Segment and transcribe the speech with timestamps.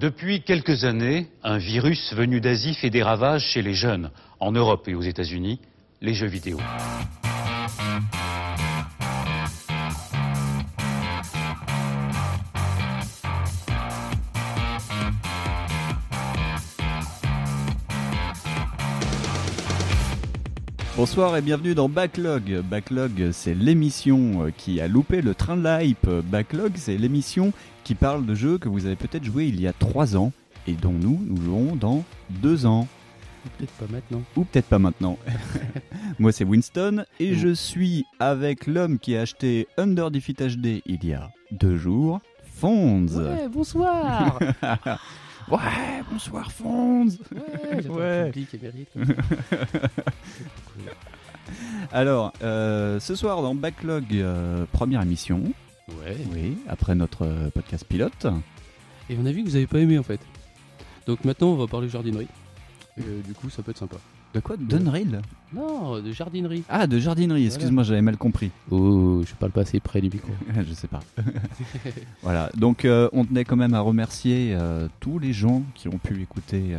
[0.00, 4.88] Depuis quelques années, un virus venu d'Asie fait des ravages chez les jeunes, en Europe
[4.88, 5.60] et aux États-Unis,
[6.00, 6.58] les jeux vidéo.
[20.96, 22.62] Bonsoir et bienvenue dans Backlog.
[22.62, 26.08] Backlog, c'est l'émission euh, qui a loupé le train de la hype.
[26.08, 27.52] Backlog, c'est l'émission
[27.90, 30.30] qui parle de jeux que vous avez peut-être joué il y a 3 ans
[30.68, 32.04] et dont nous, nous jouons dans
[32.40, 32.86] 2 ans.
[33.58, 34.22] Peut-être pas maintenant.
[34.36, 35.18] Ou peut-être pas maintenant.
[36.20, 41.04] Moi, c'est Winston et je suis avec l'homme qui a acheté Under Defeat HD il
[41.04, 43.08] y a 2 jours, Fonds.
[43.08, 44.38] Ouais, bonsoir
[45.50, 47.08] Ouais, bonsoir Fonds.
[47.08, 48.26] Ouais, j'attends Ouais.
[48.26, 48.88] le public émérite.
[48.94, 50.92] comme ça.
[51.90, 55.42] Alors, euh, ce soir dans Backlog, euh, première émission.
[56.04, 56.16] Ouais.
[56.32, 58.26] Oui, après notre euh, podcast pilote.
[59.08, 60.20] Et on a vu que vous avez pas aimé en fait.
[61.06, 62.28] Donc maintenant on va parler jardinerie.
[62.96, 63.96] Et, euh, du coup ça peut être sympa.
[64.32, 64.56] De quoi?
[64.56, 65.18] Dunrail
[65.52, 66.62] Non, de jardinerie.
[66.68, 68.52] Ah, de jardinerie, excuse-moi, j'avais mal compris.
[68.70, 70.30] Oh, je parle pas assez près du micro.
[70.68, 71.00] je sais pas.
[72.22, 75.98] voilà, donc euh, on tenait quand même à remercier euh, tous les gens qui ont
[75.98, 76.78] pu écouter euh,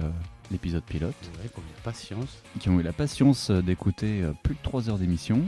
[0.50, 1.14] l'épisode pilote,
[1.44, 2.38] Ouais, pour la patience.
[2.60, 5.42] qui ont eu la patience d'écouter euh, plus de 3 heures d'émission.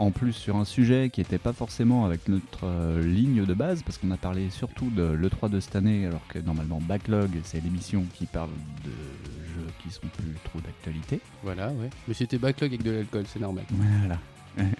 [0.00, 3.82] En plus, sur un sujet qui n'était pas forcément avec notre euh, ligne de base,
[3.82, 7.62] parce qu'on a parlé surtout de l'E3 de cette année, alors que normalement Backlog, c'est
[7.62, 8.48] l'émission qui parle
[8.82, 11.20] de jeux qui sont plus trop d'actualité.
[11.42, 11.90] Voilà, ouais.
[12.08, 13.64] Mais c'était backlog avec de l'alcool, c'est normal.
[13.68, 14.18] Voilà.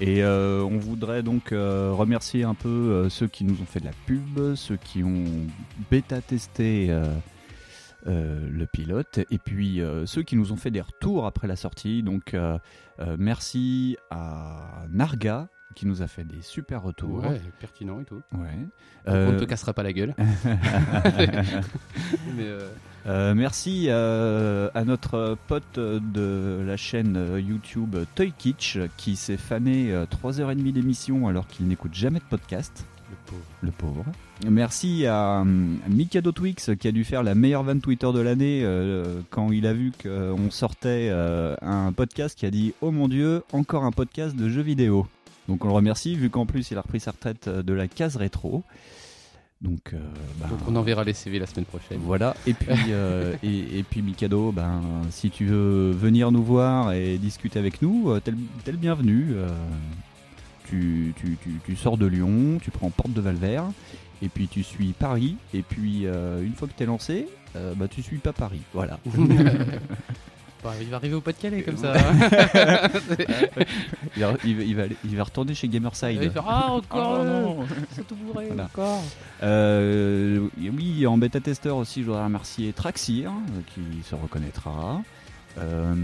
[0.00, 3.86] Et euh, on voudrait donc euh, remercier un peu ceux qui nous ont fait de
[3.86, 5.24] la pub, ceux qui ont
[5.90, 6.96] bêta-testé
[8.06, 11.56] euh, le pilote, et puis euh, ceux qui nous ont fait des retours après la
[11.56, 12.02] sortie.
[12.02, 12.58] Donc euh,
[13.18, 17.18] merci à Narga qui nous a fait des super retours.
[17.24, 18.22] Ouais, pertinent et tout.
[18.32, 18.66] Ouais.
[19.06, 20.14] On ne te cassera pas la gueule.
[22.36, 30.06] Mais merci à notre pote de la chaîne YouTube Toy Kitsch qui s'est fané euh,
[30.06, 32.86] 3h30 d'émission alors qu'il n'écoute jamais de podcast.
[33.26, 33.44] Le pauvre.
[33.62, 34.04] Le pauvre.
[34.50, 38.60] Merci à hum, Mikado Twix qui a dû faire la meilleure vanne Twitter de l'année
[38.64, 43.08] euh, quand il a vu qu'on sortait euh, un podcast qui a dit Oh mon
[43.08, 45.06] dieu, encore un podcast de jeux vidéo.
[45.48, 47.88] Donc on le remercie vu qu'en plus il a repris sa retraite euh, de la
[47.88, 48.62] case rétro.
[49.62, 49.98] Donc, euh,
[50.38, 51.98] bah, Donc on enverra les CV la semaine prochaine.
[52.02, 56.92] voilà, et puis, euh, et, et puis Mikado, ben, si tu veux venir nous voir
[56.92, 59.28] et discuter avec nous, euh, t'es le t'es le bienvenu.
[59.32, 59.48] euh,
[60.68, 63.64] tu, tu, tu, tu sors de Lyon, tu prends Porte de Valvert,
[64.22, 67.86] et puis tu suis Paris, et puis euh, une fois que t'es lancé, euh, bah,
[67.88, 68.60] tu suis pas Paris.
[68.74, 68.98] Voilà.
[70.64, 71.92] Bah, il va arriver au Pas-de-Calais comme ça.
[74.16, 76.18] Il va, il va- il va retourner chez Gamerside.
[76.22, 77.56] Il va faire Ah, encore Oh, non.
[77.90, 78.64] Ils sont tout bourrés, Voilà.
[78.64, 79.02] encore
[79.42, 85.02] Euh, oui, en bêta-testeur aussi, je voudrais remercier Traxir, euh, qui se reconnaîtra.
[85.58, 85.94] Euh,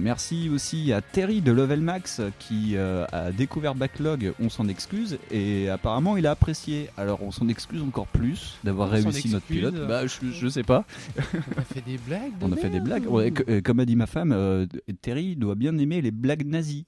[0.00, 5.18] merci aussi à Terry de Level Max qui euh, a découvert Backlog, on s'en excuse,
[5.32, 6.88] et apparemment il a apprécié.
[6.96, 9.74] Alors on s'en excuse encore plus d'avoir réussi notre pilote.
[9.88, 10.84] Bah, je, je sais pas,
[11.18, 13.06] On a fait des blagues de on a fait des blagues.
[13.08, 14.66] Ouais, que- euh, comme a dit ma femme, euh,
[15.02, 16.86] Terry doit bien aimer les blagues nazies.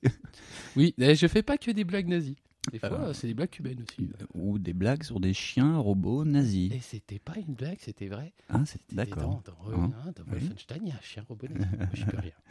[0.77, 2.37] Oui, mais je fais pas que des blagues nazies.
[2.73, 4.09] Des fois, Euh, c'est des blagues cubaines aussi.
[4.35, 6.73] Ou des blagues sur des chiens robots nazis.
[6.73, 8.33] Et c'était pas une blague, c'était vrai.
[8.51, 9.43] C'est- C'était D'accord.
[9.45, 10.41] Dans, dans, Hein, hein, dans oui.
[10.41, 11.67] Wolfenstein, il y a un chien robot nazi.
[11.77, 12.33] Moi, Je peux rien.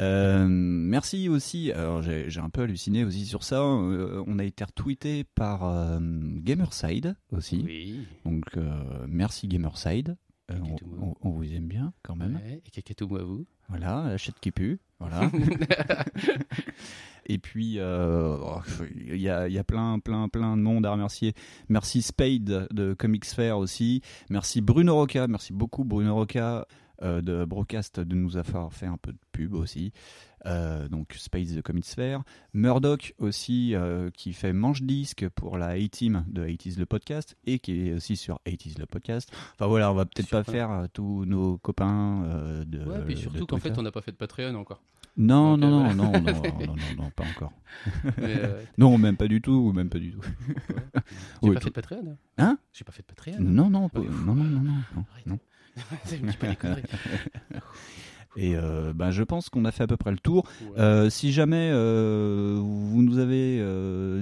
[0.00, 1.70] Euh, merci aussi.
[1.70, 3.60] Alors j'ai un peu halluciné aussi sur ça.
[3.62, 7.62] euh, on a été retweeté par euh, Gamerside aussi.
[7.64, 8.00] Oui.
[8.24, 10.16] Donc euh, merci Gamerside.
[10.50, 11.14] Euh, on, Kakatoumou.
[11.22, 12.34] on- on vous aime bien quand même.
[12.44, 13.46] Ouais, et Kakatou, à vous.
[13.68, 14.80] Voilà, la chatte qui pue.
[14.98, 15.30] Voilà.
[17.26, 18.36] Et puis euh,
[19.06, 21.34] il y, a, il y a plein, plein, plein de monde à remercier.
[21.68, 24.02] Merci Spade de Comics Fair aussi.
[24.30, 25.26] Merci Bruno Roca.
[25.26, 26.66] Merci beaucoup Bruno Roca
[27.02, 29.92] euh, de Broadcast de nous avoir fait un peu de pub aussi.
[30.46, 32.22] Euh, donc Space de Comics Fair.
[32.52, 37.58] Murdoch aussi euh, qui fait manche disque pour la A-Team de 80s le podcast et
[37.58, 39.30] qui est aussi sur 80s le podcast.
[39.54, 43.46] Enfin voilà, on va peut-être pas faire tous nos copains euh, de Ouais, puis surtout
[43.46, 44.82] qu'en fait, on n'a pas fait de Patreon encore.
[45.16, 47.52] Non, Donc, non, euh, non, non, non, non, non, pas encore.
[48.18, 50.20] Euh, Non, même pas du tout, même pas du tout.
[51.42, 52.16] J'ai Oui, pas fait de Patreon.
[52.38, 52.58] hein.
[52.72, 53.36] J'ai pas fait de Patreon.
[53.40, 55.26] Non, non, pas- non, non, non, non, non, Arrête.
[55.26, 55.38] non.
[56.38, 56.82] Peu des conneries.
[58.36, 60.44] Et euh, ben, je pense qu'on a fait à peu près le tour.
[60.62, 60.80] Ouais.
[60.80, 63.58] Euh, si jamais euh, vous nous avez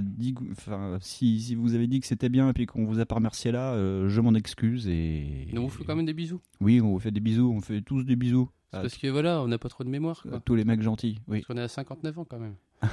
[0.02, 2.98] dit, que- enfin, si, si vous avez dit que c'était bien et puis qu'on vous
[3.00, 3.74] a pas remercié là,
[4.08, 5.48] je m'en excuse et.
[5.56, 6.40] On vous fait quand même des bisous.
[6.60, 8.48] Oui, on vous fait des bisous, on fait tous des bisous.
[8.70, 10.22] C'est à parce que voilà, on n'a pas trop de mémoire.
[10.22, 10.40] Quoi.
[10.44, 11.18] tous les mecs gentils.
[11.28, 11.40] Oui.
[11.40, 12.54] Parce qu'on est à 59 ans quand même.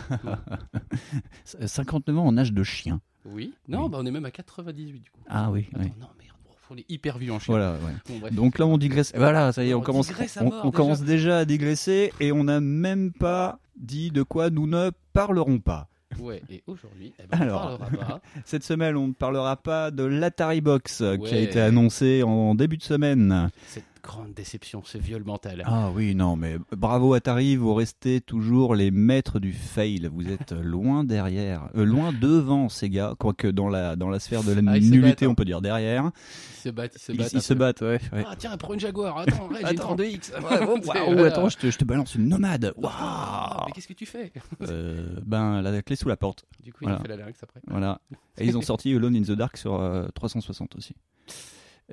[1.45, 3.01] 59 ans en âge de chien.
[3.25, 3.53] Oui.
[3.67, 3.89] Non, Oui.
[3.89, 5.21] bah on est même à 98 du coup.
[5.27, 5.67] Ah oui.
[5.73, 5.91] Attends, oui.
[5.99, 6.37] non, merde.
[6.71, 7.39] On est hyper en Chine.
[7.47, 7.93] Voilà, ouais.
[8.07, 8.33] Bon, bref.
[8.33, 9.11] Donc là, on digresse.
[9.15, 10.71] Voilà, ça y est, on, On commence, on, déjà.
[10.71, 15.59] commence déjà à digresser et on n'a même pas dit de quoi nous ne parlerons
[15.59, 15.87] pas.
[16.19, 17.73] Ouais, et aujourd'hui, eh ben, Alors.
[17.73, 18.21] on parlera pas.
[18.45, 22.77] Cette semaine, on ne parlera pas de l'Atari Box qui a été annoncé en début
[22.77, 23.49] de semaine.
[23.67, 25.61] Cette grande déception, ce viol mental.
[25.67, 30.09] Ah oui, non, mais bravo Atari, vous restez toujours les maîtres du fail.
[30.11, 34.53] Vous êtes loin derrière, euh, loin devant Sega, quoique dans la, dans la sphère de
[34.53, 35.29] la Ah, nullité, hein.
[35.29, 36.09] on peut dire derrière.
[36.57, 37.33] Ils se battent, ils se battent.
[37.33, 37.99] ils se battent, ouais.
[38.11, 38.23] ouais.
[38.27, 39.19] Ah tiens, prends une Jaguar.
[39.19, 39.95] Attends, j'ai une Attends.
[39.95, 40.31] 32X.
[40.87, 42.73] Waouh, attends, je te, je te balance une nomade.
[42.83, 44.31] Ah, Waouh Mais qu'est-ce que tu fais?
[44.63, 46.45] Euh, Ben, la clé sous la porte.
[46.63, 46.99] Du coup, il Voilà.
[46.99, 47.61] a fait la lynx après.
[47.67, 48.01] Voilà.
[48.39, 50.95] Et ils ont sorti Alone in the Dark sur euh, 360 aussi.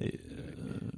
[0.01, 0.41] Et, euh,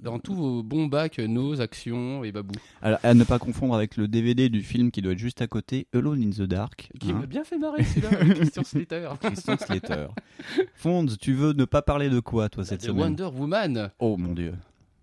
[0.03, 2.55] Dans tous vos bons bacs, nos actions et babou.
[2.83, 5.47] alors, à ne pas confondre avec le DVD du film qui doit être juste à
[5.47, 6.91] côté, Alone in the Dark.
[7.00, 7.15] Qui hein.
[7.21, 9.11] m'a bien fait marrer celui-là, Christian Slater.
[9.21, 10.06] Christian Slater.
[10.75, 13.00] Fonds, tu veux ne pas parler de quoi, toi, cette The semaine?
[13.00, 13.91] Wonder Woman.
[13.99, 14.55] Oh mon dieu.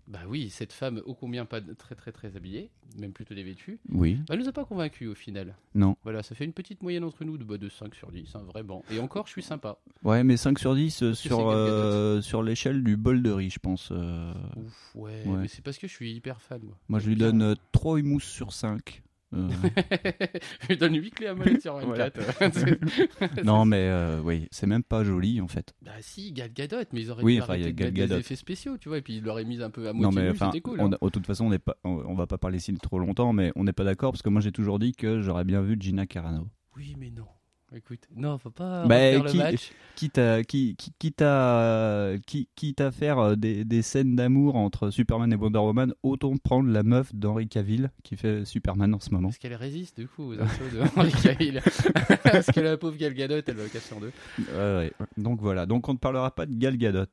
[0.08, 3.80] Bah oui, cette femme ô combien pas très très très habillée, même plutôt dévêtue.
[3.90, 4.14] Oui.
[4.28, 5.56] Bah, elle nous a pas convaincus au final.
[5.74, 5.96] Non.
[6.04, 8.42] Voilà, ça fait une petite moyenne entre nous de, bah, de 5 sur 10, hein,
[8.52, 8.84] vraiment.
[8.92, 9.78] Et encore, je suis sympa.
[10.04, 13.58] Ouais, mais 5 sur 10 euh, sur, euh, sur l'échelle du bol de riz, je
[13.58, 13.88] pense.
[13.90, 14.32] euh.
[14.56, 15.38] Ouf, ouais, Ouais.
[15.42, 16.76] mais c'est parce que je suis hyper fan, moi.
[16.88, 17.26] Moi, je lui Bien.
[17.32, 19.02] donne euh, 3 humousses sur 5.
[19.34, 19.48] Euh,
[20.62, 23.42] je lui donne 8 clés à molette sur 24.
[23.44, 25.74] non, mais euh, oui, c'est même pas joli en fait.
[25.82, 28.36] bah si, Gal Gadot, mais ils auraient Oui, dû enfin, y a de des effets
[28.36, 30.30] spéciaux, tu vois, et puis ils l'auraient mis un peu à Non, moitié mais nu,
[30.30, 30.80] enfin, c'était cool.
[30.80, 30.98] on, hein.
[31.02, 33.52] de toute façon, on n'est pas, on, on va pas parler ici trop longtemps, mais
[33.56, 36.06] on n'est pas d'accord parce que moi j'ai toujours dit que j'aurais bien vu Gina
[36.06, 36.48] Carano.
[36.76, 37.26] Oui, mais non.
[37.74, 39.72] Écoute, non, faut pas Bah, qui- le match.
[39.96, 44.54] Quitte à, qui, qui, quitte à, qui, quitte à faire euh, des, des scènes d'amour
[44.56, 49.00] entre Superman et Wonder Woman, autant prendre la meuf d'Henry Cavill qui fait Superman en
[49.00, 49.28] ce moment.
[49.28, 51.60] Parce qu'elle résiste du coup aux assauts de Henry Cavill.
[52.22, 54.12] Parce que la pauvre Gal Gadot, elle va casser en deux.
[54.56, 54.92] Ouais.
[55.16, 57.06] Donc voilà, donc on ne parlera pas de Gal Gadot.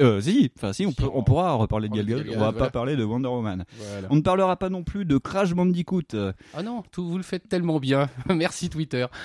[0.00, 2.32] Euh, si, enfin si, on, peut, pourra reparler de on Gal Gadot.
[2.34, 3.64] On va pas parler de Wonder Woman.
[3.76, 4.08] Voilà.
[4.10, 6.16] On ne parlera pas non plus de Crash Bandicoot.
[6.54, 8.08] Ah non, tout, vous le faites tellement bien.
[8.28, 9.06] Merci Twitter.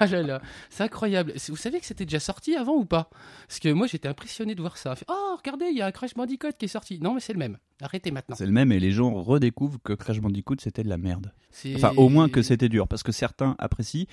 [0.00, 1.32] Ah là là, c'est incroyable.
[1.48, 3.10] Vous savez que c'était déjà sorti avant ou pas?
[3.46, 4.94] Parce que moi j'étais impressionné de voir ça.
[5.08, 6.98] Oh, regardez, il y a un Crash Bandicoot qui est sorti.
[7.00, 7.58] Non, mais c'est le même.
[7.80, 8.36] Arrêtez maintenant.
[8.36, 11.32] C'est le même et les gens redécouvrent que Crash Bandicoot c'était de la merde.
[11.74, 14.06] Enfin, au moins que c'était dur, parce que certains apprécient.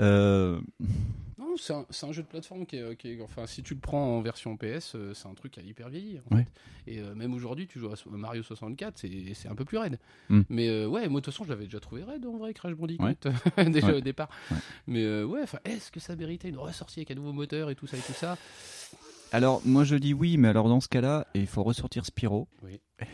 [0.00, 0.60] Euh,
[1.52, 4.16] Non, c'est un, jeu de plateforme qui est, qui est- Enfin, si tu le prends
[4.16, 6.18] en version PS, euh, c'est un truc qui a hyper vieilli.
[6.30, 6.44] en Ouais.
[6.86, 6.92] fait.
[6.92, 8.98] Et euh, même aujourd'hui, tu joues à Mario 64,
[9.34, 9.98] c'est un peu plus raide.
[10.30, 10.40] Mm.
[10.48, 12.74] Mais euh, ouais, moi de toute façon, je l'avais déjà trouvé raide en vrai, Crash
[12.74, 13.64] Bandicoot, Ouais.
[13.70, 13.92] déjà Ouais.
[13.94, 14.28] au départ.
[14.86, 17.74] Mais euh, ouais, enfin, est-ce que ça méritait une ressortie avec un nouveau moteur et
[17.74, 18.38] tout ça et tout ça?
[19.32, 22.80] Alors, moi je dis oui, mais alors dans ce cas-là, il faut ressortir Spyro, Oui.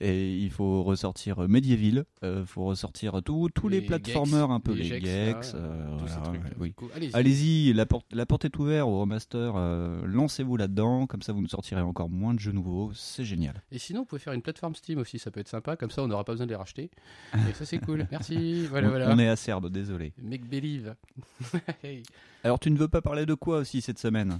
[0.00, 4.54] Et il faut ressortir euh, Medieval, il faut ressortir tous tous les, Les platformers Gex,
[4.54, 6.74] un peu, les les Gex, euh, voilà, oui.
[7.12, 7.72] Allez-y.
[7.72, 11.48] La porte, la porte est ouverte au remaster, euh, lancez-vous là-dedans, comme ça vous nous
[11.48, 13.62] sortirez encore moins de jeux nouveaux, c'est génial.
[13.70, 16.02] Et sinon, vous pouvez faire une plateforme Steam aussi, ça peut être sympa, comme ça
[16.02, 16.90] on n'aura pas besoin de les racheter.
[17.50, 18.06] Et ça c'est cool.
[18.10, 18.66] Merci.
[18.66, 19.10] Voilà, on, voilà.
[19.10, 20.12] on est acerbe, désolé.
[20.22, 20.94] Make believe.
[21.82, 22.02] Hey.
[22.44, 24.38] Alors tu ne veux pas parler de quoi aussi cette semaine?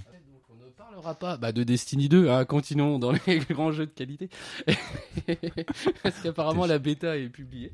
[0.93, 4.29] Parlera pas bah, de Destiny 2, hein, continuons dans les grands jeux de qualité.
[6.03, 7.71] Parce qu'apparemment la bêta est publiée.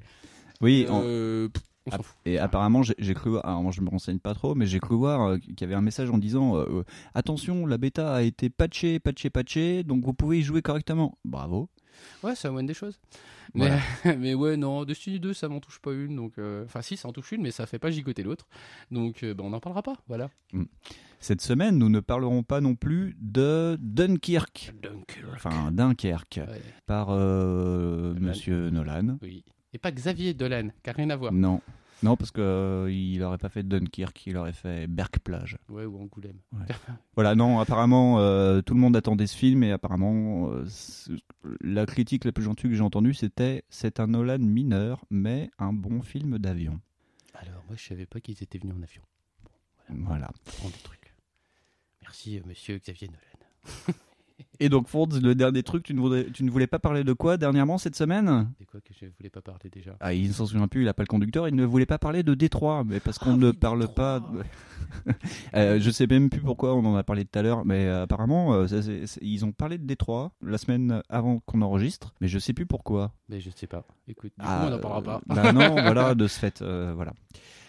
[0.62, 1.50] Oui, Euh,
[1.86, 2.16] on s'en fout.
[2.26, 4.96] Et apparemment, j'ai cru voir, alors moi je me renseigne pas trop, mais j'ai cru
[4.96, 6.84] voir euh, qu'il y avait un message en disant euh,
[7.14, 11.18] attention, la bêta a été patchée, patchée, patchée, donc vous pouvez y jouer correctement.
[11.26, 11.70] Bravo.
[12.24, 13.00] Ouais, ça amène des choses.
[13.54, 13.72] Mais,
[14.18, 16.16] mais ouais, non, Destiny 2, ça m'en touche pas une.
[16.16, 18.48] Donc, euh, enfin, si, ça en touche une, mais ça fait pas gigoter l'autre.
[18.92, 19.96] Donc, euh, bah, on n'en parlera pas.
[20.08, 20.30] Voilà.
[21.20, 25.28] Cette semaine, nous ne parlerons pas non plus de Dunkirk, Dunkirk.
[25.36, 28.20] enfin Dunkerque, Ouais, par euh, Nolan.
[28.28, 29.18] Monsieur Nolan.
[29.22, 29.44] oui.
[29.72, 31.32] Et pas Xavier Dolan, qui a rien à voir.
[31.32, 31.62] Non,
[32.02, 35.58] non, parce que euh, il aurait pas fait Dunkirk, il aurait fait Berck-Plage.
[35.68, 36.40] Ouais, ou Angoulême.
[37.16, 40.66] Voilà, non, apparemment, euh, tout le monde attendait ce film et apparemment, euh,
[41.60, 45.74] la critique la plus gentille que j'ai entendue, c'était c'est un Nolan mineur, mais un
[45.74, 46.80] bon film d'avion.
[47.34, 49.02] Alors, moi, je savais pas qu'ils étaient venus en avion.
[49.90, 50.30] Voilà.
[50.46, 51.14] Prends des trucs.
[52.02, 53.98] Merci, monsieur Xavier Nolan.
[54.60, 57.38] Et donc, Fonds, le dernier truc, tu ne, tu ne voulais pas parler de quoi
[57.38, 58.52] dernièrement cette semaine?
[58.60, 60.86] C'est quoi que je voulais pas parler déjà Ah, il ne s'en souvient plus, il
[60.86, 63.38] n'a pas le conducteur, il ne voulait pas parler de Détroit, mais parce qu'on Ah
[63.38, 63.96] ne oui, parle Détroit.
[63.96, 64.32] pas.
[65.56, 68.04] Euh, je sais même plus pourquoi on en a parlé tout à l'heure, mais euh,
[68.04, 72.14] apparemment, euh, ça, c'est- c'est- ils ont parlé de Détroit la semaine avant qu'on enregistre,
[72.22, 73.12] mais je sais plus pourquoi.
[73.30, 73.86] Mais je sais pas.
[74.08, 75.16] Écoute, du Ah, coup, on n'en parlera pas.
[75.30, 77.14] euh, bah non, voilà, de ce fait, voilà.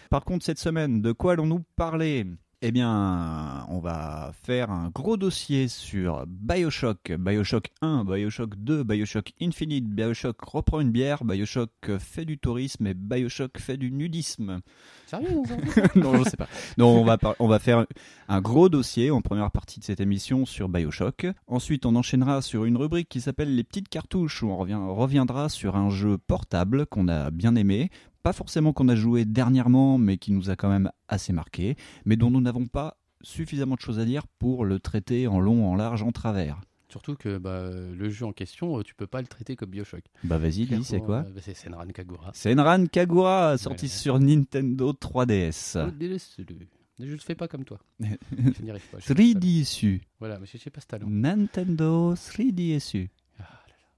[0.09, 2.27] Par contre, cette semaine, de quoi allons-nous parler?
[2.63, 9.33] Eh bien, on va faire un gros dossier sur Bioshock, Bioshock 1, Bioshock 2, Bioshock
[9.41, 14.61] Infinite, Bioshock reprend une bière, Bioshock fait du tourisme et Bioshock fait du nudisme.
[15.07, 15.41] Sérieux
[15.95, 16.49] non, je sais pas.
[16.77, 17.87] Non, on va, on va faire
[18.29, 21.29] un gros dossier en première partie de cette émission sur Bioshock.
[21.47, 25.77] Ensuite, on enchaînera sur une rubrique qui s'appelle les petites cartouches où on reviendra sur
[25.77, 27.89] un jeu portable qu'on a bien aimé.
[28.23, 32.17] Pas forcément qu'on a joué dernièrement, mais qui nous a quand même assez marqué, mais
[32.17, 35.75] dont nous n'avons pas suffisamment de choses à dire pour le traiter en long, en
[35.75, 36.61] large, en travers.
[36.91, 40.03] Surtout que bah, le jeu en question, euh, tu peux pas le traiter comme Bioshock.
[40.25, 42.33] Bah vas-y, dis, c'est quoi euh, bah, C'est Senran Kagura.
[42.35, 45.87] Senran Kagura, sorti sur Nintendo 3DS.
[45.87, 46.45] Oh, délaisse-le.
[46.99, 47.79] Je le fais pas comme toi.
[48.01, 48.99] Je n'y arrive pas.
[48.99, 50.01] je suis pas 3D issu.
[50.19, 51.07] Voilà, mais je sais pas ce talent.
[51.09, 53.09] Nintendo 3DSU.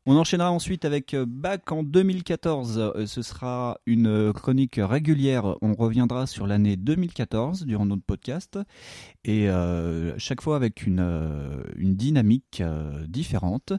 [0.04, 2.76] On enchaînera ensuite avec euh, Back en 2014.
[2.96, 5.56] Euh, Ce sera une euh, chronique régulière.
[5.62, 8.58] On reviendra sur l'année 2014 durant notre podcast.
[9.24, 9.46] Et
[10.18, 12.60] chaque fois avec une, dynamique
[13.06, 13.72] différente.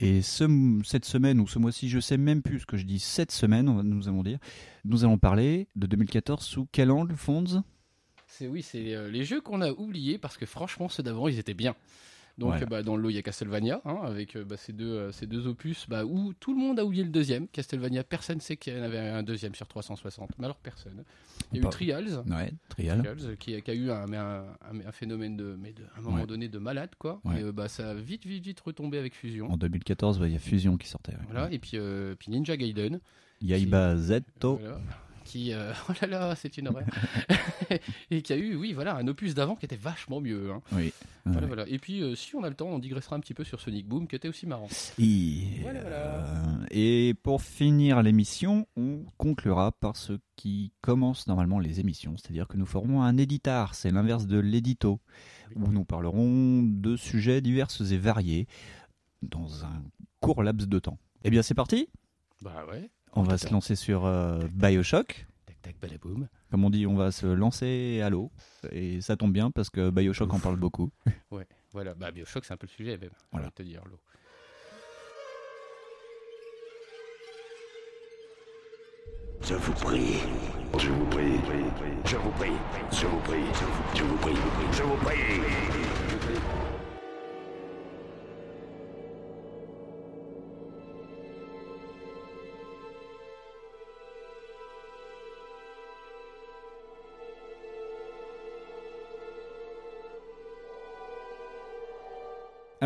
[0.00, 2.98] Et ce- cette semaine ou ce mois-ci, je sais même plus ce que je dis,
[2.98, 4.38] cette semaine, nous allons dire,
[4.86, 7.62] nous allons parler de 2014 sous quel angle, Fonds
[8.26, 11.54] C'est oui, c'est les jeux qu'on a oubliés parce que franchement ceux d'avant ils étaient
[11.54, 11.74] bien.
[12.38, 12.62] Donc Ouais.
[12.62, 14.90] euh, bah, dans le lot il y a Castlevania hein, avec euh, bah, ces deux
[14.92, 17.48] euh, ces deux opus bah, où tout le monde a oublié le deuxième.
[17.48, 20.30] Castlevania personne sait qu'il y en avait un deuxième sur 360.
[20.38, 21.02] Mais alors personne.
[21.52, 22.22] Il y a Pas- eu Trials.
[22.28, 22.98] Ouais, Trial.
[23.02, 25.98] Trials, qui, a- qui a eu un, un, un- un phénomène de, mais de, à
[25.98, 26.26] un moment Ouais.
[26.26, 27.22] donné de malade quoi.
[27.38, 29.50] Et bah, ça a vite vite vite retombé avec Fusion.
[29.50, 31.12] En 2014, ouais, il y a Fusion qui sortait.
[31.30, 33.00] Voilà, et puis, euh, puis Ninja Gaiden.
[33.40, 34.56] Yaiba Zetto.
[34.56, 34.78] Voilà.
[35.26, 36.84] Qui, euh, oh là là, c'est une horreur.
[38.10, 40.50] et qui a eu, oui, voilà, un opus d'avant qui était vachement mieux.
[40.52, 40.62] hein.
[40.72, 40.92] Oui.
[41.24, 41.46] Voilà, Ouais.
[41.48, 41.68] voilà.
[41.68, 43.86] Et puis, euh, si on a le temps, on digressera un petit peu sur Sonic
[43.88, 44.68] Boom, qui était aussi marrant.
[44.98, 45.96] Et, Voilà, voilà.
[45.96, 52.46] euh, et pour finir l'émission, on conclura par ce qui commence normalement les émissions, c'est-à-dire
[52.46, 55.00] que nous ferons un éditar, c'est l'inverse de l'édito,
[55.56, 58.46] où nous parlerons de sujets divers et variés
[59.22, 59.82] dans un
[60.20, 60.98] court laps de temps.
[61.24, 61.88] Eh bien c'est parti,
[62.42, 62.88] Bah ouais.
[63.16, 65.26] On va se lancer sur euh, Bioshock.
[65.46, 66.28] Tac, tac, balaboum.
[66.50, 68.30] Comme on dit, on va se lancer à l'eau,
[68.70, 70.90] et ça tombe bien parce que Bioshock en parle beaucoup.
[71.72, 73.10] Voilà, bah Bioshock, c'est un peu le sujet, même.
[73.32, 73.50] Voilà.
[73.50, 73.98] Te dire, l'eau.
[79.42, 80.16] Je vous prie.
[80.78, 81.38] Je vous prie.
[82.06, 82.52] Je vous prie.
[82.90, 83.42] Je vous prie.
[83.94, 84.34] Je vous prie.
[84.72, 86.15] Je vous prie.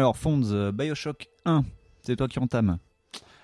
[0.00, 1.62] Alors Fonds, euh, Bioshock 1,
[2.00, 2.78] c'est toi qui entame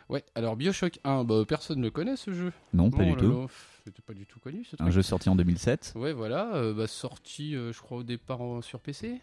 [0.08, 2.50] Ouais, alors Bioshock 1, bah, personne ne le connaît ce jeu.
[2.72, 3.46] Non, pas du tout.
[3.84, 4.90] C'était pas du tout connu ce Un truc.
[4.92, 5.92] jeu sorti en 2007.
[5.96, 9.20] Ouais, voilà, euh, bah, sorti, euh, je crois, au départ en- sur PC.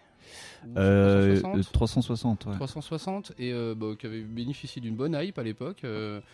[0.63, 1.74] Ou sur Euh, 360.
[1.74, 2.54] 360, ouais.
[2.54, 5.82] 360 et bah, qui avait bénéficié d'une bonne hype à l'époque.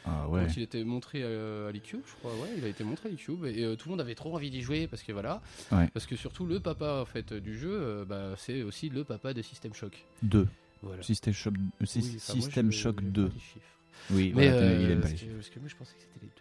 [0.06, 3.08] Ah Quand il était montré euh, à l'eCube, je crois, ouais, il a été montré
[3.10, 5.41] à l'eCube et tout le monde avait trop envie d'y jouer parce que voilà,
[5.72, 5.88] Ouais.
[5.94, 9.41] parce que surtout le papa en fait du jeu, bah, c'est aussi le papa de
[9.41, 10.06] System Shock.
[10.22, 10.48] 2.
[10.81, 11.03] Voilà.
[11.03, 13.25] System Shock, Oui, enfin, moi, System je- Shock je 2.
[13.27, 13.65] prends des chiffres.
[14.12, 15.33] Oui, Mais voilà, euh, il aime pas les chiffres.
[15.36, 16.33] parce que moi je pensais que c'était les deux.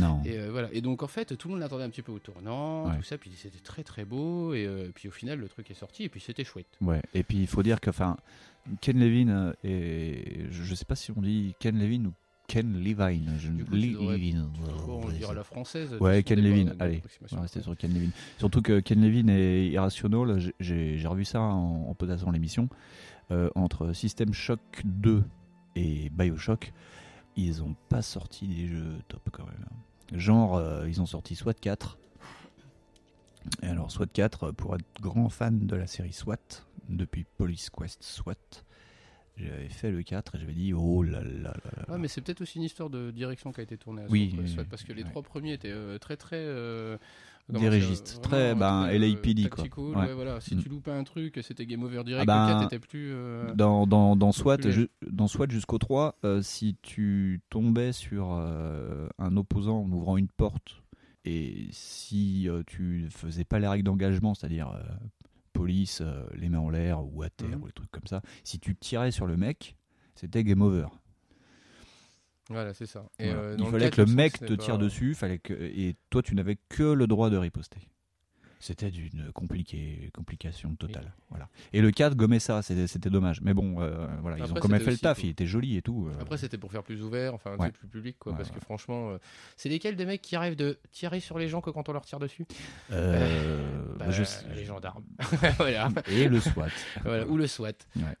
[0.00, 0.22] Non.
[0.24, 0.68] Et euh, voilà.
[0.72, 2.96] Et donc en fait tout le monde l'attendait un petit peu au tournant, Ouais.
[2.96, 5.74] tout ça, puis c'était très très beau et euh, puis au final le truc est
[5.74, 6.66] sorti et puis c'était chouette.
[6.80, 7.02] Ouais.
[7.12, 8.16] Et puis il faut dire que, enfin,
[8.80, 12.12] Ken Levine euh, et je je sais pas si on dit Ken Levine ou
[12.48, 13.36] Ken Levine.
[13.38, 13.48] Je...
[13.48, 14.48] Coup, devrais- Levine.
[14.88, 15.94] On Ouais, le dira à c'est- la française.
[16.00, 16.74] Ouais, Ken Levine.
[16.78, 18.10] Allez, on va rester sur Ken Levine.
[18.38, 19.28] Surtout que Ken Levine
[20.38, 22.68] j'ai- j'ai j'ai revu ça en, en potassant l'émission,
[23.34, 25.24] euh, entre System Shock 2
[25.76, 26.72] et Bioshock,
[27.36, 30.18] ils ont pas sorti des jeux top quand même.
[30.20, 31.98] Genre, euh, ils ont sorti SWAT 4.
[33.62, 36.38] Et alors, SWAT 4, pour être grand fan de la série SWAT,
[36.88, 38.34] depuis Police Quest SWAT,
[39.36, 41.84] j'avais fait le 4 et j'avais dit, oh là là là là.
[41.88, 44.34] Ah, mais c'est peut-être aussi une histoire de direction qui a été tournée à Oui,
[44.38, 44.56] oui.
[44.70, 45.10] parce que les Ouais.
[45.10, 46.96] trois premiers étaient euh, très très euh,
[47.50, 48.20] Dirigistes.
[48.22, 49.64] Très, vraiment, ben, LAPD, quoi.
[49.64, 49.94] Ouais.
[50.06, 50.40] ouais, voilà.
[50.40, 50.62] Si Mm.
[50.62, 52.22] tu loupais un truc, c'était game over direct.
[52.28, 53.10] Ah ben, le 4 était plus.
[53.12, 58.32] euh, Dans, dans, dans SWAT, ju- dans SWAT jusqu'au 3, euh, si tu tombais sur
[58.32, 60.82] euh, un opposant en ouvrant une porte
[61.26, 64.82] et si euh, tu faisais pas les règles d'engagement, c'est-à-dire euh,
[65.52, 67.62] police, euh, les mains en l'air ou à terre Mhm.
[67.62, 69.76] ou des trucs comme ça, si tu tirais sur le mec,
[70.14, 70.86] c'était game over.
[72.50, 73.06] Voilà, c'est ça.
[73.18, 73.40] Et, Voilà.
[73.40, 76.22] euh, Il fallait 4, que le mec te tire pas- dessus, fallait que et toi
[76.22, 77.80] tu n'avais que le droit de riposter.
[78.66, 79.30] C'était d'une
[80.14, 81.12] complication totale.
[81.28, 81.48] Voilà.
[81.74, 83.42] Et le 4 gommait ça, c'était dommage.
[83.42, 85.76] Mais bon, euh, voilà, ils ont quand même fait le taf, pour- il était joli
[85.76, 86.08] et tout.
[86.08, 86.18] euh.
[86.22, 87.70] Après, c'était pour faire plus ouvert, enfin, Ouais.
[87.72, 88.32] plus public, quoi.
[88.32, 88.54] Ouais, parce ouais.
[88.54, 89.18] que franchement, euh,
[89.58, 92.06] c'est lesquels des mecs qui rêvent de tirer sur les gens que quand on leur
[92.06, 92.46] tire dessus?
[92.90, 95.04] Euh, Bah, je sais- Les gendarmes.
[95.58, 95.88] voilà.
[96.10, 96.68] Et le SWAT.
[97.04, 97.26] voilà.
[97.26, 97.72] Ou le SWAT.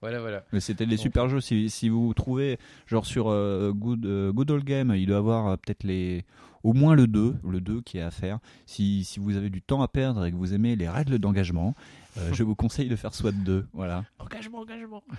[0.02, 0.44] Voilà, voilà.
[0.52, 1.40] Mais c'était des super jeux.
[1.40, 3.24] Si, si vous trouvez, genre sur
[3.72, 6.24] Good, Good Old Game, il doit y avoir peut-être les.
[6.64, 8.38] Au moins le 2, le 2 qui est à faire.
[8.66, 11.74] Si, si vous avez du temps à perdre et que vous aimez les règles d'engagement,
[12.16, 13.66] euh, je vous conseille de faire SWAT 2.
[13.74, 14.04] Voilà.
[14.18, 15.04] Engagement, engagement.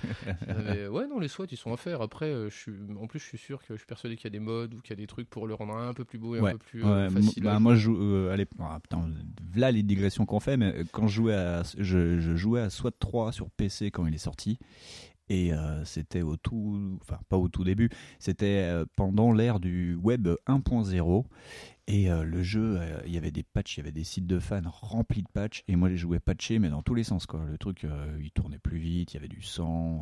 [0.50, 2.02] Euh, ouais, non, les SWAT, ils sont à faire.
[2.02, 2.72] Après, euh, je suis...
[3.00, 4.82] en plus, je suis sûr que je suis persuadé qu'il y a des modes ou
[4.82, 6.50] qu'il y a des trucs pour le rendre un peu plus beau et Ouais.
[6.52, 7.44] un peu plus euh, facile.
[7.44, 7.98] bah, moi, je joue.
[8.02, 9.08] euh, allez, ah, putain,
[9.56, 12.92] là les digressions qu'on fait, mais quand je jouais à, je, je jouais à SWAT
[13.00, 14.58] 3 sur PC quand il est sorti.
[15.30, 17.90] Et euh, c'était au tout, enfin pas au tout début,
[18.20, 21.26] c'était euh, pendant l'ère du web 1.0.
[21.88, 24.26] Et euh, le jeu, euh, il y avait des patchs, il y avait des sites
[24.26, 25.64] de fans remplis de patchs.
[25.68, 27.28] Et moi, je les jouais patchés, mais dans tous les sens.
[27.28, 27.46] Quoi.
[27.46, 30.00] Le truc, euh, il tournait plus vite, il y avait du sang,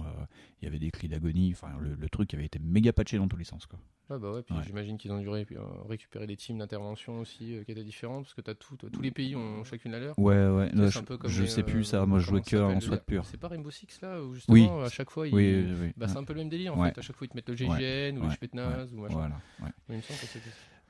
[0.62, 1.52] il y avait des cris d'agonie.
[1.52, 3.66] Enfin, le, le truc avait été méga patché dans tous les sens.
[3.66, 3.80] Quoi.
[4.10, 4.62] Ah bah ouais, puis Ouais.
[4.66, 5.46] j'imagine qu'ils ont dû ré-
[5.90, 9.36] récupérer des teams d'intervention aussi qui étaient différentes parce que t'as tout, tous les pays
[9.36, 10.18] ont chacune la leur.
[10.20, 10.70] Ouais, ouais.
[10.74, 12.06] Je comme je les, sais plus ça.
[12.06, 13.26] Moi, je jouais que en le- pur.
[13.26, 14.86] C'est pas Rainbow Six là où justement Oui.
[14.86, 15.34] à chaque fois ils...
[15.34, 15.94] Oui.
[15.98, 16.90] Bah, c'est un peu le même délire en Ouais.
[16.94, 17.00] fait.
[17.00, 18.34] À chaque fois ils te mettent le GGN ou le Ouais.
[18.34, 19.14] Spetsnaz ou machin.
[19.16, 19.42] Voilà.
[19.62, 20.02] ouais.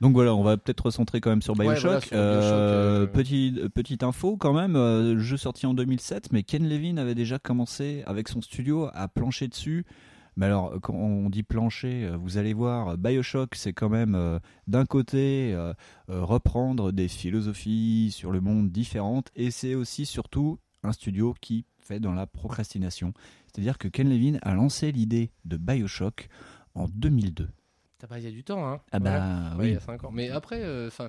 [0.00, 1.82] Donc voilà, on va peut-être recentrer quand même sur Ouais, Bioshock.
[1.82, 6.32] voilà, sur Euh, Bioshock, euh, petit- petite info quand même, euh, jeu sorti en 2007,
[6.32, 9.84] mais Ken Levine avait déjà commencé avec son studio à plancher dessus.
[10.36, 14.40] Mais alors, quand on dit plancher, euh, vous allez voir, Bioshock, c'est quand même euh,
[14.66, 15.72] d'un côté euh,
[16.10, 21.64] euh, reprendre des philosophies sur le monde différentes, et c'est aussi surtout un studio qui
[21.78, 23.12] fait dans la procrastination.
[23.46, 26.28] C'est-à-dire que Ken Levine a lancé l'idée de Bioshock
[26.74, 27.48] en 2002.
[28.08, 28.80] Pas, il y a du temps, hein.
[28.92, 29.18] Ah Voilà.
[29.20, 29.76] bah Ouais, il y oui.
[29.76, 30.10] a 5 ans.
[30.12, 31.08] Mais après, euh, enfin,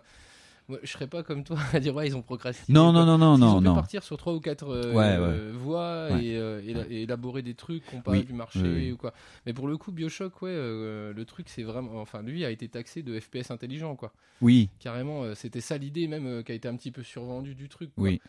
[0.67, 2.73] moi, je serais pas comme toi à dire ouais, ils ont procrastiné.
[2.73, 3.75] Non, non, non, non, Ils non, ont non.
[3.75, 6.25] partir sur trois ou quatre euh, Ouais, euh, voies Ouais.
[6.25, 8.91] et, euh, et élaborer des trucs qui n'ont pas Oui, du marché oui, oui.
[8.93, 9.13] ou quoi.
[9.45, 12.01] Mais pour le coup, Bioshock, ouais, euh, le truc, c'est vraiment.
[12.01, 14.13] Enfin, lui a été taxé de FPS intelligent, quoi.
[14.41, 17.55] Oui, Carrément, euh, c'était ça l'idée même euh, qui a été un petit peu survendue
[17.55, 17.93] du truc.
[17.93, 18.05] Quoi.
[18.05, 18.21] oui.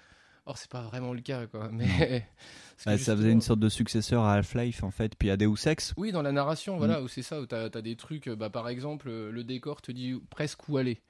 [0.46, 1.68] Or, c'est pas vraiment le cas, quoi.
[1.72, 2.26] Mais.
[2.84, 5.94] Bah, ça faisait une sorte de successeur à Half-Life en fait, puis à Deus Ex.
[5.96, 7.04] Oui, dans la narration, voilà, Mm.
[7.04, 9.80] où c'est ça, où t'as as des trucs, euh, bah, par exemple, euh, le décor
[9.80, 11.00] te dit presque où aller.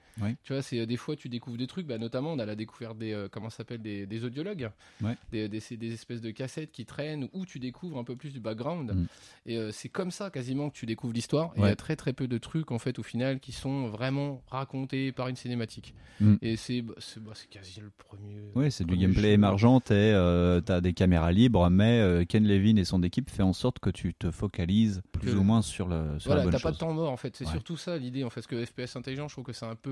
[0.45, 2.55] Tu vois, c'est euh, des fois tu découvres des trucs, bah, notamment on a la
[2.55, 4.71] découverte des, euh, comment s'appelle, des, des audiologues,
[5.03, 5.15] Ouais.
[5.31, 8.93] des, des, espèces de cassettes qui traînent où tu découvres un peu plus du background.
[8.93, 9.07] Mm.
[9.47, 11.53] Et euh, c'est comme ça quasiment que tu découvres l'histoire.
[11.57, 14.43] Il y a très très peu de trucs en fait au final qui sont vraiment
[14.49, 15.95] racontés par une cinématique.
[16.21, 16.35] Mm.
[16.43, 18.41] Et c'est bah, c'est bah, quasi le premier.
[18.55, 19.29] Oui, c'est du gameplay jeu.
[19.29, 23.53] émergent, et euh, t'as des caméras libres, mais Ken Levine et son équipe fait en
[23.53, 26.73] sorte que tu te focalises plus Que- ou moins sur, le, sur Voilà, t'as pas
[26.73, 27.51] de temps mort en fait, c'est Ouais.
[27.51, 29.91] surtout ça l'idée en fait, parce que FPS intelligent, je trouve que c'est un peu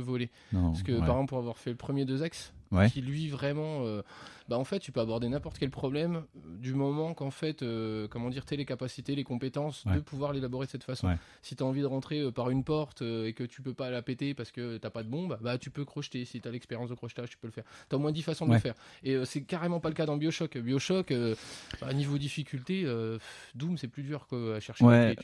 [0.53, 0.99] Non, Parce que ouais.
[0.99, 2.91] par exemple, pour avoir fait le premier deux axes, Ouais.
[2.91, 4.03] qui lui vraiment, euh,
[4.49, 8.07] bah en fait, tu peux aborder n'importe quel problème euh, du moment qu'en fait, euh,
[8.09, 9.95] comment dire, t'as les capacités, les compétences Ouais.
[9.95, 11.07] de pouvoir l'élaborer de cette façon.
[11.09, 11.17] Ouais.
[11.43, 13.91] Si t'as envie de rentrer euh, par une porte euh, et que tu peux pas
[13.91, 16.25] la péter parce que t'as pas de bombe, bah tu peux crocheter.
[16.27, 17.65] Si t'as l'expérience de crochetage, tu peux le faire.
[17.89, 18.75] T'as au moins 10 façons de le faire.
[19.03, 20.59] Et euh, c'est carrément pas le cas dans Bioshock.
[20.59, 21.35] Bioshock, euh,
[21.81, 24.85] à niveau difficulté, euh, pff, Doom c'est plus dur quoi, à chercher.
[24.85, 25.17] Ouais.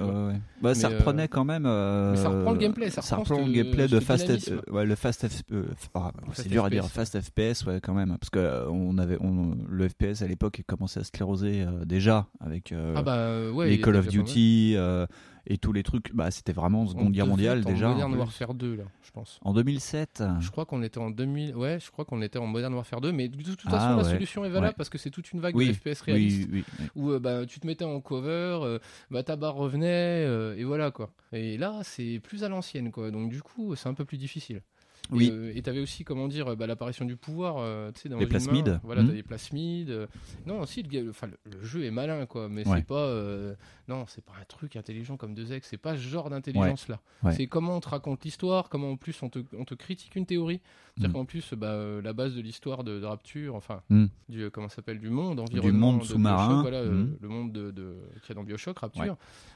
[0.62, 1.66] Bah, ça Mais, reprenait quand même.
[1.66, 4.94] euh, mais ça reprend le gameplay, ça reprend le ce- gameplay de Fast, F- le
[4.94, 8.30] Fast, F- euh, ah, Fast c'est dur à dire, Fast FPS, ouais, quand même, parce
[8.30, 12.72] que euh, on avait, on, le FPS à l'époque commençait à scléroser euh, déjà avec
[12.72, 14.08] euh, Ah bah ouais, les Call of.
[14.08, 15.06] Duty euh,
[15.46, 16.14] et tous les trucs.
[16.14, 17.88] Bah, c'était vraiment On Seconde Guerre mondiale déjà.
[17.90, 18.14] en Modern.
[18.16, 19.38] Warfare 2 là, je pense.
[19.42, 20.22] En 2007.
[20.40, 21.56] Je crois qu'on était en 2000.
[21.56, 24.02] Ouais, je crois qu'on était en Modern Warfare 2, mais de toute façon Ah, la
[24.02, 24.10] ouais.
[24.10, 26.86] solution est valable parce que c'est toute une vague Oui, de FPS réaliste oui, oui,
[26.94, 28.78] où bah tu te mettais en cover,
[29.10, 30.24] bah ta barre revenait
[30.58, 31.10] et voilà quoi.
[31.32, 34.62] Et là c'est plus à l'ancienne quoi, donc du coup c'est un peu plus difficile.
[35.12, 35.26] Oui.
[35.28, 38.18] Et, euh, et t'avais aussi comment dire bah, l'apparition du pouvoir, euh, tu sais dans
[38.18, 38.30] Les main.
[38.30, 38.80] plasmides.
[38.82, 39.08] Voilà, Mhm.
[39.08, 39.90] t'as des plasmides.
[39.90, 40.06] euh.
[40.46, 41.12] Non, si le, le,
[41.52, 42.78] le jeu est malin quoi, mais Ouais.
[42.78, 43.54] c'est pas euh,
[43.88, 47.00] non c'est pas un truc intelligent comme 2X, c'est pas ce genre d'intelligence là.
[47.22, 47.32] Ouais.
[47.32, 50.26] C'est comment on te raconte l'histoire, comment en plus on te, on te critique une
[50.26, 50.60] théorie.
[50.96, 51.12] C'est-à-dire Mm.
[51.20, 54.06] qu'en plus, bah, euh, la base de l'histoire de, de Rapture, enfin, Mm.
[54.28, 55.92] du, euh, comment s'appelle, du monde environnement.
[55.92, 56.60] monde de sous-marin.
[56.62, 57.16] Voilà, euh, Mm.
[57.20, 59.02] le monde de, de, qu'il y a dans Bioshock, Rapture.
[59.04, 59.10] Ouais.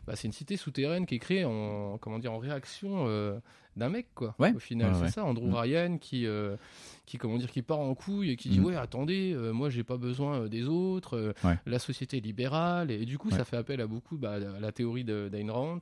[0.07, 3.39] Bah, c'est une cité souterraine qui est créée en, comment dire, en réaction euh,
[3.77, 4.35] d'un mec, quoi.
[4.39, 4.53] Ouais.
[4.55, 5.09] Au final, c'est ouais.
[5.11, 5.55] ça, Andrew Mm.
[5.55, 6.57] Ryan qui, euh,
[7.07, 8.65] qui, comment dire, qui part en couille et qui dit Mm.
[8.67, 11.17] ouais, attendez, euh, moi j'ai pas besoin euh, des autres.
[11.17, 11.59] euh, Ouais.
[11.67, 14.73] La société est libérale et, du coup, ça fait appel à beaucoup bah, à la
[14.73, 15.81] théorie de- d'Ayn Rand.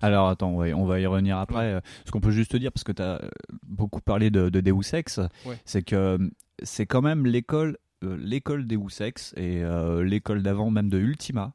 [0.00, 1.80] Alors attends, on va y revenir après.
[2.04, 3.20] Ce qu'on peut juste dire, parce que tu as
[3.66, 5.20] beaucoup parlé de, de Deus Ex,
[5.64, 6.18] c'est que
[6.62, 9.62] c'est quand même l'école l'école Deus Ex et
[10.02, 11.54] l'école d'avant même de Ultima.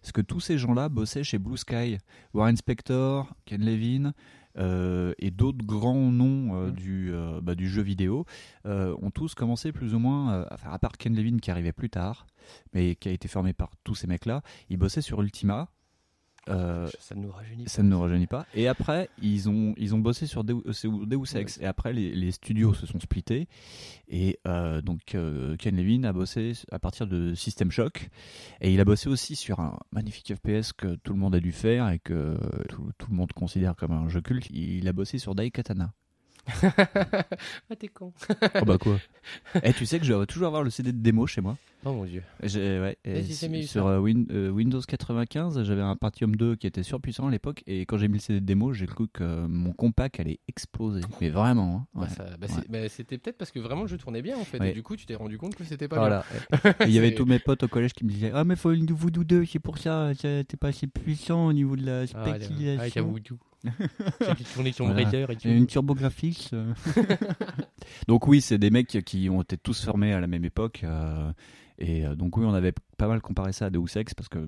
[0.00, 1.98] Parce que tous ces gens-là bossaient chez Blue Sky.
[2.32, 6.72] Warren Spector, Ken Levine, euh, et d'autres grands noms euh, Mhm.
[6.72, 8.24] du, euh, bah, du jeu vidéo
[8.66, 11.90] euh, ont tous commencé plus ou moins, euh, à part Ken Levin qui arrivait plus
[11.90, 12.26] tard,
[12.74, 15.68] mais qui a été formé par tous ces mecs-là, ils bossaient sur Ultima.
[16.48, 17.70] Euh, Ça ne nous rajeunit pas.
[17.70, 18.46] ça ne nous rajeunit pas.
[18.54, 21.58] Et après, ils ont, ils ont bossé sur Deus, Deus Ex.
[21.60, 23.48] Et après, les, les studios se sont splittés.
[24.08, 28.08] Et euh, donc, euh, Ken Levin a bossé à partir de System Shock.
[28.60, 31.52] Et il a bossé aussi sur un magnifique FPS que tout le monde a dû
[31.52, 32.36] faire et que
[32.68, 34.48] tout, tout le monde considère comme un jeu culte.
[34.50, 35.92] Il a bossé sur Daikatana.
[37.70, 38.12] Ah, t'es con.
[38.60, 38.98] Oh bah quoi
[39.62, 41.56] Eh, tu sais que je dois toujours avoir le CD de démo chez moi.
[41.84, 42.22] Oh mon dieu.
[42.42, 43.22] J'ai- ouais, et
[43.62, 47.62] sur euh, Win- euh, Windows 95, j'avais un Pentium 2 qui était surpuissant à l'époque
[47.68, 51.02] et quand j'ai mis le CD de démo, j'ai cru que mon compact allait exploser.
[51.20, 51.86] Mais vraiment.
[51.94, 52.24] hein, Bah, ouais.
[52.40, 52.62] bah, Ouais.
[52.68, 54.58] bah, c'était peut-être parce que vraiment le jeu tournait bien en fait.
[54.58, 54.70] Ouais.
[54.70, 56.24] Et du coup, tu t'es rendu compte que c'était pas Voilà.
[56.86, 58.86] Il y avait tous mes potes au collège qui me disaient Ah, mais faut une
[58.86, 62.04] Voodoo 2, c'est pour ça, ça- t'es pas assez puissant au niveau de la.
[62.14, 62.90] Ah, ouais,
[64.72, 65.04] sur Voilà.
[65.04, 66.50] Raider et une turbographique.
[66.52, 66.72] euh.
[68.08, 70.80] donc oui, c'est des mecs qui ont été tous formés à la même époque.
[70.84, 71.32] euh,
[71.78, 74.44] et euh, donc oui, on avait pas mal comparé ça à Deus Ex parce que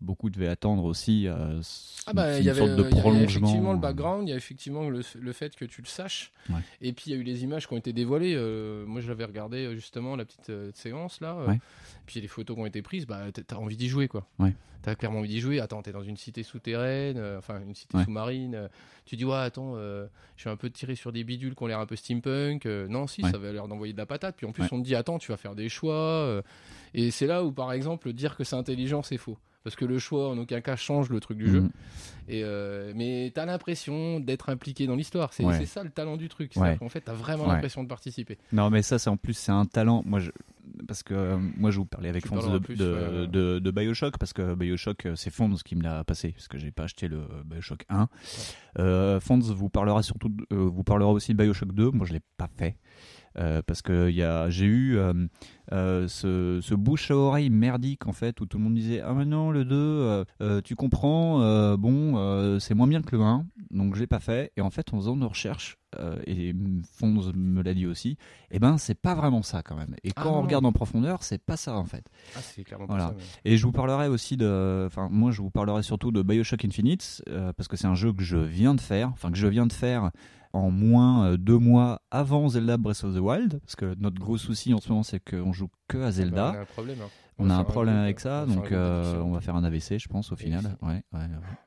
[0.00, 1.60] beaucoup devaient attendre aussi euh,
[2.06, 3.24] Ah bah, une avait, sorte de il y avait prolongement.
[3.24, 6.32] effectivement le background, il y a effectivement le, le fait que tu le saches.
[6.48, 6.60] Ouais.
[6.80, 8.34] Et puis il y a eu les images qui ont été dévoilées.
[8.36, 11.34] euh, moi je l'avais regardé euh, justement la petite euh, séance là.
[11.36, 11.58] euh, Ouais.
[12.06, 14.26] Puis les photos qui ont été prises, bah t'as- envie d'y jouer quoi.
[14.38, 14.54] Ouais.
[14.82, 15.60] T'as clairement envie d'y jouer.
[15.60, 18.54] Attends, t'es dans une cité souterraine, euh, enfin une cité sous-marine.
[18.54, 18.68] euh,
[19.04, 21.66] tu dis ouais attends, euh, je suis un peu tiré sur des bidules qui ont
[21.66, 22.64] l'air un peu steampunk.
[22.64, 24.36] euh, non si, ça avait l'air d'envoyer de la patate.
[24.36, 25.92] Puis en plus on te dit attends, tu vas faire des choix.
[25.94, 26.40] euh,
[26.94, 29.36] et c'est là où par exemple dire que c'est intelligent c'est faux.
[29.62, 31.60] Parce que le choix en aucun cas change le truc du jeu.
[31.60, 31.70] Mhm.
[32.28, 35.32] Et euh, mais t'as l'impression d'être impliqué dans l'histoire.
[35.34, 35.66] C'est Ouais.
[35.66, 36.52] ça le talent du truc.
[36.56, 36.76] Ouais.
[36.78, 37.54] Qu'en fait, t'as vraiment Ouais.
[37.54, 38.38] l'impression de participer.
[38.52, 40.02] Non, mais ça, c'est en plus, c'est un talent.
[40.06, 40.30] Moi, je,
[40.88, 43.26] parce que euh, moi, je vous parlais avec Fonz de, plus, de, ouais, ouais.
[43.26, 46.56] de- de Bioshock, parce que Bioshock, euh, c'est Fonz qui me l'a passé, parce que
[46.56, 48.08] j'ai pas acheté le Bioshock 1.
[48.78, 51.90] Euh, Fonz vous parlera surtout, euh, vous parlera aussi de Bioshock 2.
[51.90, 52.76] Moi, je l'ai pas fait.
[53.38, 55.12] Euh, parce que il y a, j'ai eu euh,
[55.72, 59.14] euh, ce, ce bouche à oreille merdique en fait où tout le monde disait ah
[59.14, 61.38] mais non le 2 euh, euh, tu comprends
[61.76, 64.92] bon c'est moins bien que le 1 donc je l'ai pas fait et en fait
[64.92, 65.76] en faisant nos recherches
[66.26, 66.52] et
[66.94, 68.16] Fonz me l'a dit aussi
[68.50, 70.42] et ben c'est pas vraiment ça quand même et Ah quand on non.
[70.42, 72.04] regarde en profondeur c'est pas ça en fait
[72.36, 73.04] Ah, c'est clairement Voilà.
[73.06, 73.16] pas ça.
[73.44, 74.84] mais- et je vous parlerai aussi de.
[74.86, 77.22] Enfin, moi, je vous parlerai surtout de Bioshock Infinite,
[77.56, 79.72] parce que c'est un jeu que je viens de faire, enfin, que je viens de
[79.72, 80.10] faire
[80.52, 84.36] en moins euh, deux mois avant Zelda Breath of the Wild, parce que notre gros
[84.38, 86.52] souci en ce moment, c'est qu'on joue que à Zelda.
[86.52, 86.98] Bah, on a un problème.
[87.02, 87.08] hein.
[87.38, 90.08] on a un problème groupe, avec ça, donc euh, on va faire un AVC, je
[90.08, 90.76] pense, au final.
[90.82, 91.20] Ouais, ouais,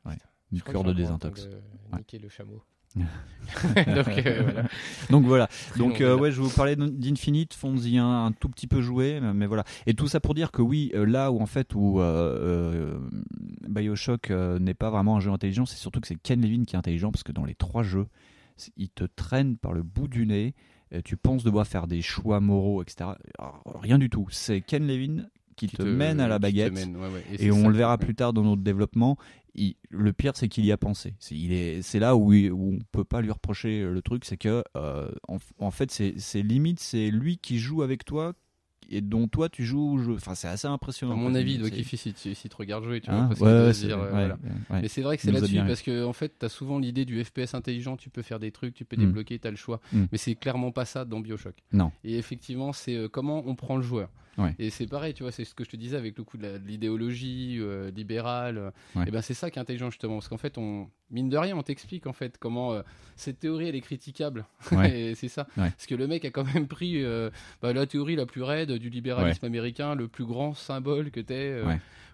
[0.05, 0.17] ouais,
[0.51, 1.45] Une cure de désintox.
[1.47, 1.61] de
[1.97, 2.61] Niquer le chameau.
[2.95, 4.67] Donc euh, voilà.
[5.09, 5.47] Donc voilà.
[6.01, 9.63] Euh, ouais, je vous parler d'Infinite, Fonzie un, un tout petit peu joué, mais voilà.
[9.87, 12.99] Et tout ça pour dire que oui, euh, là où en fait où euh, euh,
[13.67, 16.75] BioShock euh, n'est pas vraiment un jeu intelligent, c'est surtout que c'est Ken Levine qui
[16.75, 18.05] est intelligent parce que dans les trois jeux,
[18.77, 20.53] il te traîne par le bout du nez.
[20.93, 23.11] euh, Tu penses devoir faire des choix moraux, etc.
[23.39, 24.27] Alors, rien du tout.
[24.31, 26.73] C'est Ken Levine qui, Qui te, mène à la baguette.
[26.73, 27.23] mène, ouais, ouais.
[27.39, 29.17] Et on ça le verra plus tard dans notre développement.
[29.55, 31.13] il- le pire, c'est qu'il y a pensé.
[31.19, 34.25] C'est, il est, c'est là où, il- où on peut pas lui reprocher le truc,
[34.25, 38.33] c'est que euh, en, en fait, c'est, c'est limite, c'est lui qui joue avec toi
[38.89, 40.13] et dont toi tu joues au jeu.
[40.15, 41.13] Enfin, c'est assez impressionnant.
[41.13, 43.27] À mon avis, il doit kiffer si, tu- si te regarde jouer, tu Hein vois.
[43.29, 44.37] Parce ouais, ouais, c'est- dire, euh, ouais, voilà.
[44.69, 44.81] ouais.
[44.81, 47.53] Mais c'est vrai que c'est là-dessus parce que en fait, t'as souvent l'idée du FPS
[47.53, 48.99] intelligent, tu peux faire des trucs, tu peux Mm.
[49.05, 49.79] débloquer, t'as le choix.
[49.91, 50.05] Mm.
[50.11, 51.55] Mais c'est clairement pas ça dans BioShock.
[51.71, 51.91] Non.
[52.03, 54.09] Et effectivement, c'est euh, comment on prend le joueur.
[54.37, 54.55] Ouais.
[54.59, 56.59] Et c'est pareil, tu vois, c'est ce que je te disais avec le coup de
[56.65, 58.71] l'idéologie euh, libérale.
[58.95, 59.07] Ouais.
[59.07, 61.55] Et ben c'est ça qui est intelligent justement, parce qu'en fait, on mine de rien,
[61.55, 62.81] on t'explique en fait comment euh,
[63.15, 64.45] cette théorie elle est critiquable.
[64.71, 64.99] Ouais.
[65.11, 65.47] Et c'est ça.
[65.55, 67.29] Parce que le mec a quand même pris euh,
[67.61, 71.61] bah, la théorie la plus raide du libéralisme américain, le plus grand symbole que t'es.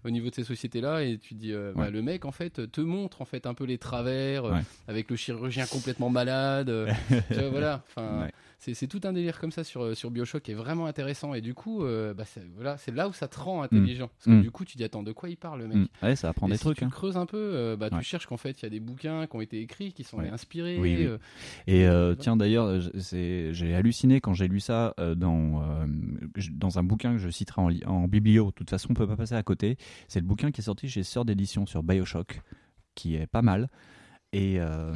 [0.05, 3.21] au niveau de ces sociétés-là et tu dis bah, le mec en fait te montre
[3.21, 4.45] en fait un peu les travers
[4.87, 6.71] avec le chirurgien complètement malade
[7.27, 8.29] tu vois, voilà enfin.
[8.61, 11.39] C'est, tout un délire comme ça sur, euh, sur Bioshock qui est vraiment intéressant et
[11.39, 14.29] du coup euh, bah, c'est, voilà, c'est là où ça te rend intelligent parce que
[14.31, 14.41] Mm.
[14.41, 15.87] du coup tu dis attends de quoi il parle le mec Mm.
[16.03, 16.77] Ouais, ça apprend des si trucs.
[16.79, 16.89] tu hein.
[16.89, 17.99] creuses un peu, euh, bah, Ouais.
[17.99, 20.17] tu cherches qu'en fait il y a des bouquins qui ont été écrits, qui sont
[20.17, 20.29] Ouais.
[20.29, 20.77] inspirés.
[20.77, 21.05] Oui, oui.
[21.05, 21.17] euh,
[21.67, 22.15] Et Voilà.
[22.17, 25.63] tiens d'ailleurs, j'ai halluciné quand j'ai lu ça dans,
[26.51, 28.47] dans un bouquin que je citerai en, en biblio.
[28.47, 29.77] De toute façon, on peut pas passer à côté.
[30.07, 32.41] C'est le bouquin qui est sorti chez Sœur d'édition sur Bioshock,
[32.95, 33.69] qui est pas mal.
[34.31, 34.95] Et euh,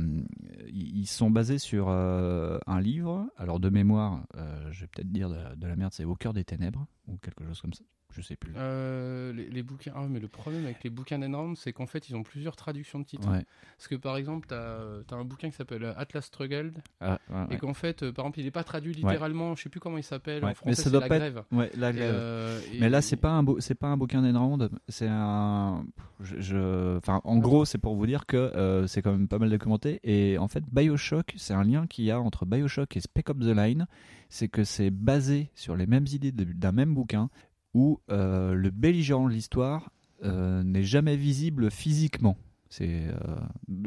[0.68, 3.28] ils sont basés sur euh, un livre.
[3.38, 6.34] Alors de mémoire, euh, je vais peut-être dire de, de la merde, c'est Au cœur
[6.34, 7.84] des ténèbres ou quelque chose comme ça.
[8.16, 8.54] Je sais plus.
[8.56, 9.92] Euh, les, les bouquins.
[9.96, 13.00] Ah, mais le problème avec les bouquins d'Enround, c'est qu'en fait, ils ont plusieurs traductions
[13.00, 13.28] de titres.
[13.30, 13.44] Ouais.
[13.78, 17.54] Parce que par exemple, tu as, un bouquin qui s'appelle Atlas Struggled, Ah, ouais, et
[17.54, 17.58] ouais.
[17.58, 20.04] qu'en fait, euh, par exemple, il n'est pas traduit littéralement, je sais plus comment il
[20.04, 20.44] s'appelle.
[20.44, 21.44] En Mais français, ça c'est doit la pas grève.
[21.76, 25.86] Là- euh, et- Mais là, c'est pas un c'est pas un bouquin d'Enround, c'est un.
[26.20, 29.40] Je, je- enfin, en gros, c'est pour vous dire que euh, c'est quand même pas
[29.40, 30.00] mal documenté.
[30.04, 33.40] Et en fait, Bioshock, c'est un lien qu'il y a entre Bioshock et Spec Ops
[33.46, 33.88] the Line,
[34.30, 37.30] c'est que c'est basé sur les mêmes idées d'un même bouquin
[37.74, 39.90] où euh, le belligérant de l'histoire
[40.24, 42.38] euh, n'est jamais visible physiquement.
[42.70, 43.14] C'est, euh,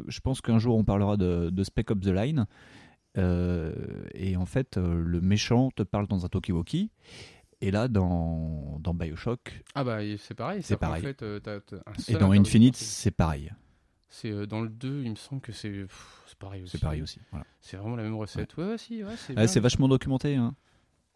[0.07, 2.45] je pense qu'un jour on parlera de, de Spec Ops the Line.
[4.13, 6.91] Et en fait, le méchant te parle dans un talkie-walkie.
[7.61, 10.61] Et là, dans, dans Bioshock Ah bah c'est pareil.
[10.61, 11.03] C'est pareil.
[11.03, 13.51] un et dans Infinite, c'est pareil.
[14.09, 15.87] C'est dans le 2, il me semble que c'est
[16.37, 16.73] pareil aussi.
[16.73, 17.19] C'est pareil aussi.
[17.31, 17.45] Voilà.
[17.59, 18.55] C'est vraiment la même recette.
[18.57, 20.35] Ouais, ouais, si, ouais, Ah, c'est vachement documenté.
[20.35, 20.55] Hein.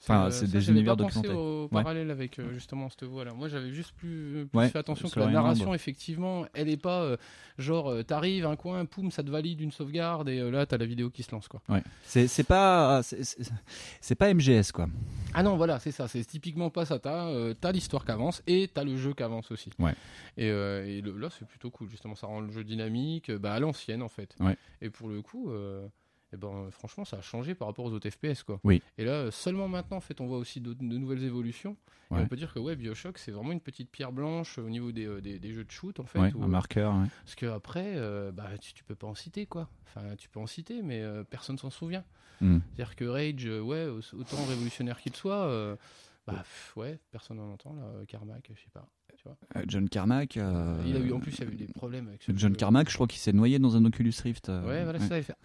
[0.04, 1.30] Enfin, c'est des univers documentés.
[1.30, 1.84] au Ouais.
[1.84, 3.34] parallèle avec euh, justement cette voie-là.
[3.34, 7.02] Moi, j'avais juste plus, plus Ouais, fait attention que la narration, effectivement, elle est pas
[7.04, 7.18] euh,
[7.60, 10.78] genre euh, t'arrives un coin, poum, ça te valide une sauvegarde et euh, là t'as
[10.78, 11.62] la vidéo qui se lance quoi.
[11.70, 11.84] Ouais.
[12.04, 14.88] C'est pas c'est- pas MGS quoi.
[15.34, 16.98] Ah non, voilà, c'est ça, c'est typiquement pas ça.
[17.00, 19.70] T'as euh, l'histoire qui avance et t'as le jeu qui avance aussi.
[19.80, 19.94] Ouais.
[20.36, 21.90] Et, euh, et le- là, c'est plutôt cool.
[21.90, 24.36] Justement, ça rend le jeu dynamique, bah, à l'ancienne en fait.
[24.40, 24.58] Ouais.
[24.82, 25.52] Et pour le coup,
[26.34, 28.60] euh, eh ben, franchement, ça a changé par rapport aux autres FPS quoi.
[28.64, 28.82] Oui.
[28.98, 31.76] Et là, seulement maintenant, en fait, on voit aussi de, de nouvelles évolutions.
[32.12, 34.92] Et on peut dire que ouais, Bioshock, c'est vraiment une petite pierre blanche au niveau
[34.92, 36.20] des, euh, des, des jeux de shoot en fait.
[36.20, 36.94] Ouais, où, un marqueur.
[36.94, 37.08] ouais.
[37.24, 39.70] parce que après, euh, bah, tu, tu peux pas en citer quoi.
[39.88, 42.04] Enfin, tu peux en citer, mais euh, personne s'en souvient.
[42.42, 42.60] Hmm.
[42.76, 45.78] C'est-à-dire que Rage, euh, ouais, au- autant révolutionnaire qu'il soit, euh,
[46.28, 47.84] bah pff, ouais, personne n'en entend là.
[48.10, 48.86] Carmack, je sais pas.
[49.16, 49.38] Tu vois.
[49.68, 50.36] John Carmack.
[50.36, 52.58] euh, Il a eu en plus, il a eu des problèmes avec ce John jeu.
[52.58, 54.50] Carmack, je crois qu'il s'est noyé dans un Oculus Rift.
[54.50, 55.08] euh, Ouais, voilà, ouais.
[55.08, 55.36] ça, il fait.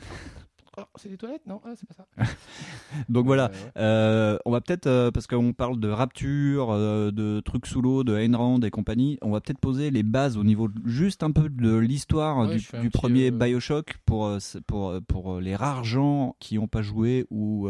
[0.79, 2.07] Oh, c'est des toilettes Non, ah, c'est pas ça.
[3.09, 7.67] Donc voilà, Euh, on va peut-être, euh, parce qu'on parle de Rapture, euh, de trucs
[7.67, 10.69] sous l'eau, de Ayn Rand et compagnie, on va peut-être poser les bases au niveau
[10.85, 14.37] juste un peu de l'histoire Ouais, du, premier Bioshock pour,
[14.67, 17.69] pour, pour les rares gens qui n'ont pas joué ou.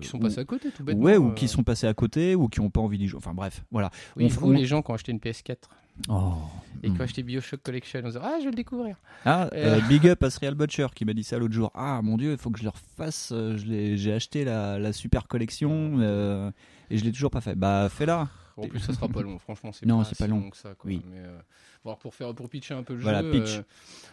[0.00, 1.04] Qui sont ou- passés à côté, tout bêtement.
[1.04, 3.18] Ouais, ou qui sont passés à côté ou qui n'ont pas envie d'y jouer.
[3.18, 3.90] Enfin bref, voilà.
[4.16, 5.68] Oui, on- on- les gens qui ont acheté une PS4
[6.08, 6.34] Oh.
[6.82, 7.00] et qui Hmm.
[7.02, 8.96] acheté Bioshock Collection, on se dit, ah, je vais le découvrir.
[9.24, 9.78] Ah, Euh.
[9.78, 11.70] euh, big up à Serial Butcher qui m'a dit ça l'autre jour.
[11.74, 13.30] Ah mon dieu, il faut que je le refasse.
[13.32, 16.50] euh, J'ai acheté la, la super collection euh,
[16.90, 17.54] et je l'ai toujours pas fait.
[17.56, 18.28] Bah fais-la.
[18.56, 20.50] En plus, ça sera pas long, franchement, c'est Non, pas c'est pas long.
[20.50, 20.74] que ça.
[20.74, 20.88] Quoi.
[20.88, 21.00] Oui.
[21.08, 21.38] Mais, euh,
[21.84, 23.30] bon, alors, pour, faire, pour pitcher un peu le Voilà, jeu.
[23.30, 23.58] pitch.
[23.58, 23.62] euh,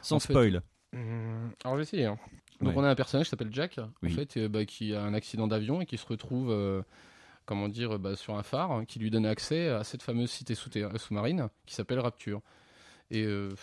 [0.03, 0.61] Sans En fait, spoil.
[0.93, 2.05] Hum, Alors, je vais essayer.
[2.05, 2.17] hein.
[2.61, 2.81] Donc, Ouais.
[2.81, 4.11] on a un personnage qui s'appelle Jack, Oui.
[4.11, 6.51] en fait, bah, qui a un accident d'avion et qui se retrouve,
[7.45, 10.31] comment dire, euh, bah, sur un phare hein, qui lui donne accès à cette fameuse
[10.31, 12.41] cité sous- sous-marine qui s'appelle Rapture.
[13.11, 13.53] Et euh,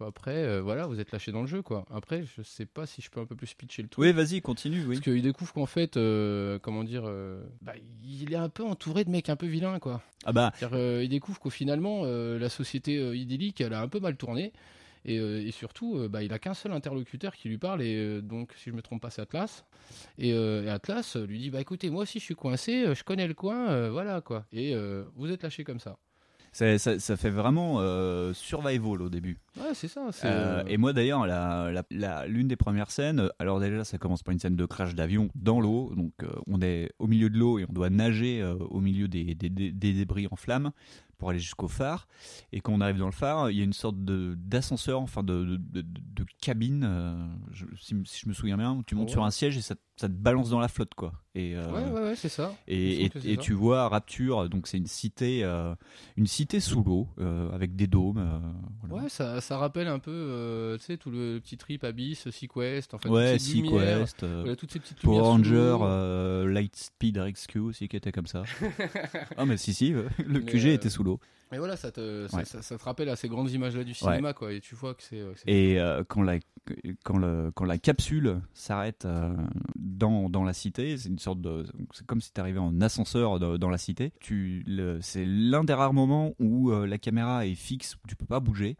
[0.00, 1.84] après, euh, voilà, vous êtes lâché dans le jeu, quoi.
[1.92, 4.04] Après, je sais pas si je peux un peu plus pitcher le truc.
[4.04, 4.84] Oui, vas-y, continue.
[4.86, 4.96] Oui.
[4.96, 7.74] Parce qu'il découvre qu'en fait, euh, comment dire, euh, bah,
[8.04, 10.02] il est un peu entouré de mecs un peu vilains, quoi.
[10.24, 13.88] Ah bah, euh, il découvre qu'au finalement, euh, la société euh, idyllique, elle a un
[13.88, 14.52] peu mal tourné.
[15.04, 17.96] Et, euh, et surtout, euh, bah, il a qu'un seul interlocuteur qui lui parle, et
[17.96, 19.64] euh, donc, si je me trompe pas, c'est Atlas.
[20.18, 20.32] Et,
[20.68, 24.20] Atlas lui dit Bah écoutez, moi aussi je suis coincé, je connais le coin, voilà
[24.20, 24.44] quoi.
[24.52, 24.74] Et
[25.16, 25.96] vous êtes lâché comme ça.
[26.52, 29.38] ça, ça fait vraiment euh, survival au début.
[29.56, 30.08] Ouais, c'est ça.
[30.24, 31.26] Euh, et moi d'ailleurs,
[32.26, 35.60] l'une des premières scènes, alors déjà ça commence par une scène de crash d'avion dans
[35.60, 39.08] l'eau, donc euh, on est au milieu de l'eau et on doit nager au milieu
[39.08, 40.70] des, des- des- des débris en flammes
[41.18, 42.06] pour aller jusqu'au phare.
[42.52, 45.44] Et quand on arrive dans le phare, il y a une sorte d'ascenseur, enfin de,
[45.44, 49.08] de, de- de cabine, euh, je- si, si je me souviens bien, où tu montes
[49.08, 49.12] Ouais.
[49.12, 51.12] sur un siège et ça, te- ça te balance dans la flotte quoi.
[51.34, 52.54] Et, euh, Ouais, ouais, ouais, c'est ça.
[52.68, 53.36] Et, ça.
[53.40, 55.74] tu vois Rapture, donc c'est une cité, euh,
[56.16, 57.08] une cité sous l'eau
[57.52, 58.24] avec des dômes.
[58.84, 59.02] voilà.
[59.04, 62.98] Ouais, ça, ça rappelle un peu, tu sais, tout le petit trip Abyss, Sequest, en
[62.98, 65.78] fait, Ouais, Sequest, voilà, toutes ces petites Power Ranger,
[66.46, 68.44] Lightspeed RXQ aussi qui était comme ça.
[69.36, 71.07] ah mais si si, le Mais, QG était sous l'eau.
[71.52, 72.44] Et voilà, ça te, ça, Ouais.
[72.44, 74.52] ça- ça te rappelle à ces grandes images-là du cinéma, quoi.
[74.52, 75.18] Et tu vois que c'est.
[75.20, 76.38] euh, Et euh, quand la
[77.02, 79.34] quand le quand la capsule s'arrête euh,
[79.76, 83.38] dans, dans la cité, c'est une sorte de c'est comme si tu arrivais en ascenseur
[83.38, 84.12] de- dans la cité.
[84.20, 84.62] Tu
[85.00, 88.40] c'est l'un des rares moments où euh, la caméra est fixe, où tu peux pas
[88.40, 88.76] bouger.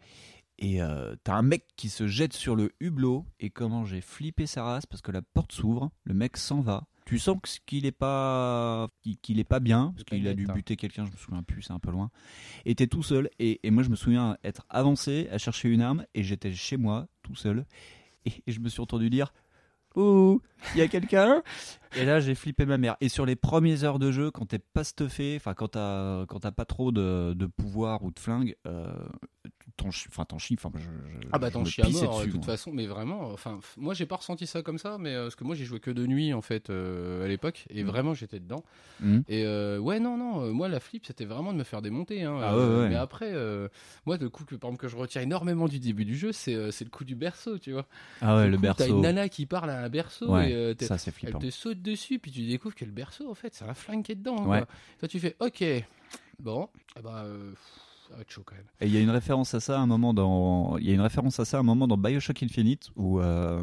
[0.59, 4.45] Et euh, t'as un mec qui se jette sur le hublot et comment j'ai flippé
[4.47, 6.85] sa race parce que la porte s'ouvre, le mec s'en va.
[7.09, 8.91] Tu sens qu'il est pas
[9.23, 10.53] qu'il est pas bien parce qu'il a dû hein.
[10.53, 12.11] buter quelqu'un, je me souviens plus, c'est un peu loin.
[12.67, 15.81] Et t'es tout seul et, et moi je me souviens être avancé à chercher une
[15.81, 17.65] arme et j'étais chez moi tout seul
[18.27, 19.33] et, et je me suis entendu dire
[19.97, 20.41] Ouh,
[20.75, 21.43] il y a quelqu'un?
[21.97, 22.97] Et là, j'ai flippé ma mère.
[23.01, 26.41] Et sur les premières heures de jeu, quand t'es pas stuffé, enfin, quand t'as quand
[26.41, 28.93] t'as pas trop de, de pouvoir ou de flingue, euh,
[29.77, 32.21] t'en chies, enfin t'en chies, enfin je, je- Ah bah t'en me chies à mort
[32.21, 32.45] de toute moi.
[32.45, 35.45] façon, mais vraiment, enfin, moi j'ai pas ressenti ça comme ça, mais euh, parce que
[35.45, 37.87] moi j'ai joué que de nuit en fait euh, à l'époque, et Mm.
[37.87, 38.63] vraiment j'étais dedans.
[39.01, 39.23] Mhm.
[39.29, 42.25] Et euh, ouais, non, non, euh, moi la flip c'était vraiment de me faire démonter.
[42.25, 42.89] Hein, Ah euh, ouais, ouais.
[42.91, 43.69] Mais après, euh,
[44.05, 46.55] moi le coup que, par exemple, que je retiens énormément du début du jeu, c'est
[46.55, 47.87] euh, c'est le coup du berceau, tu vois.
[48.21, 49.01] Ah ouais, le coup, T'as une berceau.
[49.03, 51.81] nana qui parle à un berceau Ouais, et euh, t'es- ça c'est elle te saute
[51.83, 54.47] dessus, puis tu découvres que le berceau en fait c'est un flingue qui est dedans.
[54.47, 54.59] Ouais.
[54.59, 54.69] Quoi.
[55.01, 55.65] Toi tu fais ok,
[56.41, 57.53] bon, eh ben, euh,
[58.09, 58.65] ça va être chaud quand même.
[58.81, 60.95] Et il y a une référence à ça à un moment dans, il y a
[60.95, 63.61] une référence à ça à un moment dans Bioshock Infinite où, euh,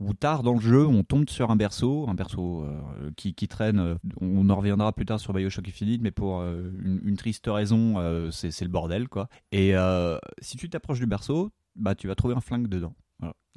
[0.00, 3.46] où tard dans le jeu, on tombe sur un berceau, un berceau euh, qui, qui
[3.46, 3.78] traîne.
[3.78, 7.44] euh, On en reviendra plus tard sur Bioshock Infinite, mais pour euh, une, une triste
[7.46, 9.28] raison, c'est c'est le bordel quoi.
[9.52, 9.74] Et
[10.40, 12.94] si tu t'approches du berceau, bah tu vas trouver un flingue dedans.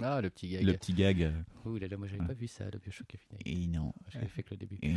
[0.04, 0.64] Ah le petit gag.
[0.64, 1.22] Le petit gag.
[1.24, 1.32] euh,
[1.66, 2.28] Ouh là là, moi j'avais Ouais.
[2.28, 3.42] pas vu ça, le Bioshock Infinite.
[3.46, 3.94] Et non.
[4.10, 4.78] J'avais fait que le début.
[4.82, 4.94] Et-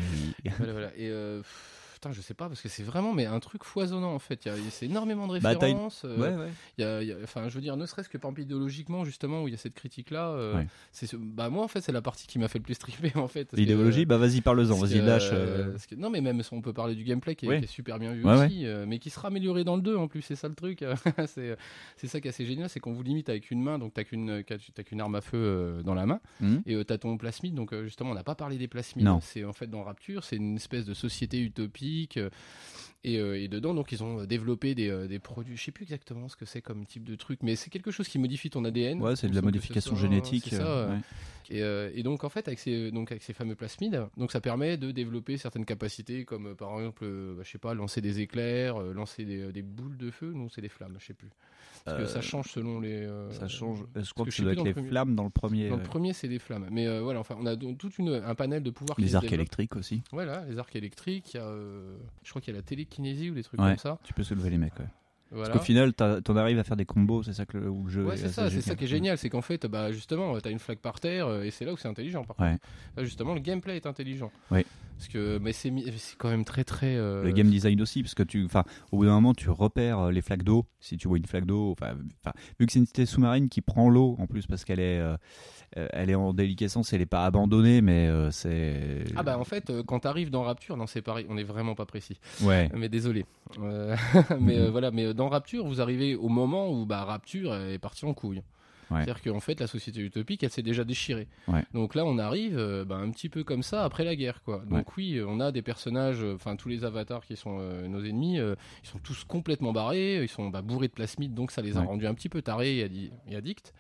[0.59, 0.97] voilà, voilà.
[0.97, 4.15] Et euh, pff, putain, je sais pas, parce que c'est vraiment mais un truc foisonnant
[4.15, 4.45] en fait.
[4.45, 6.03] Il y a- C'est énormément de Bah, références.
[6.05, 6.51] euh, Ouais, ouais.
[6.79, 9.43] il y a- y a- enfin, je veux dire, ne serait-ce que par idéologiquement, justement,
[9.43, 10.29] où il y a cette critique-là.
[10.29, 10.67] euh, Ouais.
[10.93, 13.27] c'est bah, moi, en fait, c'est la partie qui m'a fait le plus triper, en
[13.27, 13.53] fait.
[13.55, 15.31] L'idéologie, bah vas-y, parle-en, vas-y, lâche.
[15.33, 17.59] euh, euh, que- non, mais même on peut parler du gameplay qui est, Ouais.
[17.59, 20.23] qui est super bien vu aussi, mais qui sera amélioré dans le 2 en plus,
[20.23, 20.85] c'est ça le truc.
[21.27, 24.05] c'est ça qui est assez génial, c'est qu'on vous limite avec une main, donc t'as
[24.05, 26.63] qu'une qu'une arme à feu dans la main, Mhm.
[26.67, 29.09] et t'as ton plasmide, donc justement, on n'a pas parlé des plasmides.
[29.23, 31.88] C'est en fait dans Rapture, c'est une espèce de société utopique.
[32.17, 32.31] Euh,
[33.05, 35.57] et, euh, et dedans, donc, ils ont développé des, euh, des produits.
[35.57, 38.09] Je sais plus exactement ce que c'est comme type de truc, mais c'est quelque chose
[38.09, 39.01] qui modifie ton ADN.
[39.01, 40.47] Ouais, c'est de la modification ça, génétique.
[40.51, 41.01] c'est ça, euh, euh, ouais.
[41.51, 44.41] et, euh, et donc en fait avec ces donc avec ces fameux plasmides, donc ça
[44.41, 48.01] permet de développer certaines capacités comme euh, par exemple, euh, bah, je sais pas, lancer
[48.01, 51.15] des éclairs, euh, lancer des, des boules de feu, non c'est des flammes, je sais
[51.15, 51.31] plus.
[51.85, 52.93] Parce que ça Euh, change selon les.
[53.07, 53.79] euh, Ça change.
[53.95, 54.89] Je crois que être dans les le premier.
[54.89, 55.69] flammes dans le premier.
[55.71, 57.97] Dans le euh, premier c'est des flammes, mais euh, voilà enfin on a donc toute
[57.99, 58.99] une un panel de pouvoirs.
[59.01, 60.03] Les arcs électriques aussi.
[60.13, 63.31] Voilà, les arcs électriques, il y a, euh, je crois qu'il y a la télékinésie
[63.31, 63.69] ou des trucs Ouais.
[63.71, 63.99] comme ça.
[64.05, 64.79] Tu peux soulever les mecs.
[64.79, 64.87] Ouais.
[65.31, 65.49] Voilà.
[65.49, 67.91] Parce qu'au final, t'en arrives à faire des combos, c'est ça que le, où le
[67.91, 68.05] jeu.
[68.07, 69.19] Ouais, est c'est ça, c'est ça qui est génial.
[69.19, 71.77] c'est qu'en fait, bah justement, t'as une flaque par terre euh, et c'est là où
[71.77, 72.25] c'est intelligent.
[72.25, 72.53] Par Ouais.
[72.53, 72.63] contre,
[72.97, 74.33] là justement, le gameplay est intelligent.
[74.99, 75.71] Parce que, mais c'est
[76.19, 76.97] quand même très très.
[76.97, 80.01] euh, Le game design aussi, parce que tu, enfin, au bout d'un moment, tu repères
[80.01, 80.67] euh, les flaques d'eau.
[80.81, 81.95] Si tu vois une flaque d'eau, enfin,
[82.59, 85.17] vu que c'est une cité sous-marine qui prend l'eau en plus parce qu'elle est, euh,
[85.75, 89.05] elle est en déliquescence, elle est pas abandonnée, mais euh, c'est.
[89.15, 91.87] Ah bah en fait, quand t'arrives dans Rapture, non c'est pareil, on est vraiment pas
[91.87, 92.19] précis.
[92.43, 92.69] Ouais.
[92.75, 93.25] Mais désolé.
[94.41, 98.15] Mais voilà, mais dans Rapture, vous arrivez au moment où bah Rapture est partie en
[98.15, 98.43] couille.
[98.91, 99.05] Ouais.
[99.05, 101.29] C'est-à-dire qu'en fait, la société utopique, elle s'est déjà déchirée.
[101.47, 101.63] Ouais.
[101.75, 104.63] Donc là, on arrive euh, bah, un petit peu comme ça après la guerre, quoi.
[104.71, 108.03] Donc oui, on a des personnages, euh, enfin tous les avatars qui sont euh, nos
[108.05, 111.61] ennemis, euh, ils sont tous complètement barrés, ils sont bah, bourrés de plasmide, donc ça
[111.61, 113.75] les a rendus un petit peu tarés et, addi- et addicts.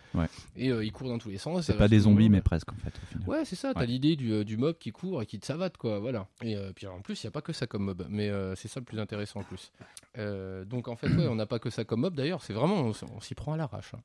[0.57, 1.65] Et ils courent dans tous les sens.
[1.65, 2.89] C'est pas des zombies, mais presque en fait.
[3.03, 3.29] Au final.
[3.29, 5.99] Ouais, c'est ça, t'as l'idée du, du mob qui court et qui te savate, quoi,
[6.01, 6.27] voilà.
[6.43, 8.81] Et puis en plus, il n'y a pas que ça comme mob, mais c'est ça
[8.81, 9.73] le plus intéressant en plus.
[10.67, 13.35] Donc en fait, on n'a pas que ça comme mob d'ailleurs, c'est vraiment, on, s'y
[13.35, 13.93] prend à l'arrache.
[13.95, 14.01] hein.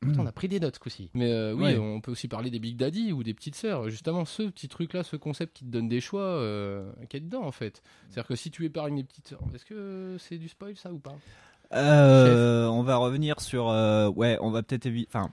[0.00, 1.10] Pourtant, on a pris des notes ce coup-ci.
[1.14, 1.78] Mais euh, oui, Ouais.
[1.78, 3.88] on peut aussi parler des Big Daddy ou des petites sœurs.
[3.88, 7.44] Justement, ce petit truc-là, ce concept qui te donne des choix, euh, qui est dedans
[7.44, 7.82] en fait.
[8.08, 10.98] C'est-à-dire que si tu épargnes les petites sœurs, est-ce que c'est du spoil ça ou
[10.98, 11.16] pas?
[11.74, 13.68] Euh, on va revenir sur.
[13.68, 15.08] euh, ouais, on va peut-être éviter.
[15.12, 15.30] Enfin,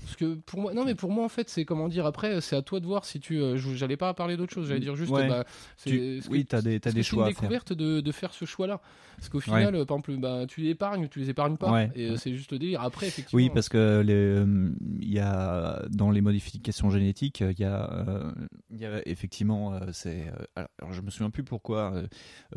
[0.00, 2.56] Parce que pour moi, non mais pour moi en fait, c'est comment dire après, c'est
[2.56, 3.40] à toi de voir si tu.
[3.40, 5.10] euh, je- J'allais pas parler d'autre chose, j'allais dire juste.
[5.12, 5.28] Ouais.
[5.28, 5.44] bah,
[5.84, 7.42] tu- oui, t'as des, Est-ce des que c'est choix une faire.
[7.42, 8.80] découverte de, de faire ce choix-là.
[9.16, 11.72] Parce qu'au final, euh, par exemple, bah, tu les épargnes ou tu les épargnes pas.
[11.72, 11.90] Ouais.
[11.94, 12.82] Et euh, c'est juste le délire.
[12.82, 13.36] Après, effectivement.
[13.42, 18.32] Oui, parce que euh, il y a dans les modifications génétiques, il y a, euh,
[18.70, 20.28] il y a effectivement, euh, c'est.
[20.28, 22.06] euh, alors, alors, je me souviens plus pourquoi euh,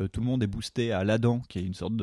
[0.00, 1.94] euh, tout le monde est boosté à l'Adam, qui est une sorte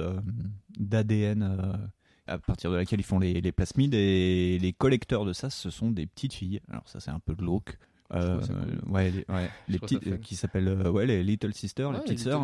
[0.80, 1.90] d'ADN.
[2.28, 5.70] À partir de laquelle ils font les, les plasmides et les collecteurs de ça, ce
[5.70, 6.62] sont des petites filles.
[6.70, 7.78] Alors ça, c'est un peu glauque.
[8.14, 8.92] Euh, cool.
[8.94, 12.06] ouais, les, ouais, petites qui s'appellent euh, ouais les little sisters, les Ouais, hein.
[12.06, 12.42] petites sœurs,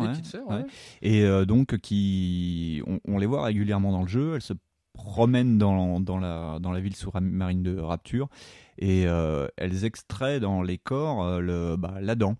[0.50, 0.64] ouais.
[1.00, 4.52] et euh, donc qui on, on les voit régulièrement dans le jeu elles se
[4.92, 8.28] promènent dans, dans la dans la ville sous-marine de Rapture
[8.76, 12.36] et euh, elles extraient dans les corps le bah, la dent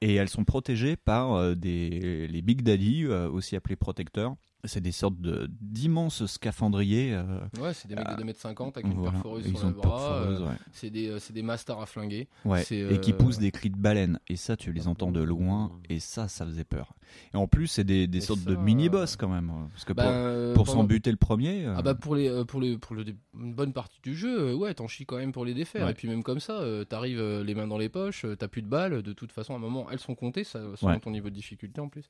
[0.00, 5.20] et elles sont protégées par des les big daddy aussi appelés protecteurs c'est des sortes
[5.20, 9.12] de d'immenses scaphandriers euh, Ouais, c'est des mecs de 2m50 avec une voilà.
[9.12, 10.22] perforeuse sur le bras.
[10.22, 10.54] euh, ouais.
[10.72, 12.28] c'est des, euh, c'est des masters à flinguer.
[12.44, 14.18] Ouais, C'est, et qui poussent des cris de baleine.
[14.28, 15.72] Et ça, tu les entends de loin.
[15.88, 16.94] Et ça, ça faisait peur.
[17.32, 19.52] Et en plus, c'est des, des sortes ça, de mini-boss quand même.
[19.72, 20.04] Parce que Bah,
[20.52, 21.66] pour, pour pendant- s'en buter le premier.
[21.66, 23.04] Ah bah pour les pour les pour le
[23.38, 25.90] une bonne partie du jeu ouais t'en chies quand même pour les défaire Ouais.
[25.90, 29.02] et puis même comme ça t'arrives les mains dans les poches t'as plus de balles
[29.02, 31.80] de toute façon à un moment elles sont comptées ça selon ton niveau de difficulté
[31.80, 32.04] en plus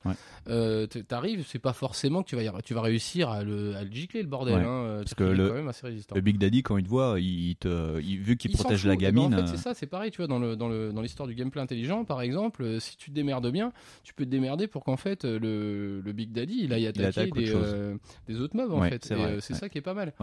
[1.07, 4.21] t'arrives c'est pas forcément que tu vas tu vas réussir à le, à le gicler
[4.21, 4.55] le bordel.
[4.55, 6.15] Ouais, hein, euh, parce que le- quand même assez résistant.
[6.15, 8.87] Le Big Daddy, quand il te voit, il il te, il- vu qu'il protège fout.
[8.87, 9.33] la Eh ben, gamine.
[9.33, 11.27] en fait, euh, c'est ça, c'est pareil, tu vois, dans le dans le dans l'histoire
[11.27, 13.71] du gameplay intelligent, par exemple, euh, si tu te démerdes bien,
[14.03, 17.33] tu peux te démerder pour qu'en fait le, le Big Daddy il aille attaquer attaque
[17.33, 17.95] des, euh,
[18.27, 19.05] des autres mobs en Ouais, fait.
[19.05, 20.13] c'est vrai, ça qui est pas mal.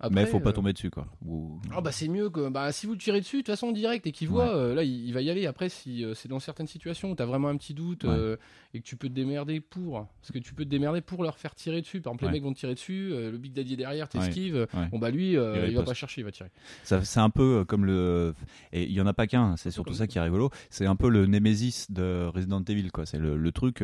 [0.00, 1.06] Après, mais faut pas euh, tomber dessus, quoi.
[1.26, 4.06] Ou- Ah bah c'est mieux que bah si vous tirez dessus de toute façon direct
[4.06, 4.54] et qu'il voit Ouais.
[4.54, 7.14] euh, là il, il va y aller après si euh, c'est dans certaines situations où
[7.14, 8.10] t'as vraiment un petit doute Ouais.
[8.10, 8.36] euh,
[8.72, 11.36] et que tu peux te démerder pour parce que tu peux te démerder pour leur
[11.38, 12.30] faire tirer dessus par exemple Ouais.
[12.32, 15.32] les mecs vont te tirer dessus le Big Daddy est derrière t'esquives bon bah lui
[15.32, 16.50] Il il, va pas chercher il va tirer
[16.84, 18.34] Ça- C'est un peu comme le.
[18.72, 20.50] Et il y en a pas qu'un, c'est surtout ça qui est rigolo.
[20.70, 23.04] C'est un peu le Nemesis de Resident Evil, quoi.
[23.06, 23.82] C'est le, le truc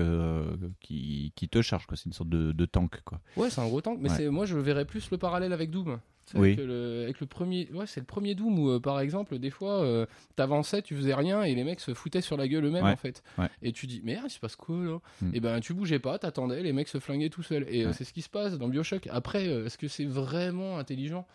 [0.81, 1.97] qui, qui te charge, quoi.
[1.97, 3.21] C'est une sorte de, de tank, quoi.
[3.37, 5.99] ouais c'est un gros tank mais c'est moi je verrais plus le parallèle avec Doom
[6.35, 6.53] Oui.
[6.55, 9.51] avec, le, avec le premier ouais c'est le premier Doom où euh, par exemple des
[9.51, 12.85] fois euh, t'avançais tu faisais rien et les mecs se foutaient sur la gueule eux-mêmes
[12.85, 12.93] Ouais.
[12.93, 13.49] en fait Ouais.
[13.63, 15.31] et tu dis ah, il se passe quoi là Hmm.
[15.35, 18.05] et ben tu bougeais pas t'attendais les mecs se flinguaient tout seuls et euh, c'est
[18.05, 21.27] ce qui se passe dans Bioshock après est-ce que c'est vraiment intelligent?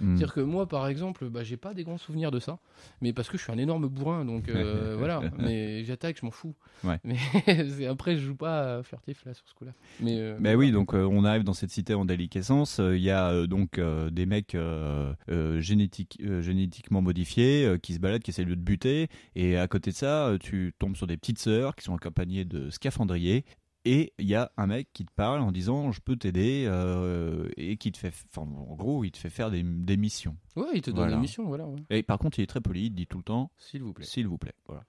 [0.00, 0.16] Hmm.
[0.16, 2.58] C'est-à-dire que moi, par exemple, bah, j'ai pas des grands souvenirs de ça,
[3.00, 5.20] mais parce que je suis un énorme bourrin, donc euh, voilà.
[5.38, 6.54] Mais j'attaque, je m'en fous.
[6.84, 6.98] Ouais.
[7.04, 7.16] Mais
[7.86, 9.72] après, je joue pas à furtif là sur ce coup-là.
[10.00, 12.78] Mais, euh, Ben oui, donc euh, on arrive dans cette cité en déliquescence.
[12.78, 13.80] Il y a donc
[14.10, 15.14] des mecs euh,
[15.60, 19.08] génétiquement modifiés qui se baladent, qui essaient de te buter.
[19.36, 22.70] Et à côté de ça, tu tombes sur des petites sœurs qui sont accompagnées de
[22.70, 23.44] scaphandriers.
[23.86, 27.48] Et il y a un mec qui te parle en disant je peux t'aider euh,
[27.56, 30.36] et qui te fait, enfin en gros, il te fait faire des, des missions.
[30.56, 31.14] ouais, il te donne Voilà.
[31.14, 31.66] une mission, voilà.
[31.66, 31.78] ouais.
[31.88, 33.94] Et par contre, il est très poli, il te dit tout le temps S'il vous
[33.94, 34.04] plaît.
[34.04, 34.54] s'il vous plaît.
[34.66, 34.84] Voilà.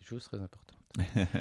[0.00, 0.76] Chose très importante.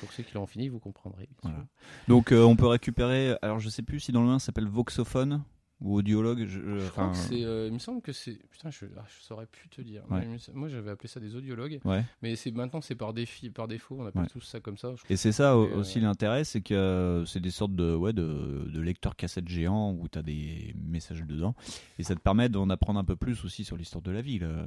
[0.00, 1.28] Pour ceux qui l'ont fini, vous comprendrez.
[1.42, 1.64] Voilà.
[2.08, 3.36] Donc euh, on peut récupérer.
[3.42, 5.42] Alors je sais plus si dans le 1 ça s'appelle voxophone
[5.80, 6.40] ou audiologue.
[6.46, 8.38] je- je- Je crois que c'est, euh, il me semble que c'est.
[8.50, 10.02] Putain, je, ah, je saurais plus te dire.
[10.10, 10.26] Ouais.
[10.52, 12.04] Moi, j'avais appelé ça des audiologues, ouais.
[12.22, 13.96] mais c'est maintenant c'est par défi, par défaut.
[13.98, 14.28] On appelle Ouais.
[14.28, 14.92] tous ça comme ça.
[15.08, 18.68] Et c'est ça euh, aussi l'intérêt, c'est que euh, c'est des sortes de, ouais, de,
[18.70, 21.54] de lecteurs cassettes géants où tu as des messages dedans.
[21.98, 24.44] Et ça te permet d'en apprendre un peu plus aussi sur l'histoire de la ville.
[24.44, 24.64] euh,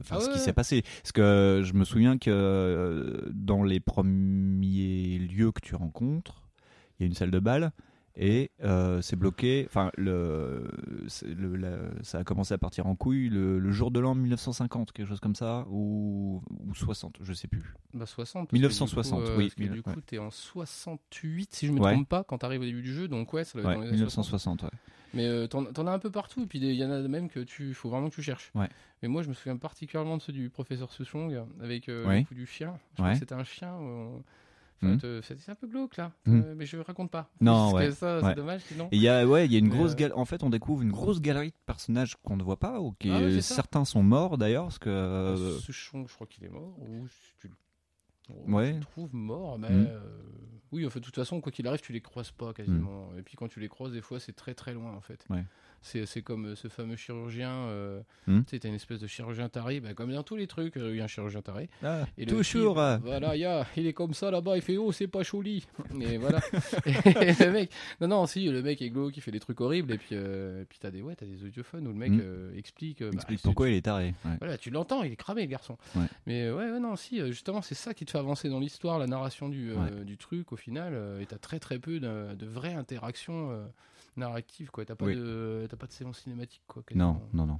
[0.00, 0.82] enfin, Ah ce qui s'est passé.
[0.82, 6.42] Parce que je me souviens que euh, dans les premiers lieux que tu rencontres,
[6.98, 7.72] il y a une salle de bal.
[8.16, 9.64] Et euh, c'est bloqué.
[9.68, 10.68] Enfin, le,
[11.08, 14.14] c'est le- la- ça a commencé à partir en couille le, le jour de l'an
[14.14, 17.74] 1950, quelque chose comme ça, ou, ou 60, je sais plus.
[17.94, 18.48] Bah 60.
[18.48, 19.96] parce que 1960, du coup, euh, oui, du coup, ouais.
[20.06, 21.92] t'es en 68, si je me Ouais.
[21.92, 23.08] trompe pas, quand t'arrives au début du jeu.
[23.08, 24.24] Donc ouais, ça doit être Ouais, dans les années 60.
[24.26, 24.68] 1960, ouais.
[25.14, 27.40] Mais euh, t'en as un peu partout, et puis il y en a même que
[27.40, 28.50] tu faut vraiment que tu cherches.
[28.54, 28.68] Ouais.
[29.02, 32.34] Mais moi, je me souviens particulièrement de ceux du professeur Souchong, avec euh, le coup
[32.34, 32.78] du chien.
[32.92, 33.74] Je crois que c'était un chien.
[33.76, 34.22] où on-
[34.80, 36.42] Te- c'est un peu glauque là, Mhm.
[36.46, 37.30] Euh, mais je raconte pas.
[37.40, 37.86] Non, Parce ouais.
[37.88, 38.22] que ça, Ouais.
[38.30, 38.88] c'est dommage sinon.
[38.92, 40.50] Il y a, ouais, il y a une Mais, grosse euh, gal- En fait, on
[40.50, 44.02] découvre une grosse galerie de personnages qu'on ne voit pas, ou qui Ah certains sont
[44.02, 44.88] morts d'ailleurs, parce que.
[44.88, 46.74] euh, Souchong, je crois qu'il est mort.
[46.78, 47.54] Ou si tu, le-
[48.52, 48.78] Ouais.
[48.80, 49.98] trouves mort, mais euh,
[50.72, 53.08] oui, en fait, de toute façon, quoi qu'il arrive, tu les croises pas quasiment.
[53.18, 55.24] Et puis quand tu les croises, des fois, c'est très très loin en fait.
[55.28, 55.44] Ouais.
[55.82, 57.66] C'est comme euh, ce fameux chirurgien.
[58.26, 58.44] Mhm.
[58.44, 60.90] Tu sais, t'as une espèce de chirurgien taré, bah, comme dans tous les trucs, euh,
[60.90, 61.68] il y a un chirurgien taré.
[61.82, 62.74] ah, Et toujours.
[62.74, 65.08] type, euh, voilà, il y a, il est comme ça là-bas, il fait oh c'est
[65.08, 65.66] pas joli.
[66.00, 66.40] Et voilà.
[66.86, 66.92] et
[67.44, 67.70] le mec,
[68.00, 70.64] non non si le mec est glauque, il fait des trucs horribles et puis et
[70.68, 72.20] puis t'as des ouais t'as des audiophones où le mec Mm.
[72.22, 73.02] euh, explique.
[73.02, 74.14] bah, explique pourquoi il est taré.
[74.24, 74.36] ouais.
[74.38, 75.76] Voilà, tu l'entends, il est cramé le garçon.
[75.94, 76.06] Ouais.
[76.26, 79.06] Mais ouais, ouais, non si justement c'est ça qui te fait avancer dans l'histoire, la
[79.06, 80.92] narration du euh, du truc au final.
[80.94, 83.50] euh, et t'as très très peu de, de vraies interactions.
[84.16, 85.14] Narratives quoi t'as pas Oui.
[85.16, 87.58] de t'as pas de séance cinématique quoi Non, non, non.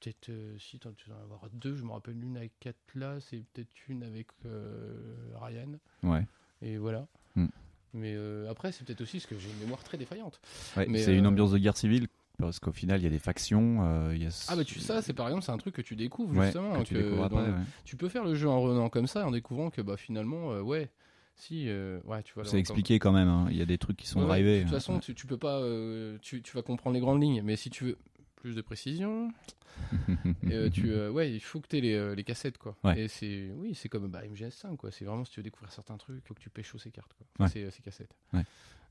[0.00, 3.26] Peut-être, euh, si t'en- tu dois en avoir deux, je me rappelle une avec Atlas
[3.32, 5.78] et peut-être une avec euh, Ryan.
[6.02, 6.26] Ouais.
[6.60, 7.06] Et voilà.
[7.36, 7.46] Hmm.
[7.94, 10.40] Mais euh, après, c'est peut-être aussi parce que j'ai une mémoire très défaillante.
[10.76, 12.08] Ouais, Mais, c'est une ambiance de guerre civile,
[12.38, 13.78] parce qu'au final, il y a des factions.
[14.08, 14.46] euh, y a...
[14.48, 16.78] Ah bah tu ça, c'est par exemple, c'est un truc que tu découvres Ouais, justement.
[16.80, 17.52] que tu dans- ouais.
[17.96, 20.90] Peux faire le jeu en revenant comme ça, en découvrant que bah finalement, euh, ouais,
[21.36, 22.44] si, euh, ouais, tu vois.
[22.44, 23.28] C'est expliqué quand même.
[23.28, 23.46] hein.
[23.50, 24.58] Il y a des trucs qui sont Ouais, drivés.
[24.58, 25.00] De toute façon, Ouais.
[25.00, 27.84] tu, tu peux pas, euh, tu, tu vas comprendre les grandes lignes, mais si tu
[27.84, 27.98] veux
[28.36, 29.30] plus de précision,
[30.50, 32.76] euh, tu, ouais, il faut que tu aies les, les cassettes, quoi.
[32.96, 34.90] Et c'est, oui, c'est comme bah, MGS5, quoi.
[34.90, 37.12] C'est vraiment si tu veux découvrir certains trucs, il faut que tu pêches ces cartes,
[37.14, 37.26] quoi.
[37.38, 37.50] Enfin, Ouais.
[37.50, 38.14] ces, ces cassettes.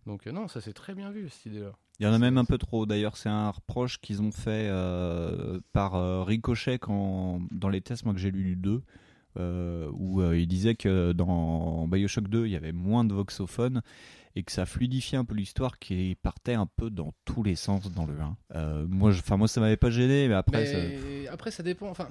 [0.06, 1.72] Donc, non, ça c'est très bien vu, cette idée-là.
[2.00, 2.86] Il y en a même un peu trop.
[2.86, 8.04] D'ailleurs, c'est un reproche qu'ils ont fait euh, par euh, Ricochet quand, dans les tests
[8.04, 8.82] moi, que j'ai lu du 2, euh,
[9.38, 13.82] où euh, il disait que dans Bioshock 2, il y avait moins de voxophones
[14.36, 17.92] et que ça fluidifiait un peu l'histoire qui partait un peu dans tous les sens
[17.92, 18.38] dans le 1.
[18.56, 21.88] Euh, moi, je, moi, ça m'avait pas gêné, mais après, ça- après, ça dépend.
[21.90, 22.08] Enfin,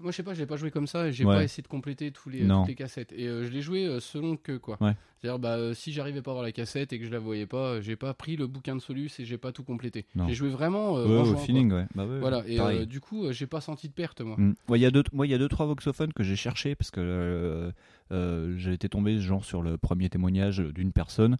[0.00, 1.08] moi, je sais pas, je l'ai pas joué comme ça.
[1.08, 1.34] et J'ai Ouais.
[1.34, 2.60] pas essayé de compléter tous les, Non.
[2.60, 3.12] toutes les cassettes.
[3.12, 4.76] Et euh, je l'ai joué euh, selon que quoi.
[4.80, 4.92] Ouais.
[5.20, 7.46] C'est-à-dire, bah, euh, si j'arrivais pas à voir la cassette et que je la voyais
[7.46, 10.06] pas, euh, j'ai pas pris le bouquin de Solus et j'ai pas tout complété.
[10.28, 11.42] J'ai joué vraiment euh, Ouais, au quoi.
[11.42, 11.86] feeling, ouais.
[11.94, 14.36] Bah ouais, Voilà, et euh, du coup, euh, j'ai pas senti de perte, moi.
[14.38, 14.54] Mm.
[14.68, 16.74] Ouais, il y a deux, moi, il y a deux trois voxophones que j'ai cherché
[16.74, 17.70] parce que euh,
[18.12, 21.36] euh, j'ai été tombé genre sur le premier témoignage d'une personne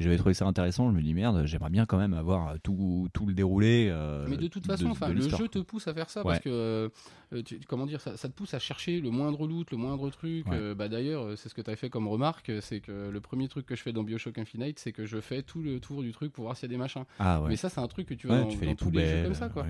[0.00, 0.90] et j'avais trouvé ça intéressant.
[0.90, 3.88] Je me dis merde, j'aimerais bien quand même avoir tout, tout le déroulé.
[3.90, 6.32] euh, Mais de toute façon, de enfin, le jeu te pousse à faire ça Ouais.
[6.32, 6.90] parce que,
[7.32, 10.08] euh, tu- comment dire, ça, ça te pousse à chercher le moindre loot, le moindre
[10.10, 10.46] truc.
[10.48, 10.56] Ouais.
[10.56, 13.46] Euh, bah d'ailleurs, c'est ce que tu as fait comme remarque, c'est que le premier
[13.48, 16.12] truc que je fais dans Bioshock Infinite, c'est que je fais tout le tour du
[16.12, 17.04] truc pour voir s'il y a des machins.
[17.18, 17.50] Ah ouais.
[17.50, 19.00] Mais ça, c'est un truc que tu Ouais, dans, tu fais dans les tous les
[19.00, 19.24] jeux poubelles.
[19.24, 19.64] comme ça, quoi.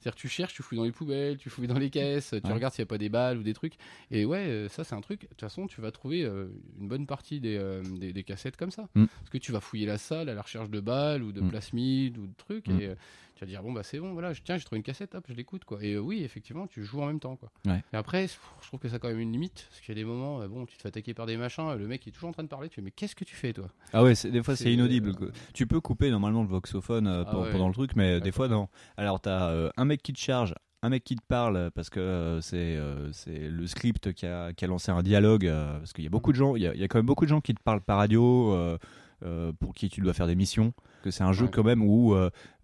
[0.00, 2.52] C'est-à-dire que tu cherches, tu fouilles dans les poubelles, tu fouilles dans les caisses, tu
[2.52, 3.74] regardes s'il n'y a pas des balles ou des trucs.
[4.10, 5.22] Et ouais, ça c'est un truc.
[5.22, 7.58] De toute façon, tu vas trouver une bonne partie des,
[7.98, 8.88] des, des cassettes comme ça.
[8.94, 9.04] Mm.
[9.06, 11.48] Parce que tu vas fouiller la salle à la recherche de balles ou de Mm.
[11.50, 12.68] plasmides ou de trucs.
[12.68, 12.80] Mm.
[12.80, 12.94] Et euh,
[13.34, 15.24] tu vas dire, bon, bah c'est bon, voilà, je- tiens, j'ai trouvé une cassette, hop,
[15.28, 15.78] je l'écoute, quoi.
[15.82, 17.50] Et euh, oui, effectivement, tu joues en même temps, quoi.
[17.66, 17.84] Ouais.
[17.92, 19.66] Et après, je trouve que ça a quand même une limite.
[19.68, 21.70] Parce qu'il y a des moments, euh, bon, tu te fais attaquer par des machins,
[21.74, 23.36] le mec il est toujours en train de parler, tu fais, mais qu'est-ce que tu
[23.36, 23.68] fais, toi?
[23.92, 25.14] Ah ouais, c'est- des fois c'est inaudible.
[25.14, 25.28] quoi.
[25.52, 27.50] Tu peux couper normalement le voxophone Ah ouais.
[27.52, 28.68] pendant le truc, mais des fois non.
[28.96, 32.40] Alors t'as un mec qui te charge, un mec qui te parle parce que euh,
[32.40, 35.46] c'est euh, c'est le script qui a, qui a lancé un dialogue.
[35.46, 36.98] euh, parce qu'il y a beaucoup de gens, il y a, il y a quand
[36.98, 38.50] même beaucoup de gens qui te parlent par radio.
[39.22, 41.50] Euh, euh, pour qui tu dois faire des missions, que c'est un jeu Ouais.
[41.52, 42.14] quand même où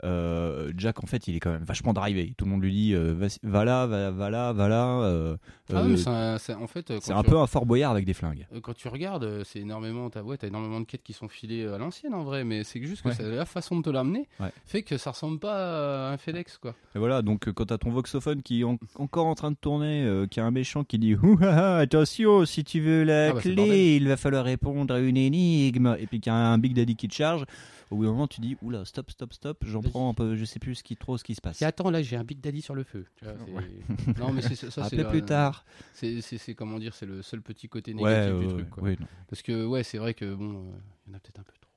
[0.04, 2.34] euh, Jack en fait il est quand même vachement drivé.
[2.36, 4.86] Tout le monde lui dit euh, vas- va là, va, va là, va là.
[5.02, 5.36] euh,
[5.72, 7.92] Ah oui, mais c'est un- c'est- en fait, euh, c'est un peu un Fort Boyard
[7.92, 8.46] avec des flingues.
[8.62, 11.78] Quand tu regardes, c'est énormément, t'as ouais, t'as énormément de quêtes qui sont filées à
[11.78, 13.36] l'ancienne en vrai, mais c'est juste que Ouais.
[13.36, 14.50] la façon de te l'amener Ouais.
[14.66, 16.74] fait que ça ressemble pas à un FedEx quoi.
[16.94, 20.24] Et voilà, donc quand t'as ton voxophone qui est en- encore en train de tourner,
[20.30, 21.14] qui a un méchant qui dit
[21.80, 25.96] attention, si tu veux la Ah bah, clé, il va falloir répondre à une énigme,
[25.98, 27.44] et puis qu'il y a un Big Daddy qui te charge,
[27.90, 30.58] au bout d'un moment tu dis oula, stop, stop, stop, j'en Un peu, je sais
[30.58, 31.60] plus ce qui trop ce qui se passe.
[31.62, 33.04] Et attends là, j'ai un Big Daddy sur le feu.
[33.16, 35.64] Tu vois, c'est- non mais c'est ça, plus tard.
[35.94, 36.20] C'est
[36.54, 38.82] comment dire, c'est le seul petit côté Ouais, négatif du ouais, truc quoi.
[38.84, 38.96] ouais.
[39.28, 40.72] Parce que ouais, c'est vrai que bon, euh,
[41.06, 41.71] il y en a peut-être un peu trop.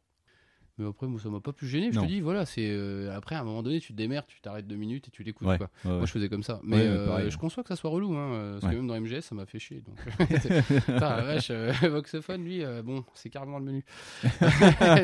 [0.77, 1.91] Mais après, moi, ça m'a pas plus gêné.
[1.93, 4.41] Je te dis, voilà, c'est euh, après à un moment donné, tu te démerdes, tu
[4.41, 5.57] t'arrêtes deux minutes et tu l'écoutes Ouais.
[5.85, 6.59] Moi, je faisais comme ça.
[6.63, 9.21] Mais euh, je conçois que ça soit relou, hein, euh, parce que même dans MGS,
[9.21, 9.81] ça m'a fait chier.
[9.85, 9.95] Donc,
[10.85, 13.83] Putain, la vache, euh, Voxophone, lui, bon, c'est carrément le menu.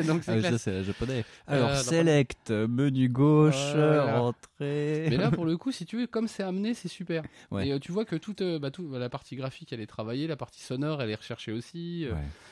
[0.06, 1.24] donc c'est Ah, ça c'est japonais.
[1.46, 5.06] Alors select, menu gauche, entrée.
[5.10, 7.22] Mais là, pour le coup, si tu veux, comme c'est amené, c'est super.
[7.62, 10.60] Et tu vois que toute bah, tout- la partie graphique, elle est travaillée, la partie
[10.62, 12.06] sonore, elle est recherchée aussi.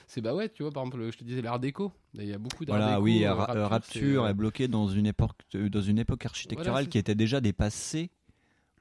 [0.06, 1.92] C'est bah ouais, tu vois, par exemple, je te disais l'art déco.
[2.14, 3.04] Il y a beaucoup d'art Voilà, déco.
[3.04, 6.72] oui, euh, Ra- Rapture, euh, est bloqué dans une époque, euh, dans une époque architecturale
[6.72, 8.10] Voilà, qui était déjà dépassée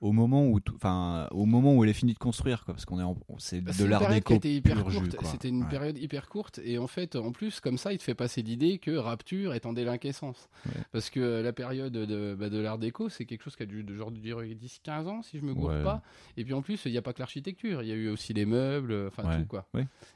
[0.02, 3.00] au moment où, enfin, au moment où elle est finie de construire, quoi, parce qu'on
[3.00, 5.16] est, en- c'est Bah, de l'art déco hyper courte.
[5.26, 5.70] C'était une Ouais.
[5.70, 8.78] période hyper courte et en fait, en plus, comme ça, il te fait passer l'idée
[8.78, 10.48] que Rapture est en délinquescence.
[10.66, 10.72] Ouais.
[10.92, 13.66] Parce que euh, la période de, bah, de l'art déco, c'est quelque chose qui a
[13.66, 15.84] dû de genre durer 10-15 ans, si je me gourre Ouais.
[15.84, 16.02] pas.
[16.38, 18.34] Et puis en plus, il n'y a pas que l'architecture, il y a eu aussi
[18.34, 19.66] les meubles, enfin tout quoi.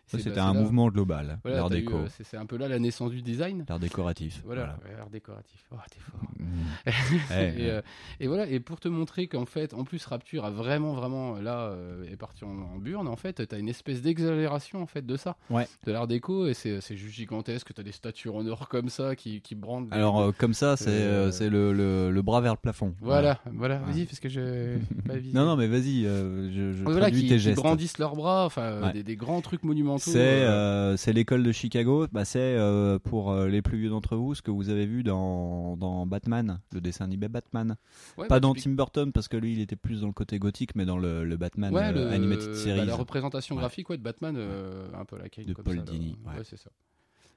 [0.08, 2.80] C'était bah, un là- mouvement global, Voilà, l'art déco, euh, c'est un peu là la
[2.80, 3.66] naissance du design.
[3.68, 4.42] l'art décoratif.
[4.46, 5.66] Voilà, ouais, art décoratif.
[5.72, 6.22] Oh, t'es fort.
[6.40, 6.46] Mm.
[6.86, 7.56] et, ouais.
[7.60, 7.82] euh,
[8.20, 11.68] et voilà, et pour te montrer qu'en fait, en plus, Rapture a vraiment, vraiment, là,
[11.72, 15.18] euh, est parti en, en burne, en fait, t'as une espèce d'exagération, en fait, de
[15.18, 15.36] ça.
[15.50, 15.68] Ouais.
[15.86, 19.42] De l'art déco, et c'est juste gigantesque, t'as des statues en or comme ça qui,
[19.42, 19.88] qui brandent.
[19.92, 22.94] Alors euh, comme ça, c'est Euh, euh, le, le, le bras vers le plafond.
[23.02, 23.92] Voilà, voilà, Ouais.
[23.94, 24.78] vas-y, parce que je.
[25.34, 28.62] Non, non, mais vas-y, euh, je, je Voilà, qui, tes qui brandissent leurs bras, enfin,
[28.64, 28.94] euh, Ouais.
[28.94, 30.12] des, des grands trucs monumentaux.
[30.12, 30.50] C'est euh,
[30.94, 32.08] euh, c'est l'école de Chicago.
[32.12, 35.04] Bah, c'est euh, pour euh, les plus vieux d'entre vous ce que vous avez vu
[35.04, 37.76] dans, dans Batman, le dessin animé Batman.
[38.18, 40.76] Pas bah, dans Tim Burton parce que lui il était plus dans le côté gothique,
[40.76, 42.86] mais dans le, le Batman Ouais, euh, le- Animated bah, Series.
[42.86, 43.62] la représentation Ouais.
[43.62, 45.82] graphique ouais, de Batman, euh, un peu la Kane De comme Paul ça.
[45.84, 46.70] Dini, Ouais, c'est ça.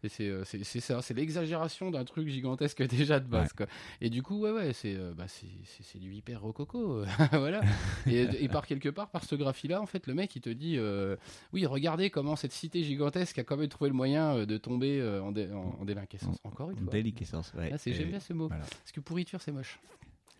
[0.02, 3.54] Et c'est euh, c'est ça, c'est l'exagération d'un truc gigantesque déjà de base.
[3.54, 3.66] Quoi.
[4.02, 7.02] Et du coup, ouais, ouais, c'est bah, c'est- du hyper rococo.
[7.32, 7.62] voilà.
[8.06, 10.74] et, et par quelque part, par ce graphie-là, en fait, le mec, il te dit
[10.76, 11.16] euh,
[11.54, 15.32] Oui, regardez comment cette cité gigantesque a quand même trouvé le moyen de tomber en,
[15.32, 16.36] dé- en, en délinquescence.
[16.44, 16.92] Encore une fois.
[16.92, 17.70] Déliquescence, ouais.
[17.72, 18.48] Ah, c'est- J'aime bien ce mot.
[18.48, 18.64] voilà.
[18.64, 19.80] Parce que pourriture, c'est moche.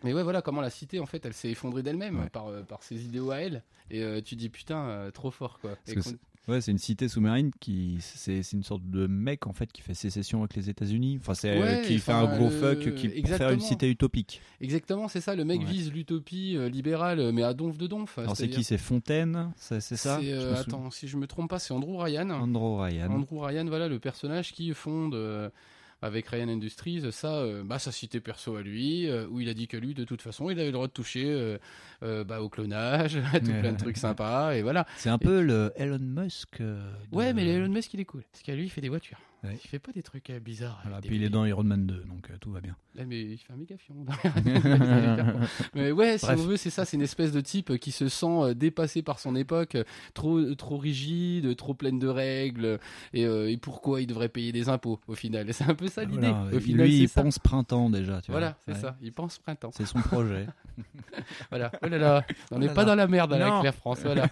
[0.05, 2.29] Mais ouais, voilà comment la cité, en fait, elle s'est effondrée d'elle-même Ouais.
[2.31, 3.63] par, euh, par ses idéaux à elle.
[3.91, 5.73] Et euh, tu dis putain, euh, trop fort quoi.
[5.89, 5.95] Et
[6.49, 9.95] Ouais, c'est une cité sous-marine qui c'est une sorte de mec en fait qui fait
[9.95, 11.19] sécession avec les États-Unis.
[11.21, 13.51] Enfin, c'est Ouais, qui fait un gros fuck qui pour faire exactement.
[13.51, 14.41] une cité utopique.
[14.61, 15.35] Exactement, c'est ça.
[15.35, 15.67] Le mec Ouais.
[15.67, 18.19] vise l'utopie euh, libérale, mais à donf de donf.
[18.19, 18.63] Alors c'est qui?
[18.63, 20.21] C'est Fontaine, c'est ça?
[20.57, 22.31] Attends, si je me trompe pas, c'est Andrew Ryan.
[22.31, 23.11] Andrew Ryan.
[23.11, 25.17] Andrew Ryan, voilà le personnage qui fonde
[26.03, 29.55] avec Ryan Industries ça, euh, bah, sa cité perso à lui, euh, où il a
[29.55, 31.59] dit que lui, de toute façon, il avait le droit de toucher euh,
[32.03, 34.87] euh, bah, au clonage, à tout plein de trucs sympas, et voilà.
[34.99, 36.61] C'est un peu le Elon Musk.
[36.61, 36.77] de-
[37.13, 38.25] Ouais, mais Elon Musk, il est cool.
[38.31, 39.19] Parce qu'à lui, il fait des voitures.
[39.45, 39.59] Ouais.
[39.63, 40.79] Il fait pas des trucs euh, bizarres.
[40.83, 42.75] Voilà, avec des puis il est dans Iron Man 2, donc euh, tout va bien.
[42.99, 43.95] Ah, mais il fait un méga fion.
[45.75, 46.39] mais ouais, si Bref.
[46.41, 49.19] on veut, c'est ça, c'est une espèce de type qui se sent euh, dépassé par
[49.19, 49.77] son époque,
[50.15, 52.79] trop trop rigide, trop pleine de règles,
[53.13, 55.53] et, euh, et pourquoi il devrait payer des impôts au final.
[55.53, 56.29] C'est un peu ça l'idée.
[56.31, 57.23] Voilà, Au final, Lui, il ça.
[57.23, 58.21] pense printemps déjà.
[58.23, 58.31] Tu.
[58.31, 58.81] Voilà, c'est Ouais.
[58.81, 58.97] ça.
[59.03, 59.71] Il pense printemps.
[59.73, 60.47] C'est son projet.
[61.51, 61.73] Voilà.
[61.83, 62.89] Oh là là, on Oh n'est là pas là.
[62.89, 63.61] dans la merde à la Non.
[63.61, 64.01] Claire France.
[64.03, 64.29] Voilà.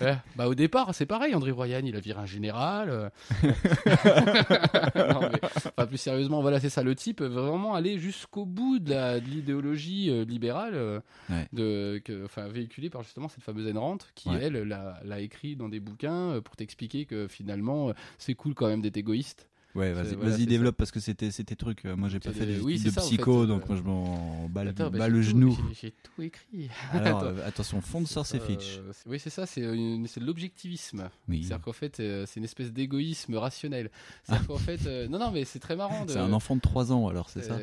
[0.36, 1.34] Bah au départ, c'est pareil.
[1.34, 3.10] André Royan, il a viré un général.
[5.12, 6.82] Non, mais, enfin, plus sérieusement, voilà, c'est ça.
[6.82, 11.46] Le type vraiment aller jusqu'au bout de l'idéologie euh, libérale, euh, Ouais.
[11.52, 14.42] de, que, enfin, véhiculée par justement cette fameuse Ayn qui Ouais.
[14.44, 14.62] elle
[15.04, 18.96] l'a écrit dans des bouquins euh, pour t'expliquer que finalement, c'est cool quand même d'être
[18.96, 19.48] égoïste.
[19.74, 21.84] Ouais, vas-y, voilà, développe parce que c'était c'était truc.
[21.84, 23.82] euh, Moi, j'ai pas fait oui, de ça, en psycho, fait, donc euh, moi je
[23.82, 25.56] m'en bats, le- bah, tout- genou.
[25.80, 26.68] j'ai- tout écrit.
[26.92, 27.26] Alors, Attends.
[27.26, 28.78] euh, attention, fond de sorcier Fitch.
[28.78, 31.08] Euh, c'est- oui, c'est ça, c'est de l'objectivisme.
[31.28, 31.44] Oui.
[31.44, 33.90] C'est-à-dire qu'en fait, c'est une espèce d'égoïsme rationnel.
[34.24, 36.04] C'est-à-dire qu'en fait, euh, non, non, mais c'est très marrant.
[36.04, 37.56] De, C'est un enfant de 3 ans alors, c'est ça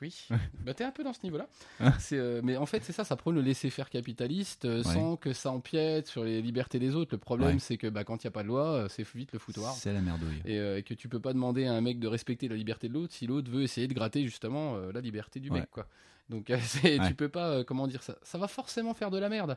[0.00, 0.28] Oui.
[0.64, 1.48] bah, t'es un peu dans ce niveau-là.
[1.80, 1.94] Ah.
[2.12, 6.06] Euh, mais en fait, c'est ça, ça prône le laisser-faire capitaliste sans que ça empiète
[6.06, 7.10] sur les libertés des autres.
[7.12, 9.38] Le problème, c'est que bah, quand il n'y a pas de loi, c'est vite le
[9.38, 9.74] foutoir.
[9.74, 10.40] C'est la merdouille.
[10.44, 12.94] Et, et que tu peux pas demander à un mec de respecter la liberté de
[12.94, 15.60] l'autre si l'autre veut essayer de gratter justement euh, la liberté du Ouais.
[15.60, 15.86] mec quoi.
[16.30, 16.98] Donc euh, Ouais.
[17.08, 19.56] tu peux pas euh, comment dire ça ça va forcément faire de la merde.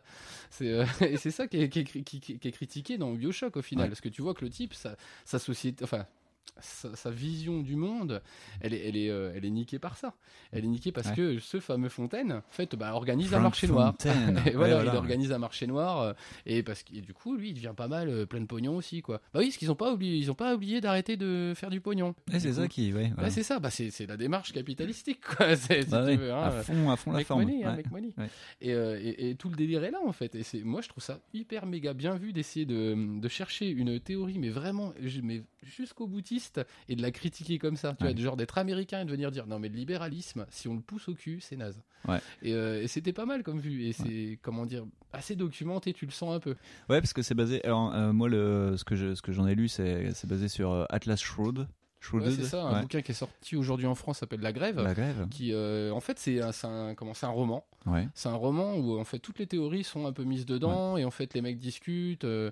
[0.50, 2.98] C'est euh, et c'est ça qui est, qui, est, cri- qui- qui- qui est critiqué
[2.98, 3.90] dans BioShock au final Ouais.
[3.90, 4.96] parce que tu vois que le type sa,
[5.26, 6.06] sa société enfin
[6.60, 8.22] sa, sa vision du monde,
[8.62, 10.14] elle est, elle, est, euh, elle est niquée par ça.
[10.52, 11.16] Elle est niquée parce Ouais.
[11.16, 13.94] que ce fameux Fontaine, en fait, bah, organise un marché noir.
[14.06, 16.14] Et voilà, Ouais, voilà, il organise un marché noir euh,
[16.46, 18.76] et parce que et du coup, lui, il devient pas mal euh, plein de pognon
[18.78, 19.22] aussi, quoi.
[19.34, 21.80] Bah oui, parce qu'ils ont pas oublié, ils ont pas oublié d'arrêter de faire du
[21.82, 22.16] pognon.
[22.32, 22.92] C'est ça qui.
[22.94, 23.24] Ouais, voilà.
[23.24, 25.56] Ouais, c'est ça, bah, c'est la démarche capitalistique, quoi.
[25.56, 27.42] Si Bah tu veux, hein, à fond, à fond la forme.
[27.44, 27.78] money, hein.
[28.62, 30.34] Et, euh, et- et tout le délire est là en fait.
[30.36, 34.00] Et c'est, moi je trouve ça hyper méga bien vu d'essayer de, de chercher une
[34.00, 34.94] théorie, mais vraiment,
[35.24, 37.94] mais jusqu'au boutiste et de la critiquer comme ça.
[38.00, 38.14] Tu Ouais.
[38.14, 40.82] vois, genre d'être américain et de venir dire non mais le libéralisme, si on le
[40.82, 41.82] pousse au cul, c'est naze.
[42.08, 42.20] Ouais.
[42.42, 43.84] Et, euh, et c'était pas mal comme vue.
[43.86, 46.52] Et c'est comment dire assez documenté, tu le sens un peu.
[46.90, 47.64] Ouais, parce que c'est basé.
[47.66, 50.48] Alors, euh, moi, le, ce que je- ce que j'en ai lu, c'est c'est basé
[50.48, 51.68] sur euh, Atlas Shroud.
[52.14, 52.64] Ouais, c'est ça.
[52.64, 52.82] Un Ouais.
[52.82, 54.80] bouquin qui est sorti aujourd'hui en France s'appelle La Grève.
[54.82, 55.28] La grève.
[55.30, 57.66] Qui, euh, en fait, c'est un, comment, c'est un roman.
[57.86, 58.08] Ouais.
[58.14, 61.04] C'est un roman où en fait toutes les théories sont un peu mises dedans et
[61.06, 62.24] en fait les mecs discutent.
[62.24, 62.52] euh,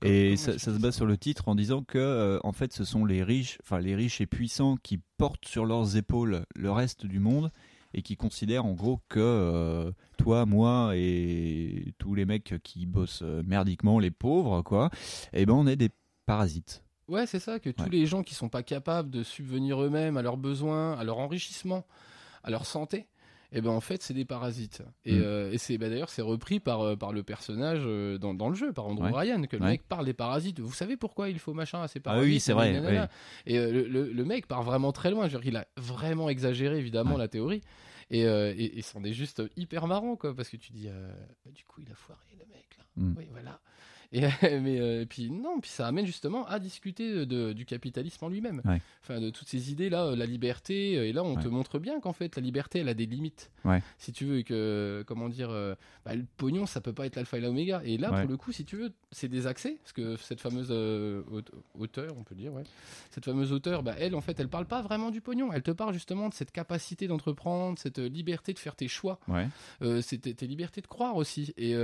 [0.00, 2.72] comme- Et ça, ça se base sur le titre en disant que euh, en fait
[2.72, 6.70] ce sont les riches, enfin les riches et puissants qui portent sur leurs épaules le
[6.70, 7.50] reste du monde
[7.94, 13.98] et qui considèrent en gros que toi, moi et tous les mecs qui bossent merdiquement,
[13.98, 14.90] les pauvres quoi,
[15.32, 15.90] eh ben on est des
[16.26, 16.83] parasites.
[17.08, 20.22] Ouais, c'est ça, que tous les gens qui sont pas capables de subvenir eux-mêmes à
[20.22, 21.84] leurs besoins, à leur enrichissement,
[22.42, 23.06] à leur santé,
[23.52, 24.82] eh ben en fait c'est des parasites.
[25.04, 25.22] Et, Mm.
[25.22, 28.48] euh, et c'est bah, d'ailleurs c'est repris par, euh, par le personnage euh, dans, dans
[28.48, 29.12] le jeu, par Andrew Ouais.
[29.12, 29.70] Ryan, que le Ouais.
[29.72, 30.58] mec parle des parasites.
[30.60, 33.08] Vous savez pourquoi il faut machin à ces Ah parasites oui, c'est vrai.
[33.46, 35.28] Et euh, le, le- le mec part vraiment très loin.
[35.28, 37.18] Je veux dire, il a vraiment exagéré évidemment Ouais.
[37.18, 37.60] la théorie.
[38.10, 41.50] Et, euh, et, et c'en est juste hyper marrant quoi, parce que tu dis, bah,
[41.52, 42.84] du coup il a foiré le mec là.
[42.96, 43.14] Mm.
[43.16, 43.60] Oui, voilà.
[44.14, 44.20] Et,
[44.60, 48.28] mais euh, et puis non, puis ça amène justement à discuter de, du capitalisme en
[48.28, 48.62] lui-même.
[48.64, 48.80] Ouais.
[49.02, 50.96] Enfin, de toutes ces idées là, euh, la liberté.
[50.96, 51.42] euh, Et là, on Ouais.
[51.42, 53.50] te montre bien qu'en fait, la liberté, elle a des limites.
[53.64, 53.82] Ouais.
[53.98, 55.48] Si tu veux et que, comment dire,
[56.04, 57.82] bah, le pognon, ça peut pas être l'alpha et l'oméga.
[57.84, 60.70] Et là, pour le coup, si tu veux, c'est des accès, parce que cette fameuse
[60.70, 62.52] aute- auteur, on peut dire,
[63.10, 65.52] cette fameuse auteur, bah, elle, en fait, elle parle pas vraiment du pognon.
[65.52, 69.18] Elle te parle justement de cette capacité d'entreprendre, cette liberté de faire tes choix
[70.02, 71.52] c'est tes, libertés de croire aussi.
[71.56, 71.74] Et,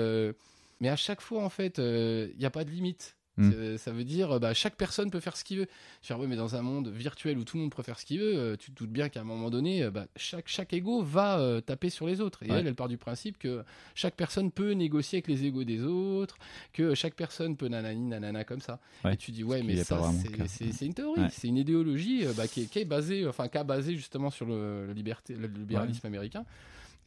[0.81, 3.16] mais à chaque fois, en fait, il n'y a pas de limite.
[3.37, 3.51] Mm.
[3.53, 5.66] C'est- Ça veut dire, euh, bah, chaque personne peut faire ce qu'il veut.
[6.03, 7.99] Je veux dire, ouais, mais dans un monde virtuel où tout le monde peut faire
[7.99, 10.49] ce qu'il veut, euh, tu te doutes bien qu'à un moment donné, euh, bah, chaque,
[10.49, 12.43] chaque ego va euh, taper sur les autres.
[12.43, 12.59] Et Ouais.
[12.59, 13.64] elle, elle part du principe que
[13.95, 16.37] chaque personne peut négocier avec les égos des autres,
[16.74, 18.78] que chaque personne peut nanani, nanana comme ça.
[19.05, 19.14] Ouais.
[19.14, 20.03] Et tu dis, ouais, mais ça,
[20.49, 23.57] c'est- une théorie, c'est une idéologie euh, bah, qui, est, qui est basée, enfin, qui
[23.59, 26.45] a basé justement sur le, le liberté, le libéralisme américain.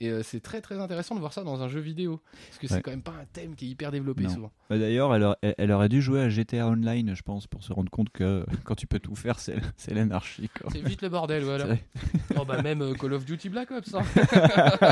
[0.04, 2.20] Et euh, c'est très très intéressant de voir ça dans un jeu vidéo.
[2.50, 2.82] Parce que c'est Ouais.
[2.82, 4.30] quand même pas un thème qui est hyper développé Non.
[4.30, 4.52] souvent.
[4.70, 7.64] Bah, D'ailleurs, elle, aurait- elle- elle aurait dû jouer à GTA Online, je pense, pour
[7.64, 9.62] se rendre compte que quand tu peux tout faire, c'est
[9.94, 10.50] l'anarchie.
[10.74, 11.68] C'est vite le bordel, voilà.
[12.38, 14.02] Oh bah même euh, Call of Duty Black Ops, hein.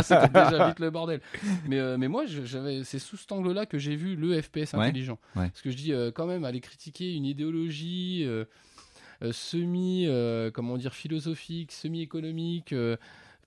[0.04, 1.20] c'était déjà vite le bordel.
[1.68, 2.24] Mais, euh, mais moi,
[2.84, 5.20] c'est sous cet angle-là que j'ai vu le FPS intelligent.
[5.36, 5.50] ouais.
[5.50, 8.26] Parce que je dis quand même aller critiquer une idéologie
[9.32, 10.08] semi,
[10.54, 12.74] comment dire, philosophique, semi-économique.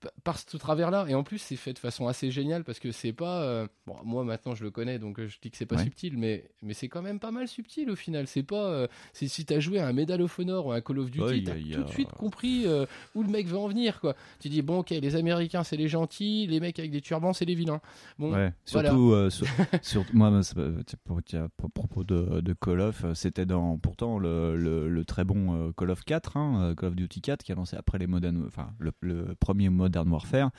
[0.01, 1.05] Pa- par ce travers-là.
[1.09, 3.41] Et en plus, c'est fait de façon assez géniale parce que c'est pas.
[3.43, 5.83] euh, Bon, moi maintenant je le connais, donc euh, je dis que c'est pas Ouais.
[5.83, 8.25] subtil, mais, mais c'est quand même pas mal subtil au final.
[8.27, 8.65] C'est pas.
[8.65, 11.11] euh, c'est si t'as joué à un Medal of Honor ou à un Call of
[11.11, 14.15] Duty, Ouais, t'as tout de suite compris euh, où le mec veut en venir, quoi.
[14.39, 17.45] Tu dis, bon, ok, les Américains c'est les gentils, les mecs avec des turbans c'est
[17.45, 17.79] les vilains.
[18.17, 18.89] Bon, Ouais, voilà.
[18.89, 19.45] surtout, sur-
[19.83, 20.31] sur- moi,
[21.03, 25.71] pour, à propos de, de Call of, c'était dans pourtant le, le, le très bon
[25.77, 28.71] Call of 4, hein, Call of Duty 4, qui a lancé après les Modern, enfin
[28.79, 30.49] le, le premier Modern Warfare,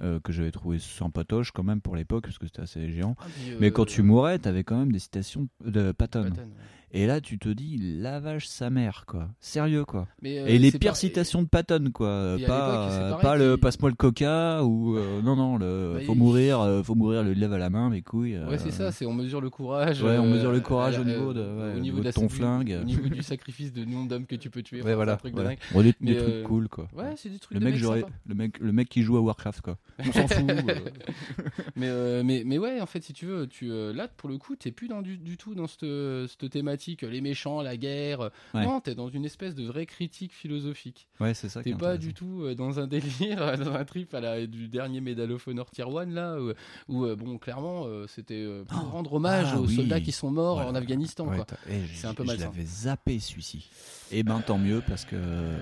[0.00, 3.16] euh, que j'avais trouvé sympatoche quand même pour l'époque, parce que c'était assez géant.
[3.18, 6.30] Ah, puis, Mais euh, quand tu mourais, t'avais quand même des citations de Patton.
[6.30, 6.46] Patton, ouais.
[6.92, 9.28] Et là, tu te dis, lavage sa mère, quoi.
[9.38, 10.08] Sérieux, quoi.
[10.22, 12.36] Mais, euh, Et les pires pas- citations de Patton, quoi.
[12.36, 16.00] Et Pas, euh, pareil pas le passe-moi le coca ou euh, non, non, le Bah,
[16.04, 18.36] faut il- mourir, euh, faut mourir, le lève à la main, mes couilles.
[18.38, 20.02] Ouais, c'est ça, c'est on mesure le courage.
[20.02, 22.76] Ouais, on mesure le courage au niveau de- ouais, au niveau de ton flingue.
[22.82, 24.82] Au niveau du sacrifice de nombre d'hommes que tu peux tuer.
[24.82, 25.12] Ouais, voilà.
[25.12, 25.58] un truc de ouais.
[26.00, 26.88] des, trucs cool, quoi.
[26.96, 27.80] Ouais, c'est des trucs Le de mec,
[28.26, 29.78] le mec, le mec qui joue à Warcraft, quoi.
[30.00, 30.44] On s'en fout.
[31.76, 34.72] mais, mais, mais ouais, en fait, si tu veux, tu, là, pour le coup, t'es
[34.72, 35.86] plus dans du, tout dans cette,
[36.28, 36.42] cette
[36.80, 38.30] thématique, les méchants, la guerre.
[38.54, 38.64] Ouais.
[38.64, 41.06] Non, t'es dans une espèce de vraie critique philosophique.
[41.20, 41.62] Ouais, c'est ça.
[41.62, 45.00] T'es pas du tout euh, dans un délire, dans un trip à la, du dernier
[45.00, 46.52] Medal of Honor Tier 1, là, où,
[46.88, 49.76] où, euh, bon, clairement, euh, c'était pour Oh, rendre hommage ah aux oui.
[49.76, 52.44] soldats qui sont morts Ouais, en Afghanistan, Ouais, eh, C'est un peu Je malsain.
[52.46, 53.68] l'avais zappé, celui-ci.
[54.12, 55.16] Et ben, tant mieux, parce que.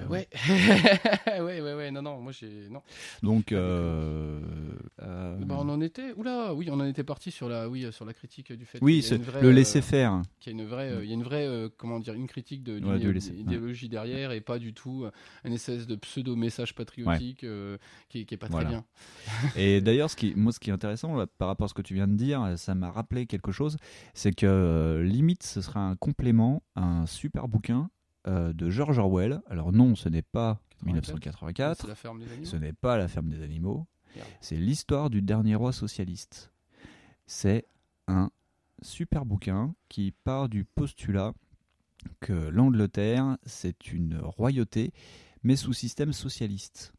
[0.09, 0.27] Ouais.
[1.27, 2.69] ouais, ouais, ouais, non, non, moi j'ai.
[2.71, 2.83] Non.
[3.23, 4.41] Donc, euh,
[5.03, 6.13] euh, Bah, on en était.
[6.17, 8.79] Oula, oui, on en était parti sur la, oui, sur la critique du fait.
[8.81, 10.23] oui, vraie, le euh, laisser faire.
[10.41, 12.27] qu'il y a une vraie, euh, il y a une vraie, euh, comment dire, une
[12.27, 13.39] critique de, d'une Ouais, du idé- laisser, ouais.
[13.39, 15.11] idéologie derrière et pas du tout euh,
[15.45, 17.77] un espèce de pseudo message patriotique euh,
[18.09, 18.67] qui, qui est pas Voilà.
[18.69, 18.85] très bien.
[19.57, 21.83] Et d'ailleurs, ce qui, moi, ce qui est intéressant là, par rapport à ce que
[21.83, 23.77] tu viens de dire, ça m'a rappelé quelque chose,
[24.15, 27.91] c'est que euh, limite, ce sera un complément à un super bouquin
[28.27, 29.41] euh, de George Orwell.
[29.49, 32.45] Alors non, ce n'est pas 1984, C'est la ferme des animaux.
[32.47, 34.29] ce n'est pas La ferme des animaux, Merde.
[34.41, 36.53] c'est l'histoire du dernier roi socialiste.
[37.27, 37.67] C'est
[38.07, 38.31] un
[38.83, 41.33] super bouquin qui part du postulat
[42.21, 44.93] que l'Angleterre, c'est une royauté,
[45.43, 46.93] mais sous système socialiste.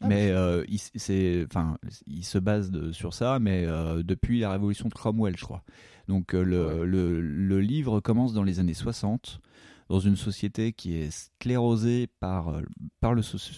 [0.00, 4.40] Ah, mais euh, il, c'est, enfin, il se base de- sur ça, mais euh, depuis
[4.40, 5.62] la révolution de Cromwell, je crois.
[6.08, 6.86] Donc euh, le, Ouais.
[6.86, 9.40] le, le livre commence dans les années 60,
[9.92, 12.62] dans une société qui est sclérosée par, euh,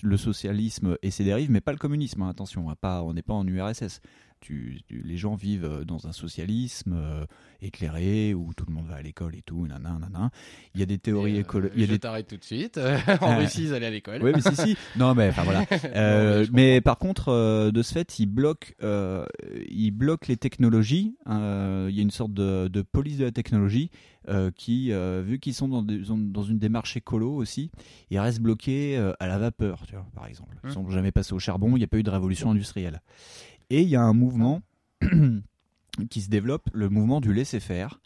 [0.03, 3.22] le socialisme et ses dérives, mais pas le communisme, hein, attention, hein, pas, on n'est
[3.22, 4.01] pas en URSS.
[4.47, 7.24] Tu, tu- les gens vivent euh, dans un socialisme euh,
[7.62, 10.30] éclairé où tout le monde va à l'école et tout, nanana, nanana.
[10.74, 12.78] Il y a des théories Et, euh, je des t'arrête tout de suite.
[13.22, 13.38] en.
[13.38, 14.22] Russie, ils allaient à l'école.
[14.22, 14.76] oui, mais si, si.
[14.97, 15.64] Non, mais enfin voilà.
[15.97, 19.24] Euh, mais par contre, de ce fait, il bloque, euh,
[19.70, 21.16] il bloque les technologies.
[21.26, 23.90] Euh, Il y a une sorte de, de police de la technologie
[24.28, 27.70] euh, qui, euh, vu qu'ils sont dans, des- dans une démarche écolo aussi,
[28.11, 30.55] ils restent bloqués euh, à la vapeur, tu vois, par exemple.
[30.64, 30.72] Ils Hum.
[30.74, 31.70] sont jamais passés au charbon.
[31.76, 33.01] Il n'y a pas eu de révolution industrielle.
[33.71, 34.62] Et il y a un mouvement
[36.11, 38.01] qui se développe, le mouvement du laisser-faire.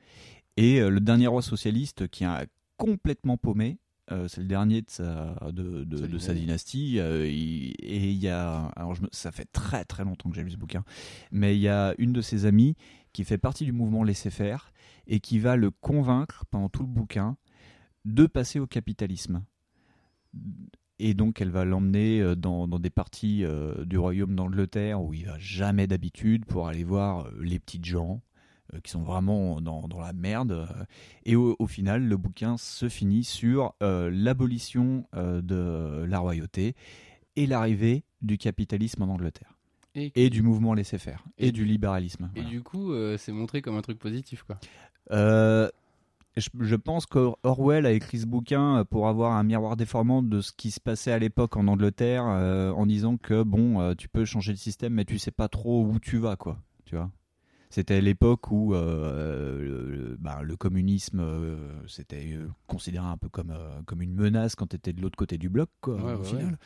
[0.56, 2.46] Et euh, le dernier roi socialiste qui a
[2.76, 3.78] complètement paumé,
[4.10, 6.98] euh, c'est le dernier de sa, de, de- Sa de sa dynastie.
[6.98, 10.36] euh, il- et il y a, alors je me- ça fait très très longtemps que
[10.36, 10.84] j'ai lu ce bouquin,
[11.30, 12.74] mais il y a une de ses amies
[13.12, 14.72] qui fait partie du mouvement laisser-faire
[15.06, 17.36] et qui va le convaincre pendant tout le bouquin
[18.04, 19.42] de passer au capitalisme.
[21.00, 25.14] Et donc elle va l'emmener euh, dans, dans des parties euh, du royaume d'Angleterre où
[25.14, 28.20] il va jamais d'habitude pour aller voir euh, les petites gens
[28.74, 30.66] euh, qui sont vraiment dans, dans la merde.
[31.24, 36.74] Et au, au final, le bouquin se finit sur euh, l'abolition de la royauté
[37.36, 39.54] et l'arrivée du capitalisme en Angleterre.
[39.94, 41.24] Et, Et du mouvement laisser-faire.
[41.38, 42.30] Et, Et du libéralisme.
[42.34, 42.50] et voilà.
[42.50, 44.58] du coup, c'est montré comme un truc positif, quoi.
[46.38, 50.40] Euh, je, je pense qu'Orwell a écrit ce bouquin pour avoir un miroir déformant de
[50.40, 54.08] ce qui se passait à l'époque en Angleterre, euh, en disant que bon, euh, tu
[54.08, 56.58] peux changer le système, mais tu sais pas trop où tu vas, quoi.
[56.84, 57.10] Tu vois.
[57.70, 63.50] C'était l'époque où euh, le, bah, le communisme, euh, c'était euh, considéré un peu comme,
[63.50, 66.18] euh, comme une menace quand tu étais de l'autre côté du bloc, quoi, Ouais, au
[66.18, 66.58] ouais, final.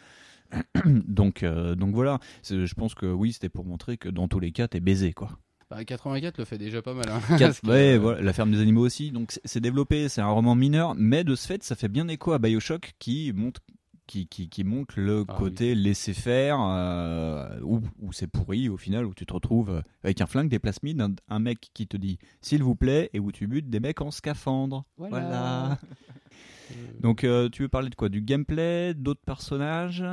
[1.09, 4.53] donc, euh, donc voilà, je pense que oui, c'était pour montrer que dans tous les
[4.53, 5.31] cas, t'es baisé, quoi.
[5.75, 7.09] Bah, 84 le fait déjà pas mal.
[7.09, 9.11] Hein, Quatre- ouais, euh, voilà, la ferme des animaux aussi.
[9.11, 12.33] Donc c'est- développé, c'est un roman mineur, mais de ce fait, ça fait bien écho
[12.33, 13.61] à Bioshock qui montre
[14.09, 18.77] qui, qui, qui montre le Ah côté laisser faire euh, où, où c'est pourri au
[18.77, 21.97] final où tu te retrouves avec un flingue des plasmides un, un mec qui te
[21.97, 24.85] dit s'il vous plaît et où tu butes des mecs en scaphandre.
[24.99, 25.19] Voilà.
[25.21, 25.73] voilà,
[26.73, 28.09] euh, donc euh, tu veux parler de quoi?
[28.11, 28.93] Du gameplay?
[28.93, 30.05] D'autres personnages?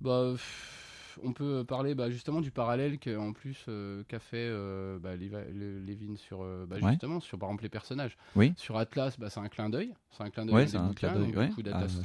[0.00, 0.81] Bah, pff,
[1.22, 5.14] on peut parler bah, justement du parallèle que, en plus euh, qu'a fait euh, bah,
[5.16, 6.90] Levi- le- Levin sur euh, bah, Ouais.
[6.90, 8.16] justement sur par exemple les personnages.
[8.36, 8.52] Oui.
[8.56, 11.18] Sur Atlas, c'est un clin d'œil, c'est un clin d'œil ouais des un bouquins, clin
[11.20, 11.48] d'œil donc, ouais.
[11.48, 12.02] du coup, Ah, d'Atlas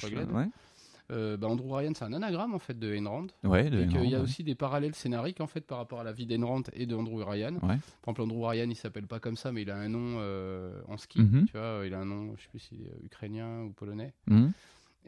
[1.10, 3.28] euh, bah, Andrew Ryan, c'est un anagramme en fait de Ayn Rand.
[3.46, 4.24] Ouais, de Et qu'il y a ouais.
[4.24, 6.96] aussi des parallèles scénariques en fait par rapport à la vie d'Ayn Rand et de
[6.96, 7.54] Andrew Ryan.
[7.54, 7.60] Ouais.
[7.62, 7.78] Par
[8.14, 10.98] exemple, Andrew Ryan, il s'appelle pas comme ça, mais il a un nom euh, en
[10.98, 11.22] ski.
[11.22, 11.46] Mhm.
[11.46, 14.12] Tu vois, il a un nom, je sais plus si ukrainien ou polonais.
[14.28, 14.52] Mhm.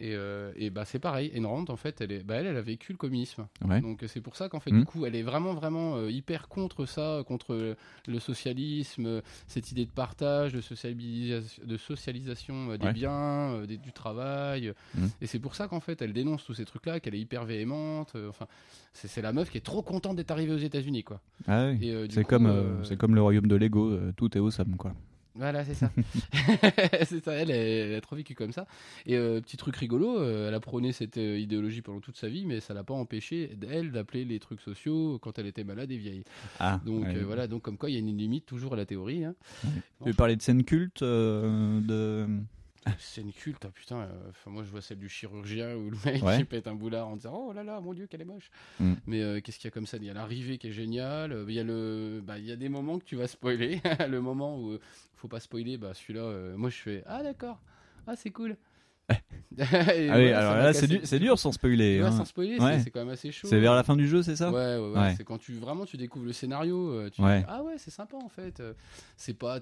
[0.02, 1.30] Et, euh, et bah c'est pareil.
[1.36, 3.48] Ayn Rand, en fait, elle, est, bah, elle, elle a vécu le communisme.
[3.68, 3.82] Ouais.
[3.82, 4.80] Donc c'est pour ça qu'en fait, Mhm.
[4.80, 7.76] du coup, elle est vraiment, vraiment euh, hyper contre ça, contre
[8.08, 10.62] le socialisme, cette idée de partage, de,
[11.78, 12.94] socialisation euh, des Ouais.
[12.94, 14.74] biens, des- du travail.
[14.96, 15.10] Mhm.
[15.22, 18.14] Et c'est pour ça qu'en fait, elle dénonce tous ces trucs-là, qu'elle est hyper véhémente.
[18.30, 18.48] enfin,
[18.94, 21.20] c'est la meuf qui est trop contente d'être arrivée aux États-Unis, quoi.
[21.48, 21.90] Ah oui.
[21.92, 24.94] Euh, C'est comme, euh, euh, comme le royaume de Lego, tout est awesome quoi.
[25.36, 25.92] Voilà, c'est ça.
[27.06, 28.68] c'est ça, elle, elle a trop vécu comme ça.
[29.06, 32.28] Et euh, petit truc rigolo, euh, elle a prôné cette euh, idéologie pendant toute sa
[32.28, 35.92] vie, mais ça l'a pas empêché, elle, d'appeler les trucs sociaux quand elle était malade
[35.92, 36.24] et vieille.
[36.60, 37.24] Ah, Donc ouais.
[37.24, 39.24] voilà, donc comme quoi il y a une limite toujours à la théorie.
[39.24, 39.36] Hein.
[40.04, 42.28] Tu veux parler de scène culte de...
[42.98, 43.98] C'est une culte, ah, putain.
[44.02, 46.38] euh, moi je vois celle du chirurgien où le mec Ouais.
[46.38, 48.50] qui pète un boulard en disant oh là là, mon dieu, qu'elle est moche.
[48.80, 48.94] Mm.
[49.06, 51.32] Mais euh, qu'est-ce qu'il y a comme ça Il y a l'arrivée qui est géniale.
[51.34, 53.82] euh, Il y a le, bah, il y a des moments que tu vas spoiler.
[54.10, 54.80] le moment où euh,
[55.16, 57.60] faut pas spoiler, bah celui-là, euh, moi je fais ah d'accord,
[58.08, 58.56] ah c'est cool.
[59.60, 62.00] Ah oui, alors là c'est cassé- du- c'est dur sans spoiler.
[62.00, 62.12] Ouais, hein.
[62.12, 62.80] sans spoiler, c'est- Ouais.
[62.80, 63.48] c'est quand même assez chaud.
[63.48, 64.52] C'est vers la fin du jeu, c'est ça?
[64.52, 65.16] Ouais, ouais.
[65.18, 67.10] C'est quand tu vraiment tu découvres le scénario.
[67.10, 68.62] Tu dis, ah ouais, c'est sympa en fait.
[69.18, 69.60] C'est pas.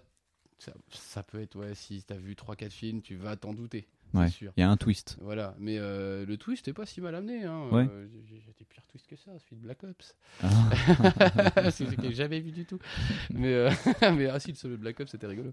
[0.60, 3.88] Ça, ça peut être, ouais, si t'as vu 3-4 films, tu vas t'en douter.
[4.14, 4.28] Ouais.
[4.42, 5.18] Il y a un twist.
[5.22, 7.44] Voilà, mais euh, le twist est pas si mal amené.
[7.44, 7.68] Hein.
[7.72, 7.88] Ouais.
[7.90, 10.16] Euh, j'ai des pires twists que ça, celui de Black Ops.
[10.42, 11.70] Ah.
[11.72, 12.80] c'est que j'ai jamais vu du tout.
[13.32, 15.52] Mais, euh, mais ah si, le solo de Black Ops c'était rigolo.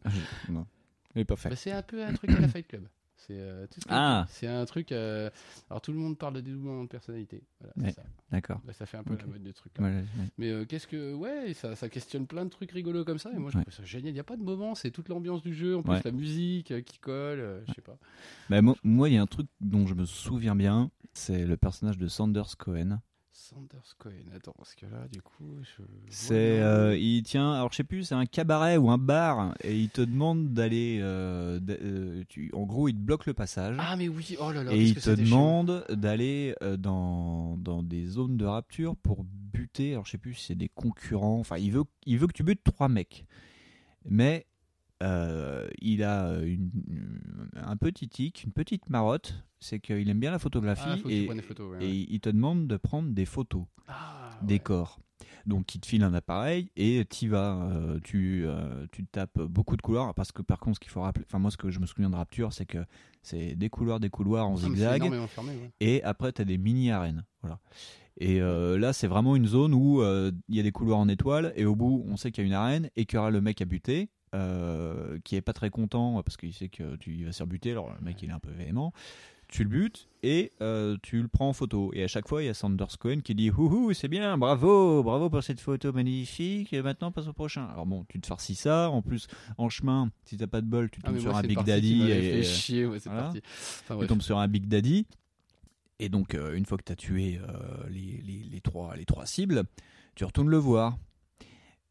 [0.48, 0.66] non,
[1.14, 1.50] il est pas fait.
[1.50, 2.86] Bah, c'est un peu un truc à la Fight Club.
[3.26, 4.26] C'est euh, ce Ah.
[4.28, 4.92] c'est un truc.
[4.92, 5.30] euh,
[5.70, 7.42] Alors tout le monde parle de dédoublement de personnalité.
[7.60, 7.94] Voilà, Ouais.
[8.30, 8.60] D'accord.
[8.64, 9.20] Bah, ça fait un peu Ok.
[9.22, 9.72] la mode des trucs.
[9.78, 10.04] Ouais, ouais.
[10.38, 11.14] Mais euh, qu'est-ce que.
[11.14, 13.30] Ouais, ça, ça questionne plein de trucs rigolos comme ça.
[13.32, 14.10] Et moi, je trouve ça génial.
[14.10, 15.76] Il n'y a pas de moment, c'est toute l'ambiance du jeu.
[15.76, 17.62] En plus, la musique qui colle.
[17.66, 17.96] je sais pas.
[18.50, 21.56] Bah, mo- moi, il y a un truc dont je me souviens bien, c'est le
[21.56, 22.98] personnage de Sanders Cohen.
[23.36, 24.30] Sanders Cohen.
[24.34, 25.58] Attends, parce que là, du coup.
[25.62, 25.82] Je...
[26.08, 29.76] C'est, euh, il tient, alors je sais plus, c'est un cabaret ou un bar, et
[29.76, 33.76] il te demande d'aller, euh, euh, tu- en gros, il te bloque le passage.
[33.80, 34.72] Ah, mais oui, oh là là.
[34.72, 40.06] et il que te demande d'aller dans, dans des zones de rapture pour buter, alors
[40.06, 42.62] je sais plus si c'est des concurrents, enfin il veut, il veut que tu butes
[42.62, 43.26] trois mecs.
[44.06, 44.46] Mais
[45.02, 46.70] euh, il a une-
[47.56, 51.70] un petit tic, une petite marotte, c'est qu'il aime bien la photographie Ah, et, photos.
[51.78, 54.60] ouais, il te demande de prendre des photos Ah, des ouais.
[54.60, 54.98] corps.
[55.46, 59.76] Donc il te file un appareil et tu vas, euh, tu, euh, tu tapes beaucoup
[59.76, 61.80] de couloirs parce que par contre ce qu'il faut rappeler, enfin moi ce que je
[61.80, 62.78] me souviens de Rapture c'est que
[63.22, 65.02] c'est des couloirs, des couloirs en Ah, zigzag
[65.80, 67.24] et après tu as des mini arènes.
[67.42, 67.58] Voilà.
[68.18, 71.08] Et euh, là c'est vraiment une zone où euh, il y a des couloirs en
[71.08, 73.30] étoile et au bout on sait qu'il y a une arène et qu'il y aura
[73.30, 74.08] le mec à buter.
[74.34, 77.46] Euh, qui est pas très content parce qu'il sait que tu il va se faire
[77.46, 78.92] buter alors le mec il est un peu véhément
[79.46, 81.90] tu le butes et euh, tu le prends en photo.
[81.92, 85.02] Et à chaque fois, il y a Sanders Cohen qui dit Houhou, c'est bien, bravo,
[85.04, 87.66] bravo pour cette photo magnifique, et maintenant passe au prochain.
[87.66, 89.28] Alors bon, tu te farcis ça, en plus,
[89.58, 92.10] en chemin, si t'as pas de bol, tu Ah, tombes sur moi, un Big Daddy.
[92.10, 93.24] Et, fait chier, ouais, c'est voilà.
[93.24, 93.42] parti.
[93.82, 95.06] Enfin, tu tombes sur un Big Daddy.
[96.00, 99.04] Et donc, euh, une fois que tu as tué euh, les, les- les trois, les
[99.04, 99.64] trois cibles,
[100.16, 100.96] tu retournes le voir.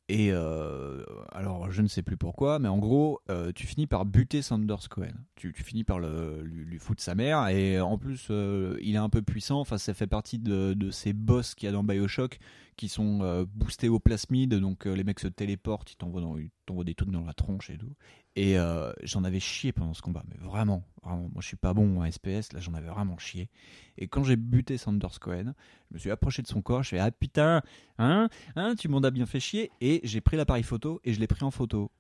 [0.10, 4.06] Et euh, alors, je ne sais plus pourquoi, mais en gros, euh, tu finis par
[4.06, 5.14] buter Sanders Cohen.
[5.36, 7.48] Tu, finis par le, lui, foutre sa mère.
[7.48, 9.62] Et en plus, euh, il est un peu puissant.
[9.62, 12.40] Enfin, ça fait partie de, de ces boss qu'il y a dans Bioshock
[12.76, 14.56] qui sont euh, boostés au plasmide.
[14.56, 17.34] Donc, euh, les mecs se téléportent, ils t'envoient, dans- ils t'envoient des trucs dans la
[17.34, 17.94] tronche et tout.
[18.36, 21.30] Et euh, j'en avais chié pendant ce combat, mais vraiment, vraiment.
[21.32, 23.50] Moi, je suis pas bon en SPS, là, j'en avais vraiment chié.
[23.98, 25.54] Et quand j'ai buté Sanders Cohen,
[25.90, 27.62] je me suis approché de son corps, je fais ah putain,
[28.00, 29.72] hein, hein, tu m'en as bien fait chier.
[29.82, 31.92] Et j'ai pris l'appareil photo et je l'ai pris en photo.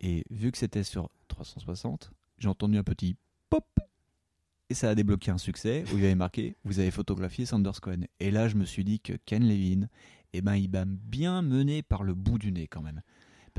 [0.00, 3.16] Et vu que c'était sur 360, j'ai entendu un petit
[3.48, 3.64] pop.
[4.70, 7.80] Et ça a débloqué un succès où il y avait marqué Vous avez photographié Sanders
[7.80, 8.02] Cohen.
[8.20, 9.88] Et là, je me suis dit que Ken Levine,
[10.32, 13.00] eh ben, il m'a bien mené par le bout du nez quand même.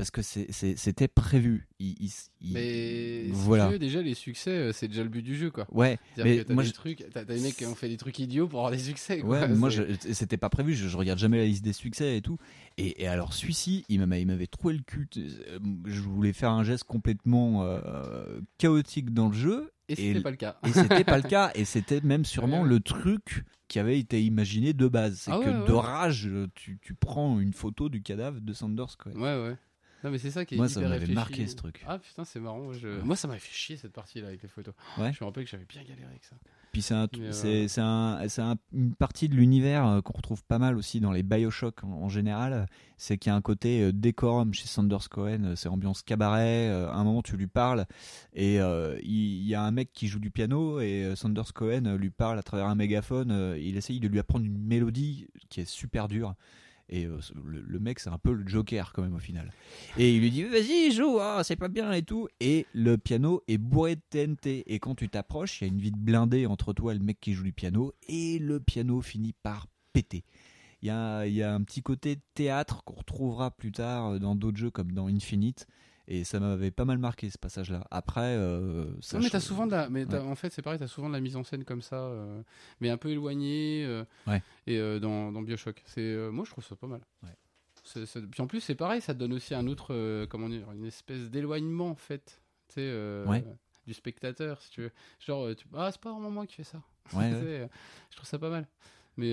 [0.00, 1.68] Parce que c'était prévu.
[1.78, 3.76] Il, il- il- Mais voilà.
[3.76, 5.66] déjà les succès, euh, c'est déjà le but du jeu, quoi.
[5.70, 8.48] Ouais, mais moi, des je- trucs, t'as des mecs qui ont fait des trucs idiots
[8.48, 9.20] pour avoir des succès.
[9.20, 9.40] Quoi.
[9.40, 9.68] Ouais, mais moi,
[10.00, 10.74] c'était pas prévu.
[10.74, 12.38] Je, je regarde jamais la liste des succès et tout.
[12.78, 15.06] Et, et alors, celui-ci, il m'a- il m'avait troué le cul.
[15.18, 19.70] Euh, Je voulais faire un geste complètement euh, chaotique dans le jeu.
[19.90, 20.56] Et c'était pas le cas.
[20.66, 21.50] Et c'était pas le cas.
[21.54, 22.68] Et c'était même sûrement Ouais, ouais.
[22.70, 25.18] le truc qui avait été imaginé de base.
[25.18, 28.96] C'est Ah que de rage, tu, tu prends une photo du cadavre de Sanders.
[28.98, 29.12] Quoi.
[29.12, 29.56] Ouais, ouais.
[30.02, 31.14] Non, mais c'est ça qui est Moi, ça hyper m'avait réfléchi.
[31.14, 31.84] marqué ce truc.
[31.86, 32.60] Ah putain, c'est marrant.
[32.60, 34.74] moi, je- Moi, ça m'avait fait chier cette partie-là avec les photos.
[34.98, 35.12] Ouais.
[35.12, 36.36] Je me rappelle que j'avais bien galéré avec ça.
[36.72, 40.12] Puis c'est un, euh, c'est, c'est un- c'est un- une partie de l'univers euh, qu'on
[40.16, 42.66] retrouve pas mal aussi dans les Bioshock en, en général.
[42.96, 45.54] C'est qu'il y a un côté euh, décorum chez Sanders Cohen.
[45.56, 46.68] C'est ambiance cabaret.
[46.70, 47.86] À un moment, tu lui parles
[48.32, 52.10] et il il y, a un mec qui joue du piano et Sanders Cohen lui
[52.10, 53.56] parle à travers un mégaphone.
[53.58, 56.34] Il essaye de lui apprendre une mélodie qui est super dure.
[56.90, 59.52] Et euh, le, mec, c'est un peu le Joker quand même au final.
[59.96, 62.28] Et il lui dit Vas-y, joue, ah, c'est pas bien et tout.
[62.40, 64.64] Et le piano est bourré de TNT.
[64.66, 67.20] Et quand tu t'approches, il y a une vide blindée entre toi et le mec
[67.20, 67.92] qui joue du piano.
[68.08, 70.24] Et le piano finit par péter.
[70.82, 74.58] Il y a, y a un petit côté théâtre qu'on retrouvera plus tard dans d'autres
[74.58, 75.68] jeux comme dans Infinite.
[76.12, 77.86] Et ça m'avait pas mal marqué ce passage-là.
[77.92, 79.88] Après, euh, ça Non, mais t'as souvent de la.
[79.88, 80.18] Mais Ouais.
[80.18, 82.42] en fait, c'est pareil, t'as souvent de la mise en scène comme ça, euh,
[82.80, 83.84] mais un peu éloignée.
[83.86, 84.42] euh, Ouais.
[84.66, 85.80] Et euh, dans, dans Bioshock.
[85.86, 87.00] C'est, moi, je trouve ça pas mal.
[87.22, 88.04] Ouais.
[88.30, 90.26] Puis en plus, c'est pareil, ça te donne aussi un autre.
[90.28, 92.42] comment dire Une espèce d'éloignement, en fait.
[92.68, 93.24] Tu sais.
[93.26, 93.44] Ouais.
[93.86, 94.92] Du spectateur, si tu veux.
[95.20, 95.64] Genre, tu...
[95.74, 96.82] ah, c'est pas vraiment moi qui fais ça.
[97.12, 97.68] Je
[98.16, 98.66] trouve ça pas mal.
[99.16, 99.32] Mais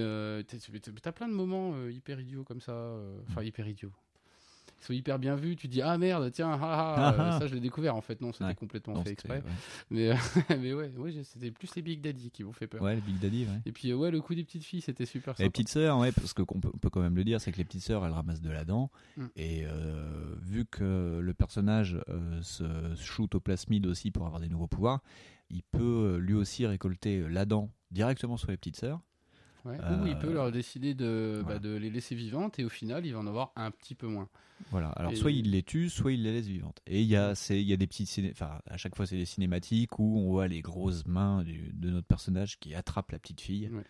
[1.02, 2.96] t'as- plein de moments hyper idiots comme ça.
[3.30, 3.92] Enfin, hyper idiots.
[4.80, 5.56] Ils sont hyper bien vus.
[5.56, 7.40] Tu dis, ah merde, tiens, ah, ah, Ah, euh, ah.
[7.40, 8.22] ça je l'ai découvert en fait.
[8.22, 8.56] Non, c'était Ouais.
[8.56, 9.42] complètement Non, fait exprès.
[9.90, 10.16] Mais, euh,
[10.60, 10.92] mais ouais,
[11.24, 12.82] c'était plus les Big Daddy qui m'ont fait peur.
[12.82, 12.90] ouais.
[12.90, 13.62] ouais, le Big Daddy, ouais.
[13.66, 15.52] Et puis, euh, ouais, le coup des petites filles, c'était super Les sympa.
[15.52, 17.82] petites sœurs, ouais, parce que qu'on peut, quand même le dire, c'est que les petites
[17.84, 18.92] sœurs, elles ramassent de la dent.
[19.18, 19.26] Mm.
[19.36, 22.66] Et euh, vu que le personnage euh, se
[22.98, 25.02] shoot au plasmide aussi pour avoir des nouveaux pouvoirs,
[25.50, 29.00] il peut lui aussi récolter la dent directement sur les petites sœurs.
[29.68, 29.78] Ouais.
[29.82, 31.60] Euh, Ou il peut leur décider de, voilà.
[31.60, 34.08] bah, de les laisser vivantes et au final, il va en avoir un petit peu
[34.08, 34.30] moins.
[34.72, 34.90] Voilà.
[34.92, 36.80] Alors Et- soit il les tue, soit il les laisse vivantes.
[36.88, 39.26] Et il y a, y a des petites, ciné- enfin à chaque fois c'est des
[39.26, 43.42] cinématiques où on voit les grosses mains du- de notre personnage qui attrape la petite
[43.42, 43.84] fille, Ouais.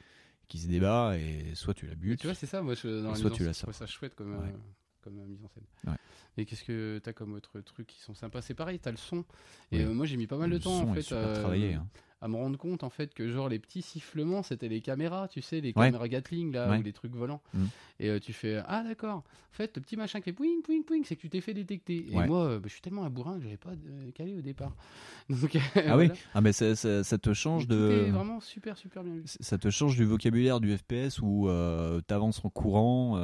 [0.48, 2.20] qui se débat et soit tu la Mais butes.
[2.22, 4.34] tu vois, c'est ça, moi, je, dans la Soit tu la trouve ça chouette comme,
[4.40, 4.48] Ouais.
[4.48, 4.58] euh,
[5.02, 5.64] comme euh, mise en scène.
[5.86, 5.98] Ouais.
[6.40, 8.42] Et qu'est-ce que t'as comme autre truc qui sont sympas?
[8.42, 9.24] C'est pareil, t'as le son.
[9.72, 11.76] Et euh, moi, j'ai mis pas mal de le temps en fait euh, travaillé.
[11.76, 11.88] hein.
[12.22, 15.42] À me rendre compte en fait que genre les petits sifflements c'était les caméras tu
[15.42, 15.86] sais les Ouais.
[15.88, 16.80] caméras Gatling là Ouais.
[16.80, 17.68] ou les trucs volants Mhm.
[18.00, 19.24] et euh, tu fais ah d'accord en
[19.58, 22.08] fait le petit machin qui fait pouing pouing pouing c'est que tu t'es fait détecter
[22.12, 22.26] et Ouais.
[22.28, 24.76] moi euh, bah, je suis tellement un bourrin que j'avais pas euh, calé au départ
[25.30, 28.12] donc Ah oui, ah ben ça, ça, ça te change Mais de.
[28.12, 32.44] vraiment super super bien vu ça te change du vocabulaire du FPS où euh, t'avances
[32.44, 33.18] en courant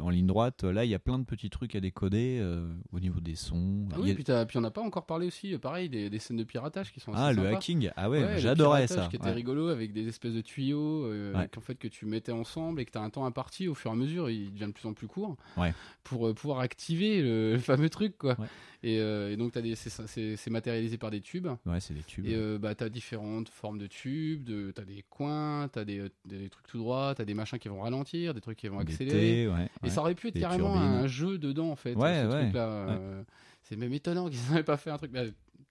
[0.00, 0.64] en ligne droite.
[0.64, 2.42] Là, il y a plein de petits trucs à décoder
[2.92, 3.86] au niveau des sons.
[3.92, 6.36] ah oui a- puis, puis on n'a pas encore parlé aussi pareil des, des scènes
[6.36, 7.90] de piratage qui sont assez Ah, le hacking.
[7.96, 9.06] Ah ouais, j'adorais ça.
[9.10, 9.32] qui était Ouais.
[9.32, 11.48] rigolo avec des espèces de tuyaux euh, Ouais.
[11.52, 13.90] qu'en fait que tu mettais ensemble et que tu as un temps imparti au fur
[13.90, 15.72] et à mesure il devient de plus en plus court Ouais.
[16.04, 18.36] pour euh, pouvoir activer le, le fameux truc quoi
[18.84, 22.26] et, euh, et donc t'as des c'est matérialisé par des tubes Ouais, c'est des tubes.
[22.26, 26.48] et euh, bah t'as différentes formes de tubes de t'as des coins t'as des, des
[26.48, 29.48] trucs tout droit t'as des machins qui vont ralentir des trucs qui vont accélérer
[29.84, 30.88] et ça aurait pu être Des carrément turbines.
[30.90, 33.24] un jeu dedans en fait Ouais, ce ouais,
[33.62, 35.22] c'est même étonnant qu'ils n'avaient pas fait un truc bah,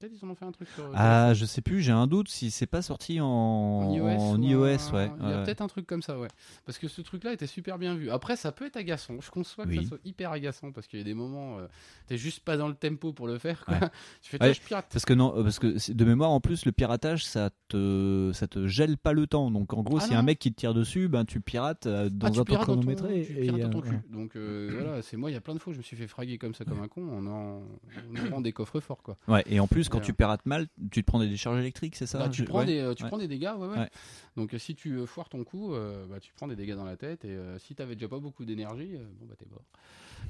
[0.01, 2.27] peut-être ils en ont fait un truc sur Ah, je sais plus, j'ai un doute
[2.27, 5.11] si c'est pas sorti en, en iOS, en ou iOS, un- ouais.
[5.21, 5.43] Il y a ouais.
[5.43, 6.27] peut-être un truc comme ça, ouais.
[6.65, 8.09] Parce que ce truc-là était super bien vu.
[8.09, 9.21] Après, ça peut être agaçant.
[9.21, 9.83] Je conçois que Oui.
[9.83, 11.67] ça soit hyper agaçant parce qu'il y a des moments, euh,
[12.07, 13.63] t'es juste pas dans le tempo pour le faire.
[13.65, 13.75] Quoi.
[13.75, 13.79] Ouais.
[14.21, 14.53] tu fais, Ouais.
[14.53, 14.87] je pirate.
[14.91, 18.47] Parce que non, euh, parce que de mémoire en plus le piratage ça te ça
[18.47, 19.51] te gèle pas le temps.
[19.51, 20.25] Donc en gros Ah s'il y a un non.
[20.27, 22.67] mec qui te tire dessus, ben tu pirates euh, dans Ah, tu un temps pirates
[22.67, 23.25] dans ton- chronométré.
[23.25, 23.99] tu et, dans ton euh, cul.
[24.09, 25.29] Donc euh, voilà, c'est moi.
[25.29, 26.87] Il y a plein de fois, je me suis fait fraguer comme ça comme un
[26.87, 29.17] con en en, en ouvrant des coffres forts, quoi.
[29.27, 32.05] Ouais, et en plus quand tu pirates mal, tu te prends des décharges électriques, c'est
[32.07, 32.65] ça Bah, tu prends ouais.
[32.65, 33.09] des, euh, tu ouais.
[33.09, 33.89] prends des dégâts, ouais, ouais.
[34.37, 36.85] Donc euh, si tu euh, foires ton coup, euh, bah, tu prends des dégâts dans
[36.85, 39.65] la tête et euh, si t'avais déjà pas beaucoup d'énergie, euh, bon bah t'es mort.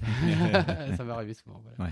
[0.97, 1.61] ça va arriver souvent.
[1.77, 1.91] Voilà.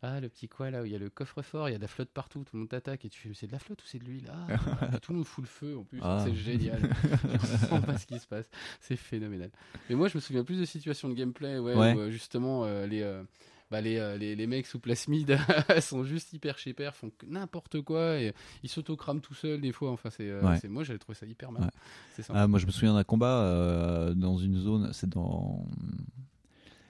[0.00, 1.82] Ah le petit coin là où il y a le coffre-fort, il y a de
[1.82, 3.86] la flotte partout, tout le monde t'attaque et tu fais c'est de la flotte ou
[3.86, 6.22] c'est de l'huile Ah, tout le monde fout le feu en plus, Ah.
[6.24, 6.78] c'est génial.
[7.02, 8.48] je comprends pas ce qui se passe,
[8.80, 9.50] c'est phénoménal.
[9.90, 11.94] Mais moi je me souviens plus de situations de gameplay, ouais, Ouais.
[11.94, 13.24] où justement euh, les euh,
[13.70, 15.38] bah les, euh, les, les mecs sous plasmide
[15.80, 19.90] sont juste hyper chez font n'importe quoi et ils s'autocrament tout seuls des fois.
[19.90, 20.68] Enfin, c'est, euh, Ouais.
[20.68, 21.64] moi j'avais trouvé ça hyper mal.
[21.64, 22.24] Ouais.
[22.30, 25.64] Ah, moi je me souviens d'un combat euh, dans une zone, c'est dans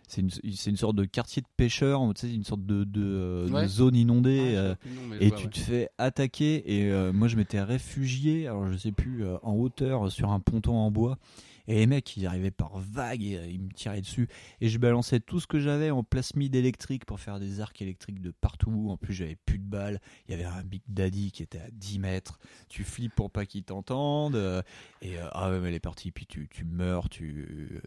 [0.07, 3.45] c'est une, c'est une sorte de quartier de pêcheurs, tu sais, une sorte de, de,
[3.47, 3.69] de Ouais.
[3.69, 4.55] zone inondée.
[4.57, 8.93] euh, nom, et tu te fais attaquer et moi je m'étais réfugié alors je sais
[8.93, 11.19] plus en hauteur sur un ponton en bois
[11.69, 14.29] et les mecs ils arrivaient par vagues et euh, ils me tiraient dessus.
[14.61, 18.21] Et je balançais tout ce que j'avais en plasmide électrique pour faire des arcs électriques
[18.21, 18.89] de partout.
[18.91, 20.01] En plus j'avais plus de balles.
[20.27, 22.41] Il y avait un Big Daddy qui était à 10 mètres.
[22.69, 24.63] Tu flippes pour pas qu'il t'entende euh,
[25.03, 27.81] et euh, ah ouais mais les parties puis tu, tu meurs tu,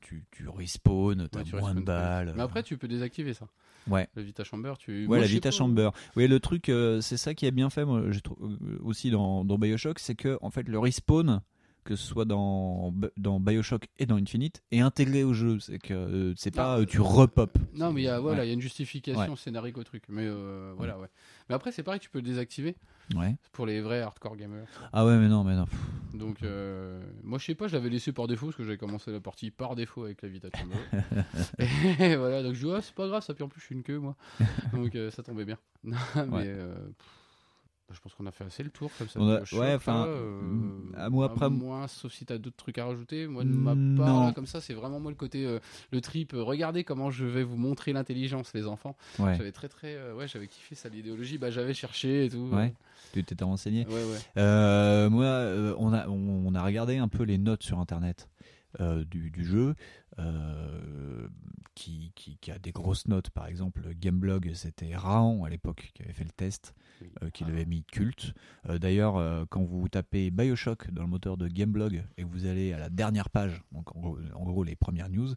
[0.00, 2.32] tu, tu respawn t'as Ouais, moins de balles.
[2.36, 3.46] Mais après, tu peux désactiver ça.
[3.88, 4.08] ouais.
[4.14, 5.02] Le Vita Chamber, tu.
[5.02, 5.90] Ouais, Moi, la Vita pas, Chamber.
[6.16, 9.10] Oui, le truc, euh, c'est ça qui est bien fait, moi, je trouve, euh, aussi
[9.10, 11.40] dans, dans Bioshock, c'est que, en fait, le respawn,
[11.86, 15.58] que ce soit dans, dans Bioshock et dans Infinite, est intégré au jeu.
[15.60, 17.56] C'est que euh, c'est pas euh, tu repop.
[17.74, 18.48] Non, mais il y a, voilà, Ouais.
[18.48, 19.36] y a une justification Ouais.
[19.36, 20.02] scénarique au truc.
[20.08, 21.08] Mais euh, voilà, ouais.
[21.48, 22.76] Mais après, c'est pareil, tu peux le désactiver
[23.14, 23.36] Ouais.
[23.52, 24.66] pour les vrais hardcore gamers.
[24.92, 25.66] Ah ouais, mais non, mais non.
[26.12, 29.12] Donc, euh, moi, je sais pas, je l'avais laissé par défaut parce que j'avais commencé
[29.12, 30.76] la partie par défaut avec la Vita Chamber.
[32.00, 33.74] et voilà, donc je dis, ah, c'est pas grave, ça, puis en plus, je suis
[33.76, 34.16] une queue, moi.
[34.72, 35.58] Donc, ça tombait bien.
[35.84, 36.52] mais Ouais.
[36.54, 37.06] pff,
[37.92, 39.20] je pense qu'on a fait assez le tour comme ça.
[39.20, 42.78] A- ouais, là, enfin, euh, à moi, après- à moins, sauf si t'as d'autres trucs
[42.78, 43.26] à rajouter.
[43.26, 45.60] Moi, de ma Mm, part, là, comme ça, c'est vraiment moi le côté, euh,
[45.92, 46.34] le trip.
[46.34, 48.96] euh, regardez comment je vais vous montrer l'intelligence, les enfants.
[49.18, 49.36] Ouais.
[49.36, 51.38] J'avais très, très, euh, ouais, j'avais kiffé ça, l'idéologie.
[51.38, 52.48] Bah, j'avais cherché et tout.
[52.52, 52.74] Ouais.
[53.12, 53.86] Tu t'étais renseigné.
[53.86, 55.08] Ouais, ouais.
[55.08, 58.28] Moi, on, a, on, on a regardé un peu les notes sur Internet
[58.80, 59.74] du, du jeu,
[61.74, 63.30] qui, qui, qui a des grosses notes.
[63.30, 67.08] Par exemple, Gameblog, c'était Raon à l'époque qui avait fait le test, Oui.
[67.22, 68.32] euh, qui l'avait mis culte.
[68.68, 72.46] Euh, D'ailleurs, euh, quand vous tapez Bioshock dans le moteur de Gameblog et que vous
[72.46, 75.28] allez à la dernière page, donc en gros, en gros les premières news,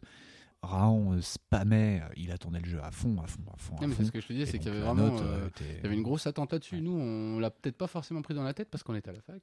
[0.62, 3.76] Raon euh, spammait, il attendait le jeu à fond, à fond, à fond.
[3.76, 4.04] à Non, mais fond.
[4.04, 5.06] ce que je te disais, c'est qu'il y avait vraiment.
[5.10, 6.82] note, euh, était- Il y avait une grosse attente là-dessus.
[6.82, 9.22] Nous, on l'a peut-être pas forcément pris dans la tête parce qu'on était à la
[9.22, 9.40] fac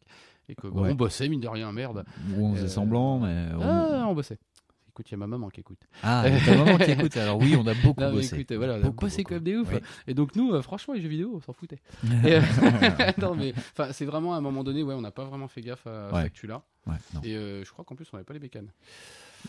[0.47, 0.91] et que bah, Ouais.
[0.91, 2.05] on bossait, mine de rien, merde.
[2.37, 3.47] On faisait Euh, semblant, mais.
[3.55, 4.37] on- Ah, on bossait.
[4.97, 5.77] Écoute, il y a ma maman qui écoute.
[6.01, 7.15] Ah, ta maman qui écoute.
[7.17, 8.33] Alors oui, on a beaucoup Non, bossé.
[8.39, 9.35] écoute, voilà, on a Beaucoup, bossé beaucoup.
[9.35, 9.67] comme des ouf.
[9.71, 9.79] Oui.
[10.07, 11.77] Et donc, nous, euh, franchement, les jeux vidéo, on s'en foutait.
[12.25, 12.41] Et, euh,
[13.19, 15.61] non, mais enfin, c'est vraiment à un moment donné, ouais, on n'a pas vraiment fait
[15.61, 16.13] gaffe à Ouais.
[16.15, 16.63] cette actu-là.
[16.87, 16.95] Ouais.
[17.23, 18.69] Et euh, je crois qu'en plus, on n'avait pas les bécanes.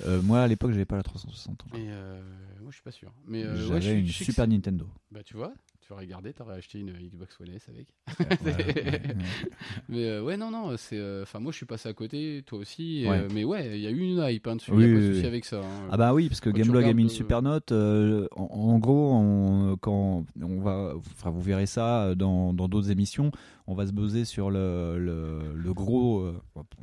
[0.06, 1.64] Euh, moi, à l'époque, j'avais pas la 360.
[1.74, 2.20] Et euh,
[2.60, 3.12] moi, je suis pas sûr.
[3.26, 4.86] Mais euh, J'avais ouais, je, une je sais que Super c'est- Nintendo.
[5.10, 7.88] Bah, tu vois, tu aurais regardé, t'aurais acheté une Xbox One S avec.
[8.18, 9.02] Voilà, ouais, ouais.
[9.88, 10.98] Mais euh, ouais, non, non, c'est.
[10.98, 13.02] euh, Enfin, moi, je suis passé à côté, toi aussi.
[13.04, 13.18] et, Ouais.
[13.20, 14.70] euh, mais ouais, il y a eu une hype hein, dessus.
[14.74, 15.26] Il y a pas de oui, souci oui.
[15.26, 15.58] avec ça.
[15.60, 15.88] hein.
[15.90, 17.72] Ah bah oui, parce que Quand tu Gameblog a mis une regardes, super note.
[17.72, 22.90] euh, en, en gros, on- quand on va, enfin, vous verrez ça dans dans d'autres
[22.90, 23.30] émissions,
[23.66, 26.34] on va se baser sur le, le, le gros, euh,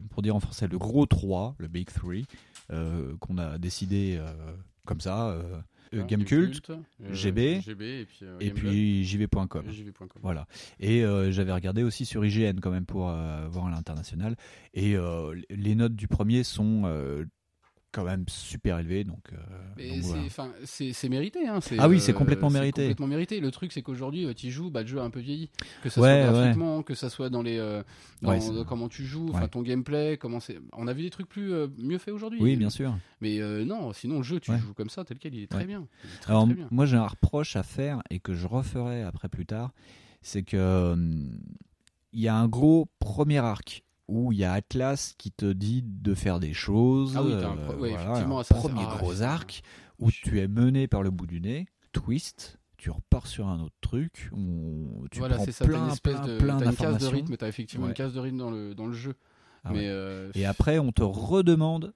[0.10, 2.22] pour dire en français, le gros 3, le Big 3, euh,
[2.70, 4.32] qu'on a décidé euh,
[4.86, 5.60] comme ça, euh,
[5.94, 9.64] euh, Hein, Gamecult, euh, GB, GB et puis, euh, et Gameblog, puis jv.com.
[10.22, 10.48] Voilà.
[10.80, 14.36] Et euh, j'avais regardé aussi sur IGN quand même pour euh, voir à l'international.
[14.74, 17.26] Et euh, les notes du premier sont euh,
[17.96, 19.06] quand même super élevées.
[19.06, 19.38] Donc, euh,
[19.78, 21.10] c'est, voilà.
[21.10, 21.48] mérité.
[21.48, 22.82] Hein, c'est, Ah oui, c'est complètement c'est mérité.
[22.84, 23.40] complètement mérité.
[23.40, 25.50] Le truc, c'est qu'aujourd'hui, tu joues, bah, le jeu a un peu vieilli.
[25.82, 26.38] Que ça Ouais, soit ouais.
[26.40, 27.84] graphiquement, que ça soit dans les, euh,
[28.22, 30.60] dans, Ouais, c'est- dans comment tu joues, enfin ton gameplay, comment c'est.
[30.74, 32.42] On a vu des trucs plus euh, mieux faits aujourd'hui.
[32.42, 32.94] Oui, bien sûr.
[33.22, 35.66] Mais euh, non, sinon le jeu, tu joues comme ça, tel quel, il est très
[35.66, 35.88] bien.
[36.04, 36.68] Il est très, Alors, très bien.
[36.72, 39.72] moi, j'ai un reproche à faire et que je referai après plus tard.
[40.22, 41.40] C'est que hum,
[42.12, 45.82] il y a un gros premier arc où il y a Atlas qui te dit
[45.84, 47.16] de faire des choses.
[47.18, 49.64] Ah oui, un pro- ouais, voilà, effectivement, un ça, premier ah, gros c'est- arc
[50.00, 53.76] où tu es mené par le bout du nez, twist, tu repars sur un autre
[53.82, 55.66] truc, on- tu voilà, prends ça.
[55.66, 57.12] Plein, une espèce plein, de, plein t'as une case de d'informations.
[57.12, 57.38] rythme.
[57.38, 57.92] T'as effectivement Ouais.
[57.92, 59.16] une case de rythme dans le dans le jeu.
[59.64, 59.86] Ah mais ouais.
[59.88, 61.94] euh, Et après, on te redemande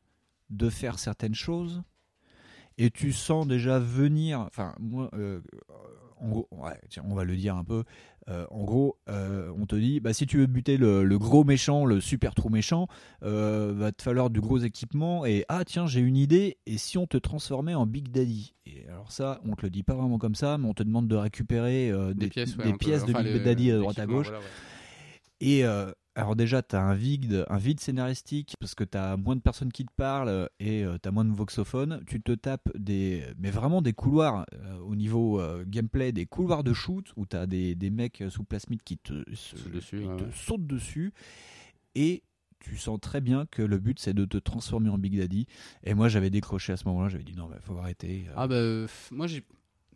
[0.50, 1.84] de faire certaines choses
[2.80, 4.40] et tu sens déjà venir.
[4.40, 5.42] Enfin, moi, euh,
[6.20, 7.84] en gros, ouais, tiens, on va le dire un peu.
[8.30, 11.44] Euh, en gros, euh, on te dit, bah, si tu veux buter le, le gros
[11.44, 12.88] méchant, le super trou méchant,
[13.24, 15.26] euh, va te falloir du gros équipement.
[15.26, 16.58] Et ah, tiens, j'ai une idée.
[16.68, 18.54] Et si on te transformait en Big Daddy?
[18.68, 21.08] Et alors, ça, on te le dit pas vraiment comme ça, mais on te demande
[21.08, 23.72] de récupérer des, des, pièces, ouais, des un peu, pièces de enfin, Big les- Daddy
[23.72, 24.28] à droite à gauche.
[24.28, 24.46] voilà, ouais.
[25.42, 25.64] Et
[26.20, 29.42] alors déjà, tu as un vide, un vide scénaristique parce que tu as moins de
[29.42, 32.04] personnes qui te parlent et tu as moins de voxophones.
[32.08, 36.64] Tu te tapes des, mais vraiment des couloirs euh, au niveau euh, gameplay, des couloirs
[36.64, 40.08] de shoot où tu as des, des mecs sous plasmide qui te, se- dessus, ils
[40.08, 40.30] ouais, te ouais.
[40.34, 41.14] sautent dessus.
[41.96, 42.24] Et
[42.60, 45.48] tu sens très bien que le but c'est de te transformer en Big Daddy.
[45.84, 48.26] Et moi j'avais décroché à ce moment-là, j'avais dit non, mais faut arrêter.
[48.36, 49.44] Ah bah euh, moi j'ai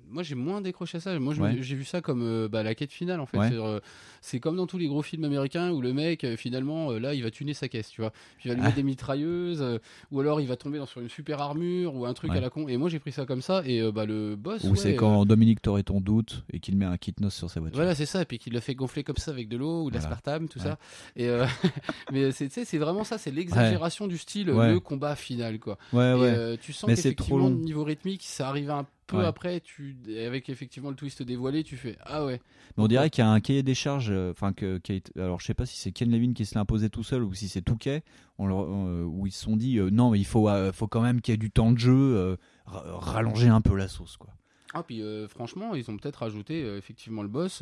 [0.09, 1.17] moi j'ai moins décroché à ça.
[1.19, 1.57] Moi Ouais.
[1.61, 3.37] j'ai vu ça comme euh, bah, la quête finale en fait.
[3.37, 3.49] Ouais.
[3.49, 3.79] C'est, euh,
[4.21, 7.23] C'est comme dans tous les gros films américains où le mec euh, finalement là il
[7.23, 8.11] va tuner sa caisse, tu vois.
[8.37, 8.65] Puis il va lui Ah.
[8.65, 9.79] mettre des mitrailleuses
[10.11, 12.37] ou alors il va tomber dans sur une super armure ou un truc Ouais.
[12.37, 12.67] à la con.
[12.67, 14.63] Et moi j'ai pris ça comme ça et bah le boss.
[14.63, 17.75] Ou c'est quand Dominique Toretton doute et qu'il met un kitnos sur sa voiture.
[17.77, 19.89] Voilà, c'est ça, et puis qu'il le fait gonfler comme ça avec de l'eau ou
[19.89, 20.77] de l'aspartame, tout ça.
[21.15, 21.27] Et
[22.11, 25.77] mais c'est vraiment ça, c'est l'exagération du style, le combat final, quoi.
[25.91, 26.57] Ouais, Et, ouais.
[26.61, 29.25] tu sens qu'effectivement, niveau rythmique, ça arrive un peu Ouais.
[29.25, 29.95] après, tu,
[30.25, 32.41] avec effectivement le twist dévoilé, tu fais Ah ouais.
[32.77, 34.81] Mais on dirait qu'il y a un cahier des charges, euh, enfin que,
[35.17, 37.33] alors je sais pas si c'est Ken Levin qui se l'a imposé tout seul ou
[37.33, 38.03] si c'est Touquet,
[38.37, 40.87] on leur- euh, où ils se sont dit euh, non mais il faut, euh, faut
[40.87, 44.17] quand même qu'il y ait du temps de jeu, ra- rallonger un peu la sauce
[44.17, 44.31] quoi.
[44.75, 47.61] Ah, puis franchement, ils ont peut-être rajouté euh, effectivement le boss.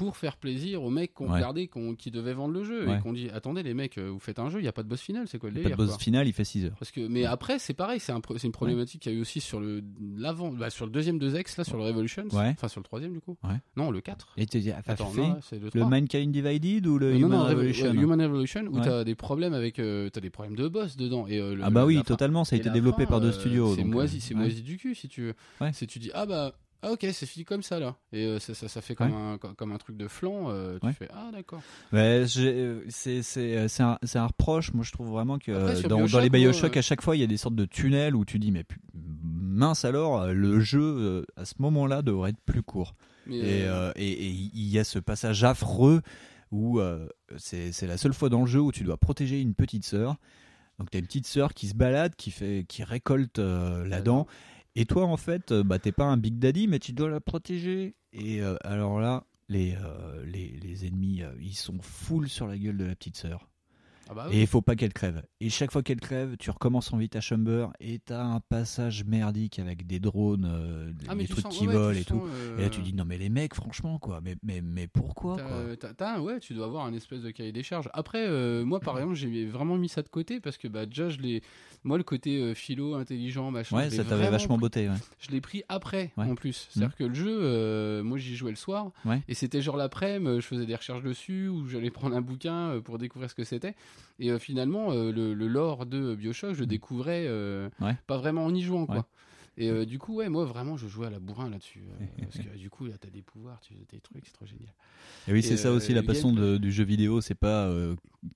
[0.00, 1.34] Pour faire plaisir aux mecs qui ont Ouais.
[1.34, 2.96] regardé, qu'on- qui devaient vendre le jeu Ouais.
[2.96, 4.82] et qu'on dit attendez les mecs, euh, vous faites un jeu, il y a pas
[4.82, 6.64] de boss final, c'est quoi le Pas délire de boss quoi final, il fait 6
[6.64, 6.76] heures.
[6.78, 9.40] Parce que, mais après, c'est pareil, c'est un une problématique qu'il y a eu aussi
[9.40, 9.82] sur le
[10.16, 13.20] l'avant, bah, sur le deuxième 2X là, sur le Revolution, enfin sur le troisième du
[13.20, 13.36] coup.
[13.76, 14.32] Non, le 4.
[14.38, 15.88] Et tu dis, ah, Attends, non, le le 3.
[15.88, 18.82] Mankind Divided ou le non, Human non, Revo- Revolution Human Revolution où Ouais.
[18.82, 21.68] t'as des problèmes avec, euh, t'as des problèmes de boss dedans et euh, le- Ah
[21.70, 23.74] bah le- oui, totalement, ça a été développé par deux euh, studios.
[23.76, 25.34] C'est moisi, c'est moisi du cul si tu veux.
[25.72, 28.54] Si tu dis ah bah ah ok c'est fini comme ça là et euh, ça,
[28.54, 30.92] ça, ça fait comme un comme un truc de flan, euh, tu Ouais.
[30.92, 31.60] fais ah d'accord.
[31.92, 34.72] J'ai- euh, c'est un, un reproche.
[34.72, 37.26] Moi, je trouve vraiment que Après, dans, les Bioshock, à chaque fois, il y a
[37.26, 38.64] des sortes de tunnels où tu dis mais
[39.22, 42.94] mince alors, le jeu à ce moment-là devrait être plus court.
[43.26, 46.00] Mais, Et euh, et- et il y a ce passage affreux
[46.50, 46.80] où
[47.36, 50.16] c'est c'est la seule fois dans le jeu où tu dois protéger une petite sœur.
[50.78, 54.26] Donc t'as une petite sœur qui se balade, qui fait, qui récolte euh, la dent.
[54.76, 57.20] Et toi, en fait, euh, bah t'es pas un Big Daddy, mais tu dois la
[57.20, 57.94] protéger.
[58.12, 62.56] Et euh, alors là, les, euh, les, les ennemis, euh, ils sont full sur la
[62.56, 63.48] gueule de la petite sœur.
[64.08, 65.22] ah bah Et il faut pas qu'elle crève.
[65.40, 69.58] Et chaque fois qu'elle crève, tu recommences en vite Chamber et t'as un passage merdique
[69.58, 72.22] avec des drones, euh, Ah, des tu trucs sens- qui ouais, volent et tout.
[72.26, 75.36] euh, Et là, tu dis non mais les mecs, franchement quoi, mais mais mais pourquoi
[75.36, 76.14] T'as- quoi?
[76.16, 77.88] un- ouais, tu dois avoir un espèce de cahier des charges.
[77.92, 81.08] Après, euh, moi, par exemple, j'ai vraiment mis ça de côté parce que bah, déjà,
[81.08, 81.42] je l'ai.
[81.82, 83.76] Moi, le côté euh, philo, intelligent, machin.
[83.76, 84.88] Ouais, je l'ai ça t'avait vachement pris- botté.
[84.88, 84.94] Ouais.
[85.18, 86.26] Je l'ai pris après, Ouais.
[86.26, 86.68] en plus.
[86.70, 88.90] C'est-à-dire que le jeu, euh, moi, j'y jouais le soir.
[89.06, 89.22] Ouais.
[89.28, 92.80] Et c'était genre l'après-midi, je faisais des recherches dessus ou j'allais prendre un bouquin euh,
[92.80, 93.74] pour découvrir ce que c'était.
[94.18, 97.84] Et euh, finalement, euh, le, le lore de Bioshock, je découvrais euh, Mm.
[97.84, 97.96] Ouais.
[98.06, 99.06] pas vraiment en y jouant, quoi.
[99.60, 101.84] Et euh, du coup, ouais, moi vraiment, je jouais à la bourrin là-dessus.
[102.00, 104.72] euh, parce que du coup, là, t'as des pouvoirs, tu des trucs, c'est trop génial.
[105.28, 107.70] Et oui, c'est ça euh, aussi la passion de- du jeu vidéo, c'est pas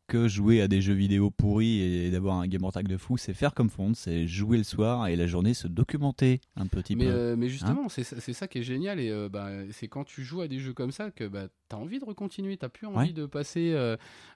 [0.07, 3.35] que jouer à des jeux vidéo pourris et d'avoir un game tag de fou, c'est
[3.35, 7.07] faire comme fond, c'est jouer le soir et la journée se documenter un petit Mais,
[7.07, 7.37] peu.
[7.37, 9.01] mais justement, c'est ça- c'est ça qui est génial.
[9.01, 11.99] Et bah, c'est quand tu joues à des jeux comme ça que bah, t'as envie
[12.01, 12.57] de recontinuer.
[12.57, 13.13] T'as plus envie Ouais.
[13.13, 13.75] de passer.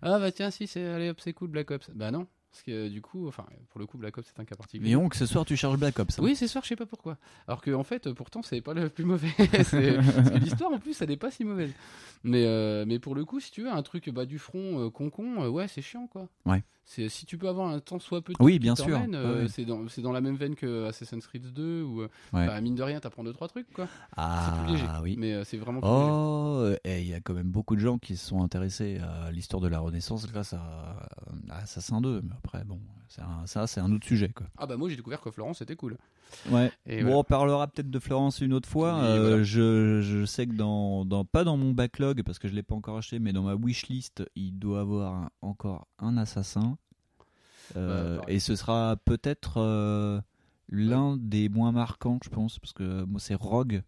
[0.03, 1.91] ah bah tiens, si, c'est allez hop, c'est cool, Black Ops.
[1.95, 2.27] Bah non.
[2.51, 4.91] Parce que du coup, enfin, pour le coup, Black Ops c'est un cas particulier.
[4.91, 6.19] Mais on, que ce soir tu charges Black Ops.
[6.19, 6.23] hein.
[6.23, 7.19] Oui, c'est sûr, je sais pas pourquoi.
[7.47, 9.29] Alors que en fait, pourtant, c'est pas le plus mauvais.
[10.41, 11.73] L'histoire, en plus, elle est pas si mauvaise.
[12.25, 14.91] Mais, euh, mais pour le coup, si tu veux un truc bas du front, euh,
[14.91, 16.29] con-con, euh, ouais, c'est chiant, quoi.
[16.47, 16.63] Ouais.
[16.91, 18.37] C'est si tu peux avoir un temps soit petit.
[18.41, 18.99] Oui, qui bien sûr.
[19.13, 19.47] euh.
[19.49, 19.67] C'est
[20.01, 22.47] dans, la même veine que Assassin's Creed 2 ou euh, Ouais.
[22.47, 23.87] bah, mine de rien, t'apprends deux trois trucs, quoi.
[23.87, 24.87] c'est Ah plus léger.
[25.03, 25.17] oui.
[25.19, 25.89] Mais euh, c'est vraiment plus.
[25.91, 29.61] Oh, il y a quand même beaucoup de gens qui se sont intéressés à l'histoire
[29.61, 30.63] de la Renaissance grâce à,
[31.51, 32.23] à Assassin 2.
[32.23, 32.81] Mais après, bon,
[33.19, 34.47] un- ça c'est un autre sujet quoi.
[34.57, 35.99] Ah bah moi j'ai découvert que Florence c'était cool.
[36.51, 36.71] Ouais.
[36.87, 37.19] Et bon, voilà.
[37.19, 38.95] on parlera peut-être de Florence une autre fois.
[38.95, 39.43] Oui, Euh, voilà.
[39.43, 42.75] je, je sais que dans, dans pas dans mon backlog parce que je l'ai pas
[42.75, 46.78] encore acheté, mais dans ma wishlist, il doit avoir un- encore un assassin.
[47.77, 50.21] Euh, et ce sera peut-être euh,
[50.69, 53.83] l'un des moins marquants, je pense, parce que moi c'est Rogue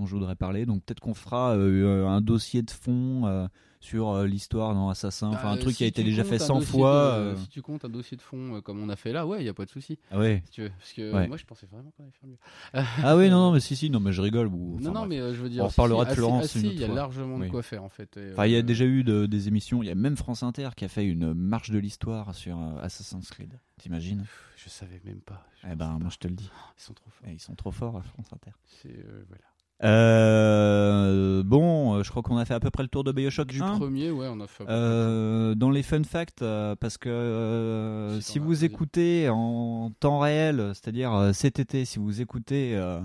[0.00, 0.66] dont je voudrais parler.
[0.66, 3.46] Donc peut-être qu'on fera euh, un dossier de fond euh,
[3.82, 6.34] sur euh, l'histoire dans Assassin, enfin Bah, un truc si qui a été déjà fait
[6.42, 6.92] un 100 dossier fois.
[7.16, 9.26] de- euh, Si tu comptes un dossier de fond euh, comme on a fait là,
[9.26, 9.98] ouais, il y a pas de souci.
[10.10, 10.42] ah ouais.
[10.46, 10.70] Si tu veux.
[10.78, 11.28] Parce que Ouais.
[11.28, 12.36] moi je pensais vraiment qu'on allait faire mieux.
[13.04, 14.48] Ah oui, non, non, mais si, si, non, mais je rigole.
[14.48, 15.08] Ou, non, non, bref.
[15.08, 15.64] mais euh, je veux dire.
[15.64, 17.88] On reparlera si, de Florence une autre Il y a largement de quoi faire en
[17.88, 18.18] fait.
[18.32, 19.82] Enfin, il y a euh, déjà eu de- des émissions.
[19.82, 22.82] Il y a même France Inter qui a fait une marche de l'histoire sur euh,
[22.82, 23.58] Assassin's Creed.
[23.78, 24.24] T'imagines?
[24.62, 25.46] Je savais même pas.
[25.62, 26.50] Je Eh ben, moi je te le dis.
[26.76, 27.26] Ils sont trop forts.
[27.30, 28.50] Eh, Ils sont trop forts à France Inter.
[28.66, 29.44] C'est euh, voilà.
[29.82, 33.48] Euh, bon, euh, je crois qu'on a fait à peu près le tour de Bioshock
[33.48, 33.78] Du 1.
[33.78, 34.62] premier, ouais, on a fait.
[34.62, 36.44] à peu près Euh, dans les fun facts,
[36.80, 42.76] parce que euh, Si vous écoutez en temps réel, c'est-à-dire cet été, si vous écoutez
[42.76, 43.00] euh,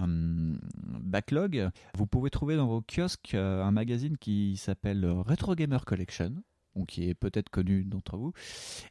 [0.77, 6.33] Backlog, vous pouvez trouver dans vos kiosques un magazine qui s'appelle Retro Gamer Collection,
[6.87, 8.33] qui est peut-être connu d'entre vous,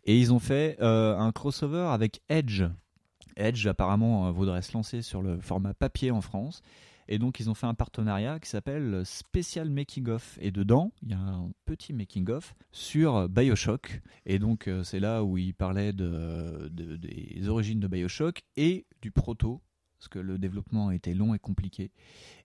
[0.04, 2.64] et ils ont fait euh, un crossover avec Edge.
[3.36, 6.62] Edge apparemment euh, voudrait se lancer sur le format papier en France.
[7.08, 10.38] Et donc ils ont fait un partenariat qui s'appelle Special Making of.
[10.40, 14.00] Et dedans, il y a un petit making of sur Bioshock.
[14.26, 18.86] Et donc euh, c'est là où ils parlaient de, de- des origines de Bioshock et
[19.02, 19.60] du proto.
[19.98, 21.90] Parce que le développement était long et compliqué.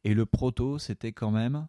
[0.05, 1.67] Et le proto, c'était quand même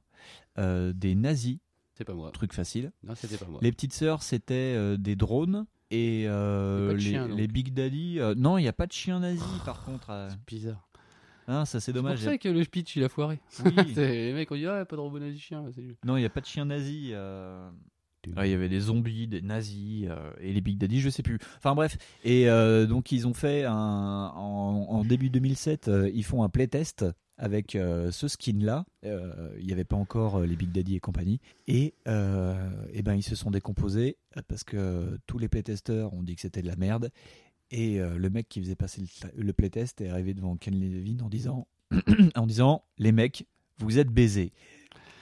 [0.59, 1.59] euh, des nazis,
[1.95, 2.31] C'est pas moi.
[2.31, 2.93] truc facile.
[3.03, 3.59] Non, c'était pas moi.
[3.63, 5.67] Les petites sœurs, c'était euh, des drones.
[5.91, 8.21] Et euh, les, chien, les Big Daddy.
[8.37, 10.29] non, il n'y a pas de chien nazi par contre.
[10.31, 10.89] C'est bizarre.
[11.53, 12.21] Ah, ça c'est C'est pour dommage.
[12.21, 13.41] ça que le pitch il a foiré.
[13.65, 13.73] Oui.
[13.97, 15.65] Les mecs ont dit ah pas de robot nazi chien.
[16.05, 17.11] Non, il n'y a pas de chien nazi.
[17.13, 17.69] euh.
[18.37, 21.23] Ouais, Il y avait des zombies, des nazis euh, et les Big Daddy, je sais
[21.23, 21.39] plus.
[21.57, 23.73] Enfin bref, et euh, donc ils ont fait un
[24.35, 27.07] en, en début 2007, euh, ils font un playtest
[27.39, 28.85] avec euh, ce skin-là.
[29.07, 32.55] Euh, Il n'y avait pas encore euh, les Big Daddy et compagnie, et, euh,
[32.93, 34.19] et ben ils se sont décomposés
[34.49, 37.11] parce que tous les playtesters ont dit que c'était de la merde.
[37.71, 41.23] Et euh, le mec qui faisait passer le, le playtest est arrivé devant Ken Levine
[41.23, 41.67] en disant,
[42.35, 43.47] en disant, les mecs,
[43.79, 44.53] vous êtes baisés.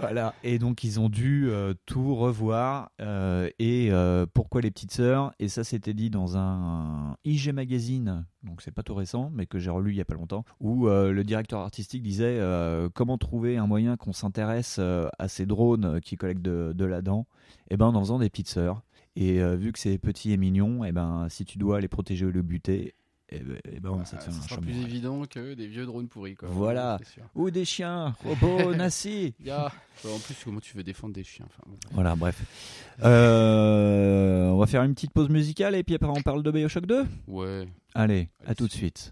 [0.00, 2.92] Voilà, et donc ils ont dû euh, tout revoir.
[3.00, 3.90] euh, et
[4.32, 8.84] pourquoi les petites sœurs Et ça, c'était dit dans un, IG Magazine, donc c'est pas
[8.84, 12.02] tout récent, mais que j'ai relu il y a pas longtemps, où le directeur artistique
[12.04, 12.40] disait
[12.94, 17.26] comment trouver un moyen qu'on s'intéresse à ces drones qui collectent de, de la dent
[17.70, 18.82] Et ben en faisant des petites sœurs.
[19.20, 22.24] Et euh, vu que c'est petit et mignon, et ben si tu dois les protéger
[22.24, 22.94] ou les buter,
[23.30, 25.84] et ben, eh ben, ça te fait ce un sera plus évident que des vieux
[25.86, 26.36] drones pourris.
[26.36, 26.48] Quoi.
[26.50, 26.98] Voilà.
[27.34, 29.34] Ou des chiens, robots, nassis.
[29.40, 29.72] Il y a-
[30.04, 31.64] Bah, en plus, comment tu veux défendre des chiens enfin.
[31.90, 32.40] Voilà, bref.
[33.02, 36.86] Euh, on va faire une petite pause musicale et puis après on parle de Bioshock
[36.86, 37.66] 2 Ouais.
[37.94, 39.10] Allez, à tout de suite.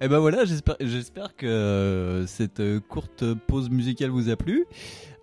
[0.00, 4.66] Et ben voilà, j'espère, que euh, cette euh, courte pause musicale vous a plu.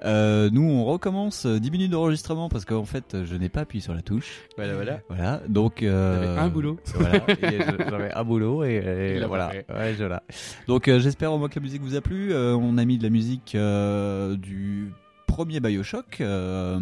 [0.06, 3.82] Euh, nous, on recommence euh, 10 minutes d'enregistrement parce qu'en fait, je n'ai pas appuyé
[3.82, 4.42] sur la touche.
[4.58, 5.00] Voilà, voilà.
[5.08, 5.82] Voilà, donc.
[5.82, 6.78] Euh, un boulot.
[6.96, 7.22] Voilà,
[7.90, 9.52] j'avais un boulot et, l'a voilà.
[9.70, 9.96] Ouais.
[10.68, 12.36] Donc, euh, j'espère au moins que la musique vous a plu.
[12.36, 14.92] On a mis de la musique du
[15.34, 16.22] premier Bioshock.
[16.22, 16.80] Euh,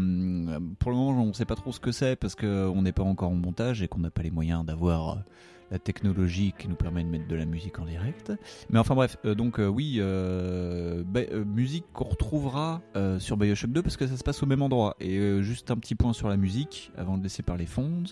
[0.80, 3.04] pour le moment, on ne sait pas trop ce que c'est parce qu'on n'est pas
[3.04, 5.20] encore en montage et qu'on n'a pas les moyens d'avoir.
[5.72, 8.32] La technologie qui nous permet de mettre de la musique en direct.
[8.70, 12.82] Mais enfin bref, euh, donc euh, oui, euh, Ba- euh, musique qu'on retrouvera
[13.20, 14.96] sur Bioshock 2 parce que ça se passe au même endroit.
[15.00, 18.04] Et juste un petit point sur la musique avant de laisser parler Fonds.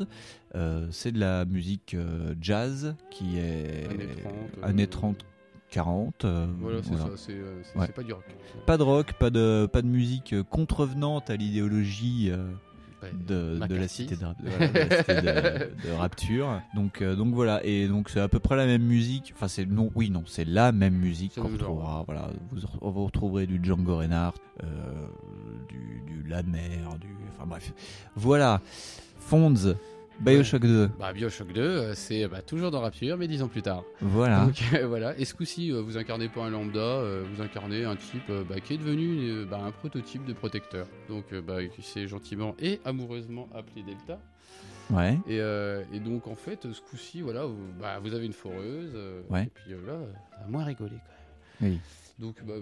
[0.91, 1.95] C'est de la musique
[2.41, 5.25] jazz qui est Années 30, euh, années 30
[5.69, 7.15] 40 euh, Voilà, c'est voilà.
[7.15, 7.17] ça.
[7.17, 7.87] C'est euh, Ouais.
[7.89, 8.23] pas du rock.
[8.65, 12.49] pas de rock pas de pas de musique contrevenante à l'idéologie euh,
[13.27, 16.61] de, de la cité de, voilà, de la cité de- de Rapture.
[16.75, 17.63] Donc euh, donc voilà.
[17.65, 19.33] Et donc c'est à peu près la même musique.
[19.35, 22.29] Enfin c'est non oui non c'est la même musique qu'on retrouvera voilà.
[22.51, 24.67] Vous, vous retrouverez du Django Reinhardt euh,
[25.67, 27.73] du du Lamer du enfin bref.
[28.15, 28.61] Voilà.
[29.19, 29.53] Fonds
[30.19, 33.61] Bioshock 2 Bah, Bioshock 2, euh, c'est bah, toujours dans Rapture, mais dix ans plus
[33.61, 33.83] tard.
[34.01, 37.01] voilà Donc euh, voilà, et ce coup-ci, euh, vous incarnez pas un lambda,
[37.33, 40.87] vous incarnez un type bah, qui est devenu bah, un prototype de protecteur.
[41.07, 41.25] Donc
[41.75, 44.19] qui s'est gentiment et amoureusement appelé Delta.
[44.91, 48.33] ouais Et, euh, et donc en fait, ce coup-ci, voilà, vous, bah, vous avez une
[48.33, 48.91] foreuse.
[48.95, 49.43] euh, Ouais.
[49.43, 49.93] Et puis euh, là,
[50.31, 50.91] ça a moins rigolé
[51.59, 51.73] quand même.
[51.73, 51.79] Oui.
[52.19, 52.55] Donc bah,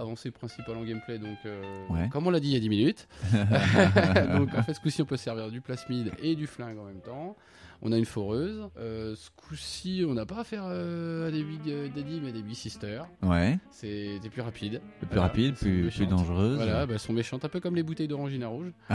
[0.00, 2.08] avancée principale en gameplay, donc euh, Ouais.
[2.10, 3.08] comme on l'a dit il y a 10 minutes.
[4.36, 6.84] donc en fait, ce coup-ci, on peut se servir du plasmide et du flingue en
[6.84, 7.36] même temps.
[7.82, 8.68] On a une foreuse.
[8.78, 12.32] Euh, ce coup-ci, on n'a pas affaire euh, à des Big euh, Daddy, mais à
[12.32, 13.06] des Big Sisters.
[13.22, 14.82] ouais C'est plus rapide.
[14.98, 16.08] plus Voilà, rapide elles sont plus plus méchantes.
[16.10, 18.70] dangereuse Voilà, bah, elles sont méchantes, un peu comme les bouteilles d'orangina rouge.
[18.90, 18.94] et,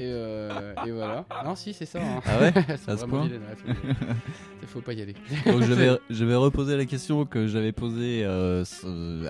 [0.00, 1.26] euh, et voilà.
[1.44, 2.00] Non, si, c'est ça.
[2.02, 2.20] hein.
[2.26, 3.94] Ah ouais Elles sont À ce point vilaines, ouais, faut-
[4.62, 5.14] Il faut pas y aller.
[5.46, 8.64] Donc je vais, je vais reposer la question que j'avais posée euh,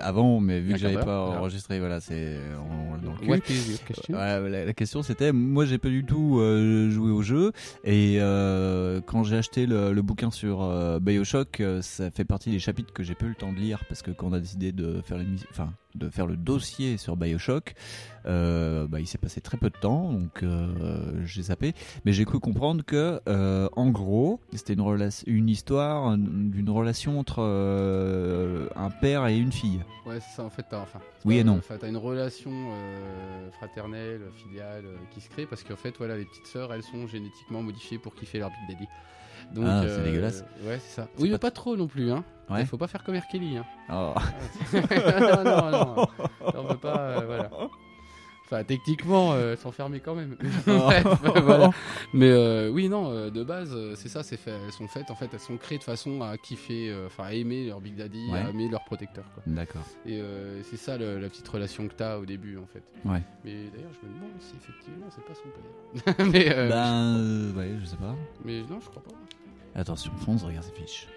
[0.01, 3.27] avant, mais vu que j'avais quart pas enregistré, voilà, c'est on- dans le cul.
[3.29, 6.39] What is your question Voilà, la, la question c'était, moi j'ai pas du tout
[6.89, 7.51] joué au jeu
[7.83, 12.51] et euh, quand j'ai acheté le, le bouquin sur euh, Bioshock, euh, ça fait partie
[12.51, 14.39] des chapitres que j'ai peu eu le temps de lire parce que quand on a
[14.39, 17.73] décidé de faire l'émission, enfin de faire le dossier sur Bioshock,
[18.25, 21.73] euh, bah, il s'est passé très peu de temps, donc euh, j'ai zappé.
[22.05, 27.19] Mais j'ai cru comprendre que, euh, en gros, c'était une, relation, une histoire d'une relation
[27.19, 27.39] entre
[28.75, 29.83] un père et une fille.
[30.05, 30.99] Ouais, c'est ça, en fait, t'as enfin.
[31.25, 31.57] Oui pas- et non.
[31.57, 32.51] Enfin, t'as une relation
[33.53, 37.63] fraternelle, filiale qui se crée parce qu'en fait, voilà, les petites sœurs, elles sont génétiquement
[37.63, 38.87] modifiées pour kiffer leur Big Daddy.
[39.53, 40.43] Donc, Ah, c'est dégueulasse.
[40.63, 41.07] Ouais, c'est ça.
[41.17, 42.23] Oui, pas mais pas trop non plus, hein.
[42.49, 42.65] Ouais.
[42.65, 43.19] Faut pas faire comme.
[43.31, 43.65] Kelly, hein.
[43.91, 44.13] Oh.
[44.73, 46.07] non, non, non.
[46.55, 47.49] On peut pas, euh, voilà.
[48.45, 50.35] Enfin, techniquement, euh, s'enfermer quand même.
[50.65, 51.05] Bref,
[51.43, 51.69] voilà.
[52.13, 54.49] Mais euh, oui, non, euh, de base, euh, c'est ça, c'est fait.
[54.65, 57.33] Elles sont faites, en fait, elles sont créées de façon à kiffer, euh, enfin, à
[57.33, 58.39] aimer leur Big Daddy, Ouais.
[58.39, 59.43] à aimer leur protecteur, quoi.
[59.45, 59.83] D'accord.
[60.07, 62.81] Et euh, c'est ça le- la petite relation que t'as au début, en fait.
[63.05, 63.21] Ouais.
[63.45, 66.25] Mais d'ailleurs, je me demande si effectivement c'est pas son père.
[66.25, 68.15] mais, euh, Ben, euh, ouais, je sais pas.
[68.43, 69.11] mais non, je crois pas.
[69.79, 71.07] Attention, Fonz, regarde ses fiches.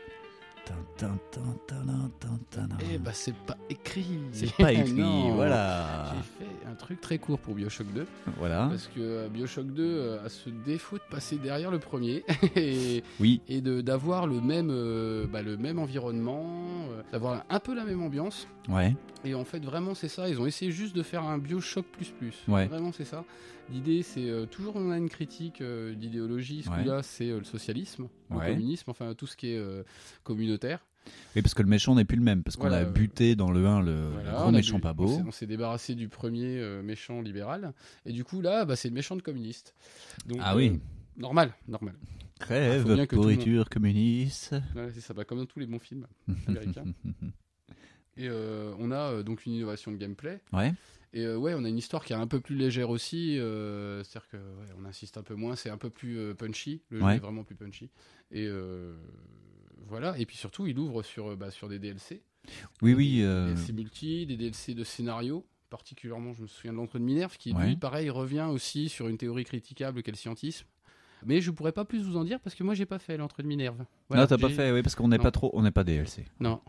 [2.93, 4.07] Eh bah, c'est pas écrit.
[4.31, 5.35] C'est pas écrit, Non.
[5.35, 6.15] voilà.
[6.15, 8.07] J'ai fait un truc très court pour Bioshock 2.
[8.39, 8.69] Voilà.
[8.69, 12.25] Parce que euh, Bioshock 2 euh, a ce défaut de passer derrière le premier
[12.57, 16.47] et, Oui, et d'avoir le même euh, bah, le même environnement,
[17.11, 18.47] d'avoir un peu la même ambiance.
[18.69, 18.95] ouais.
[19.25, 20.29] Et en fait, vraiment, c'est ça.
[20.29, 22.35] Ils ont essayé juste de faire un Bioshock plus plus.
[22.49, 22.67] Ouais.
[22.67, 23.25] Vraiment, c'est ça.
[23.71, 26.63] L'idée, c'est euh, toujours on a une critique euh, d'idéologie.
[26.63, 26.83] Ce Ouais.
[26.83, 29.85] coup-là, c'est euh, le socialisme, le communisme, enfin tout ce qui est
[30.25, 30.85] communautaire.
[31.35, 33.51] Oui, parce que le méchant n'est plus le même, parce qu'on Voilà, a buté dans
[33.51, 35.21] le 1 le, Voilà, gros méchant bu- pas beau.
[35.27, 37.73] On s'est débarrassé du premier méchant libéral.
[38.07, 39.75] Et du coup, là, bah, c'est le méchant de communiste.
[40.27, 40.79] Donc, Ah oui.
[41.17, 41.95] normal, normal.
[42.39, 44.55] Crève, pourriture communiste.
[44.77, 46.07] Ouais, c'est ça, bah, comme dans tous les bons films
[46.47, 46.85] américains.
[48.17, 50.41] Et on a donc une innovation de gameplay.
[50.53, 50.73] ouais.
[51.15, 53.39] Et euh, ouais, on a une histoire qui est un peu plus légère aussi.
[53.39, 56.81] euh, C'est-à-dire que ouais, on insiste un peu moins, c'est un peu plus euh, punchy.
[56.89, 57.17] Le jeu Ouais.
[57.17, 57.91] est vraiment plus punchy.
[58.31, 58.49] Et
[59.87, 60.17] voilà.
[60.19, 62.23] Et puis surtout, il ouvre sur, bah, sur des DLC.
[62.81, 63.19] Oui, oui.
[63.19, 65.45] Des DLC multi, des DLC de scénario.
[65.71, 67.67] Particulièrement, je me souviens de l'entre de Minerve, qui Ouais.
[67.69, 70.67] lui, pareil, revient aussi sur une théorie critiquable qu'est le scientisme.
[71.25, 73.43] Mais je pourrais pas plus vous en dire parce que moi, j'ai pas fait l'entre
[73.43, 73.85] de Minerve.
[74.09, 76.25] Voilà, non, t'as pas fait, oui, parce qu'on n'est pas trop, on n'est pas DLC.
[76.41, 76.61] Non.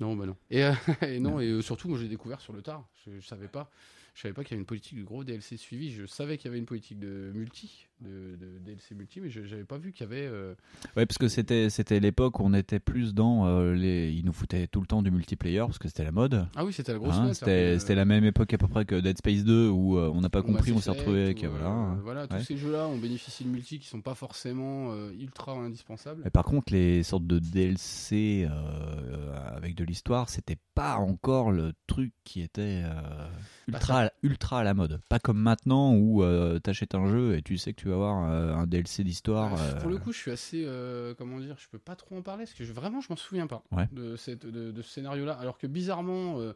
[0.00, 0.36] Non, bah non.
[0.50, 2.88] Et, euh, et non, et euh, surtout, moi, j'ai découvert sur le tard.
[3.04, 3.70] Je, je savais pas.
[4.14, 5.92] Je savais pas qu'il y avait une politique de gros DLC suivi.
[5.92, 9.44] Je savais qu'il y avait une politique de multi, de, de DLC multi, mais je
[9.44, 10.26] j'avais pas vu qu'il y avait.
[10.26, 10.54] euh,
[10.96, 14.32] Ouais, parce que c'était, c'était l'époque où on était plus dans euh, les, ils nous
[14.32, 16.46] foutaient tout le temps du multiplayer parce que c'était la mode.
[16.56, 18.96] Ah oui, c'était la grosse Hein, mode, c'était, la même époque à peu près que
[19.00, 21.50] Dead Space 2 où euh, on n'a pas compris, on s'est retrouvé avec euh, euh,
[21.50, 21.96] voilà.
[22.02, 22.42] voilà, tous Ouais.
[22.44, 26.22] ces jeux-là ont bénéficié de multi qui sont pas forcément euh, ultra indispensables.
[26.24, 31.72] Mais par contre, les sortes de DLC euh, avec de l'histoire, c'était pas encore le
[31.86, 33.28] truc qui était euh,
[33.68, 35.00] Bah, ultra, ultra à la mode.
[35.08, 38.30] Pas comme maintenant où euh, t'achètes un jeu et tu sais que tu vas avoir
[38.30, 39.52] euh, un DLC d'histoire.
[39.54, 42.16] Ah, Pour euh, le coup, je suis assez, euh, comment dire, je peux pas trop
[42.16, 43.88] en parler parce que je, vraiment, je m'en souviens pas Ouais.
[43.92, 45.34] de, cette, de, de ce scénario-là.
[45.34, 46.52] Alors que bizarrement, euh,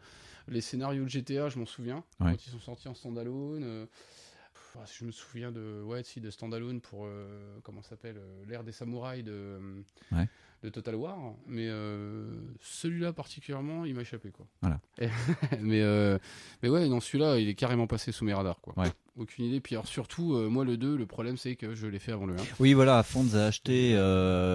[0.48, 2.32] les scénarios de GTA, je m'en souviens Ouais.
[2.32, 3.62] quand ils sont sortis en standalone.
[3.64, 3.86] euh,
[4.78, 8.62] ah, je me souviens de, ouais, si, de standalone pour, euh, comment s'appelle, euh, l'ère
[8.62, 9.82] des samouraïs de, euh,
[10.12, 10.28] Ouais.
[10.66, 11.16] De Total War.
[11.46, 12.28] Mais euh,
[12.60, 14.46] celui-là particulièrement, il m'a échappé, quoi.
[14.60, 14.80] Voilà.
[15.60, 16.18] Mais, euh,
[16.62, 18.74] mais ouais, non, celui-là, il est carrément passé sous mes radars, quoi.
[18.76, 18.90] Ouais.
[19.16, 19.60] Aucune idée.
[19.60, 22.26] Puis alors surtout, euh, moi le 2, le problème c'est que je l'ai fait avant
[22.26, 22.36] le 1.
[22.60, 23.94] Oui, voilà, Fonz a acheté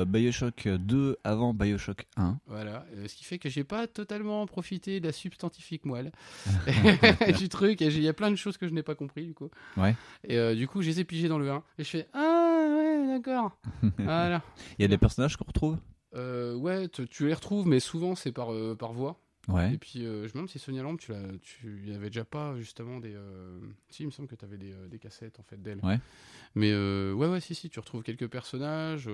[0.08, 2.38] Bioshock 2 avant Bioshock 1.
[2.46, 6.12] Voilà, ce qui fait que j'ai pas totalement profité de la substantifique moelle
[7.40, 7.82] du truc.
[7.82, 9.50] Et j'ai- il y a plein de choses que je n'ai pas compris du coup.
[9.78, 9.96] Ouais.
[10.28, 13.58] Et du coup, je les ai dans le 1 et je fais ah ouais d'accord.
[13.98, 14.44] voilà.
[14.78, 15.78] Il y a des personnages qu'on retrouve?
[16.16, 19.20] Euh, ouais, tu, tu les retrouves, mais souvent c'est par euh, par voix.
[19.48, 19.74] Ouais.
[19.74, 22.26] Et puis euh, je me demande si Sonia Lamb, tu l'as, tu y avait déjà
[22.26, 23.16] pas justement des.
[23.90, 25.80] Si, il me semble que tu avais des, des cassettes en fait d'elle.
[25.84, 26.00] Ouais.
[26.56, 29.10] Mais ouais, ouais, si, si, tu retrouves quelques personnages.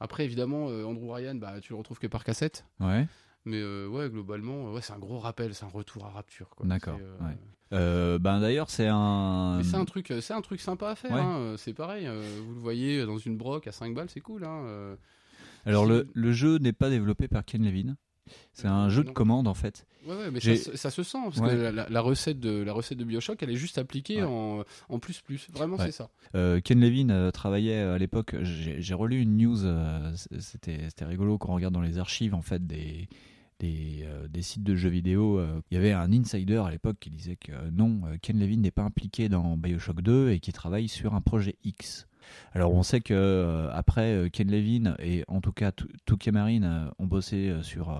[0.00, 2.64] Après, évidemment, Andrew Ryan, bah, tu le retrouves que par cassette.
[2.80, 3.06] Ouais.
[3.44, 6.48] Mais euh, ouais, globalement, ouais, c'est un gros rappel, c'est un retour à Rapture.
[6.62, 7.36] D'accord, euh, ouais.
[7.72, 9.60] Euh, ben d'ailleurs, c'est un.
[9.64, 11.12] C'est un truc, c'est un truc sympa à faire.
[11.12, 11.20] Ouais.
[11.20, 14.44] hein, C'est pareil, vous le voyez dans une broc à 5 balles, c'est cool.
[14.44, 14.96] Hein.
[15.64, 17.96] Alors le, le jeu n'est pas développé par Ken Levine.
[18.52, 19.86] C'est un Euh, jeu de commande en fait.
[20.06, 21.50] Ouais, ouais, mais ça, se- ça se sent parce Ouais.
[21.50, 24.28] que la, la- la recette de la recette de Bioshock, elle est juste appliquée Ouais.
[24.28, 25.48] en en plus plus.
[25.52, 26.08] Vraiment, c'est ça.
[26.34, 28.34] Euh, Ken Levine euh, travaillait à l'époque.
[28.42, 29.64] J'ai relu une news.
[29.64, 33.08] euh, C'était rigolo qu'on regarde dans les archives en fait des
[33.60, 35.38] des, euh, des sites de jeux vidéo.
[35.38, 38.36] euh, Il y avait un insider à l'époque qui disait que euh, non, euh, Ken
[38.38, 42.08] Levine n'est pas impliqué dans Bioshock 2 et qui travaille sur un projet X.
[42.52, 46.32] Alors on sait que euh, après euh, Ken Levine et en tout cas Tou- Touquet
[46.32, 47.96] Marine euh, ont bossé sur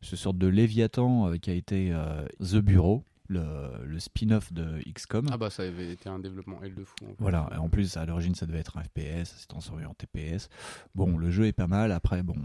[0.00, 1.92] ce sorte de Léviathan qui a été
[2.40, 3.44] The Bureau, le,
[3.84, 5.26] le spin-off de XCOM.
[5.30, 6.94] Ah bah ça avait été un développement L de fou.
[7.04, 7.14] en fait.
[7.18, 9.94] Voilà, et en plus à l'origine ça devait être un FPS, ça s'est transformé en
[9.94, 10.48] TPS.
[10.94, 12.36] Bon, le jeu est pas mal, après bon,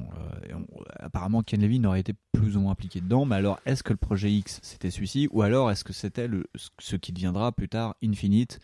[0.52, 3.84] euh, on- apparemment Ken Levine aurait été plus ou moins impliqué dedans, mais alors est-ce
[3.84, 6.28] que le projet X c'était celui-ci, ou alors est-ce que c'était
[6.80, 8.60] ce qui deviendra plus tard Infinite,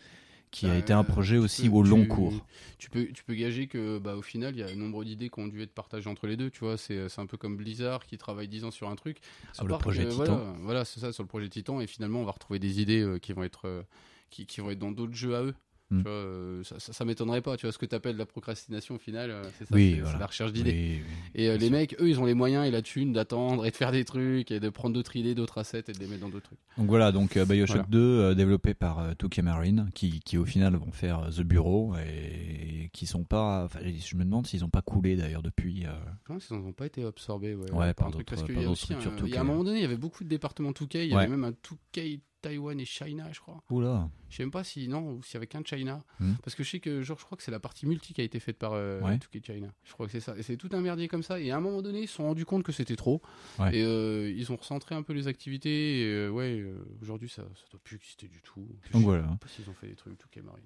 [0.50, 2.46] qui a Bah, été un projet aussi peux- au long tu- cours
[2.78, 5.28] Tu peux, tu peux gager que, bah, au final, il y a un nombre d'idées
[5.28, 6.50] qui ont dû être partagées entre les deux.
[6.50, 9.18] Tu vois, c'est, un peu comme Blizzard qui travaille 10 ans sur un truc.
[9.52, 10.24] Sur le projet que, Titan.
[10.24, 11.80] Voilà, voilà, c'est ça, sur le projet Titan.
[11.80, 13.82] Et finalement, on va retrouver des idées euh, qui vont être, euh,
[14.30, 15.54] qui, qui vont être dans d'autres jeux à eux.
[15.90, 15.96] Mm.
[15.98, 17.56] Tu vois, euh, ça, ça, ça m'étonnerait pas.
[17.56, 19.74] Tu vois, ce que tu appelles la procrastination au final, euh, c'est ça.
[19.74, 20.18] Oui, c'est, c'est voilà.
[20.20, 20.70] la recherche d'idées.
[20.72, 21.14] Oui, oui.
[21.42, 21.72] Et euh, les sûr.
[21.76, 24.50] mecs, eux, ils ont les moyens et la thune d'attendre et de faire des trucs
[24.50, 26.58] et de prendre d'autres idées, d'autres assets et de les mettre dans d'autres trucs.
[26.78, 27.88] Donc voilà, donc euh, Bioshock Voilà.
[27.90, 31.94] 2 euh, développé par euh, Touquet Marine, qui, qui au final vont faire The Bureau
[31.96, 35.86] et, qui sont pas, je me demande s'ils ont pas coulé d'ailleurs depuis.
[35.86, 35.90] euh,
[36.28, 37.54] Je pense qu'ils n'ont pas été absorbés.
[37.54, 39.26] Ouais, Ouais, par un truc, d'autres- parce qu'il par y a d'autres aussi un- structures
[39.26, 39.46] Il y a un 2K.
[39.46, 40.94] moment donné, il y avait beaucoup de départements 2K.
[41.04, 41.22] Il y Ouais.
[41.22, 43.62] avait même un 2K Taïwan et China, je crois.
[43.70, 44.08] Oula.
[44.28, 46.04] Je sais même pas si non ou s'il y avait qu'un China.
[46.20, 46.34] Hmm.
[46.42, 48.24] Parce que je sais que genre je crois que c'est la partie multi qui a
[48.24, 49.16] été faite par euh, Ouais.
[49.16, 49.68] 2K China.
[49.84, 50.36] Je crois que c'est ça.
[50.36, 51.40] Et c'est tout un merdier comme ça.
[51.40, 53.20] Et à un moment donné, ils se sont rendus compte que c'était trop.
[53.58, 53.76] Ouais.
[53.76, 56.00] Et euh, ils ont recentré un peu les activités.
[56.00, 58.66] Et euh, ouais, euh, aujourd'hui ça, ça doit plus exister du tout.
[58.82, 59.24] Je Donc sais voilà.
[59.40, 60.62] pas s'ils ont fait des trucs 2K Marine.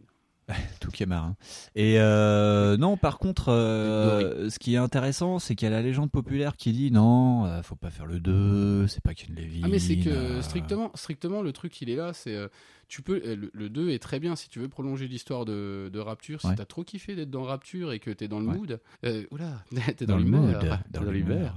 [0.81, 1.37] Touquet Marin.
[1.75, 5.83] Et euh, non, par contre, euh, ce qui est intéressant, c'est qu'il y a la
[5.83, 9.62] légende populaire qui dit non, euh, faut pas faire le 2, c'est pas Ken Levine.
[9.65, 12.49] Ah mais c'est que euh, strictement, strictement le truc il est là, c'est euh,
[12.89, 15.90] tu peux, euh, le, le 2 est très bien si tu veux prolonger l'histoire de,
[15.93, 16.40] de Rapture.
[16.40, 16.55] Si Ouais.
[16.56, 18.56] t'as trop kiffé d'être dans Rapture et que t'es dans le Ouais.
[18.56, 19.62] mood, euh, oula,
[19.97, 21.56] t'es Dans dans, le l'humeur, dans dans l'humeur.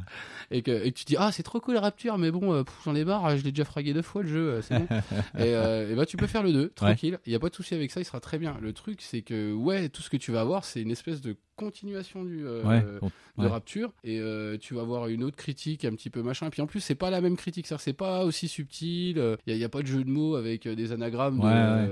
[0.52, 2.96] et que, et que tu dis ah c'est trop cool Rapture, mais bon, euh, j'en
[2.96, 4.88] ai marre, je l'ai déjà fragué deux fois le jeu, c'est bon.
[5.38, 7.20] et, euh, et bah tu peux faire le 2 tranquille.
[7.26, 8.58] Il y a pas de souci avec ça, il sera très bien.
[8.62, 11.36] Le truc c'est que ouais, tout ce que tu vas avoir, c'est une espèce de
[11.58, 13.50] continuation du euh, Ouais, bon, de ouais.
[13.50, 16.68] Rapture et euh, tu vas avoir une autre critique un petit peu machin puis en
[16.68, 19.82] plus c'est pas la même critique ça c'est pas aussi subtil il y, a pas
[19.82, 21.44] de jeu de mots avec des anagrammes de, Ouais,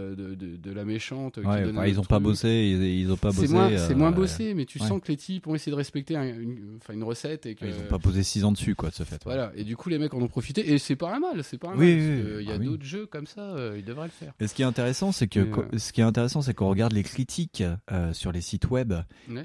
[0.09, 0.15] ouais.
[0.15, 3.17] de, de- de la méchante qui donne ils ont autre pas bossé, ils, ils ont
[3.17, 3.47] pas bossé.
[3.47, 6.23] c'est moins, euh, bossé mais tu sens que les types ont essayé de respecter un-
[6.25, 9.21] une, recette et que Ils ont pas posé 6 ans dessus, quoi, de ce fait.
[9.25, 11.57] voilà et du coup les mecs en ont profité et c'est pas un mal c'est
[11.57, 14.05] pas Oui, mal oui, il y a Ah d'autres jeux comme ça euh, ils devraient
[14.07, 16.53] le faire Et ce qui est intéressant, c'est que euh, ce qui est intéressant, c'est
[16.53, 18.93] qu'on regarde les critiques euh, sur les sites web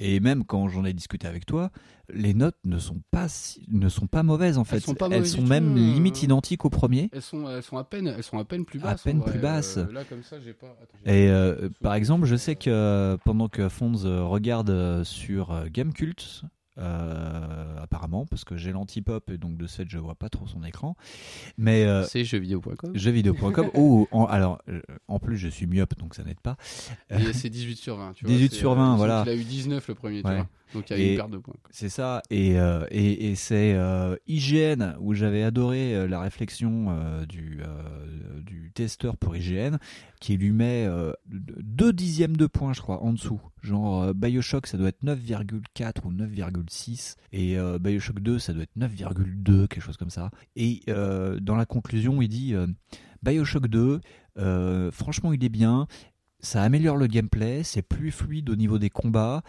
[0.01, 1.71] et même quand j'en ai discuté avec toi,
[2.13, 4.77] les notes ne sont pas si- ne sont pas mauvaises en fait.
[4.77, 5.93] Elles sont pas Elles mauvaises sont du même tout, euh.
[5.95, 7.09] limite identiques au premier.
[7.13, 9.21] elles sont elles sont à peine elles sont à peine plus À basses peine en
[9.21, 9.31] vrai.
[9.33, 9.70] plus basses.
[9.79, 12.71] Euh, là comme ça j'ai pas attends, j'ai- Et euh, par exemple, je sais que
[12.71, 16.43] euh, pendant que Fonz euh, regarde euh, sur Gamecult,
[16.79, 20.47] euh, apparemment, parce que j'ai l'anti-pop et donc de ce fait je vois pas trop
[20.47, 20.97] son écran,
[21.59, 23.71] mais euh, c'est jeuxvideo.com jeuxvideo.com.
[23.75, 24.63] oh, en- alors
[25.09, 26.57] en plus je suis myope donc ça n'aide pas.
[27.11, 28.13] Et c'est 18 sur 20.
[28.15, 29.23] Tu 18 vois, sur c'est, 20, euh, voilà.
[29.27, 30.37] Il a eu 19 le premier, tu Ouais.
[30.37, 30.49] vois.
[30.75, 31.55] Donc il y a Et- une perte de points.
[31.71, 36.87] C'est ça, et, euh, et, et c'est euh, IGN où j'avais adoré euh, la réflexion
[37.29, 37.61] du,
[38.45, 39.77] du testeur pour IGN
[40.21, 43.41] qui lui met euh, deux dixièmes de points, je crois, en dessous.
[43.63, 49.67] Genre Bioshock, ça doit être 9,4 ou 9,6, et Bioshock 2, ça doit être 9,2,
[49.67, 50.31] quelque chose comme ça.
[50.57, 52.55] Et dans la conclusion, il dit
[53.23, 54.01] Bioshock 2,
[54.39, 55.87] euh, franchement, il est bien.
[56.43, 59.43] Ça améliore le gameplay, c'est plus fluide au niveau des combats,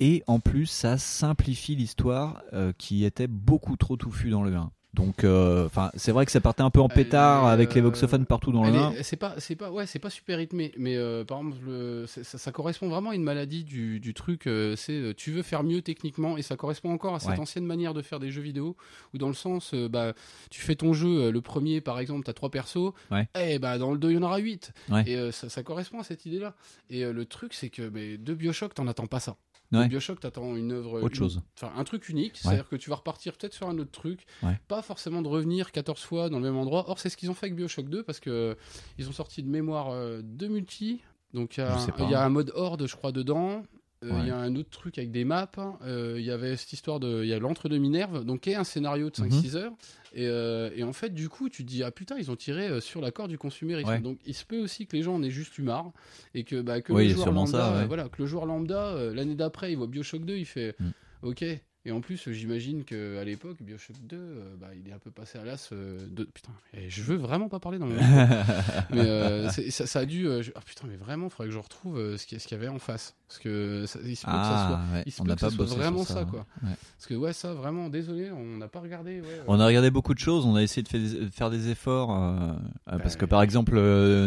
[0.00, 4.70] et en plus, ça simplifie l'histoire euh, qui était beaucoup trop touffue dans le 1.
[4.94, 8.24] Donc, euh, c'est vrai que ça partait un peu en pétard avec les euh, voxophones
[8.24, 8.90] partout dans le Elle 1.
[8.92, 12.06] est- C'est pas, c'est pas, ouais, c'est pas super rythmé, mais euh, par exemple, le-
[12.06, 14.48] ça, ça correspond vraiment à une maladie du, du truc.
[14.76, 17.40] c'est, tu veux faire mieux techniquement, et ça correspond encore à cette Ouais.
[17.40, 18.74] ancienne manière de faire des jeux vidéo,
[19.12, 20.14] où dans le sens, bah,
[20.50, 23.28] tu fais ton jeu, le premier, par exemple, t'as trois persos, Ouais.
[23.38, 25.04] et bah dans le 2 il y en aura 8 Ouais.
[25.06, 26.54] et ça, ça correspond à cette idée-là.
[26.88, 29.36] Et le truc, c'est que mais, de Bioshock, t'en attends pas ça.
[29.72, 29.88] Ouais.
[29.88, 31.42] Bioshock, t'attends une œuvre, Autre une- chose.
[31.56, 34.58] enfin un truc unique, c'est-à-dire que tu vas repartir peut-être sur un autre truc, Ouais.
[34.68, 36.88] pas forcément de revenir 14 fois dans le même endroit.
[36.88, 38.54] Or, c'est ce qu'ils ont fait avec Bioshock 2 parce que euh,
[38.98, 41.00] ils ont sorti de mémoire euh, deux multi.
[41.34, 43.62] Donc il y, a il y a un mode horde, je crois, dedans.
[44.04, 44.26] Euh, Il Ouais.
[44.28, 45.50] y a un autre truc avec des maps.
[45.82, 47.22] Euh, Il y avait cette histoire de.
[47.22, 49.30] Il y a l'entre-deux Minerve, donc qui est un scénario de Mhm.
[49.30, 49.72] 5-6 heures.
[50.12, 52.80] Et, euh, et en fait, du coup, tu te dis, ah putain, ils ont tiré
[52.80, 53.88] sur l'accord du consumérisme.
[53.88, 54.00] Ouais.
[54.00, 55.92] Donc il se peut aussi que les gens en aient juste eu marre.
[56.34, 57.86] Et que, bah, que Oui, le joueur lambda, ça, ouais.
[57.86, 60.90] voilà, que le joueur lambda, euh, l'année d'après, il voit Bioshock 2, il fait, Mm.
[61.22, 61.44] ok.
[61.88, 65.38] Et en plus, j'imagine qu'à l'époque, Bioshock 2, euh, bah, il est un peu passé
[65.38, 66.24] à l'as euh, de.
[66.24, 67.94] Putain, et je veux vraiment pas parler dans le.
[68.90, 70.24] mais euh, ça, ça a dû.
[70.42, 72.80] je- Ah putain, mais vraiment, il faudrait que je retrouve ce qu'il y, avait en
[72.80, 73.14] face.
[73.28, 74.80] Parce que ça- il se peut que ça soit.
[74.80, 75.04] Ah, ouais.
[75.04, 76.24] Peut n'a que ça pas soit vraiment ça, hein.
[76.28, 76.40] quoi.
[76.64, 76.70] Ouais.
[76.96, 79.20] Parce que ouais, ça, vraiment, désolé, on n'a pas regardé.
[79.20, 81.50] Ouais, On a regardé beaucoup de choses, on a essayé de faire des, de faire
[81.50, 82.52] des efforts, euh,
[82.98, 83.28] parce que Ouais.
[83.30, 83.76] par exemple,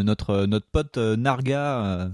[0.03, 2.09] notre, notre pote Narga,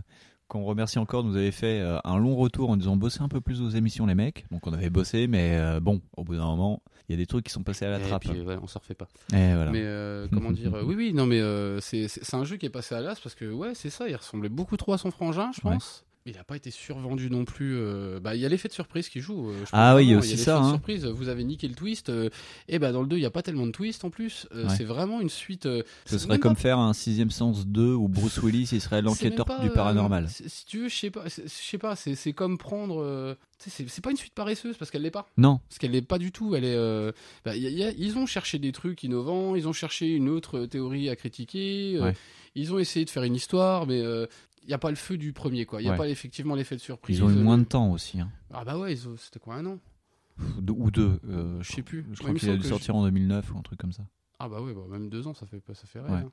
[0.47, 3.41] qu'on remercie encore, nous avait fait euh, un long retour en disant bosser un peu
[3.41, 4.45] plus aux émissions les mecs.
[4.51, 7.27] Donc on avait bossé, mais euh, bon, au bout d'un moment, il y a des
[7.27, 8.21] trucs qui sont passés à la et trappe.
[8.21, 9.07] puis, ouais, on s'en refait pas.
[9.33, 9.71] Et voilà.
[9.71, 12.95] Mais euh, comment dire Oui, oui, non, mais euh, c'est un jeu qui est passé
[12.95, 14.07] à l'as parce que ouais, c'est ça.
[14.07, 16.04] Il ressemblait beaucoup trop à son frangin, je pense.
[16.27, 17.75] Il n'a pas été survendu non plus.
[17.77, 19.47] euh, Bah, il y a l'effet de surprise qui joue.
[19.51, 20.69] euh, je Ah oui, il y a aussi ça, de hein.
[20.71, 21.05] surprise.
[21.05, 22.09] Vous avez niqué le twist.
[22.09, 22.31] euh,
[22.67, 24.47] et bah dans le 2, il n'y a pas tellement de twist en plus.
[24.51, 24.63] Ouais.
[24.75, 25.67] C'est vraiment une suite.
[26.07, 29.45] Ce serait comme pas- faire un sixième sens 2 où Bruce Willis il serait l'enquêteur
[29.61, 30.27] du paranormal.
[30.29, 31.25] si tu veux, je sais pas.
[31.27, 31.95] Je sais pas.
[31.95, 33.37] C'est comme prendre.
[33.59, 35.27] c'est pas une suite paresseuse parce qu'elle l'est pas.
[35.37, 36.55] Non, Parce qu'elle n'est pas du tout.
[36.55, 36.73] Elle est.
[36.75, 37.11] euh,
[37.45, 39.55] bah, y a- y a- ils ont cherché des trucs innovants.
[39.55, 41.97] Ils ont cherché une autre théorie à critiquer.
[41.97, 42.13] euh, Ouais.
[42.57, 44.01] Ils ont essayé de faire une histoire, mais
[44.65, 45.79] il n'y a pas le feu du premier, quoi.
[45.81, 45.97] Il n'y a Ouais.
[45.97, 47.17] pas effectivement l'effet de surprise.
[47.17, 48.19] ils ont eu euh, moins de temps aussi.
[48.19, 48.29] Hein.
[48.53, 49.79] Ah bah ouais, ont- c'était quoi un an?
[50.57, 51.19] Ou deux- Ou deux.
[51.29, 52.03] euh, Je sais plus.
[52.03, 54.03] Je Ouais, crois me qu'il a dû sortir en 2009 ou un truc comme ça.
[54.39, 55.99] Ah bah ouais, bah, même deux ans, ça fait ça fait.
[56.01, 56.09] Ouais.
[56.11, 56.31] hein.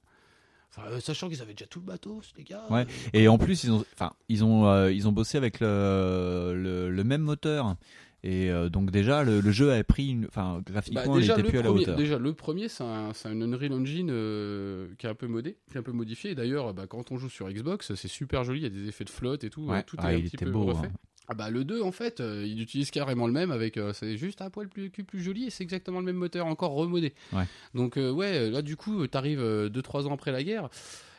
[0.71, 2.65] Enfin, euh, sachant qu'ils avaient déjà tout le bateau, les gars.
[2.71, 2.87] Ouais.
[3.15, 6.55] euh, Et en plus, ils ont, enfin, ils ont, euh, ils ont bossé avec le,
[6.57, 7.77] le, le même moteur.
[8.25, 11.41] Et euh, donc déjà, le, le jeu a pris, une, enfin, Bah, graphiquement, déjà, il
[11.41, 11.97] était plus à la premier, hauteur.
[11.97, 15.81] déjà, le premier, c'est un, Unreal Engine euh, qui est un peu modé, qui est
[15.81, 16.35] un peu modifié.
[16.37, 18.61] D'ailleurs, bah, quand on joue sur Xbox, c'est super joli.
[18.61, 19.63] Il y a des effets de flotte et tout.
[19.67, 19.79] Ouais.
[19.79, 20.67] euh, Tout Ah, est un petit peu beau.
[20.67, 20.87] refait.
[20.87, 20.93] hein.
[21.29, 24.17] Ah bah le 2 en fait, euh, il utilise carrément le même avec euh, c'est
[24.17, 24.91] juste un poil plus
[25.23, 27.15] joli et c'est exactement le même moteur encore remodé.
[27.33, 27.45] Ouais.
[27.75, 30.69] Donc euh, ouais, là du coup, t'arrives 2-3 ans après la guerre,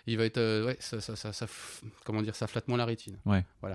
[0.05, 1.47] il va être ouais, ça, ça, ça, ça
[2.03, 3.15] comment dire, ça flatte moins la rétine.
[3.61, 3.69] C'est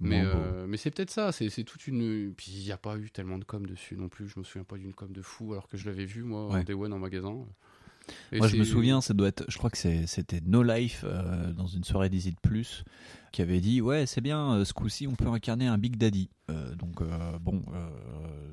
[0.00, 2.96] Mais euh, mais c'est peut-être ça, c'est c'est toute une puis il n'y a pas
[2.96, 5.52] eu tellement de com dessus non plus, je me souviens pas d'une com de fou
[5.52, 6.64] alors que je l'avais vu moi en Ouais.
[6.64, 7.34] Day One en magasin.
[8.32, 11.52] Et Moi, je me souviens, ça doit être, je crois que c'était No Life euh,
[11.54, 12.84] dans une soirée d'Easy Plus
[13.32, 16.28] qui avait dit ouais c'est bien euh, ce coup-ci on peut incarner un Big Daddy.
[16.50, 17.02] Euh, donc
[17.40, 17.62] bon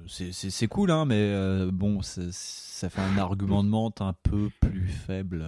[0.08, 5.46] c'est- cool hein mais bon ça fait un argumentement un peu plus faible.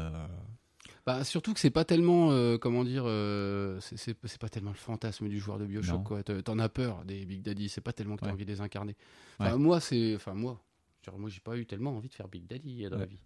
[1.06, 5.28] Bah, surtout que c'est pas tellement, euh, comment dire, euh, c'est- pas tellement le fantasme
[5.28, 6.24] du joueur de Bioshock.
[6.46, 8.34] T'en- as peur des Big Daddy, c'est pas tellement que t'as Ouais.
[8.34, 8.96] envie de les incarner.
[9.40, 9.58] Enfin, Ouais.
[9.58, 10.16] moi, c'est.
[10.16, 10.62] Enfin, moi.
[11.18, 13.20] Moi, j'ai pas eu tellement envie de faire Big Daddy dans la vie.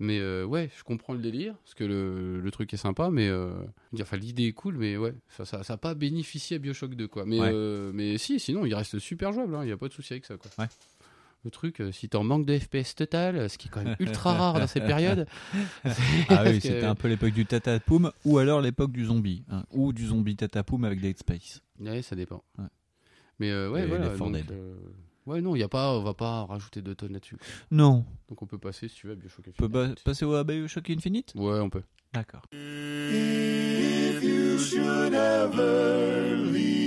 [0.00, 3.28] Mais euh, ouais, je comprends le délire, parce que le, le truc est sympa, mais.
[3.28, 3.52] euh,
[4.00, 7.06] Enfin, l'idée est cool, mais ouais, ça ça, ça a pas bénéficié à Bioshock 2,
[7.06, 7.24] quoi.
[7.24, 7.38] Mais,
[7.92, 10.36] mais si, sinon, il reste super jouable, il y a pas de souci avec ça,
[10.36, 10.50] quoi.
[10.58, 10.66] Ouais.
[11.46, 13.94] Le truc, euh, si t'es en manque de FPS total, ce qui est quand même
[14.00, 15.28] ultra rare dans ces périodes.
[16.28, 19.62] Ah oui que- c'était un peu l'époque du tatapoum ou alors l'époque du zombie hein,
[19.70, 21.60] ou du zombie tatapoum avec Dead Space.
[21.78, 22.42] Ouais, ça dépend.
[22.58, 22.64] Ouais.
[23.38, 24.08] Mais euh, ouais, Et voilà.
[24.16, 24.50] donc, Dead.
[24.50, 24.74] euh,
[25.26, 27.36] ouais, non, il y a pas, on va pas rajouter de tonnes là-dessus.
[27.70, 30.02] Non, Donc on peut passer, si tu veux, à Bioshock on peut Infinite.
[30.02, 31.32] pas- passer au Bioshock Infinite?
[31.36, 31.82] Ouais, on peut.
[32.12, 32.42] D'accord.
[32.52, 36.85] If you should ever leave me, though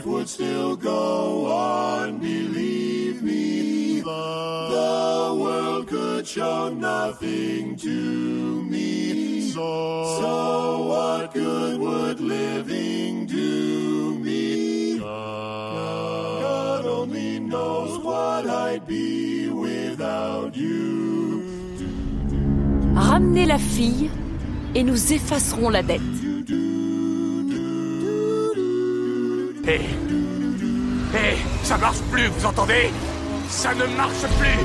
[0.00, 9.50] life would still go on, believe me, the world could show nothing to me.
[9.50, 14.98] So, so what good would living do me?
[14.98, 21.44] God only knows what I'd be without you.
[22.94, 24.10] Ramenez la fille
[24.74, 26.29] et nous effacerons la dette.
[29.66, 29.80] Hé
[31.14, 32.90] Hé Ça marche plus, vous entendez?
[33.48, 34.64] Ça ne marche plus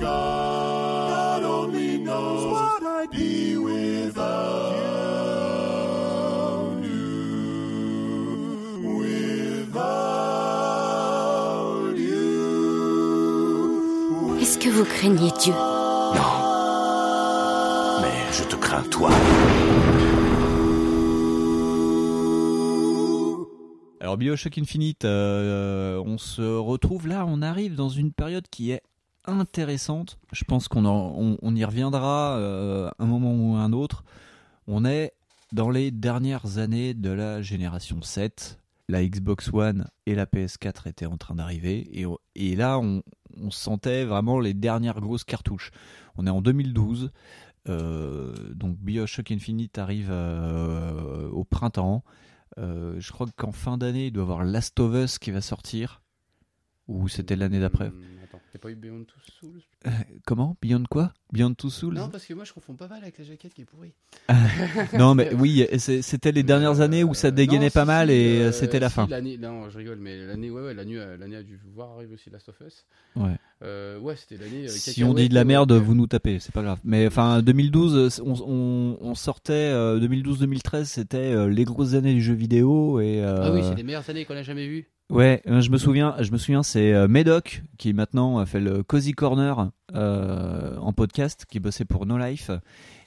[0.00, 4.72] God only knows what I'd be without
[6.82, 7.90] you.
[10.60, 13.18] Without you.
[14.40, 15.52] Est-ce que vous craignez Dieu?
[15.52, 16.32] Non.
[18.00, 19.10] Mais je te crains, toi.
[24.02, 28.82] Alors Bioshock Infinite, euh, on se retrouve là, on arrive dans une période qui est
[29.26, 30.18] intéressante.
[30.32, 34.04] Je pense qu'on on, y reviendra euh, un moment ou un autre.
[34.66, 35.12] On est
[35.52, 38.58] dans les dernières années de la génération 7.
[38.88, 42.06] La Xbox One et la PS4 étaient en train d'arriver et,
[42.36, 43.02] et là on,
[43.50, 45.72] sentait vraiment les dernières grosses cartouches.
[46.16, 47.12] On est en 2012,
[47.68, 52.02] euh, donc Bioshock Infinite arrive au printemps.
[52.58, 55.40] Euh, je crois qu'en fin d'année, il doit y avoir Last of Us qui va
[55.40, 56.02] sortir.
[56.88, 57.92] Ou c'était l'année d'après.
[58.52, 59.90] T'as pas eu Beyond Two Souls Euh,
[60.26, 60.56] comment?
[60.60, 61.12] Beyond quoi?
[61.32, 61.94] Beyond Two Souls?
[61.94, 63.92] Non, parce que moi je confonds pas mal avec la jaquette qui est pourrie.
[64.98, 68.10] Non, mais oui, c'était les dernières Euh, années où ça dégainait non, pas si, mal
[68.10, 69.06] et euh, c'était la si, fin.
[69.06, 72.28] l'année- non, je rigole, mais l'année, ouais, ouais, l'année, l'année a dû voir arriver aussi
[72.28, 72.84] Last of Us.
[73.14, 73.36] Ouais.
[73.62, 74.66] Euh, ouais, c'était l'année.
[74.66, 75.78] Si on dit de la merde, ouais.
[75.78, 76.80] vous nous tapez, c'est pas grave.
[76.82, 82.98] Mais enfin, 2012, on, on, on sortait, 2012-2013, c'était les grosses années du jeu vidéo
[83.00, 83.22] et.
[83.22, 84.88] Ah oui, c'est les meilleures années qu'on a jamais vues.
[85.10, 88.60] Ouais, euh, je me souviens, je me souviens, c'est euh, Medoc qui maintenant a fait
[88.60, 92.50] le Cozy Corner euh, en podcast, qui bossait pour No Life.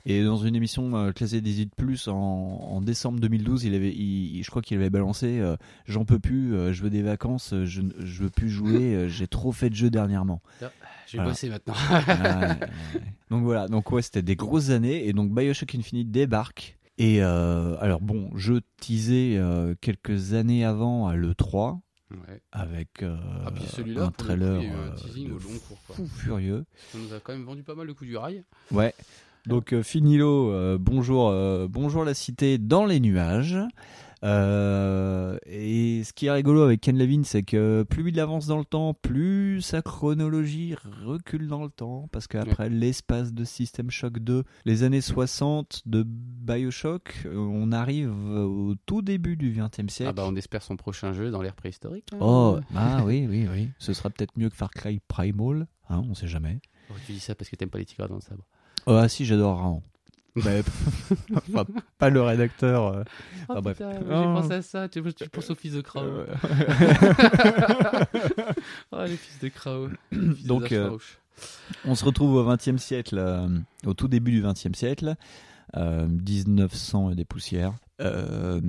[0.06, 4.44] Et dans une émission euh, classée des Plus en, en décembre 2012, il avait, il-
[4.44, 5.56] je crois qu'il avait balancé euh,
[5.86, 9.28] J'en peux plus, euh, je veux des vacances, je, ne- je veux plus jouer, j'ai
[9.28, 10.42] trop fait de jeux dernièrement.
[10.60, 10.70] Je vais
[11.14, 11.30] Voilà.
[11.30, 11.74] bosser maintenant.
[11.90, 12.68] Ouais, ouais, ouais.
[13.30, 16.78] donc voilà, donc ouais, c'était des grosses années et donc Bioshock Infinite débarque.
[16.98, 19.40] Et alors bon, je teasais
[19.80, 21.80] quelques années avant à l'E3
[22.14, 22.42] ouais.
[22.52, 23.64] avec euh, Ah, puis
[23.98, 25.96] un coup, trailer euh, teasing de au long cours, quoi.
[25.96, 26.66] fou furieux.
[26.92, 28.44] Ça nous a quand même vendu pas mal le coup du rail.
[28.72, 28.94] Ouais.
[29.46, 33.58] Donc euh, Finilo, euh, bonjour, euh, bonjour la cité dans les nuages.
[34.24, 38.58] Euh, et ce qui est rigolo avec Ken Levine, c'est que plus il avance dans
[38.58, 40.76] le temps, plus sa chronologie
[41.06, 46.04] recule dans le temps, parce qu'après l'espace de System Shock 2, les années 60 de
[46.08, 50.10] Bioshock, euh, on arrive au tout début du 20e siècle.
[50.10, 52.08] Ah bah on espère son prochain jeu dans l'ère préhistorique.
[52.14, 52.18] hein.
[52.22, 53.70] Oh, ah oui, oui, oui.
[53.78, 56.62] Ce sera peut-être mieux que Far Cry Primal, hein, on sait jamais.
[56.90, 58.46] Oh, tu dis ça parce que t'aimes pas les tigres dans le sabre.
[58.86, 59.84] Oh, ah si, j'adore vraiment.
[60.36, 60.64] Mais,
[61.36, 61.66] enfin,
[62.00, 62.88] pas le rédacteur.
[62.88, 63.04] euh.
[63.50, 63.78] Oh Ah, bref.
[63.78, 64.06] putain, Oh.
[64.08, 64.90] j'ai pensé à ça.
[64.90, 66.04] Tu, tu penses au fils de Krao.
[66.04, 66.26] Euh,
[68.92, 69.90] oh les fils de Krao.
[70.12, 70.98] Fils Donc, euh,
[71.86, 73.48] on se retrouve au XXe siècle, euh,
[73.86, 75.16] au tout début du XXe siècle,
[75.78, 77.74] euh, 1900 et des poussières.
[78.02, 78.60] Euh,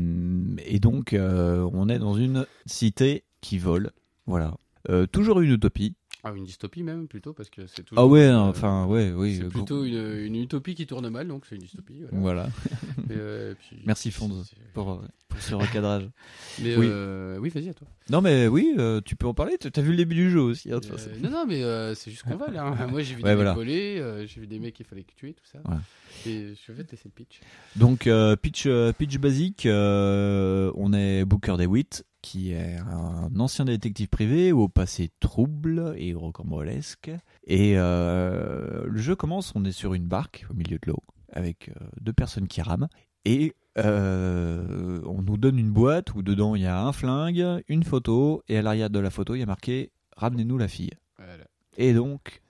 [0.66, 3.90] et donc, euh, on est dans une cité qui vole.
[4.26, 4.54] Voilà.
[4.90, 5.94] Euh, toujours une utopie.
[6.26, 8.02] Ah, une dystopie même plutôt parce que c'est toujours.
[8.02, 9.36] Ah ouais, euh, enfin ouais, oui.
[9.36, 12.02] C'est euh, plutôt une, une utopie qui tourne mal, donc c'est une dystopie.
[12.12, 12.48] Voilà.
[12.48, 12.48] Voilà.
[13.10, 16.08] Et, euh, et puis- Merci, Fonds, c'est- pour, pour ce recadrage.
[16.62, 16.86] Mais Oui.
[16.88, 17.86] euh, oui, vas-y à toi.
[18.08, 18.74] Non mais oui,
[19.04, 19.58] tu peux en parler.
[19.58, 20.72] T'as vu le début du jeu aussi.
[20.72, 20.80] hein,
[21.22, 21.60] non, non, mais
[21.94, 22.64] c'est juste qu'on va là.
[22.80, 22.86] hein.
[22.90, 23.50] Moi, j'ai vu Ouais, des voilà.
[23.50, 25.58] mecs voler, j'ai vu des mecs qu'il fallait tuer, tout ça.
[25.70, 25.76] Ouais.
[26.26, 27.40] Et je vais te laisser le pitch.
[27.76, 28.08] Donc
[28.40, 35.10] pitch pitch basique, on est Booker DeWitt qui est un ancien détective privé au passé
[35.20, 37.10] trouble et rocambolesque.
[37.46, 41.68] Et euh, le jeu commence, on est sur une barque au milieu de l'eau avec
[41.68, 42.88] euh, deux personnes qui rament
[43.26, 47.84] et euh, on nous donne une boîte où dedans il y a un flingue, une
[47.84, 50.92] photo et à l'arrière de la photo il y a marqué ramenez-nous la fille.
[51.18, 51.44] Voilà,
[51.76, 52.40] Et donc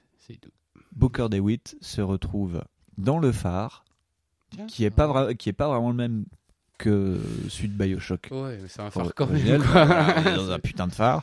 [0.40, 0.50] tout.
[0.92, 2.62] Booker DeWitt se retrouve
[2.96, 3.84] dans le phare
[4.68, 6.26] qui est pas qui est pas vraiment le même
[6.78, 8.28] que celui de BioShock.
[8.30, 9.58] Ouais, mais c'est un phare quand même.
[10.36, 11.22] dans un putain de phare.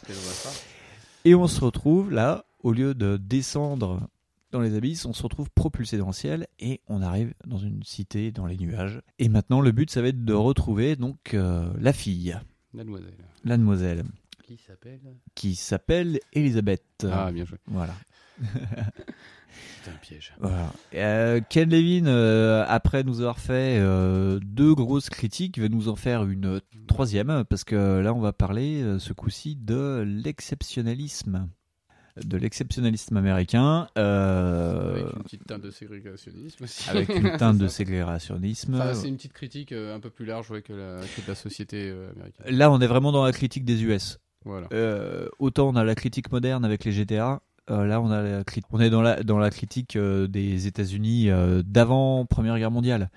[1.25, 4.07] Et on se retrouve là, au lieu de descendre
[4.51, 7.83] dans les abysses, on se retrouve propulsé dans le ciel et on arrive dans une
[7.83, 9.01] cité dans les nuages.
[9.19, 12.37] Et maintenant, le but, ça va être de retrouver donc euh, la fille,
[12.73, 13.13] Mademoiselle.
[13.45, 14.03] la demoiselle,
[14.43, 14.99] Qui s'appelle?
[15.35, 17.05] Qui s'appelle Elisabeth.
[17.09, 17.59] Ah, bien joué.
[17.67, 17.93] Voilà.
[19.83, 20.33] C'est un piège.
[20.39, 20.71] Voilà.
[20.93, 25.95] Euh, Ken Levin, euh, après nous avoir fait euh, deux grosses critiques, va nous en
[25.95, 31.49] faire une troisième, parce que là, on va parler ce coup-ci de l'exceptionnalisme.
[32.25, 36.89] De l'exceptionnalisme américain, Avec une petite teinte de ségrégationnisme aussi.
[36.89, 38.75] avec une teinte de ségrégationnisme.
[38.75, 41.35] Enfin, c'est une petite critique un peu plus large ouais, que, la, que de la
[41.35, 42.45] société américaine.
[42.49, 44.19] Là, on est vraiment dans la critique des US.
[44.43, 44.67] Voilà.
[44.73, 48.43] Euh, autant on a la critique moderne avec les GTA, euh, là on a la
[48.71, 53.09] on est dans la dans la critique euh, des États-Unis euh, d'avant Première Guerre mondiale.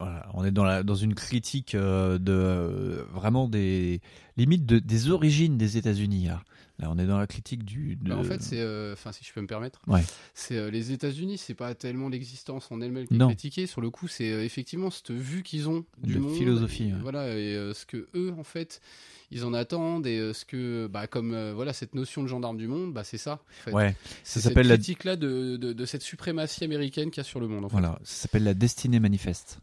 [0.00, 4.00] Voilà, on est dans la dans une critique de vraiment des
[4.36, 6.26] limites de, des origines des États-Unis.
[6.26, 6.42] Là.
[6.78, 7.96] Là, on est dans la critique du.
[7.96, 8.62] de- Bah, en fait, c'est,
[8.92, 10.04] enfin, si je peux me permettre, Ouais.
[10.34, 13.66] c'est les États-Unis, c'est pas tellement l'existence en elle-même qui est critiquée.
[13.66, 16.98] Sur le coup, c'est effectivement cette vue qu'ils ont du De monde, philosophie, et, ouais.
[17.02, 18.80] voilà, et ce que eux, en fait,
[19.30, 22.56] ils en attendent et euh, ce que, bah, comme euh, voilà, cette notion de gendarme
[22.56, 23.32] du monde, bah, c'est ça.
[23.34, 23.72] En fait.
[23.72, 27.24] ouais, c'est ça s'appelle la critique-là de, de, de cette suprématie américaine qu'il y a
[27.24, 27.64] sur le monde.
[27.64, 27.72] En fait.
[27.72, 29.60] voilà, ça s'appelle la destinée manifeste.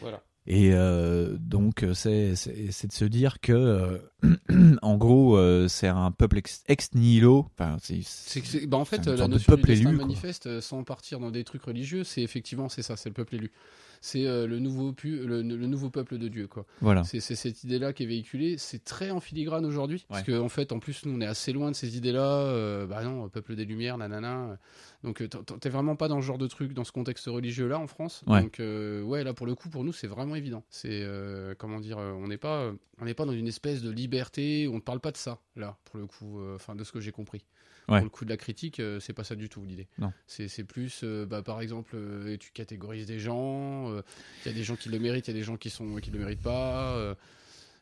[0.00, 0.22] Voilà.
[0.46, 3.98] Et euh, donc, euh, c'est c'est- de se dire que, euh,
[4.82, 7.46] en gros, euh, c'est un peuple ex, ex nihilo.
[7.52, 8.00] Enfin, c'est
[8.66, 11.44] bah, en fait, la sorte de notion peuple du élu, manifeste, sans partir dans des
[11.44, 13.52] trucs religieux, c'est effectivement c'est ça, c'est le peuple élu.
[14.02, 16.64] C'est euh, le nouveau pu- le, le nouveau peuple de Dieu, quoi.
[16.80, 17.04] voilà.
[17.04, 18.56] C'est cette idée-là qui est véhiculée.
[18.56, 20.06] C'est très en filigrane aujourd'hui.
[20.08, 22.24] Parce qu'en en fait, en plus, nous, on est assez loin de ces idées-là.
[22.46, 24.58] euh, bah non, peuple des Lumières, nanana.
[25.04, 27.86] Donc, euh, t'es vraiment pas dans ce genre de truc, dans ce contexte religieux-là en
[27.86, 28.22] France.
[28.26, 28.40] Ouais.
[28.42, 30.64] Donc, euh, ouais, là, pour le coup, pour nous, c'est vraiment évident.
[30.70, 31.06] C'est,
[31.58, 34.66] comment dire, on n'est pas, on n'est pas dans une espèce de liberté.
[34.68, 37.12] On ne parle pas de ça, là, pour le coup, enfin, de ce que j'ai
[37.12, 37.44] compris.
[37.88, 37.98] Ouais.
[37.98, 39.88] Pour le coup de la critique, euh, c'est pas ça du tout l'idée.
[39.98, 40.12] Non.
[40.26, 43.90] C'est plus, euh, bah, par exemple, euh, tu catégorises des gens.
[44.44, 45.96] Il y a des gens qui le méritent, il y a des gens qui sont
[45.96, 47.16] qui le méritent pas.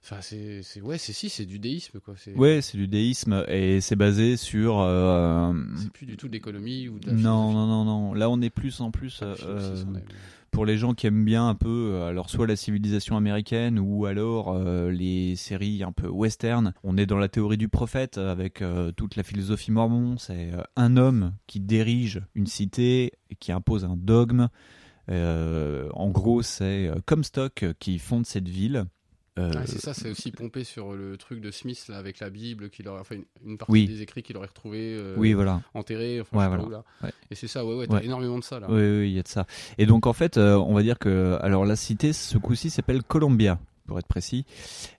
[0.04, 2.14] Enfin, c'est, c'est ouais, c'est si, c'est du déisme quoi.
[2.16, 4.78] C'est, Ouais, c'est du déisme et c'est basé sur.
[4.80, 8.14] euh, c'est plus du tout de l'économie ou de la non, non, non, non.
[8.14, 10.04] Là, on est plus en plus Enfin, euh, est-
[10.50, 14.06] pour les gens qui aiment bien un peu, euh, alors soit la civilisation américaine ou
[14.06, 16.72] alors euh, les séries un peu western.
[16.82, 20.16] On est dans la théorie du prophète avec euh, toute la philosophie mormon.
[20.18, 24.48] C'est un homme qui dirige une cité et qui impose un dogme.
[25.10, 28.84] En gros, c'est Comstock qui fonde cette ville.
[29.38, 32.28] Euh, Ouais, c'est ça, c'est aussi pompé sur le truc de Smith là, avec la
[32.30, 33.86] Bible, qu'il aurait, enfin une, partie Oui.
[33.86, 35.62] des écrits qu'il aurait retrouvé euh, oui, voilà.
[35.74, 36.64] enterrés, enfin, Ouais, je sais pas voilà.
[36.64, 36.84] où, là.
[37.04, 37.12] Ouais.
[37.30, 38.66] Et c'est ça, ouais, ouais, t'as énormément de ça là.
[38.68, 39.46] Oui, oui, il y a de ça.
[39.78, 43.02] Et donc en fait, euh, on va dire que alors la cité, ce coup-ci, s'appelle
[43.02, 44.44] Columbia, pour être précis.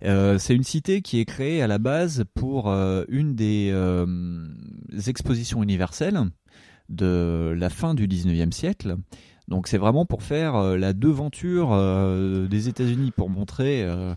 [0.03, 4.48] Euh, c'est une cité qui est créée à la base pour euh, une des euh,
[5.07, 6.20] expositions universelles
[6.90, 8.95] de la fin du 19e siècle.
[9.49, 14.13] Donc c'est vraiment pour faire euh, la devanture euh, des États-Unis pour montrer euh,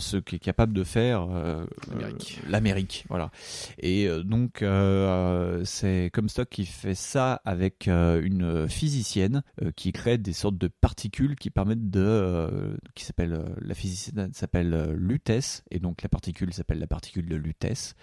[0.00, 2.40] ce qu'est capable de faire euh, L'Amérique.
[2.44, 3.30] euh, l'Amérique, voilà.
[3.78, 9.92] Et euh, donc euh, c'est Comstock qui fait ça avec euh, une physicienne euh, qui
[9.92, 14.72] crée des sortes de particules qui permettent de euh, qui s'appelle euh, la physicienne s'appelle
[14.74, 17.94] euh, Lutèce et donc la particule s'appelle la particule de Lutèce.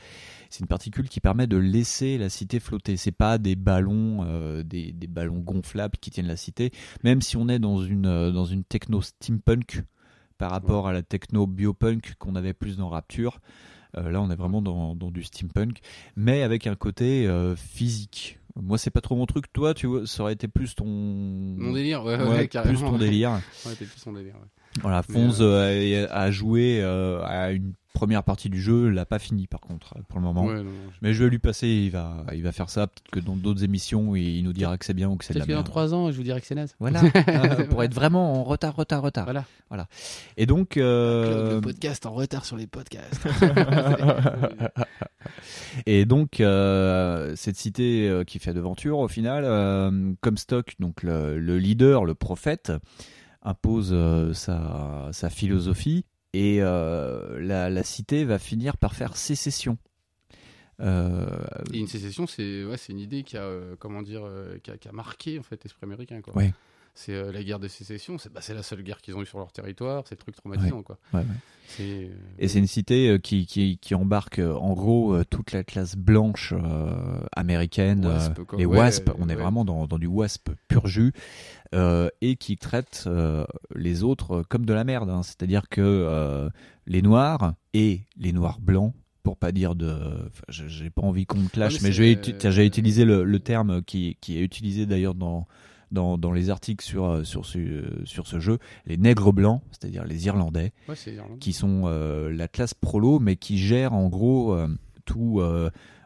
[0.49, 2.97] C'est une particule qui permet de laisser la cité flotter.
[2.97, 6.71] C'est pas des ballons euh, des, des ballons gonflables qui tiennent la cité,
[7.03, 9.83] même si on est dans une euh, dans une techno steampunk
[10.41, 13.39] par rapport à la techno biopunk qu'on avait plus dans Rapture.
[13.95, 15.81] Euh, là, on est vraiment dans, dans du steampunk,
[16.15, 18.39] mais avec un côté euh, physique.
[18.55, 19.53] Moi, c'est pas trop mon truc.
[19.53, 20.85] Toi, tu vois, ça aurait été plus ton.
[20.85, 22.79] Mon délire, ouais, ouais, Ouais, carrément.
[22.79, 23.39] plus ton délire.
[23.65, 24.33] Ouais, t'es plus son délire.
[24.35, 24.47] ouais.
[24.81, 29.19] Voilà, Fonz euh, a, a joué euh, à une première partie du jeu, l'a pas
[29.19, 30.45] fini par contre pour le moment.
[30.45, 32.87] Ouais, non, non, je- Mais je vais lui passer, il va, il va faire ça.
[32.87, 35.39] Peut-être que dans d'autres émissions, il nous dira que c'est bien ou que c'est de
[35.39, 35.89] la Peut-être que dans merde.
[35.89, 36.73] 3 ans, je vous dirai que c'est naze.
[36.79, 39.27] Voilà, euh, pour être vraiment en retard, retard, retard.
[39.69, 39.87] Voilà.
[40.37, 43.27] Et donc, euh, Le podcast en retard sur les podcasts.
[45.85, 51.37] et donc euh, cette cité euh, qui fait d'aventure, au final, euh, Comstock, donc le,
[51.39, 52.71] le leader, le prophète,
[53.41, 59.77] impose euh, sa, philosophie et euh, la cité va finir par faire sécession.
[60.81, 61.27] Euh,
[61.73, 64.77] Et une sécession, c'est ouais, une idée qui a, euh, comment dire, euh, qui a,
[64.77, 66.21] qui a marqué en fait l'esprit américain.
[66.21, 66.35] Quoi.
[66.35, 66.53] Ouais.
[66.93, 69.37] C'est euh, la guerre de sécession, c'est bah, la seule guerre qu'ils ont eue sur
[69.37, 70.83] leur territoire, c'est le truc traumatisant.
[70.83, 70.97] Quoi.
[71.13, 71.23] ouais,
[71.79, 75.95] euh, Et c'est une cité euh, qui, qui, qui embarque en gros toute la classe
[75.95, 76.53] blanche
[77.33, 81.13] américaine, Wasp, les WASP, on est vraiment dans, dans du WASP pur jus,
[81.73, 83.07] et qui traite
[83.73, 85.09] les autres comme de la merde.
[85.09, 85.23] hein.
[85.23, 86.49] C'est-à-dire que
[86.87, 88.93] les noirs et les noirs blancs,
[89.23, 89.91] pour pas dire de...
[90.27, 94.17] enfin, J'ai pas envie qu'on me clash, Ah, mais j'ai utilisé le, le terme qui,
[94.21, 95.47] qui est utilisé d'ailleurs dans...
[95.91, 97.59] Dans, dans les articles sur, euh, sur, ce,
[98.05, 101.39] sur ce jeu, les nègres blancs, c'est-à-dire les Irlandais, ouais, Irlande.
[101.41, 104.69] qui sont euh, la classe prolo, mais qui gèrent en gros euh,
[105.03, 105.41] tout,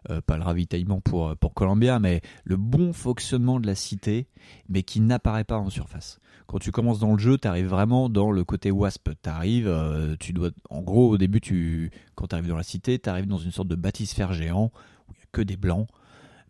[0.10, 4.27] euh, euh, pas le ravitaillement pour, pour Columbia, mais le bon fonctionnement de la cité,
[4.69, 6.19] mais qui n'apparaît pas en surface.
[6.48, 9.10] Quand tu commences dans le jeu, tu arrives vraiment dans le côté WASP.
[9.23, 12.99] Tu arrives, tu dois, en gros, au début, tu, quand tu arrives dans la cité,
[12.99, 14.72] tu arrives dans une sorte de bâtisse-fer géant
[15.10, 15.88] où il n'y a que des blancs.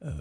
[0.05, 0.11] euh,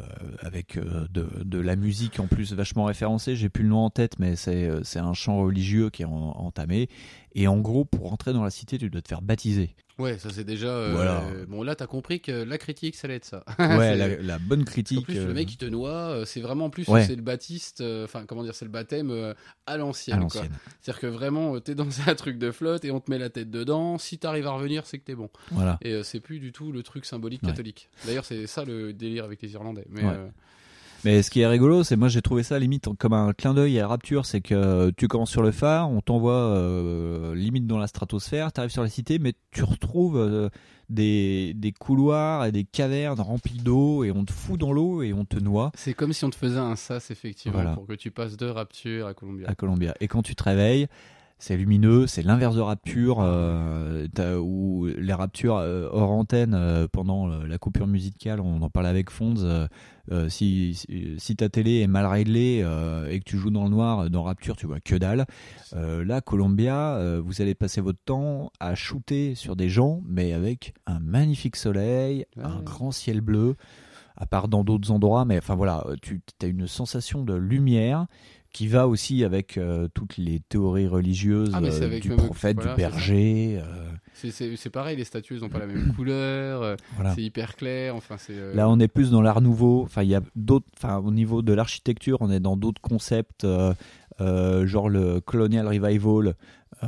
[0.41, 3.91] avec euh, de, de la musique en plus vachement référencée, j'ai plus le nom en
[3.91, 6.89] tête, mais c'est euh, un chant religieux qui est en- entamé.
[7.35, 9.75] Et en gros, pour rentrer dans la cité, tu dois te faire baptiser.
[9.99, 10.69] Ouais, ça c'est déjà.
[10.69, 11.23] euh, Voilà.
[11.49, 13.45] Bon, là, t'as compris que la critique, ça allait être ça.
[13.59, 14.99] Ouais, la, la bonne critique.
[14.99, 15.91] qu'en plus, euh, le mec, il te noie.
[15.93, 17.05] euh, C'est vraiment en plus, Ouais.
[17.05, 17.81] c'est le baptiste.
[17.81, 19.35] euh, Enfin, comment dire, c'est le baptême euh,
[19.67, 20.27] à l'ancienne.
[20.31, 23.31] C'est-à-dire que vraiment, euh, t'es dans un truc de flotte et on te met la
[23.31, 23.99] tête dedans.
[23.99, 25.31] Si t'arrives à revenir, c'est que t'es bon.
[25.53, 25.79] Voilà.
[25.83, 27.51] Et euh, c'est plus du tout le truc symbolique Ouais.
[27.51, 27.89] catholique.
[28.05, 29.87] D'ailleurs, c'est ça le délire avec les Irlandais.
[29.91, 30.17] Mais Ouais.
[31.07, 33.55] Euh, Mais ce qui est rigolo, c'est moi j'ai trouvé ça limite comme un clin
[33.55, 37.79] d'œil à Rapture, c'est que tu commences sur le phare, on t'envoie euh, limite dans
[37.79, 40.49] la stratosphère, tu arrives sur la cité, mais tu retrouves euh,
[40.91, 45.13] des, des couloirs et des cavernes remplies d'eau et on te fout dans l'eau et
[45.15, 47.73] on te noie c'est comme si on te faisait un sas, effectivement, Voilà.
[47.75, 49.49] pour que tu passes de Rapture à Columbia.
[49.49, 49.95] à Columbia.
[50.01, 50.87] Et quand tu te réveilles,
[51.39, 54.07] c'est lumineux, c'est l'inverse de Rapture, euh,
[54.39, 59.09] où les Raptures euh, hors antenne, euh, pendant la coupure musicale, on en parlait avec
[59.21, 62.59] euh, si, si, si ta télé est mal réglée
[63.11, 65.27] et que tu joues dans le noir, dans Rapture, tu vois que dalle.
[65.73, 71.01] Là, Columbia, vous allez passer votre temps à shooter sur des gens, mais avec un
[71.01, 72.45] magnifique soleil, Ouais.
[72.45, 73.57] un grand ciel bleu,
[74.17, 78.07] à part dans d'autres endroits, mais enfin voilà, tu as une sensation de lumière
[78.55, 82.77] qui va aussi avec euh, toutes les théories religieuses Ah, euh, du prophète, voilà, du
[82.79, 83.61] berger.
[83.61, 86.77] euh, C'est- pareil, les statues, elles ont pas la même couleur.
[86.95, 87.15] voilà.
[87.15, 87.95] C'est hyper clair.
[87.97, 88.17] Enfin,
[88.55, 89.83] Là, on est plus dans l'art nouveau.
[89.83, 90.67] Enfin, il y a d'autres.
[90.79, 93.45] Enfin, au niveau de l'architecture, on est dans d'autres concepts,
[94.21, 96.35] genre le colonial revival.
[96.83, 96.87] Euh,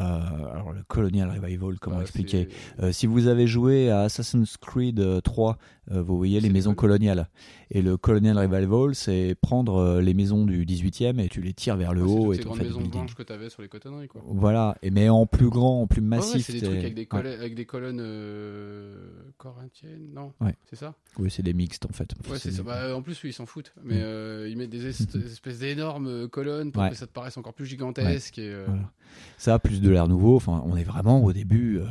[0.53, 2.49] alors, le colonial revival, comment bah, expliquer?
[2.81, 5.55] Euh, Si vous avez joué à Assassin's Creed euh, 3, euh,
[5.91, 7.29] vous voyez les C'est maisons le- coloniales.
[7.71, 11.77] Et le colonial revival, c'est prendre euh, les maisons du 18e et tu les tires
[11.77, 13.63] vers le Ouais, c'est haut toutes et ces tu grandes maisons blanches que t'avais sur
[13.63, 14.23] les cotonneries, quoi.
[14.27, 16.47] Voilà, et mais en plus grand, en plus Ouais, ouais, massif.
[16.47, 18.95] c'est des trucs avec des, avec colonnes euh,
[19.39, 20.33] corinthiennes, non.
[20.71, 20.95] C'est ça?
[21.19, 22.13] Oui, c'est des mixtes en fait.
[22.37, 22.63] C'est.
[22.63, 23.73] Bah, en plus, oui, ils s'en foutent.
[23.85, 24.03] Mais Mm.
[24.03, 27.67] euh, ils mettent des espèces d'énormes euh, colonnes pour que ça te paraisse encore plus
[27.67, 28.39] gigantesque.
[28.39, 28.91] Et, euh, Voilà.
[29.39, 30.37] Ça, plus de l'air nouveau.
[30.37, 31.87] Enfin, on est vraiment au début, euh,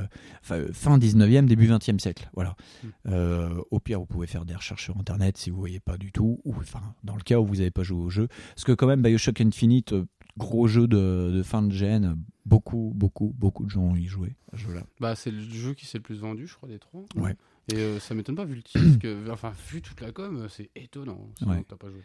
[0.51, 2.29] euh, fin 19e, début 20e siècle.
[2.35, 2.55] Voilà.
[2.83, 2.87] Mm.
[3.07, 6.11] Euh, au pire, vous pouvez faire des recherches sur Internet si vous voyez pas du
[6.11, 8.27] tout, ou enfin, dans le cas où vous n'avez pas joué au jeu.
[8.27, 10.05] Parce que quand même, Bioshock Infinite, euh,
[10.37, 14.35] gros jeu de, de fin de gêne, beaucoup, beaucoup, beaucoup de gens ont y joué.
[14.51, 14.83] à ce jeu-là.
[14.99, 17.05] Bah, c'est le jeu qui s'est le plus vendu, je crois, des trois.
[17.15, 17.35] Ouais.
[17.73, 20.69] Et euh, ça m'étonne pas vu le titre, que, enfin, vu toute la com, c'est
[20.75, 21.29] étonnant.
[21.47, 21.63] Ouais.
[21.67, 22.01] t'as pas joué.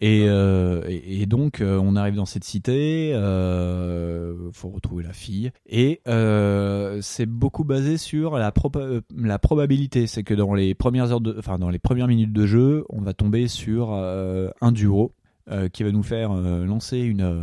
[0.00, 5.12] Et, euh, et, et donc, euh, on arrive dans cette cité, euh, faut retrouver la
[5.12, 10.06] fille, et euh, c'est beaucoup basé sur la, euh, la probabilité.
[10.06, 13.00] C'est que dans les premières heures, de, enfin dans les premières minutes de jeu, on
[13.00, 15.12] va tomber sur euh, un duo
[15.50, 17.42] euh, qui va nous faire euh, lancer une, euh,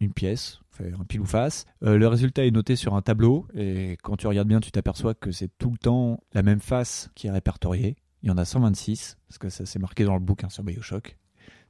[0.00, 0.61] une pièce,
[0.98, 1.66] un pile ou face.
[1.82, 5.14] Euh, le résultat est noté sur un tableau, et quand tu regardes bien, tu t'aperçois
[5.14, 7.96] que c'est tout le temps la même face qui est répertoriée.
[8.22, 11.16] Il y en a 126, parce que ça c'est marqué dans le bouquin sur Bioshock.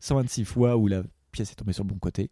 [0.01, 2.31] 126 fois où la pièce est tombée sur le bon côté.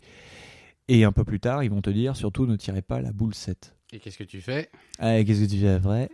[0.88, 3.34] Et un peu plus tard, ils vont te dire surtout ne tirez pas la boule
[3.34, 3.74] 7.
[3.92, 4.70] Et qu'est-ce que tu fais?
[4.98, 6.10] Ah, qu'est-ce que tu fais après?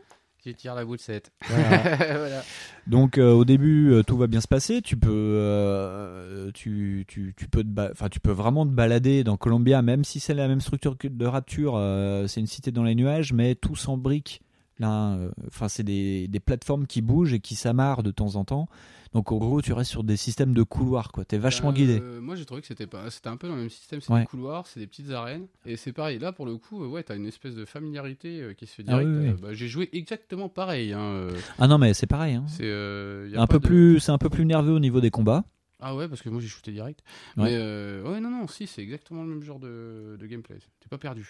[0.47, 1.33] Tu tires la boule 7.
[1.49, 2.19] Voilà.
[2.19, 2.43] voilà.
[2.87, 4.81] Donc euh, au début euh, tout va bien se passer.
[4.81, 9.83] Tu peux, euh, tu, tu, tu peux, enfin tu peux vraiment te balader dans Columbia,
[9.83, 11.83] même si c'est la même structure que de Rapture.
[12.29, 14.41] c'est une cité dans les nuages, mais tout s'en brique.
[14.79, 18.45] Là, euh, enfin c'est des, des plateformes qui bougent et qui s'amarrent de temps en
[18.45, 18.69] temps.
[19.15, 21.25] Donc en gros tu restes sur des systèmes de couloirs quoi.
[21.25, 22.01] T'es vachement Euh, guidé.
[22.21, 24.03] Moi j'ai trouvé que c'était pas, c'était un peu dans le même système.
[24.03, 24.21] C'est Ouais.
[24.21, 26.19] des couloirs, c'est des petites arènes, et c'est pareil.
[26.19, 28.99] Là pour le coup, euh, ouais, t'as une espèce de familiarité qui se fait Ah
[28.99, 29.09] direct.
[29.09, 29.35] oui, oui.
[29.41, 30.93] Bah, j'ai joué exactement pareil.
[30.93, 31.29] Hein,
[31.59, 32.35] Ah non mais c'est pareil.
[32.35, 32.45] Hein.
[32.49, 35.45] c'est Un peu de- plus, c'est un peu plus nerveux au niveau des combats.
[35.81, 37.01] Ah ouais, parce que moi j'ai shooté direct.
[37.37, 37.45] Ouais.
[37.45, 40.57] Mais euh, ouais, non, non, si, c'est exactement le même genre de, de gameplay.
[40.81, 41.27] T'es pas perdu.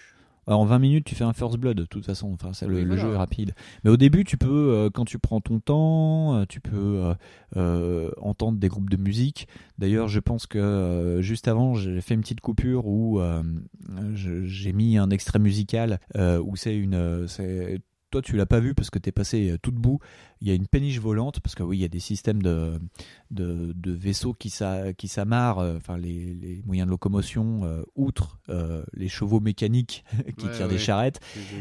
[0.48, 2.32] En 20 minutes, tu fais un first blood, de toute façon.
[2.32, 3.02] Enfin, le, Oui, le voilà.
[3.02, 3.55] jeu est rapide.
[3.82, 7.14] Mais au début, tu peux, euh, quand tu prends ton temps, euh, tu peux
[7.56, 9.48] euh, entendre des groupes de musique.
[9.78, 13.20] D'ailleurs, je pense que juste avant, j'ai fait une petite coupure où
[14.14, 18.88] j'ai mis un extrait musical où c'est une, c'est toi tu l'as pas vu parce
[18.90, 19.98] que t'es passé euh, tout debout.
[20.40, 22.78] Il y a une péniche volante parce que oui, il y a des systèmes de
[23.30, 27.82] de, de vaisseaux qui s'a- qui s'amarrent, euh, enfin les, les moyens de locomotion euh,
[27.96, 30.04] outre euh, les chevaux mécaniques
[30.38, 31.20] qui Ouais, tirent des charrettes.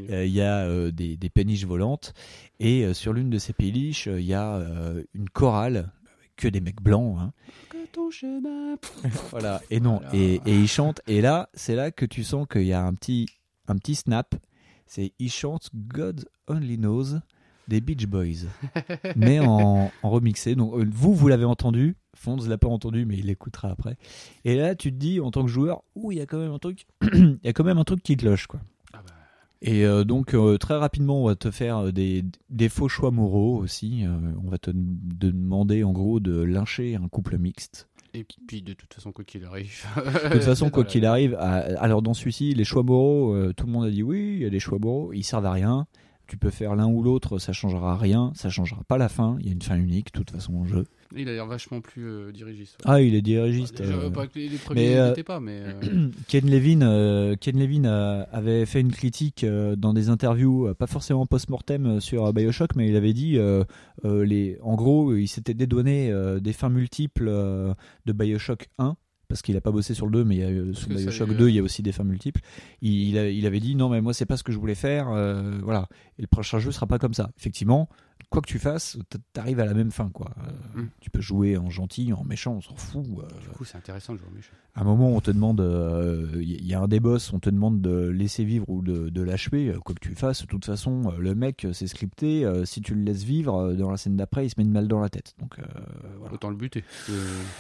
[0.10, 2.14] Euh, Il y a euh, des, des péniches volantes
[2.60, 5.92] et euh, sur l'une de ces péniches, euh, il y a euh, une chorale
[6.38, 7.18] que des mecs blancs.
[7.20, 7.32] hein.
[7.70, 8.76] Que ton chemin.
[9.32, 9.62] Voilà.
[9.72, 10.16] Et non, Voilà.
[10.16, 11.02] et, et ils chantent.
[11.08, 13.26] Et là, c'est là que tu sens qu'il y a un petit,
[13.70, 14.36] un petit snap.
[14.86, 17.20] C'est ils chantent God Only Knows
[17.68, 18.46] des Beach Boys,
[19.16, 20.56] mais en, en remixé.
[20.56, 21.96] Donc euh, vous, vous l'avez entendu.
[22.16, 23.98] Fonz l'a pas entendu, mais il l'écoutera après.
[24.46, 26.52] Et là, tu te dis en tant que joueur, ouh, il y a quand même
[26.52, 28.62] un truc, il y a quand même un truc qui te loge, quoi.
[28.94, 29.14] Ah bah.
[29.62, 33.58] Et euh, donc euh, très rapidement, on va te faire des, des faux choix moraux
[33.58, 34.06] aussi.
[34.06, 37.88] Euh, on va te de- demander en gros de lyncher un couple mixte.
[38.16, 39.86] Et puis de toute façon, quoi qu'il arrive.
[39.96, 43.66] De toute façon, quoi qu'il arrive, à- alors dans celui-ci, les choix moraux, euh, tout
[43.66, 45.86] le monde a dit oui, il y a des choix moraux, ils servent à rien.
[46.28, 49.38] Tu peux faire l'un ou l'autre, ça changera rien, ça changera pas la fin.
[49.42, 50.86] Il y a une fin unique, de toute façon, en jeu.
[51.18, 52.78] Il a l'air vachement plus euh, dirigiste.
[52.86, 52.92] ouais.
[52.94, 53.78] Ah, il est dirigiste.
[53.82, 55.62] Déjà, euh, pas que les, les premiers mais, euh, n'étaient pas, mais.
[55.64, 57.86] euh, Ken Levin, Ken Levin
[58.32, 63.14] avait fait une critique dans des interviews, pas forcément post-mortem sur Bioshock, mais il avait
[63.14, 63.38] dit,
[64.04, 68.96] les, en gros, il s'était dédouané euh, des fins multiples de Bioshock 1.
[69.28, 71.32] Parce qu'il a pas bossé sur le 2, mais il y a, sur Bioshock y
[71.32, 72.42] est, 2, euh, il y a aussi des fins multiples.
[72.84, 74.76] Il, il a- il avait dit non, mais moi, c'est pas ce que je voulais
[74.76, 75.10] faire.
[75.10, 75.88] euh, voilà.
[76.20, 77.32] Et le prochain jeu sera pas comme ça.
[77.40, 77.90] Effectivement,
[78.30, 78.98] quoi que tu fasses,
[79.34, 80.10] t'arrives à la même fin.
[80.10, 80.30] Quoi.
[80.40, 80.90] Euh, Mm.
[81.00, 83.06] Tu peux jouer en gentil, en méchant, on s'en fout.
[83.20, 84.52] euh, Du coup, c'est intéressant de jouer au méchant.
[84.74, 85.62] à un moment, on te demande,
[86.42, 89.22] il y a un des boss, on te demande de laisser vivre ou de, de
[89.22, 90.42] l'achever, euh, quoi que tu fasses.
[90.42, 92.44] De toute façon, euh, le mec, euh, c'est scripté.
[92.46, 94.74] euh, si tu le laisses vivre, euh, dans la scène d'après, il se met une
[94.74, 95.34] balle dans la tête.
[95.40, 95.64] Donc, euh,
[96.20, 96.34] voilà.
[96.34, 96.84] Autant le buter.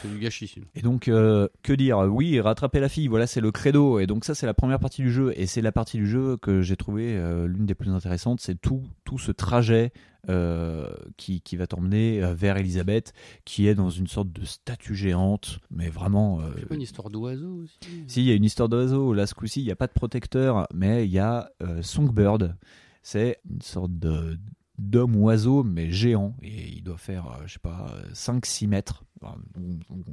[0.02, 0.65] C'est du gâchis sinon.
[0.76, 1.99] Et donc, euh, que dire?
[1.99, 3.99] Oui, rattraper la fille, voilà, c'est le credo.
[3.99, 5.32] Et donc, ça, c'est la première partie du jeu.
[5.38, 8.41] Et c'est la partie du jeu que j'ai trouvé euh, l'une des plus intéressantes.
[8.41, 9.94] C'est tout, tout ce trajet
[10.30, 13.14] euh, qui, qui va t'emmener euh, vers Elisabeth,
[13.46, 16.42] qui est dans une sorte de statue géante, mais vraiment.
[16.42, 17.78] euh, C'est pas une histoire d'oiseau aussi
[18.08, 19.14] si, il y a une histoire d'oiseau.
[19.14, 22.56] Là, ce coup-ci, il n'y a pas de protecteur, mais il y a euh, Songbird.
[23.04, 24.38] C'est une sorte de
[24.78, 26.36] d'homme-oiseau, mais géant.
[26.44, 29.04] Et il doit faire, euh, je sais pas, 5-6 mètres.
[29.22, 29.38] Enfin,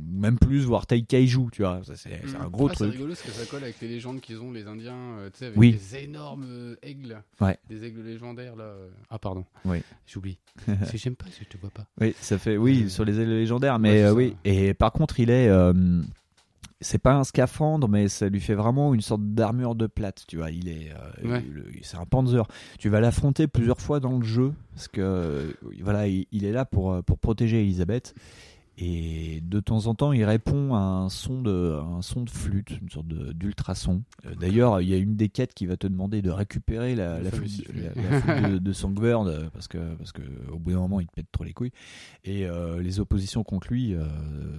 [0.00, 1.80] même plus, voire taille kaiju, tu vois.
[1.84, 2.92] C'est c'est un gros Ah, C'est truc.
[2.92, 5.46] rigolo parce que ça colle avec les légendes qu'ils ont, les Indiens, euh, tu sais,
[5.46, 5.72] avec Oui.
[5.72, 7.20] des énormes euh, aigles.
[7.40, 7.58] Ouais.
[7.68, 8.72] Des aigles légendaires, là.
[9.10, 9.44] Ah, pardon.
[9.64, 9.78] Oui.
[10.06, 10.38] J'oublie.
[10.66, 11.86] Parce que j'aime pas si je te vois pas.
[12.00, 14.36] Oui, ça fait, oui, sur les ailes légendaires, mais c'est euh, oui.
[14.44, 15.48] Et par contre, il est,
[16.82, 20.36] c'est pas un scaphandre, mais ça lui fait vraiment une sorte d'armure de plate, tu
[20.36, 20.50] vois.
[20.50, 20.90] Il est,
[21.24, 21.44] euh, Ouais.
[21.82, 22.46] c'est un Panzer.
[22.78, 25.52] Tu vas l'affronter plusieurs fois dans le jeu, parce que euh,
[25.82, 28.14] voilà, il, il est là pour euh, pour protéger Elisabeth.
[28.78, 32.70] Et de temps en temps, il répond à un son de, un son de flûte,
[32.80, 34.02] une sorte d'ultrason.
[34.26, 37.18] Euh, D'ailleurs, il y a une des quêtes qui va te demander de récupérer la,
[37.30, 37.92] flûte, sifflet.
[37.94, 41.00] la- la flûte de, de Songbird, euh, parce que, parce que au bout d'un moment,
[41.00, 41.70] il te pète trop les couilles.
[42.24, 44.04] Et euh, les oppositions contre lui, euh,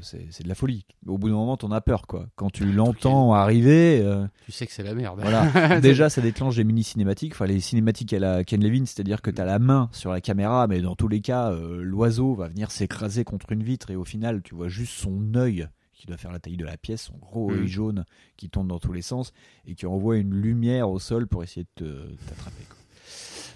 [0.02, 0.86] c'est de la folie.
[1.08, 2.28] Au bout d'un moment, t'en as peur, quoi.
[2.36, 4.06] Quand tu l'entends arriver,
[4.46, 5.20] Tu sais que c'est la merde.
[5.22, 5.80] voilà.
[5.82, 7.34] Déjà, ça déclenche des mini cinématiques.
[7.34, 10.68] Enfin, les cinématiques à la Ken Levin, c'est-à-dire que t'as la main sur la caméra,
[10.68, 14.42] mais dans tous les cas, l'oiseau va venir s'écraser contre une vitre et au final,
[14.42, 17.50] tu vois juste son œil qui doit faire la taille de la pièce, son gros
[17.52, 18.04] œil jaune
[18.36, 19.32] qui tourne dans tous les sens
[19.66, 22.66] et qui envoie une lumière au sol pour essayer de t'attraper.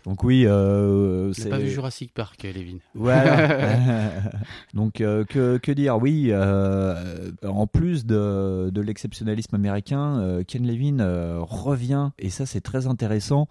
[0.06, 2.45] Donc oui, euh, c'est pas vu Jurassic Park,
[2.94, 4.22] voilà.
[4.74, 5.98] Donc euh, que, que dire?
[5.98, 10.98] Oui, euh, en plus de, de l'exceptionnalisme américain, Ken Levin
[11.41, 13.48] revient et ça c'est très intéressant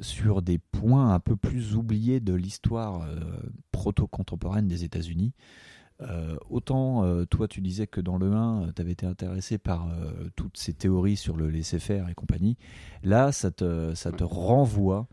[0.00, 3.06] sur des points un peu plus oubliés de l'histoire
[3.72, 5.32] proto-contemporaine des États-Unis.
[6.00, 9.86] Euh, autant euh, toi tu disais que dans le 1 tu avais été intéressé par
[9.86, 12.56] euh, toutes ces théories sur le laisser-faire et compagnie
[13.04, 15.06] là ça te, ça te renvoie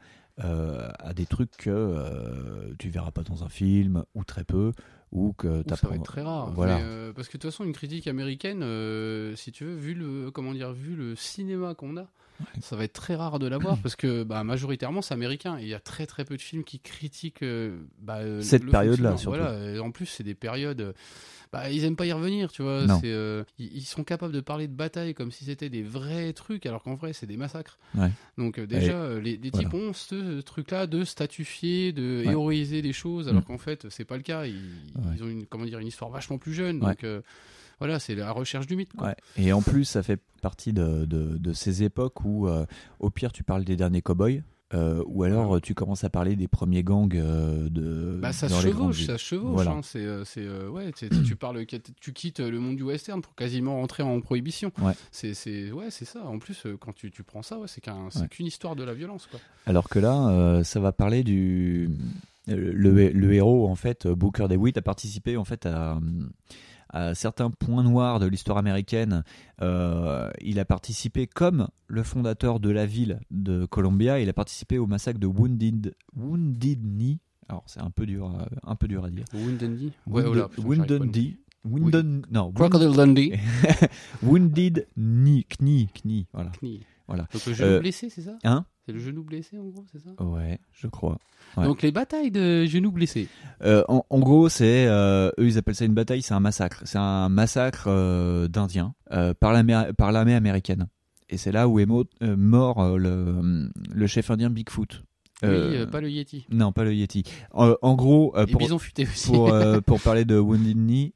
[0.43, 4.71] euh, à des trucs que euh, tu verras pas dans un film ou très peu
[5.11, 6.51] ou que t'as ça va être très rare.
[6.51, 6.77] Voilà.
[6.77, 9.95] Mais, euh, parce que de toute façon, une critique américaine, euh, si tu veux, vu
[9.95, 12.07] le comment dire, vu le cinéma qu'on a,
[12.61, 15.67] ça va être très rare de l'avoir parce que bah, majoritairement c'est américain et il
[15.67, 19.15] y a très très peu de films qui critiquent euh, bah, Cette période-là.
[19.25, 19.73] Voilà.
[19.75, 20.81] Et en plus, c'est des périodes.
[20.81, 20.93] euh,
[21.51, 22.85] Bah, ils aiment pas y revenir, tu vois.
[23.03, 26.65] Euh, ils, ils sont capables de parler de bataille comme si c'était des vrais trucs,
[26.67, 27.79] alors qu'en vrai, c'est des massacres.
[27.95, 28.11] Ouais.
[28.37, 29.65] Donc euh, déjà, les, les voilà.
[29.65, 32.31] types ont ce truc-là de statifier, de Ouais.
[32.31, 33.45] héroïser des choses, alors Mm.
[33.45, 34.45] qu'en fait, c'est pas le cas.
[34.45, 34.53] Ils,
[34.95, 35.15] Ouais.
[35.17, 36.79] ils ont une, comment dire, une histoire vachement plus jeune.
[36.79, 37.21] Donc euh,
[37.79, 38.93] voilà, c'est la recherche du mythe.
[38.93, 39.07] Quoi.
[39.07, 39.15] Ouais.
[39.37, 42.65] Et en plus, ça fait partie de, de, de ces époques où, euh,
[42.99, 44.43] au pire, tu parles des derniers cowboys.
[44.75, 48.57] euh, ou alors tu commences à parler des premiers gangs euh, de Bah, ça dans
[48.57, 49.53] se chevauche, ça se chevauche.
[49.55, 49.71] Voilà.
[49.71, 49.81] hein.
[49.81, 50.91] C'est, euh, c'est, ouais,
[51.25, 54.71] tu, parles, tu quittes le monde du western pour quasiment rentrer en prohibition.
[54.79, 54.93] Ouais.
[55.11, 56.23] C'est, c'est, ouais, c'est ça.
[56.23, 58.27] En plus, quand tu, tu prends ça, ouais, c'est, qu'un, c'est Ouais.
[58.27, 59.39] qu'une histoire de la violence, quoi.
[59.65, 61.89] Alors que là, euh, ça va parler du
[62.45, 62.71] le,
[63.09, 65.99] le héros en fait, Booker DeWitt a participé en fait à,
[66.89, 69.23] à certains points noirs de l'histoire américaine.
[69.61, 74.19] Euh, il a participé comme le fondateur de la ville de Columbia.
[74.19, 77.19] Il a participé au massacre de Wounded Wounded Knee.
[77.47, 79.25] Alors c'est un peu dur, à- un peu dur à dire.
[79.33, 81.35] Wounded Knee Ouais, Wounded- oh Wounded
[81.65, 83.33] Wounded non Crocodile Dundee.
[84.23, 86.51] Wounded Knee Knee Knee voilà.
[86.61, 86.81] Knee.
[87.07, 87.27] Voilà.
[87.33, 88.37] Donc le genou Euh, blessé, c'est ça?
[88.43, 88.65] Hein?
[88.89, 90.09] C'est le genou blessé, en gros, c'est ça?
[90.23, 91.19] Ouais, je crois.
[91.57, 91.63] ouais.
[91.63, 93.27] Donc les batailles de genoux blessés.
[93.63, 96.81] Euh, en, en gros, c'est euh, eux ils appellent ça une bataille, c'est un massacre.
[96.85, 98.95] C'est un massacre euh, d'Indiens
[99.39, 100.87] par l'armée par l'armée américaine.
[101.29, 105.03] Et c'est là où est mo- mort le, le chef indien Bigfoot.
[105.43, 106.47] Oui, pas le Yeti.
[106.49, 107.23] Non, pas le Yeti.
[107.51, 109.27] En, en gros, pour, bison futé aussi.
[109.31, 109.53] pour,
[109.85, 111.13] pour parler de Wounded Knee,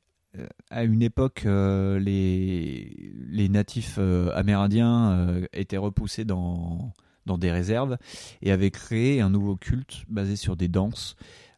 [0.72, 6.92] à une époque, euh, les, les natifs euh, amérindiens euh, étaient repoussés dans,
[7.26, 7.98] dans des réserves
[8.42, 11.16] et avaient créé un nouveau culte basé sur des danses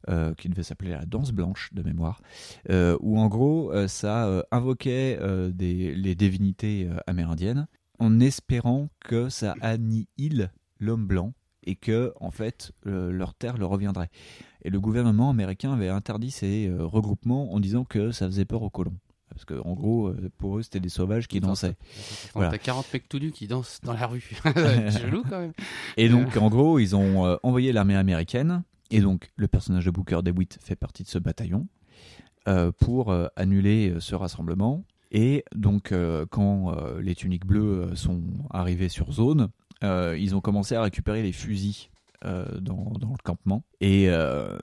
[0.07, 2.21] euh, qui devait s'appeler la danse blanche de mémoire,
[2.69, 5.19] euh, où en gros euh, ça invoquait
[5.51, 7.67] des, les divinités amérindiennes
[7.97, 11.33] en espérant que ça annihile l'homme blanc
[11.63, 14.09] et que en fait leur terre leur reviendrait.
[14.63, 18.69] Et le gouvernement américain avait interdit ces regroupements en disant que ça faisait peur aux
[18.69, 18.97] colons.
[19.35, 21.75] Parce que en gros, euh, pour eux, c'était des sauvages qui dansaient.
[22.33, 22.51] Voilà.
[22.51, 24.31] T'as 40 mecs tout nus qui dansent dans la rue.
[24.43, 25.53] C'est chelou quand même.
[25.97, 28.63] Et donc, en gros, ils ont euh, envoyé l'armée américaine.
[28.91, 31.67] Et donc, le personnage de Booker DeWitt fait partie de ce bataillon
[32.47, 34.85] euh, pour euh, annuler ce rassemblement.
[35.11, 35.93] Et donc,
[36.29, 39.49] quand les tuniques bleues sont arrivées sur zone,
[39.81, 41.89] ils ont commencé à récupérer les fusils
[42.25, 43.63] euh, dans, dans le campement.
[43.81, 44.57] Et euh,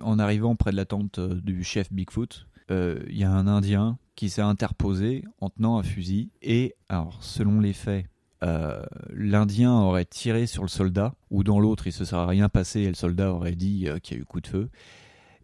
[0.00, 4.30] en arrivant près de la tente du chef Bigfoot, il y a un Indien qui
[4.30, 6.30] s'est interposé en tenant un fusil.
[6.42, 8.06] Et alors, selon les faits,
[8.42, 8.82] euh,
[9.12, 12.88] l'Indien aurait tiré sur le soldat, ou dans l'autre, il se serait rien passé et
[12.88, 14.70] le soldat aurait dit euh, qu'il y a eu coup de feu.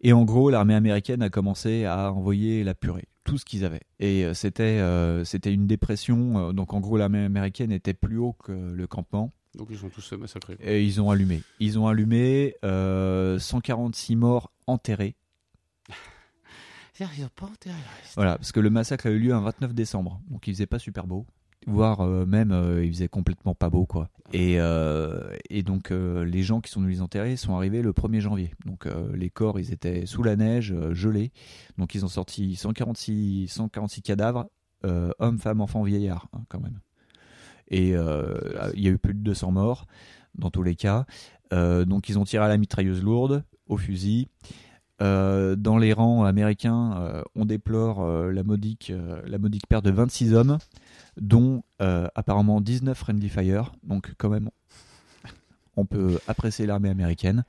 [0.01, 3.81] Et en gros, l'armée américaine a commencé à envoyer la purée, tout ce qu'ils avaient.
[3.99, 6.49] Et euh, c'était euh, c'était une dépression.
[6.49, 9.31] euh, donc en gros, l'armée américaine était plus haut que le campement.
[9.55, 10.57] Donc ils sont tous euh, massacrés.
[10.63, 11.41] Et ils ont allumé.
[11.59, 15.15] Ils ont allumé euh, 146 morts enterrés.
[18.15, 20.79] Voilà, parce que le massacre a eu lieu un 29 décembre, donc il faisait pas
[20.79, 21.25] super beau,
[21.67, 24.09] voire euh, même euh, il faisait complètement pas beau quoi.
[24.33, 28.19] Et, euh, donc euh, les gens qui sont venus les enterrer sont arrivés le 1er
[28.19, 28.53] janvier.
[28.65, 31.31] Donc les corps ils étaient sous la neige, gelés.
[31.77, 34.49] Donc ils ont sorti 146, 146 cadavres,
[34.83, 36.79] hommes, femmes, enfants, vieillards hein, quand même.
[37.67, 39.87] Et il y a eu plus de 200 morts
[40.35, 41.05] dans tous les cas.
[41.51, 44.29] Donc ils ont tiré à la mitrailleuse lourde, au fusil.
[45.01, 48.93] Euh, dans les rangs américains, euh, on déplore euh, la, modique,
[49.25, 50.57] la modique perte de 26 hommes,
[51.19, 53.71] dont apparemment 19 friendly fire.
[53.83, 54.49] Donc quand même,
[55.75, 57.43] on peut apprécier l'armée américaine.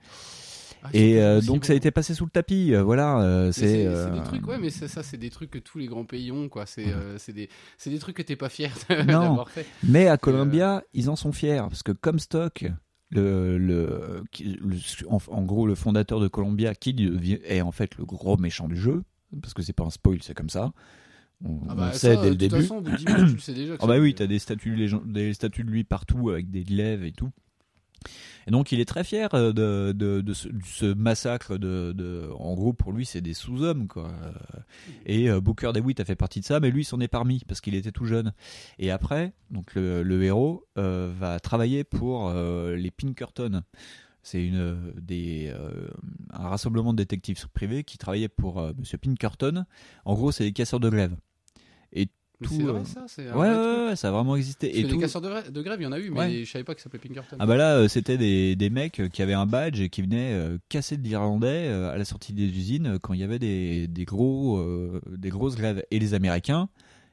[0.84, 2.74] Ah, Et donc ça a été passé sous le tapis.
[2.74, 3.84] voilà, c'est.
[3.84, 6.48] Des trucs, ouais, mais ça, ça, c'est des trucs que tous les grands pays ont,
[6.48, 6.64] quoi.
[6.66, 9.66] C'est des, trucs que t'es pas fier d'avoir fait.
[9.84, 12.64] Mais à Columbia, ils en sont fiers parce que Comstock,
[13.12, 14.76] le, le, qui- le-
[15.08, 16.94] en, en gros le fondateur de Columbia, qui
[17.44, 19.02] est en fait le gros méchant du jeu,
[19.40, 20.72] parce que c'est pas un spoil, c'est comme ça.
[21.44, 22.62] On, Ah on bah, le ça, sait dès le début.
[22.62, 23.76] façon, au bout de 10 minutes, tu le sais déjà.
[23.78, 24.76] que Ah bah oui, t'as des statues,
[25.06, 27.30] des statues de lui partout avec des glaives et tout.
[28.46, 31.56] Et donc il est très fier euh, de, de, ce, massacre.
[31.56, 33.86] De, en gros, pour lui, c'est des sous-hommes.
[33.96, 34.08] Euh,
[35.06, 37.42] Et euh, Booker DeWitt a fait partie de ça, mais lui, il s'en est parmi
[37.46, 38.32] parce qu'il était tout jeune.
[38.78, 43.62] Et après, donc le, héros va travailler pour les Pinkerton.
[44.22, 45.52] C'est une des
[46.32, 49.64] un rassemblement de détectives privés qui travaillait pour euh, Monsieur Pinkerton.
[50.04, 51.14] En gros, c'est des casseurs de glaive.
[52.48, 54.68] C'est euh, vrai, ça, c'est Ouais, ça a vraiment existé.
[54.68, 54.94] Parce Et que tout.
[54.96, 56.44] les casseurs de, grève- de grève, il y en a eu, mais Ouais.
[56.44, 57.36] je savais pas que ça s'appelait Pinkerton.
[57.38, 60.02] Ah bah là, euh, c'était des, des mecs euh, qui avaient un badge et qui
[60.02, 60.36] venaient
[60.68, 64.58] casser de l'Irlandais à la sortie des usines quand il y avait des, des, gros,
[64.58, 65.82] euh, des grosses grèves.
[65.90, 66.68] Et les Américains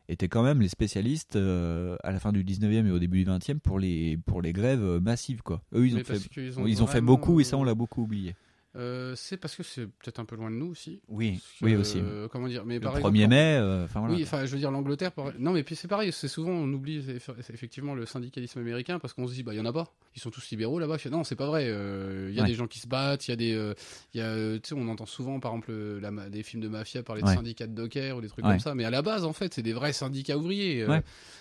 [0.07, 3.29] étaient quand même les spécialistes euh, à la fin du 19e et au début du
[3.29, 5.41] 20e pour les, pour les grèves massives.
[5.43, 5.61] Quoi.
[5.75, 7.75] Eux, ils ont, Mais fait, qu'ils ont ils ont fait beaucoup et ça, on l'a
[7.75, 8.35] beaucoup oublié.
[8.75, 11.01] Euh, c'est parce que c'est peut-être un peu loin de nous aussi.
[11.07, 11.97] Oui, que, oui aussi.
[11.99, 14.15] euh, comment dire Mais Le par 1er exemple, mai, euh, enfin voilà.
[14.15, 15.11] Oui, enfin, je veux dire l'Angleterre.
[15.11, 16.11] par- Non, mais puis c'est pareil.
[16.11, 19.57] C'est souvent on oublie eff- effectivement le syndicalisme américain parce qu'on se dit bah il
[19.57, 19.91] y en a pas.
[20.15, 20.97] Ils sont tous libéraux là-bas.
[21.11, 21.65] Non, c'est pas vrai.
[21.67, 22.49] euh, Il y a Ouais.
[22.49, 23.27] des gens qui se battent.
[23.27, 23.73] Il y a des, euh,
[24.13, 27.31] y a, euh, on entend souvent par exemple la des films de mafia parler Ouais.
[27.31, 28.51] de syndicats de dockers ou des trucs Ouais.
[28.51, 28.75] comme ça.
[28.75, 30.83] Mais à la base, en fait, c'est des vrais syndicats ouvriers.
[30.83, 30.99] euh.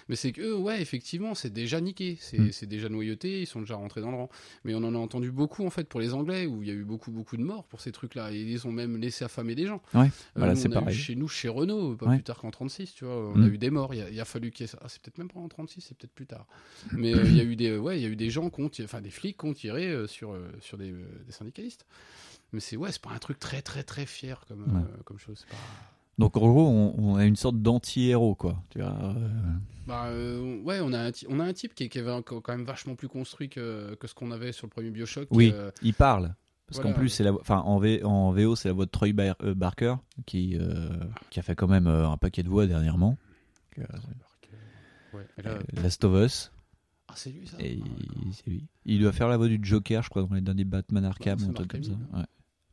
[0.08, 2.16] Mais c'est que ouais, effectivement, c'est déjà niqué.
[2.20, 2.52] C'est Mm.
[2.52, 3.42] c'est déjà noyauté.
[3.42, 4.28] Ils sont déjà rentrés dans le rang.
[4.64, 6.74] Mais on en a entendu beaucoup en fait pour les Anglais où il y a
[6.74, 8.32] eu beaucoup beaucoup de morts pour ces trucs-là.
[8.32, 9.82] Et ils ont même laissé affamer des gens.
[9.92, 10.94] Ouais, Euh, voilà, nous, c'est on a eu pareil.
[10.96, 12.14] Chez nous, chez Renault, pas Ouais.
[12.16, 13.42] plus tard qu'en 36, tu vois, on Mm.
[13.44, 13.92] a eu des morts.
[13.94, 14.78] Il a, il a fallu qu'il y ait ça.
[14.80, 16.46] Ah, c'est peut-être même pas en 36, c'est peut-être plus tard.
[16.92, 18.60] Mais euh, il y a eu des, ouais, il y a eu des gens qui
[18.62, 21.32] ont, tiré- enfin des flics qui ont tiré euh, sur euh, sur des, euh, des
[21.32, 21.84] syndicalistes.
[22.52, 25.38] Mais c'est ouais, c'est pas un truc très très très fier comme euh, comme chose.
[25.40, 25.62] c'est Pas...
[26.18, 28.60] Donc en gros, on, on a une sorte d'anti-héros, quoi.
[28.70, 29.28] Tu vois, euh,
[29.86, 32.48] Bah euh, ouais, on a un, on a un type qui est, qui est quand
[32.48, 35.28] même vachement plus construit que, que ce qu'on avait sur le premier Bioshock.
[35.30, 36.34] Oui, euh, il parle.
[36.68, 36.92] Parce Voilà.
[36.92, 39.36] qu'en plus, c'est la, enfin, en, V- en VO, c'est la voix de Troy Bar-
[39.42, 39.94] euh, Barker
[40.26, 40.88] qui, euh,
[41.30, 43.16] qui a fait quand même euh, un paquet de voix dernièrement.
[45.14, 46.52] Ouais, et là- Last of Us,
[47.08, 47.56] ah c'est lui ça.
[47.60, 48.66] et Ah, c'est lui.
[48.84, 51.50] Il doit faire la voix du Joker, je crois, dans les derniers Batman Arkham ou
[51.50, 51.92] un truc comme ça.
[52.12, 52.24] Ouais.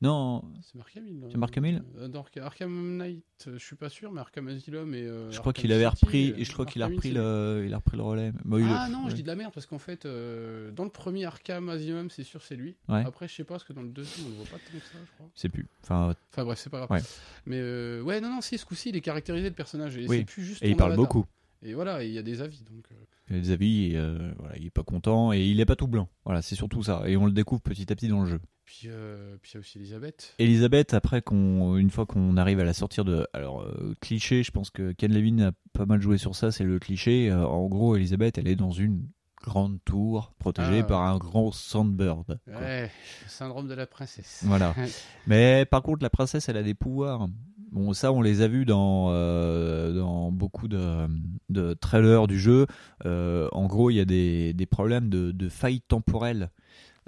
[0.02, 1.24] Non, C'est Mark Hamill.
[1.32, 4.94] C'est Mark Hamill euh, dans Arkham Knight, euh, je suis pas sûr, mais Arkham Asylum
[4.94, 5.04] et.
[5.04, 7.64] euh, je crois qu'il avait repris, euh, et je crois qu'il a repris c'est- le,
[7.66, 8.32] il a repris le relais.
[8.46, 9.10] Il- Ah non, ouais.
[9.12, 12.24] je dis de la merde parce qu'en fait, euh, dans le premier Arkham Asylum, c'est
[12.24, 12.76] sûr, c'est lui.
[12.90, 13.04] Ouais.
[13.06, 14.84] Après, je sais pas, parce que dans le deuxième, on le voit pas tant que
[14.86, 15.28] ça, je crois.
[15.34, 15.66] Sais plus.
[15.82, 16.92] Enfin, Enfin bref, c'est pas grave.
[16.92, 17.02] Ouais.
[17.46, 19.96] Mais euh, ouais, non, non, si, ce coup-ci, il est caractérisé le personnage.
[19.98, 20.18] Et Oui.
[20.20, 20.62] c'est plus juste.
[20.62, 21.26] et il parle beaucoup.
[21.64, 22.62] Et voilà, il y a des avis.
[22.70, 22.86] Donc,
[23.32, 26.10] euh, et, euh, voilà, il est pas content et il est pas tout blanc.
[26.26, 27.04] Voilà, c'est surtout ça.
[27.08, 28.40] Et on le découvre petit à petit dans le jeu.
[28.66, 30.34] Puis euh, puis il y a aussi Elisabeth.
[30.40, 34.52] Elisabeth, après qu'on, une fois qu'on arrive à la sortir de, alors euh, cliché, je
[34.52, 37.32] pense que Ken Levine a pas mal joué sur ça, c'est le cliché.
[37.32, 39.08] En gros, Elisabeth, elle est dans une
[39.44, 40.84] grande tour protégée Ah.
[40.84, 42.40] par un grand sandbird.
[42.48, 42.90] Ouais,
[43.28, 44.42] syndrome de la princesse.
[44.44, 44.74] Voilà.
[45.28, 47.28] Mais par contre, la princesse, elle a des pouvoirs.
[47.76, 52.68] Bon, ça, on les a vus dans, euh, beaucoup de, trailers du jeu.
[53.06, 56.52] Euh, en gros, il y a des, problèmes de, de failles temporelles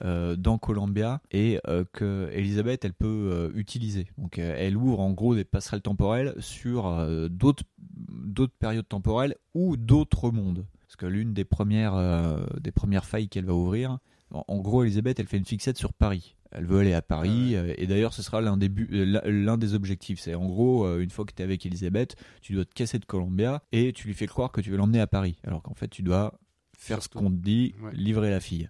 [0.04, 4.08] euh, dans Columbia et euh, que Elisabeth, elle peut utiliser.
[4.18, 6.94] Donc, elle ouvre en gros des passerelles temporelles sur
[7.30, 7.64] d'autres
[8.60, 10.66] périodes temporelles ou d'autres mondes.
[10.82, 11.96] Parce que l'une des premières,
[12.60, 14.00] des premières failles qu'elle va ouvrir,
[14.34, 16.36] en, en gros, Elisabeth, elle fait une fixette sur Paris.
[16.52, 19.58] Elle veut aller à Paris, euh, et d'ailleurs, ce sera l'un des, euh, l'un- l'un
[19.58, 20.20] des objectifs.
[20.20, 23.00] C'est en gros, euh, une fois que tu es avec Elisabeth, tu dois te casser
[23.00, 25.38] de Columbia et tu lui fais croire que tu veux l'emmener à Paris.
[25.46, 26.40] Alors qu'en fait, tu dois
[26.78, 27.92] faire ce qu'on te dit, Ouais.
[27.94, 28.70] livrer la fille.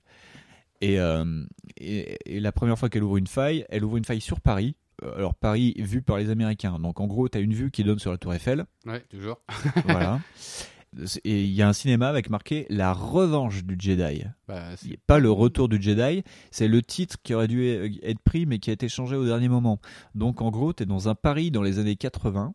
[0.81, 1.43] Et, euh,
[1.77, 4.75] et, et la première fois qu'elle ouvre une faille, elle ouvre une faille sur Paris.
[5.15, 6.79] Alors Paris vue par les Américains.
[6.79, 8.65] Donc en gros, tu as une vue qui donne sur la Tour Eiffel.
[8.85, 9.41] Ouais, toujours.
[9.85, 10.19] voilà.
[11.25, 14.23] Et il y a un cinéma avec marqué La revanche du Jedi.
[14.47, 17.65] Bah, c'est- Pas le retour du Jedi, c'est le titre qui aurait dû
[18.03, 19.79] être pris mais qui a été changé au dernier moment.
[20.15, 22.53] Donc en gros, tu es dans un Paris dans les années 80,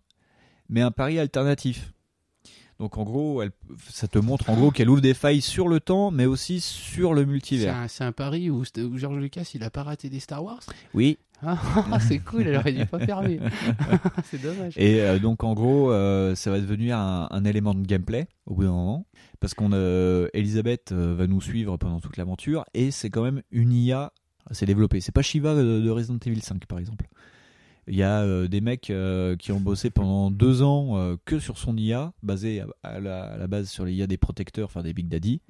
[0.69, 1.93] mais un Paris alternatif.
[2.81, 3.53] Donc en gros, elle,
[3.91, 7.15] ça te montre en gros qu'elle ouvre des failles sur le temps, mais aussi sur
[7.15, 7.77] le c'est multivers.
[7.77, 10.63] un, c'est un pari où, où George Lucas il a pas raté des Star Wars?
[10.95, 11.19] Oui.
[11.45, 13.41] Ah, c'est cool, elle aurait dû pas fermer.
[14.25, 14.75] c'est dommage.
[14.77, 18.55] Et euh, donc en gros, euh, ça va devenir un, un élément de gameplay au
[18.55, 19.07] bout d'un moment,
[19.41, 23.43] parce qu'on euh, Elisabeth euh, va nous suivre pendant toute l'aventure, et c'est quand même
[23.51, 24.13] une IA
[24.49, 25.01] assez développée.
[25.01, 27.07] C'est pas Shiva de, de Resident Evil 5 par exemple.
[27.89, 31.41] Il y a euh, des mecs euh, qui ont bossé pendant deux ans euh, que
[31.41, 34.67] sur son IA, basé à, à la, à la base sur les IA des protecteurs,
[34.67, 35.41] enfin des Big Daddy.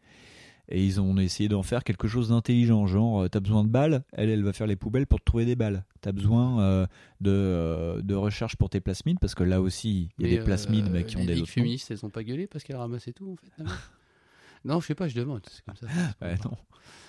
[0.68, 4.05] Et ils ont essayé d'en faire quelque chose d'intelligent, genre euh, t'as besoin de balles,
[4.12, 5.84] elle, elle va faire les poubelles pour te trouver des balles.
[6.01, 6.86] T'as besoin euh,
[7.20, 10.39] de, euh, de recherche pour tes plasmides, parce que là aussi, il y a Mais,
[10.39, 11.47] des plasmides, euh, mais qui ont les des noms.
[11.47, 13.64] féministes, elles ont pas gueulé parce qu'elles ramassaient tout en fait.
[14.64, 15.40] non, je sais pas, je demande.
[15.51, 15.86] C'est comme ça.
[16.22, 16.56] Ouais, non.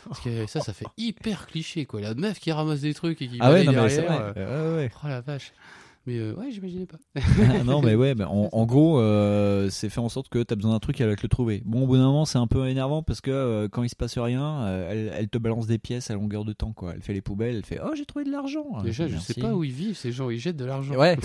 [0.08, 2.02] Parce que ça, ça fait hyper cliché quoi.
[2.02, 4.34] La meuf qui ramasse des trucs et qui Ah ouais, non, mais c'est vrai.
[4.38, 4.92] euh, Ouais, ouais.
[5.04, 5.54] Oh la vache.
[6.06, 6.98] Mais euh, ouais, j'imaginais pas.
[7.16, 10.72] Ah non, mais ouais, en, en gros, euh, c'est fait en sorte que t'as besoin
[10.74, 11.62] d'un truc, elle va te le trouver.
[11.66, 13.96] Bon, au bout d'un moment, c'est un peu énervant parce que euh, quand il se
[13.96, 16.92] passe rien, euh, elle, elle te balance des pièces à longueur de temps, quoi.
[16.94, 18.66] Elle fait les poubelles, elle fait Oh, j'ai trouvé de l'argent.
[18.84, 20.30] Déjà, je sais pas où ils vivent ces gens.
[20.30, 20.94] Ils jettent de l'argent.
[20.98, 21.18] Ouais,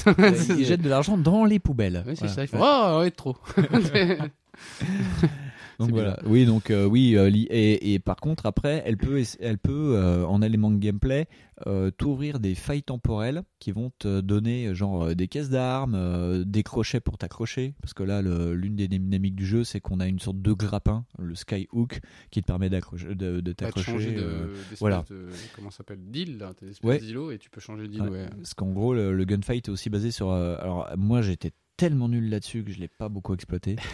[0.59, 2.05] ils jettent de l'argent dans les poubelles.
[2.07, 2.35] Ouais, c'est Voilà.
[2.35, 2.43] ça.
[2.45, 3.37] Ils font Oh, ouais, trop.
[5.79, 6.19] Donc voilà.
[6.27, 10.25] Oui, donc euh, oui, euh, et, et par contre après, elle peut, elle peut euh,
[10.27, 11.29] en élément de gameplay,
[11.69, 16.65] euh, t'ouvrir des failles temporelles qui vont te donner genre des caisses d'armes, euh, des
[16.65, 20.09] crochets pour t'accrocher, parce que là, le- l'une des dynamiques du jeu, c'est qu'on a
[20.09, 22.01] une sorte de grappin, le skyhook,
[22.33, 23.93] qui te permet d'accrocher, de, de t'accrocher.
[23.93, 25.05] changer de, euh, voilà.
[25.09, 27.35] de comment ça s'appelle d'île là, t'as des espèces Ouais.
[27.35, 28.03] et tu peux changer d'île.
[28.03, 28.09] Ouais.
[28.11, 28.29] Ouais.
[28.37, 30.31] Parce qu'en gros, le, le gunfight est aussi basé sur.
[30.31, 33.77] euh, alors, moi, j'étais tellement nul là-dessus que je l'ai pas beaucoup exploité.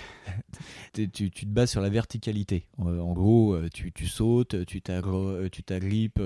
[0.95, 2.67] Tu, tu te bases sur la verticalité.
[2.79, 6.21] Euh, en gros, euh, tu, tu sautes, tu euh, tu t'agrippes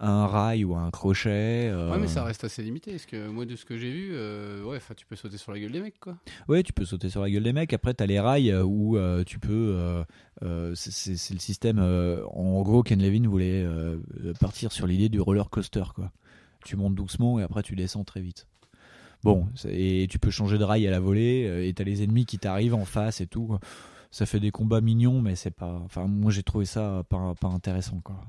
[0.00, 1.68] à un rail ou à un crochet.
[1.70, 2.90] euh, Ouais, mais ça reste assez limité.
[2.90, 5.60] Parce que moi, de ce que j'ai vu, euh, ouais, tu peux sauter sur la
[5.60, 6.16] gueule des mecs, quoi.
[6.48, 7.72] Ouais, tu peux sauter sur la gueule des mecs.
[7.72, 10.04] Après, t'as les rails où euh, tu peux.
[10.74, 11.78] c'est- le système.
[11.78, 13.64] en gros, Ken Levin voulait
[14.40, 16.10] partir sur l'idée du roller coaster, quoi.
[16.64, 18.46] Tu montes doucement et après tu descends très vite.
[19.22, 22.24] Bon, et tu peux changer de rail à la volée euh, et t'as les ennemis
[22.26, 23.58] qui t'arrivent en face et tout.
[24.10, 25.80] Ça fait des combats mignons, mais c'est pas.
[25.84, 28.20] Enfin, moi j'ai trouvé ça pas, pas intéressant, quoi.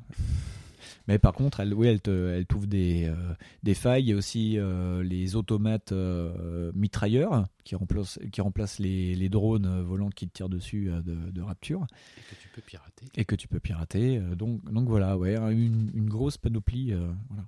[1.07, 4.03] Mais par contre, elle, oui, elle te, elle t'ouvre des, euh, des failles.
[4.03, 9.29] Il y a aussi euh, les automates euh, mitrailleurs qui remplacent, qui remplacent les, les
[9.29, 11.87] drones volants qui te tirent dessus de, de Rapture
[12.17, 13.05] Et que tu peux pirater.
[13.15, 14.19] et que tu peux pirater.
[14.37, 16.93] Donc, donc voilà, ouais, une, une grosse panoplie.
[17.29, 17.45] voilà.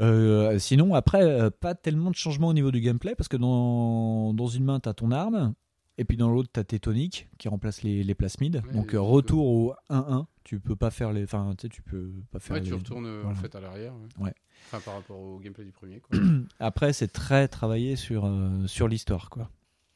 [0.00, 4.34] Euh, sinon, après, euh, pas tellement de changements au niveau du gameplay parce que dans,
[4.34, 5.54] dans une main, tu as ton arme.
[5.96, 8.62] Et puis dans l'autre, tu as tes toniques qui remplacent les, les plasmides.
[8.66, 10.26] Ouais, Donc euh, retour au 1-1.
[10.42, 11.22] Tu peux pas faire les.
[11.22, 13.60] Enfin, tu sais, tu peux pas faire Ouais, les- tu retournes euh, en fait à
[13.60, 13.94] l'arrière.
[14.18, 14.24] Ouais.
[14.26, 14.34] Ouais.
[14.66, 16.18] Enfin, par rapport au gameplay du premier, quoi.
[16.58, 19.48] Après, c'est très travaillé sur, euh, sur l'histoire, quoi.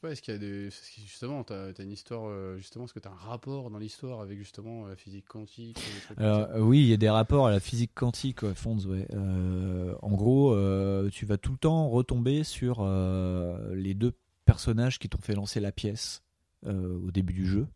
[0.03, 0.71] Ouais, est-ce qu'il y a des.
[0.97, 2.29] justement, as une histoire.
[2.29, 5.81] euh, justement, est-ce que t'as un rapport dans l'histoire avec justement la physique quantique
[6.17, 9.09] Alors, euh, oui, il y a des rapports à la physique quantique, Fonz, ouais.
[9.13, 14.13] Euh, en gros, euh, tu vas tout le temps retomber sur euh, les deux
[14.45, 16.23] personnages qui t'ont fait lancer la pièce
[16.67, 17.69] au début du jeu.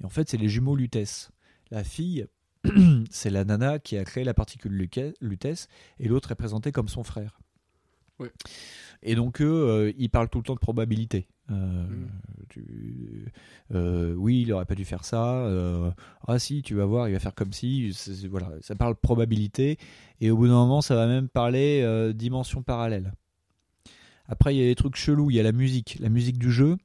[0.00, 1.30] Et en fait, c'est les jumeaux Lutèce.
[1.70, 2.26] La fille,
[3.10, 4.88] c'est la nana qui a créé la particule
[5.20, 5.68] Lutèce,
[5.98, 7.40] et l'autre est présenté comme son frère.
[8.20, 8.30] Ouais.
[9.02, 11.26] Et donc, eux, euh, ils parlent tout le temps de probabilité.
[11.50, 11.54] Euh,
[11.88, 12.08] Mm.
[12.50, 13.32] tu-
[13.74, 15.36] euh, oui, il aurait pas dû faire ça.
[15.46, 15.90] euh,
[16.26, 17.90] ah si, tu vas voir, il va faire comme si.
[18.30, 19.78] Voilà, ça parle probabilité.
[20.20, 23.12] Et au bout d'un moment, ça va même parler dimension parallèle.
[24.26, 25.30] Après, il y a des trucs chelous.
[25.30, 25.96] Il y a la musique.
[26.00, 26.76] La musique du jeu,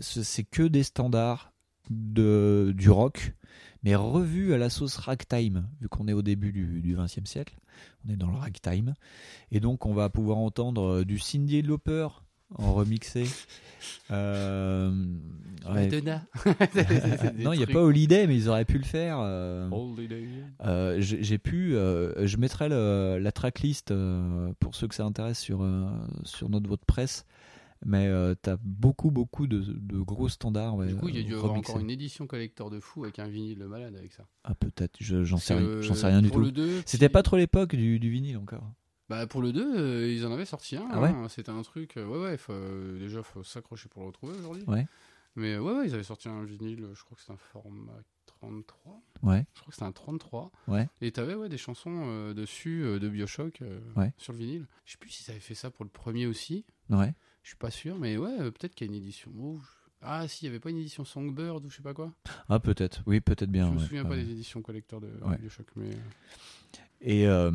[0.00, 1.52] c'est que des standards
[1.90, 3.34] de, du rock,
[3.82, 7.56] mais revus à la sauce ragtime, vu qu'on est au début du, 20e siècle.
[8.06, 8.94] On est dans le ragtime.
[9.50, 12.08] Et donc, on va pouvoir entendre euh, du Cindy Lauper
[12.54, 13.24] en remixé.
[14.10, 14.90] Euh,
[15.68, 15.84] ouais.
[15.84, 16.22] Madonna.
[17.38, 19.18] non, il n'y a pas Holiday, mais ils auraient pu le faire.
[19.20, 19.68] euh,
[20.64, 23.92] euh, j'ai pu, euh, je mettrai le- la tracklist
[24.60, 25.66] pour ceux que ça intéresse sur,
[26.24, 27.26] sur notre vote presse.
[27.86, 30.74] Mais euh, t'as beaucoup, beaucoup de, de gros standards.
[30.76, 33.04] ouais, Du coup, il y a dû y avoir encore une édition collector de fou
[33.04, 34.26] avec un vinyle malade avec ça.
[34.44, 36.40] Ah, peut-être, je- j'en sais, j'en sais rien du tout.
[36.40, 38.68] le 2, C'était si- pas trop l'époque du, du vinyle encore.
[39.08, 40.86] Bah pour le 2, euh, ils en avaient sorti un.
[40.90, 41.28] Ah ouais hein.
[41.28, 41.96] C'était un truc.
[41.96, 44.64] euh, ouais, ouais, faut, euh, déjà, faut s'accrocher pour le retrouver aujourd'hui.
[44.66, 44.86] Ouais.
[45.36, 47.36] Mais euh, ouais, ouais, ils avaient sorti un vinyle, euh, je crois que c'était un
[47.38, 47.92] format
[48.26, 49.00] 33.
[49.22, 50.50] Ouais, Je crois que c'était un 33.
[50.68, 50.88] ouais.
[51.00, 54.12] Et t'avais ouais, des chansons euh, dessus euh, de Bioshock euh, Ouais.
[54.18, 54.66] sur le vinyle.
[54.84, 56.64] Je sais plus s'ils avaient fait ça pour le premier aussi.
[56.90, 57.14] Ouais.
[57.48, 59.32] Je suis pas sûr, mais ouais, euh, peut-être qu'il y a une édition.
[60.02, 62.12] Ah, si, il y avait pas une édition Songbird ou je sais pas quoi?
[62.50, 63.02] Ah, peut-être.
[63.06, 63.68] Oui, peut-être bien.
[63.68, 63.84] je me ouais.
[63.84, 65.38] souviens Ah pas des éditions collector de Ouais.
[65.38, 65.86] Bioshock, mais.
[65.86, 65.98] euh,
[67.00, 67.50] Et euh,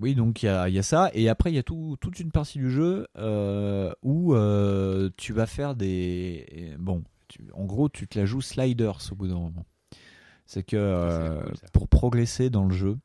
[0.00, 1.10] oui, donc il y y a ça.
[1.12, 5.34] Et après, il y a tout- toute une partie du jeu euh, où euh, tu
[5.34, 6.74] vas faire des.
[6.78, 9.66] Bon, tu- en gros, tu te la joues sliders au bout d'un moment.
[10.46, 11.66] C'est que cool, ça.
[11.74, 12.96] pour progresser dans le jeu,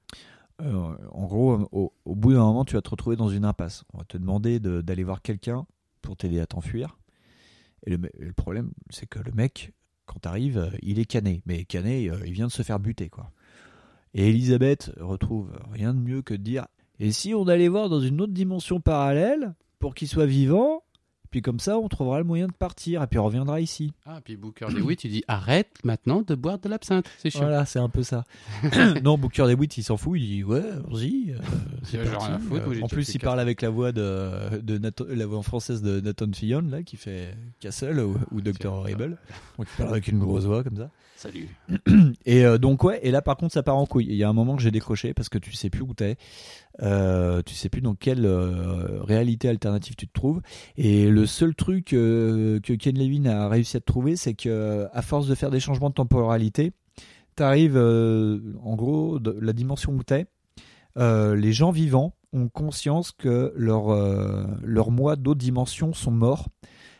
[0.59, 3.83] en gros, au, au bout d'un moment, tu vas te retrouver dans une impasse.
[3.93, 5.67] On va te demander de- d'aller voir quelqu'un
[6.01, 6.97] pour t'aider à t'enfuir.
[7.85, 9.73] Et le, problème, c'est que le mec,
[10.05, 11.41] quand t'arrives, euh, il est cané.
[11.45, 13.31] Mais cané, euh, il vient de se faire buter, quoi.
[14.13, 16.65] Et Elisabeth retrouve rien de mieux que de dire
[16.99, 20.83] Et si on allait voir dans une autre dimension parallèle pour qu'il soit vivant
[21.31, 23.93] Puis comme ça, on trouvera le moyen de partir et puis on reviendra ici.
[24.05, 27.07] Ah, puis Booker DeWitt, tu dis arrête maintenant de boire de l'absinthe.
[27.19, 27.41] C'est chiant.
[27.41, 28.23] Voilà, c'est un peu ça.
[29.03, 31.31] non, Booker DeWitt, il s'en fout, il dit ouais, vas-y.
[31.31, 31.37] euh,
[31.83, 32.25] c'est parti.
[32.31, 35.81] à foutre, en plus, il parle avec la voix de, de Nathan- la voix française
[35.83, 39.17] de Nathan Fillion là, qui fait Castle ou, ou Dr Tiens, Horrible.
[39.57, 40.89] Donc il parle avec une grosse voix comme ça.
[41.19, 41.49] Salut.
[42.25, 44.05] Et euh, donc ouais, et là par contre ça part en couille.
[44.07, 46.15] Il y a un moment que j'ai décroché parce que tu sais plus où t'es,
[46.81, 50.41] euh, tu sais plus dans quelle euh, réalité alternative tu te trouves.
[50.77, 55.01] Et le seul truc euh, que Ken Levin a réussi à trouver, c'est que à
[55.01, 56.71] force de faire des changements de temporalité,
[57.35, 60.25] t'arrives en gros de la dimension où t'es.
[60.95, 63.89] les gens vivants ont conscience que leurs
[64.63, 66.47] leurs moi d'autres dimensions sont morts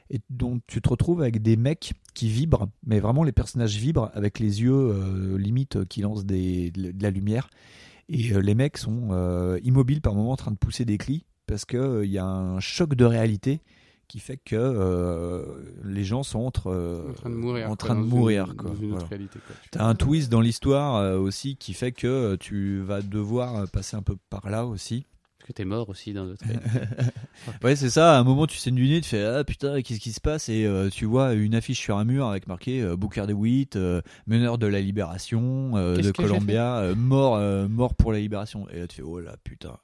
[0.10, 4.10] et dont tu te retrouves avec des mecs qui vibrent, mais vraiment les personnages vibrent
[4.14, 7.50] avec les yeux euh, limite euh, qui lancent des, de la lumière.
[8.10, 11.26] Et euh, les mecs sont euh, immobiles par moments en train de pousser des cris
[11.46, 13.62] parce que euh, y a un choc de réalité
[14.08, 15.46] qui fait que
[15.84, 17.66] les gens sont entre, en train de mourir.
[17.66, 18.70] en quoi, train de dans mourir, Une, quoi.
[18.72, 19.08] Dans une autre Voilà.
[19.08, 19.56] réalité, quoi.
[19.62, 24.02] Tu T'as un twist dans l'histoire aussi qui fait que tu vas devoir passer un
[24.02, 25.06] peu par là aussi.
[25.50, 26.46] Que t'es mort aussi dans d'autres.
[27.64, 28.16] Ouais, c'est ça.
[28.16, 30.48] À un moment, tu saignes du nez, tu fais ah putain, qu'est-ce qui se passe?
[30.48, 34.02] Et euh, tu vois une affiche sur un mur avec marqué euh, Booker DeWitt, euh,
[34.28, 38.70] meneur de la libération euh, de Columbia, euh, mort, euh, mort pour la libération.
[38.70, 39.80] Et là, tu fais oh là putain.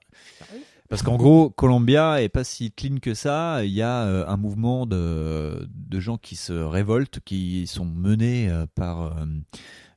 [0.87, 3.65] Parce qu'en gros, Columbia est pas si clean que ça.
[3.65, 8.49] Il y a euh, un mouvement de, de gens qui se révoltent, qui sont menés
[8.51, 9.17] euh, par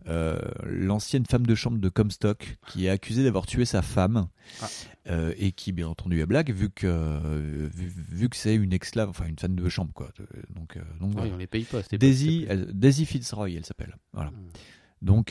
[0.07, 4.29] euh, l'ancienne femme de chambre de Comstock, qui est accusée d'avoir tué sa femme.
[4.63, 4.69] Ah.
[5.09, 8.75] Euh, et qui bien entendu est blague vu que euh, vu, vu que c'est une
[8.75, 10.11] esclave enfin une femme de chambre quoi
[10.55, 11.35] donc euh, donc Ouais, voilà.
[11.35, 11.81] on les paye pas.
[11.93, 14.49] Daisy elle- Daisy Fitzroy elle s'appelle voilà Hmm.
[15.01, 15.31] donc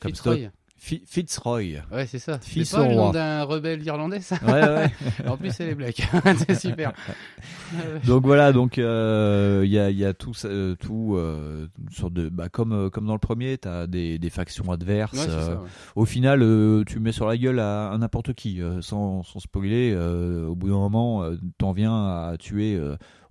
[0.00, 0.50] Comstock Fitzroy.
[0.80, 2.38] Fi- Fitzroy Ouais, c'est ça.
[2.40, 4.90] C'est pas le nom d'un rebelle irlandais, ça ouais ouais
[5.28, 6.02] En plus, c'est les Blacks.
[6.46, 6.92] c'est super.
[8.06, 11.90] Donc voilà donc euh, il y a il y a tout euh, tout euh, une
[11.92, 15.18] sorte de bah comme euh, comme dans le premier t'as des des factions adverses Ouais,
[15.24, 15.50] c'est ça.
[15.60, 15.68] ouais.
[15.96, 16.40] au final,
[16.86, 19.94] tu mets sur la gueule à, à n'importe qui, sans, sans spoiler.
[19.96, 21.24] au bout d'un moment,
[21.58, 21.94] t'en viens
[22.28, 22.80] à tuer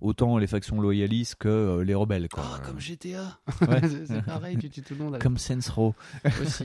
[0.00, 2.28] autant les factions loyalistes que euh, les rebelles.
[2.28, 2.44] Quoi.
[2.46, 3.38] Ah, comme GTA.
[3.62, 3.80] Ouais.
[4.06, 5.14] c'est pareil, tu tues tout le monde.
[5.14, 5.92] avec- Comme Saints Row.
[6.40, 6.64] aussi.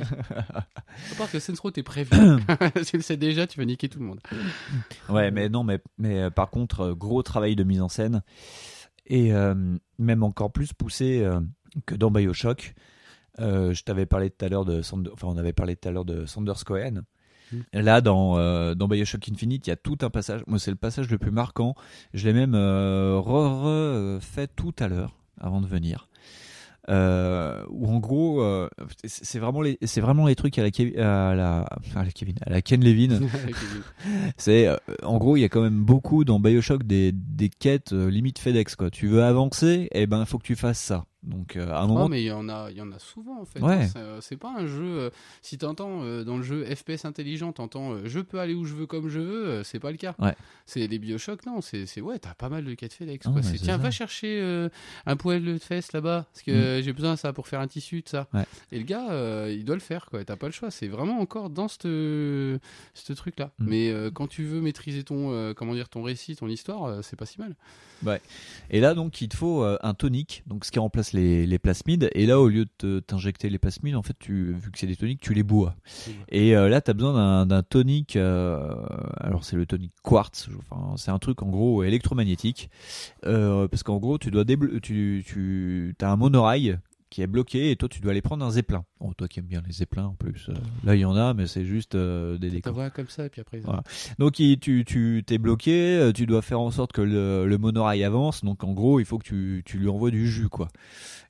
[0.76, 2.42] À part que Saints Row, t'es prévenu.
[2.88, 4.20] tu le sais déjà, tu vas niquer tout le monde.
[5.10, 8.24] Ouais, mais non, mais, mais euh, par contre, euh, gros travail de mise en scène.
[9.06, 9.54] Et euh,
[10.00, 11.40] même encore plus poussé euh,
[11.86, 12.74] que dans Bioshock.
[13.40, 15.92] Euh, je t'avais parlé tout à l'heure de Sander- enfin on avait parlé tout à
[15.92, 17.02] l'heure de Sanders Cohen.
[17.52, 17.58] Mm.
[17.74, 20.42] Là dans dans Bioshock Infinite, il y a tout un passage.
[20.48, 21.76] Moi, c'est le passage le plus marquant.
[22.14, 26.08] Je l'ai même re- refait tout à l'heure avant de venir.
[26.90, 28.68] Euh, où en gros, euh,
[29.06, 31.60] c'est vraiment les c'est vraiment les trucs à la Kev- à la
[31.96, 33.20] à la Kevin à la Ken Levin.
[34.38, 37.94] C'est euh, en gros, il y a quand même beaucoup dans BioShock des, des quêtes
[37.94, 38.90] euh, limite FedEx quoi.
[38.90, 41.06] Tu veux avancer, et ben il faut que tu fasses ça.
[41.24, 43.00] Donc euh, à un moment Oh, mais il y en a, il y en a
[43.00, 43.62] souvent en fait.
[43.62, 43.88] Ouais.
[43.96, 44.18] hein.
[44.20, 44.84] C'est, pas un jeu.
[44.84, 45.10] euh,
[45.42, 48.74] si t'entends euh, dans le jeu FPS intelligent, t'entends euh, je peux aller où je
[48.74, 50.16] veux comme je veux, c'est pas le cas.
[50.20, 50.36] Ouais.
[50.66, 51.62] C'est les Bioshock, non.
[51.62, 53.26] C'est, ouais, t'as pas mal de quêtes FedEx.
[53.28, 53.42] Ah, quoi.
[53.42, 53.84] C'est, tiens, ça.
[53.84, 54.70] va chercher
[55.06, 58.02] un poêle de fesses là-bas parce que j'ai besoin de ça pour faire un tissu
[58.02, 58.28] de ça.
[58.34, 58.46] Ouais.
[58.72, 60.24] Et le gars, il doit le faire quoi.
[60.26, 60.72] T'as pas le choix.
[60.72, 62.60] C'est vraiment encore dans ce
[62.94, 63.52] ce truc là.
[63.60, 63.68] Mm.
[63.68, 67.40] Mais quand tu veux maîtriser ton comment dire ton récit, ton histoire, c'est pas si
[67.40, 67.56] mal.
[68.70, 72.10] et là donc il te faut un tonique, donc ce qui remplace les, plasmides.
[72.14, 74.88] Et là au lieu de te- t'injecter les plasmides, en fait tu vu que c'est
[74.88, 75.76] des toniques, tu les bois.
[76.30, 78.16] Et euh, là tu as besoin d'un- tonique.
[78.16, 78.74] euh,
[79.18, 80.50] alors c'est le tonique quartz.
[80.60, 82.70] Enfin c'est un truc en gros électromagnétique.
[83.26, 84.44] Euh, parce qu'en gros tu dois
[84.82, 86.78] tu tu as un monorail
[87.14, 88.84] qui est bloqué et toi tu dois aller prendre un zeppelin.
[89.00, 90.50] Oh, toi qui aimes bien les zeppelins en plus.
[90.50, 90.54] euh,
[90.84, 92.74] là il y en a mais c'est juste euh, des décors.
[92.74, 93.60] voix comme ça et puis après.
[93.60, 93.84] Voilà.
[94.18, 97.58] Donc il- tu tu t'es bloqué, euh, tu dois faire en sorte que le, le
[97.60, 98.44] monorail avance.
[98.44, 100.68] Donc en gros il faut que tu, tu lui envoies du jus quoi.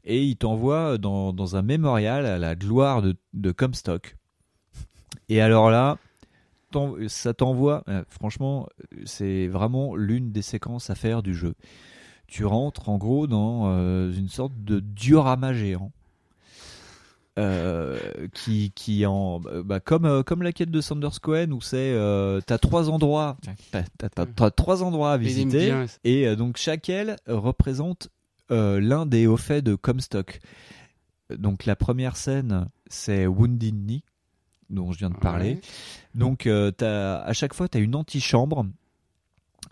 [0.06, 4.16] Et il t'envoie dans, dans un mémorial à la gloire de, de Comstock.
[5.30, 5.98] Et alors là,
[7.08, 7.84] ça t'envoie.
[7.88, 8.68] euh, franchement,
[9.06, 11.54] c'est vraiment l'une des séquences à faire du jeu.
[12.34, 15.92] Tu rentres en gros dans euh, une sorte de diorama géant.
[17.40, 17.98] euh,
[18.34, 22.42] qui qui en bah, comme euh, comme la quête de Sanders Cohen où c'est euh,
[22.46, 23.38] t'as trois endroits
[23.72, 25.86] t'as, t'as- t'as- t'as trois endroits à visiter bien.
[26.04, 28.10] et donc chaque aile représente
[28.50, 30.40] l'un des hauts faits de Comstock.
[31.36, 34.04] Donc la première scène, c'est Wounded Knee,
[34.70, 35.54] dont je viens de parler.
[35.56, 35.62] Ouais.
[36.14, 36.48] Donc
[36.78, 38.66] t'as- à chaque fois, tu as une antichambre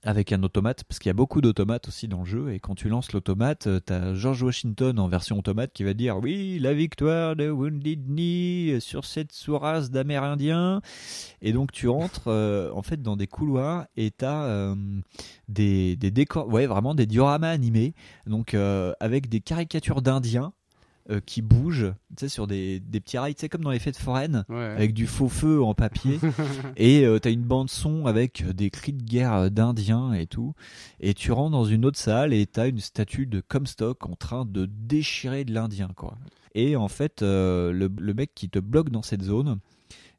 [0.03, 2.75] avec un automate, parce qu'il y a beaucoup d'automates aussi dans le jeu, et quand
[2.75, 6.73] tu lances l'automate, tu as George Washington en version automate qui va dire «Oui, la
[6.73, 10.81] victoire de Wounded Knee sur cette sous-race d'Amérindiens».
[11.41, 14.75] Et donc tu rentres euh, en fait dans des couloirs et tu as
[15.47, 17.93] des, des décors, ouais vraiment des dioramas animés,
[18.25, 20.53] donc euh, avec des caricatures d'Indiens
[21.09, 23.79] euh, qui bougent, tu sais, sur des, des petits rails, tu sais, comme dans les
[23.79, 24.63] fêtes foraines, Ouais.
[24.63, 26.19] avec du faux feu en papier.
[26.77, 30.53] et euh, t'as une bande son avec des cris de guerre euh, d'indiens et tout.
[30.99, 34.45] Et tu rentres dans une autre salle et t'as une statue de Comstock en train
[34.45, 36.17] de déchirer de l'indien, quoi.
[36.53, 39.59] Et en fait, euh, le, le mec qui te bloque dans cette zone,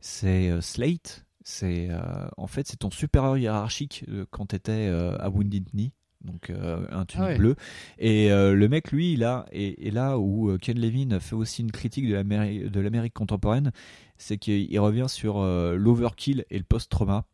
[0.01, 1.25] c'est Slate.
[1.45, 1.89] C'est
[2.37, 4.87] en fait c'est ton supérieur hiérarchique quand t'étais
[5.19, 5.91] à Wounded Knee.
[6.25, 7.37] Donc euh, un tunique Ah ouais.
[7.37, 7.57] bleu
[7.99, 11.35] et euh, le mec lui il a et, et là où euh, Ken Levin fait
[11.35, 13.73] aussi une critique de l'Amérique contemporaine
[14.19, 17.25] c'est qu'il il revient sur euh, l'overkill et le post-trauma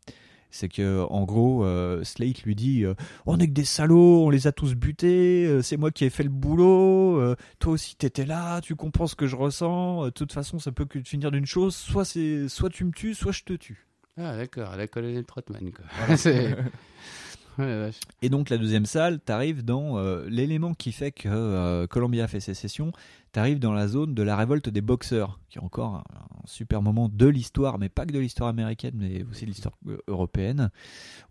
[0.49, 1.63] C'est que en gros,
[2.03, 2.83] Slate lui dit
[3.27, 6.23] On est que des salauds, on les a tous butés, c'est moi qui ai fait
[6.23, 10.57] le boulot, toi aussi t'étais là, tu comprends ce que je ressens, de toute façon
[10.57, 13.53] ça peut que finir d'une chose, soit, c'est, soit tu me tues, soit je te
[13.53, 13.85] tue.
[14.17, 15.85] Ah, d'accord, la colonel Trotman, quoi.
[17.59, 17.89] Ouais.
[18.21, 22.39] Et donc la deuxième salle, t'arrives dans euh, l'élément qui fait que euh, Columbia fait
[22.39, 22.93] sécession,
[23.33, 26.81] t'arrives dans la zone de la révolte des boxeurs, qui est encore un, un super
[26.81, 30.71] moment de l'histoire, mais pas que de l'histoire américaine, mais aussi de l'histoire euh, européenne,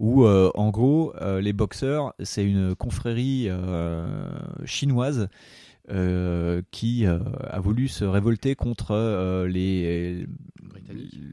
[0.00, 4.28] où euh, en gros euh, les boxeurs, c'est une confrérie euh,
[4.66, 5.28] chinoise.
[5.90, 7.18] euh, qui euh,
[7.48, 10.26] a voulu se révolter contre euh, les,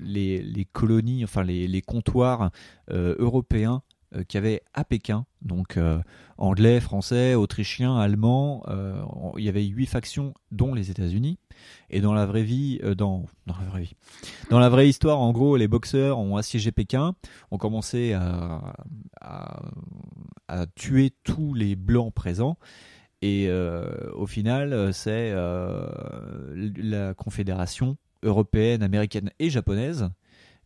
[0.02, 2.52] les, les colonies, enfin les, les comptoirs
[2.92, 3.82] euh, européens
[4.24, 6.00] qu'il y avait à Pékin, donc euh,
[6.38, 8.64] anglais, français, autrichien, allemand.
[8.68, 9.02] euh,
[9.38, 11.38] il y avait huit factions, dont les États-Unis.
[11.90, 13.96] Et dans la vraie vie, euh, dans, dans la vraie vie,
[14.50, 17.16] dans la vraie histoire, en gros, les boxeurs ont assiégé Pékin,
[17.52, 18.74] ont commencé à,
[19.22, 22.58] à, tuer tous les blancs présents.
[23.22, 25.88] Et euh, au final, euh, c'est euh,
[26.78, 30.10] la Confédération européenne, américaine et japonaise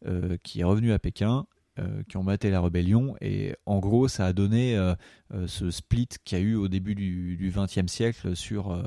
[0.06, 1.46] euh, qui est revenue à Pékin,
[1.80, 3.16] euh, qui ont maté la rébellion.
[3.22, 4.94] Et en gros, ça a donné euh,
[5.34, 8.82] euh, ce split qu'il y a eu au début du XXe siècle sur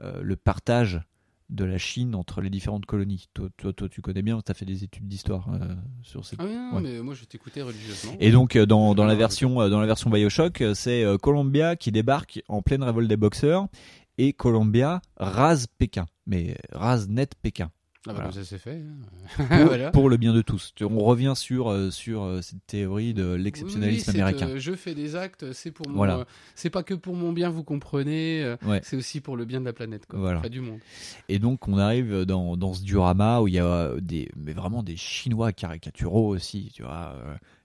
[0.00, 1.00] le partage
[1.50, 3.26] de la Chine entre les différentes colonies.
[3.34, 6.38] Toi, toi, toi tu connais bien, tu as fait des études d'histoire euh, sur cette
[6.40, 6.82] Ah oui, non, Ouais.
[6.82, 8.14] mais moi je t'écoutais religieusement.
[8.18, 11.76] et donc euh, dans, dans la Ah, version euh, dans la version BioShock, c'est Columbia
[11.76, 13.66] qui débarque en pleine révolte des boxeurs
[14.16, 17.70] et Columbia rase Pékin, mais rase net Pékin.
[18.06, 18.24] Ah bah Voilà.
[18.34, 18.82] comme ça c'est fait.
[18.82, 19.46] hein.
[19.48, 19.90] Pour, voilà.
[19.90, 20.74] pour le bien de tous.
[20.82, 24.48] On revient sur euh, sur euh, cette théorie de l'exceptionnalisme oui, américain.
[24.50, 26.18] euh, je fais des actes, c'est pour Voilà.
[26.18, 26.24] euh,
[26.54, 28.42] c'est pas que pour mon bien, vous comprenez.
[28.42, 28.80] euh, Ouais.
[28.84, 30.18] C'est aussi pour le bien de la planète, quoi.
[30.18, 30.40] Voilà.
[30.40, 30.80] Enfin, du monde.
[31.30, 34.82] Et donc on arrive dans, dans ce diorama où il y a des mais vraiment
[34.82, 37.14] des chinois caricaturaux aussi, tu vois,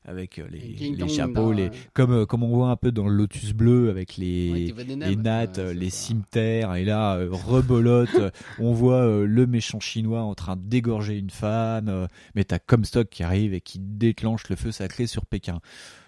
[0.06, 1.72] avec euh, les, chapeaux, les ouais.
[1.94, 4.96] comme euh, comme on voit un peu dans le Lotus bleu avec les Ouais, les
[4.96, 6.08] naves, nattes, euh, les ça.
[6.08, 8.10] cimetères, et là, euh, rebolote,
[8.60, 13.24] on voit euh, le méchant chinois en train d'égorger une femme, mais t'as Comstock qui
[13.24, 15.60] arrive et qui déclenche le feu sacré sur Pékin.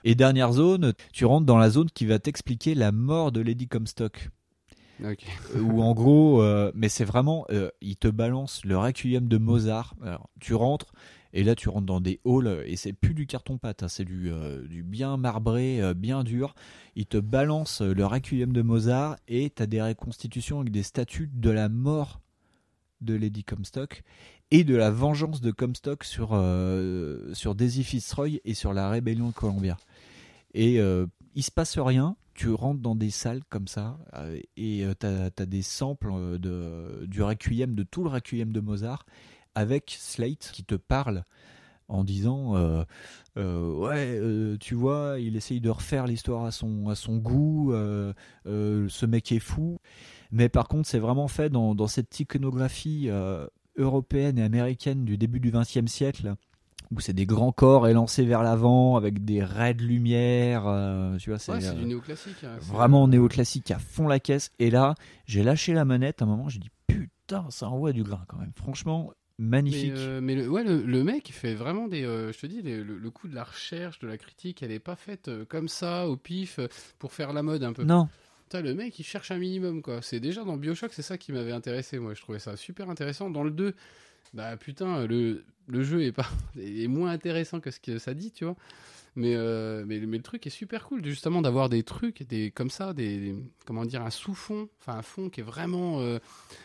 [0.03, 3.67] Et dernière zone, tu rentres dans la zone qui va t'expliquer la mort de Lady
[3.67, 4.29] Comstock.
[5.03, 5.25] Ok.
[5.55, 9.37] Euh, Où en gros, euh, mais c'est vraiment, euh, il te balance le requiem de
[9.37, 9.95] Mozart.
[10.03, 10.91] Alors, tu rentres,
[11.33, 14.31] et là tu rentres dans des halls, et c'est plus du carton-pâte, hein, c'est du,
[14.31, 16.55] euh, du bien marbré, euh, bien dur.
[16.95, 21.29] Il te balance euh, le requiem de Mozart, et t'as des reconstitutions avec des statues
[21.33, 22.21] de la mort
[23.01, 24.03] de Lady Comstock
[24.51, 26.39] et de la vengeance de Comstock sur,
[27.33, 29.77] sur Daisy Fitzroy et sur la rébellion de Columbia.
[30.53, 33.97] Et il se passe rien, tu rentres dans des salles comme ça,
[34.57, 36.37] et t'as as des samples
[37.07, 39.05] du requiem, de tout le requiem de Mozart,
[39.55, 41.23] avec Slate qui te parle
[41.87, 42.83] en disant euh,
[43.37, 47.73] euh, ouais euh, tu vois il essaye de refaire l'histoire à son à son goût
[48.45, 49.79] ce mec est fou
[50.31, 53.09] mais par contre c'est vraiment fait dans, dans cette iconographie
[53.77, 56.35] européenne et américaine du début du XXe siècle
[56.91, 61.29] où c'est des grands corps élancés vers l'avant avec des raies de lumière euh, tu
[61.29, 62.43] vois c'est Ouais, c'est du néoclassique.
[62.43, 64.95] hein, vraiment néoclassique à fond la caisse et là
[65.25, 68.37] j'ai lâché la manette à un moment j'ai dit putain ça envoie du grain quand
[68.37, 72.03] même franchement Mais, magnifique euh, mais le, ouais, le, le mec il fait vraiment des.
[72.03, 74.71] euh, je te dis, les- le, le coup de la recherche, de la critique, elle
[74.71, 76.59] est pas faite euh, comme ça, au pif,
[76.99, 77.83] pour faire la mode un peu.
[77.83, 78.07] non
[78.43, 80.01] Putain, le mec il cherche un minimum quoi.
[80.01, 81.99] C'est déjà dans Bioshock, c'est ça qui m'avait intéressé.
[81.99, 83.29] Moi, je trouvais ça super intéressant.
[83.29, 83.73] Dans le 2,
[84.33, 86.27] bah putain, le, le jeu est, pas,
[86.59, 88.55] est moins intéressant que ce que ça dit, tu vois.
[89.15, 89.35] Mais,
[89.85, 93.17] mais, mais le truc est super cool, justement, d'avoir des trucs des, comme ça, des,
[93.19, 93.35] des-
[93.65, 96.01] comment dire, un sous-fond, enfin un fond qui est vraiment,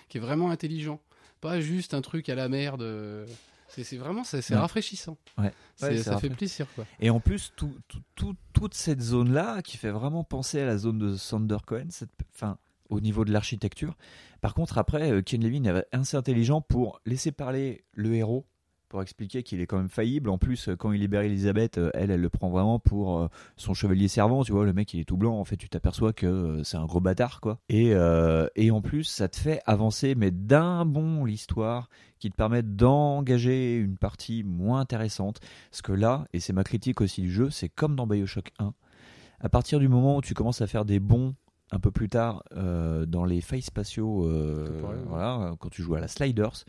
[0.09, 1.01] qui est vraiment intelligent.
[1.40, 2.82] Pas juste un truc à la merde.
[2.82, 3.26] euh,
[3.68, 4.56] C'est vraiment, c'est Ouais.
[4.56, 5.18] rafraîchissant.
[5.36, 5.52] Ouais.
[5.82, 6.84] Ouais, ça fait plaisir, quoi.
[7.00, 10.78] Et en plus, tout, tout- tout- toute cette zone-là, qui fait vraiment penser à la
[10.78, 12.58] zone de Sander Cohen, cette, enfin,
[12.88, 13.96] au niveau de l'architecture.
[14.40, 18.46] Par contre, après, euh, Ken Levine est assez intelligent pour laisser parler le héros,
[18.97, 20.31] pour expliquer qu'il est quand même faillible.
[20.31, 23.28] En plus, quand il libère Elisabeth, euh, elle, elle le prend vraiment pour euh,
[23.59, 24.43] son chevalier servant.
[24.43, 25.39] Tu vois, le mec, il est tout blanc.
[25.39, 27.59] En fait, tu t'aperçois que euh, c'est un gros bâtard, quoi.
[27.68, 31.90] Et, euh, et en plus, ça te fait avancer, mais d'un bon l'histoire,
[32.20, 35.40] qui te permet d'engager une partie moins intéressante.
[35.70, 38.73] Parce que là, et c'est ma critique aussi du jeu, c'est comme dans Bioshock 1.
[39.40, 41.35] À partir du moment où tu commences à faire des bons
[41.70, 46.01] un peu plus tard euh, dans les failles spatiaux, euh, voilà, quand tu joues à
[46.01, 46.64] la Sliders,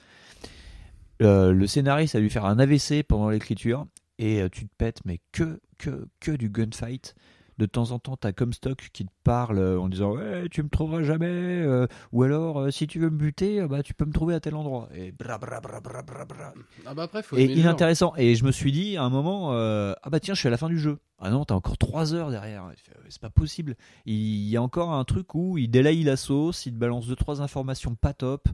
[1.21, 3.85] euh, le scénariste a dû faire un AVC pendant l'écriture
[4.19, 7.15] et euh, tu te pètes, mais que, que, que du gunfight.
[7.57, 10.69] De temps en temps, t'as Comstock qui te parle euh, en disant ouais, tu me
[10.69, 11.65] trouveras jamais,
[12.11, 14.89] ou alors si tu veux me buter, bah tu peux me trouver à tel endroit.
[14.93, 16.53] Et bra bra bra bra bra bra.
[16.85, 18.13] Ah bah après, faut Et inintéressant.
[18.15, 20.57] Et je me suis dit à un moment, ah bah tiens, je suis à la
[20.57, 20.99] fin du jeu.
[21.17, 22.71] Ah non, t'as encore 3 heures derrière.
[23.09, 23.75] C'est pas possible.
[24.05, 27.15] Il y a encore un truc où il délaye la sauce, il te balance deux
[27.15, 28.49] trois informations pas top.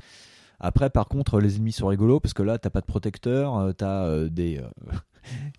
[0.64, 3.74] Après, par contre, les ennemis sont rigolos parce que là, t'as pas de protecteur, euh,
[3.74, 4.60] t'as euh, des.
[4.60, 4.94] euh,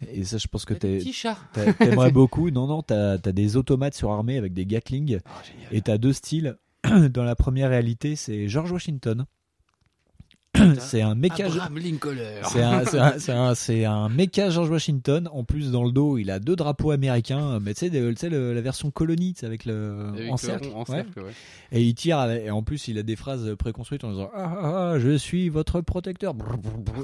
[0.11, 2.51] Et ça, je pense que t'aimerais beaucoup.
[2.51, 5.07] Non, non, t'as as des automates surarmés avec des Gatling.
[5.09, 5.69] Génial.
[5.73, 6.57] Et t'as deux styles.
[7.11, 9.27] Dans la première réalité, c'est George Washington.
[10.79, 11.47] C'est un méca.
[11.47, 12.17] Abraham Lincoln.
[12.45, 15.29] C'est un, c'est un, c'est un, c'est un méca George Washington.
[15.33, 17.59] En plus, dans le dos, il a deux drapeaux américains.
[17.61, 20.69] Mais tu sais, la version colonie, tu sais, avec le Avec en le cercle.
[20.75, 20.85] en Ouais.
[20.87, 21.33] cercle, ouais.
[21.73, 22.19] Et il tire.
[22.19, 25.17] avec- et en plus, il a des phrases préconstruites en disant ah, ah, ah, je
[25.17, 26.35] suis votre protecteur.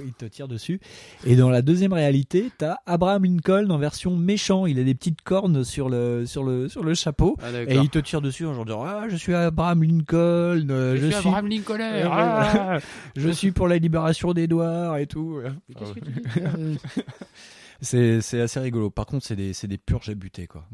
[0.05, 0.81] Il te tire dessus.
[1.25, 4.67] Et dans la deuxième réalité, t'as Abraham Lincoln en version méchant.
[4.67, 7.37] Il a des petites cornes sur le sur le sur le chapeau.
[7.43, 10.67] Ah, Et il te tire dessus en disant ah je suis Abraham Lincoln.
[10.69, 11.79] Je, je suis suis Abraham Lincoln.
[12.13, 12.79] Ah
[13.17, 15.41] je suis pour la libération d'Edouard et tout.
[15.69, 16.79] Mais qu'est-ce que tu dis
[17.83, 18.91] C'est c'est assez rigolo.
[18.91, 20.65] Par contre, c'est des, c'est des purges à buter, quoi.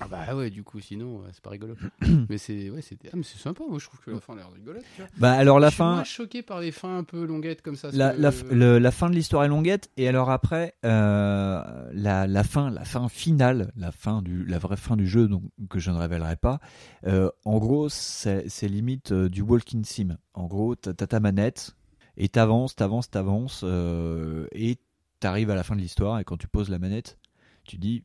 [0.00, 1.74] Ah bah ouais, du coup, sinon, euh, c'est pas rigolo.
[2.28, 3.62] mais c'est ouais, c'est ah, mais c'est sympa.
[3.68, 4.82] Moi, je trouve que la fin a l'air rigolote.
[4.96, 5.10] Tu vois.
[5.18, 7.76] Bah, alors la je suis fin, moins choqué par les fins un peu longuettes comme
[7.76, 7.90] ça.
[7.92, 9.90] la, que- la, f- le- la fin de l'histoire est longuette.
[9.96, 14.76] Et alors après, euh, la, la fin, la fin finale, la fin du, la vraie
[14.76, 16.58] fin du jeu, donc que je ne révélerai pas.
[17.06, 20.16] euh, en gros, c'est c'est limite euh, du walking sim.
[20.34, 21.76] En gros, t'as t'as ta manette
[22.16, 24.78] et t'avances, t'avances, t'avances euh, et
[25.20, 26.18] t'arrives à la fin de l'histoire.
[26.18, 27.18] Et quand tu poses la manette,
[27.64, 28.04] tu dis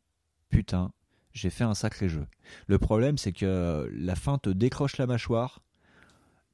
[0.50, 0.92] putain,
[1.34, 2.26] j'ai fait un sacré jeu.
[2.68, 5.62] Le problème, c'est que la fin te décroche la mâchoire.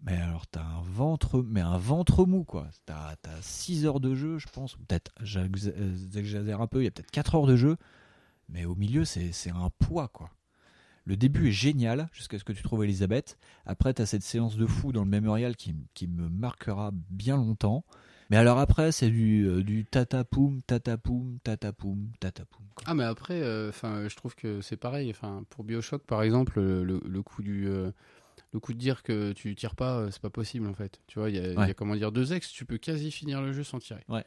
[0.05, 2.67] Mais alors, t'as un ventre, mais un ventre mou, quoi.
[2.85, 4.75] T'as 6 heures de jeu, je pense.
[4.75, 7.77] Peut-être, euh, j'exagère un peu, il y a peut-être 4 heures de jeu.
[8.49, 10.29] Mais au milieu, c'est un poids, quoi.
[11.05, 13.37] Le début est génial, jusqu'à ce que tu trouves Elisabeth.
[13.65, 15.75] Après, t'as cette séance de fou dans le mémorial qui,
[16.07, 17.83] me marquera bien longtemps.
[18.29, 22.65] Mais alors après, c'est du, euh, du tatapoum, tatapoum, tatapoum, tatapoum.
[22.73, 22.85] quoi.
[22.87, 25.09] Ah mais après, enfin, je trouve que c'est pareil.
[25.11, 27.91] Enfin, pour Bioshock, par exemple, le, coup du euh,
[28.53, 31.01] le coup de dire que tu tires pas, euh, c'est pas possible en fait.
[31.07, 33.51] Tu vois, il y, a- y comment dire deux ex, tu peux quasi finir le
[33.51, 34.03] jeu sans tirer.
[34.07, 34.23] Ouais.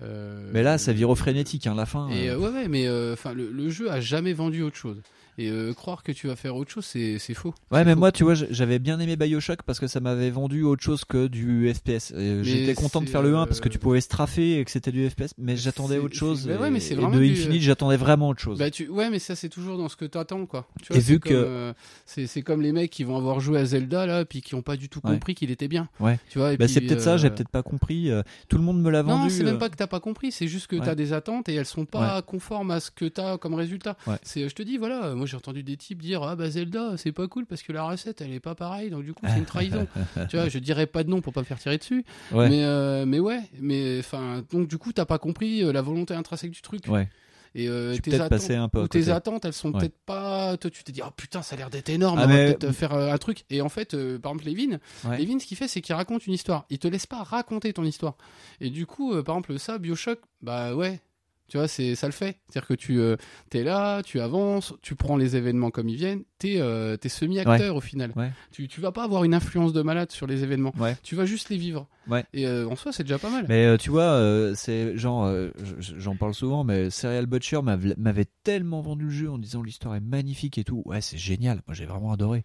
[0.00, 2.08] Euh, Mais là, ça vire au frénétique, hein, la fin.
[2.08, 5.00] Et euh, euh, ouais, ouais, mais enfin, le, le jeu a jamais vendu autre chose.
[5.38, 7.54] Et euh, croire que tu vas faire autre chose, c'est c'est faux.
[7.70, 7.98] Ouais, mais faux.
[8.00, 11.28] moi, tu vois, j'avais bien aimé Bioshock parce que ça m'avait vendu autre chose que
[11.28, 12.10] du FPS.
[12.16, 14.70] Et J'étais content de faire le 1 euh, parce que tu pouvais straffer et que
[14.72, 16.46] c'était du FPS, mais j'attendais autre chose.
[16.48, 18.58] ouais, et- mais c'est et vraiment de du- Infinite, j'attendais vraiment autre chose.
[18.58, 18.88] Bah, tu...
[18.88, 20.66] Ouais, mais ça, c'est toujours dans ce que t'attends, quoi.
[20.82, 21.72] Tu Et vois, vu c'est que- euh,
[22.06, 24.76] c'est comme les mecs qui vont avoir joué à Zelda, là, puis qui ont pas
[24.76, 25.12] du tout Ouais.
[25.12, 25.88] compris qu'il était bien.
[26.00, 26.18] Ouais.
[26.30, 28.10] Tu vois, et Bah, c'est peut-être ça, euh, j'ai peut-être pas compris.
[28.10, 29.22] euh, Tout le monde me l'a vendu.
[29.24, 30.84] Non, c'est euh, même pas que t'as pas compris, c'est juste que Ouais.
[30.84, 33.96] t'as des attentes et elles sont pas conformes à ce que t'as comme résultat.
[34.22, 37.12] C'est, je te dis, voilà, moi j'ai entendu des types dire ah bah Zelda c'est
[37.12, 39.44] pas cool parce que la recette elle est pas pareille donc du coup c'est une
[39.44, 39.86] trahison.
[40.28, 42.48] tu vois, je dirais pas de nom pour pas me faire tirer dessus, Ouais.
[42.48, 46.14] mais euh, mais ouais, mais enfin donc du coup t'as pas compris euh, la volonté
[46.14, 46.84] intrinsèque du truc.
[46.88, 47.08] Ouais.
[47.54, 49.80] Et euh, tes attentes, un peu ou tes attentes, elles sont Ouais.
[49.80, 50.58] peut-être pas.
[50.58, 52.52] Toi, tu te dis, oh putain, ça a l'air d'être énorme, Ah, on va mais-
[52.54, 53.44] peut-être faire euh, un truc.
[53.48, 54.78] Et en fait, euh, par exemple, Levin,
[55.08, 55.18] Ouais.
[55.18, 56.66] Levin, ce qu'il fait, c'est qu'il raconte une histoire.
[56.68, 58.16] Il te laisse pas raconter ton histoire.
[58.60, 61.00] Et du coup, par exemple, ça, Bioshock, bah ouais.
[61.48, 62.36] Tu vois, c'est ça le fait.
[62.48, 63.16] C'est-à-dire que tu euh,
[63.52, 67.74] es là, tu avances, tu prends les événements comme ils viennent, t'es euh, t'es semi-acteur
[67.74, 68.12] au final.
[68.16, 68.30] Ouais.
[68.52, 70.74] Tu, tu vas pas avoir une influence de malade sur les événements.
[70.78, 70.96] Ouais.
[71.02, 71.88] Tu vas juste les vivre.
[72.32, 73.46] Et euh, en soi, c'est déjà pas mal.
[73.48, 77.94] Mais euh, tu vois, euh, c'est genre, euh, j'en parle souvent, mais Serial Butcher m'avait
[77.96, 80.82] m'avait tellement vendu le jeu en disant l'histoire est magnifique et tout.
[80.84, 81.62] Ouais, c'est génial.
[81.66, 82.44] Moi, j'ai vraiment adoré.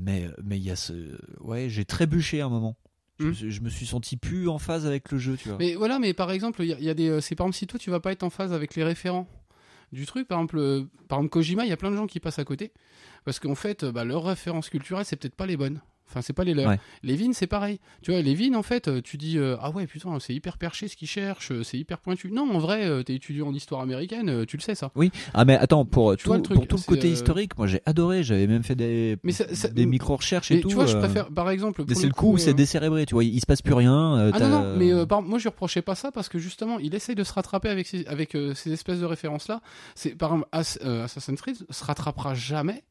[0.00, 0.92] Mais mais il y a ce,
[1.40, 2.76] ouais, j'ai trébuché à un moment.
[3.20, 3.34] Je, me Hmm.
[3.34, 5.58] suis, je me suis senti plus en phase avec le jeu, tu vois.
[5.58, 7.08] Mais voilà, mais par exemple, il y, a- il y a des.
[7.08, 9.28] euh, C'est par exemple si toi tu vas pas être en phase avec les référents
[9.92, 12.18] du truc, par exemple, euh, par exemple Kojima, il y a plein de gens qui
[12.20, 12.72] passent à côté
[13.24, 15.80] parce qu'en fait, euh, bah, leurs références culturelles c'est peut-être pas les bonnes.
[16.10, 16.68] Enfin, c'est pas les leurs.
[16.68, 16.80] Ouais.
[17.04, 17.78] Levin, c'est pareil.
[18.02, 20.88] Tu vois, Levin, en fait, euh, tu dis euh, ah ouais putain, c'est hyper perché
[20.88, 22.30] ce qu'il cherche, euh, c'est hyper pointu.
[22.32, 24.90] Non, en vrai, euh, t'es étudiant en histoire américaine, euh, tu le sais ça.
[25.34, 27.66] Ah mais attends, pour Tu tout, vois le truc, pour tout le côté historique, moi
[27.68, 28.22] j'ai adoré.
[28.24, 30.68] J'avais même fait des Mais ça- ça- des micro recherches et Mais tout.
[30.68, 33.22] tu vois, je préfère, par exemple, mais c'est le coup où c'est décérébré, tu vois.
[33.24, 34.30] Il se passe plus rien.
[34.32, 36.94] Ah non, non, mais par- moi je lui reprochais pas ça parce que justement il
[36.94, 39.60] essaye de se rattraper avec ces, avec, ces espèces de références-là.
[40.18, 42.82] Par exemple, As- Assassin's Creed se rattrapera jamais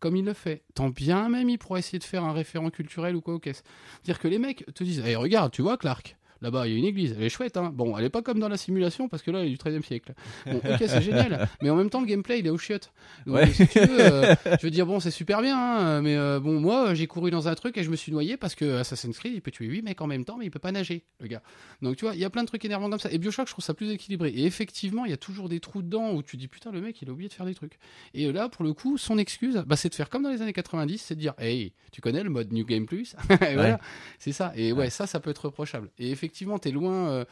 [0.00, 0.62] comme il le fait.
[0.74, 3.62] Tant bien même il pourra essayer de faire un référent culturel ou quoi au caisse.
[4.04, 6.78] Dire que les mecs te disent, hey, regarde, tu vois Clark Là-bas, il y a
[6.78, 7.14] une église.
[7.16, 7.70] Elle est chouette, hein.
[7.74, 9.82] Bon, elle est pas comme dans la simulation parce que là, elle est du 13e
[9.82, 10.12] siècle.
[10.46, 11.48] Bon, ok, c'est génial.
[11.62, 12.92] Mais en même temps, le gameplay, il est au chiottes.
[13.26, 13.52] Donc, Ouais.
[13.52, 16.60] si tu veux, euh, je veux dire, bon, c'est super bien, hein, mais euh, bon,
[16.60, 19.32] moi, j'ai couru dans un truc et je me suis noyé parce que Assassin's Creed,
[19.34, 21.42] il peut tuer 8 mecs en même temps, mais il peut pas nager, le gars.
[21.82, 23.10] Donc, tu vois, il y a plein de trucs énervants comme ça.
[23.10, 24.30] Et Bioshock, je trouve ça plus équilibré.
[24.30, 27.00] Et effectivement, il y a toujours des trous dedans où tu dis, putain, le mec,
[27.02, 27.78] il a oublié de faire des trucs.
[28.14, 30.52] Et là, pour le coup, son excuse, bah, c'est de faire comme dans les années
[30.52, 33.14] 90, c'est de dire, hey, tu connais le mode New Game Plus?
[33.56, 33.80] Voilà,
[34.18, 34.52] c'est ça.
[34.56, 35.90] Et ouais, ça, ça peut être reprochable.
[35.98, 36.25] Et effectivement,
[36.58, 37.24] t'es loin euh,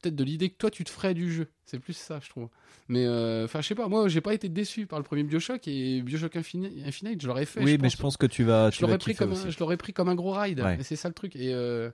[0.00, 1.48] peut-être de l'idée que toi, tu te ferais du jeu.
[1.64, 2.48] C'est plus ça, je trouve.
[2.88, 3.86] Mais euh, enfin, je sais pas.
[3.88, 7.46] Moi, j'ai pas été déçu par le premier Bioshock et Bioshock Infini- Infinite, je l'aurais
[7.46, 7.62] fait.
[7.62, 9.92] Oui, je mais je pense que tu vas, je l'aurais pris comme un, je pris
[9.92, 10.60] comme un gros ride.
[10.60, 10.78] Ouais.
[10.80, 11.36] Et c'est ça le truc.
[11.36, 11.90] Et euh,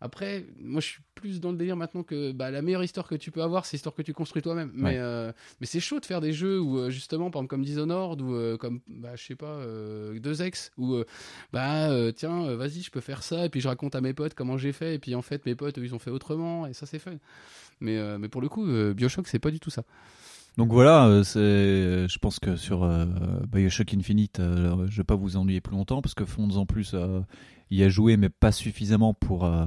[0.00, 3.14] après, moi, je suis plus dans le délire maintenant que bah, la meilleure histoire que
[3.14, 4.70] tu peux avoir, c'est l'histoire que tu construis toi-même.
[4.74, 7.64] Mais, euh, mais c'est chaud de faire des jeux où, euh, justement, par exemple, comme
[7.64, 11.04] Dishonored ou euh, comme, bah, je sais pas, euh, 2X, où, euh,
[11.52, 14.56] bah, tiens, vas-y, je peux faire ça, et puis je raconte à mes potes comment
[14.56, 16.86] j'ai fait, et puis en fait, mes potes, eux, ils ont fait autrement, et ça,
[16.86, 17.16] c'est fun.
[17.80, 19.82] Mais, mais pour le coup, Bioshock, c'est pas du tout ça.
[20.56, 22.86] Donc voilà, c'est, je pense que sur
[23.48, 26.94] Bioshock Infinite, je vais pas vous ennuyer plus longtemps parce que Fonds en plus
[27.78, 29.64] y a joué, mais pas suffisamment pour euh,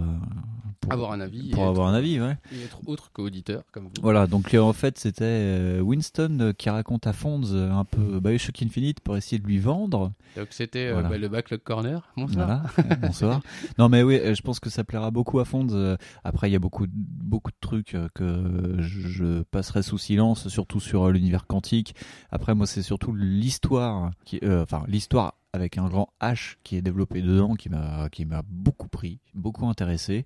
[0.82, 1.50] pour, Avoir un avis.
[1.52, 2.36] pour avoir être- un avis, ouais.
[2.52, 3.92] Et être autre qu'auditeur, comme vous.
[4.02, 8.20] Voilà, donc euh, en fait c'était euh, Winston qui raconte à Fonds euh, un peu
[8.20, 10.12] Bioshock Infinite pour essayer de lui vendre.
[10.36, 11.08] Donc c'était Voilà.
[11.08, 12.12] bah, le Backlog Corner.
[12.18, 12.66] Bonsoir.
[12.76, 13.40] Voilà, bonsoir.
[13.80, 15.68] Non mais oui, je pense que ça plaira beaucoup à Fonds.
[15.72, 20.50] Euh, Après, il y a beaucoup, de- beaucoup de trucs que je passerai sous silence,
[20.50, 21.96] surtout sur l'univers quantique.
[22.30, 26.82] Après, moi, c'est surtout l'histoire, qui, euh, enfin l'histoire avec un grand H qui est
[26.82, 30.26] développé dedans, qui m'a, qui m'a beaucoup pris, beaucoup intéressé.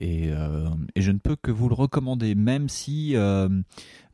[0.00, 3.48] Et, euh, et je ne peux que vous le recommander, même si euh,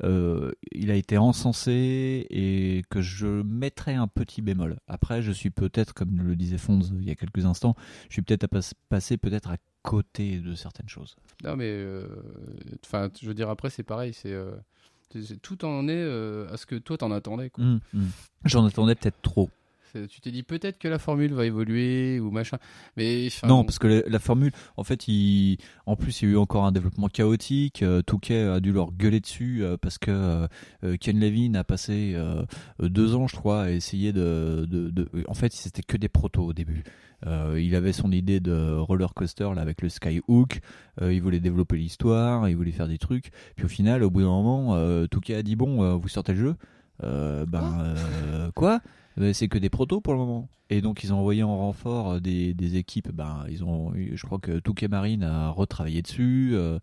[0.02, 4.78] euh, il a été encensé et que je mettrai un petit bémol.
[4.86, 7.74] Après, je suis peut-être, comme le disait Fonds il y a quelques instants,
[8.08, 11.16] je suis peut-être à pas- passer peut-être à côté de certaines choses.
[11.44, 11.82] Non, mais
[12.84, 14.36] enfin, je veux dire après, c'est pareil, c'est
[15.40, 17.50] tout en est euh, à ce que toi t'en attendais.
[17.58, 18.08] Hum, hum.
[18.44, 19.48] J'en attendais peut-être trop.
[19.92, 22.58] Tu t'es dit peut-être que la formule va évoluer ou machin,
[22.96, 26.30] mais enfin, non, parce que la, la formule, en fait, il, en plus, il y
[26.30, 27.82] a eu encore un développement chaotique.
[27.82, 30.46] Euh, Touquet a dû leur gueuler dessus euh, parce que euh,
[30.84, 32.16] euh, Ken Levine a passé
[32.80, 36.44] deux ans, je crois, à essayer de, de, de- En fait, c'était que des protos
[36.44, 36.84] au début.
[37.26, 40.60] Euh, il avait son idée de roller coaster là avec le Skyhook.
[41.02, 43.30] Euh, il voulait développer l'histoire, il voulait faire des trucs.
[43.56, 46.32] Puis au final, au bout d'un moment, euh, Touquet a dit bon, euh, vous sortez
[46.32, 46.56] le jeu?
[47.02, 48.80] Euh, ben euh, quoi?
[49.32, 50.48] C'est que des protos pour le moment.
[50.70, 53.10] Et donc ils ont envoyé en renfort euh, des, des équipes.
[53.10, 56.50] Ben ils ont, je crois que Touquet Marine a retravaillé dessus.
[56.54, 56.78] euh,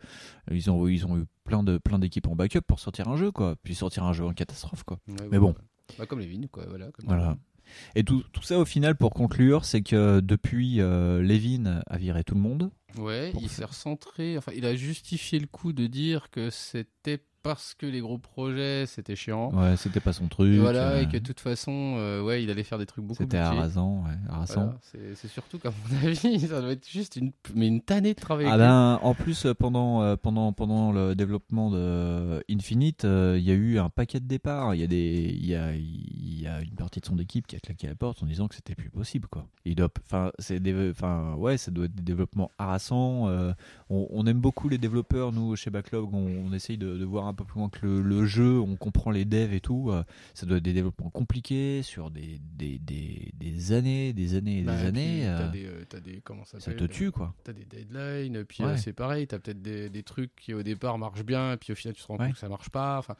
[0.52, 3.32] ils ont, ils ont eu plein de plein d'équipes en backup pour sortir un jeu
[3.32, 3.56] quoi.
[3.64, 4.98] Puis sortir un jeu en catastrophe quoi.
[5.08, 5.54] ouais, mais bon,
[6.00, 6.92] bah, comme les vignes, quoi, voilà.
[6.92, 7.38] comme- Voilà.
[7.96, 12.24] Et tout, tout ça au final pour conclure, c'est que depuis euh, Levin a viré
[12.24, 12.70] tout le monde.
[12.98, 14.38] Ouais, il s'est recentré.
[14.38, 18.88] Enfin, il a justifié le coup de dire que c'était parce que les gros projets
[18.88, 19.52] c'était chiant.
[19.54, 20.52] Ouais, c'était pas son truc.
[20.52, 23.06] Et voilà, euh, et que de toute façon, euh, ouais, il allait faire des trucs
[23.06, 23.58] beaucoup c'était budget.
[23.58, 24.76] harassant, ouais, harassant.
[24.94, 28.20] Voilà, c'est surtout qu'à mon avis, ça doit être juste une, mais une tannée de
[28.20, 28.48] travail.
[28.50, 33.52] Ah ben, en plus, euh, pendant, pendant, pendant le développement de Infinite, euh, il y
[33.52, 34.74] a eu un paquet de départs.
[34.74, 37.60] Il y, a des, y a, y a une partie de son équipe qui a
[37.60, 39.28] claqué la porte en disant que c'était plus possible.
[39.28, 39.46] Quoi.
[39.66, 40.60] Il doit, enfin, c'est
[40.90, 43.30] enfin, ouais, ça doit être des développements harassants.
[43.92, 46.12] on, on aime beaucoup les développeurs, nous, chez Backlog.
[46.12, 48.60] On, on essaye de, de voir un peu plus loin que le, le jeu.
[48.60, 49.92] On comprend les devs et tout.
[49.92, 54.60] euh, ça doit être des développements compliqués sur des, des, des, des années, des années
[54.60, 55.22] et des et années.
[55.38, 57.34] T'as des, t'as des, comment ça ça te tue, quoi.
[57.44, 58.72] T'as des deadlines, puis Ouais.
[58.72, 61.72] euh, c'est pareil, t'as peut-être des, des trucs qui au départ marchent bien, et puis
[61.74, 62.26] au final tu te rends Ouais.
[62.28, 62.98] compte que ça marche pas.
[63.00, 63.16] Enfin,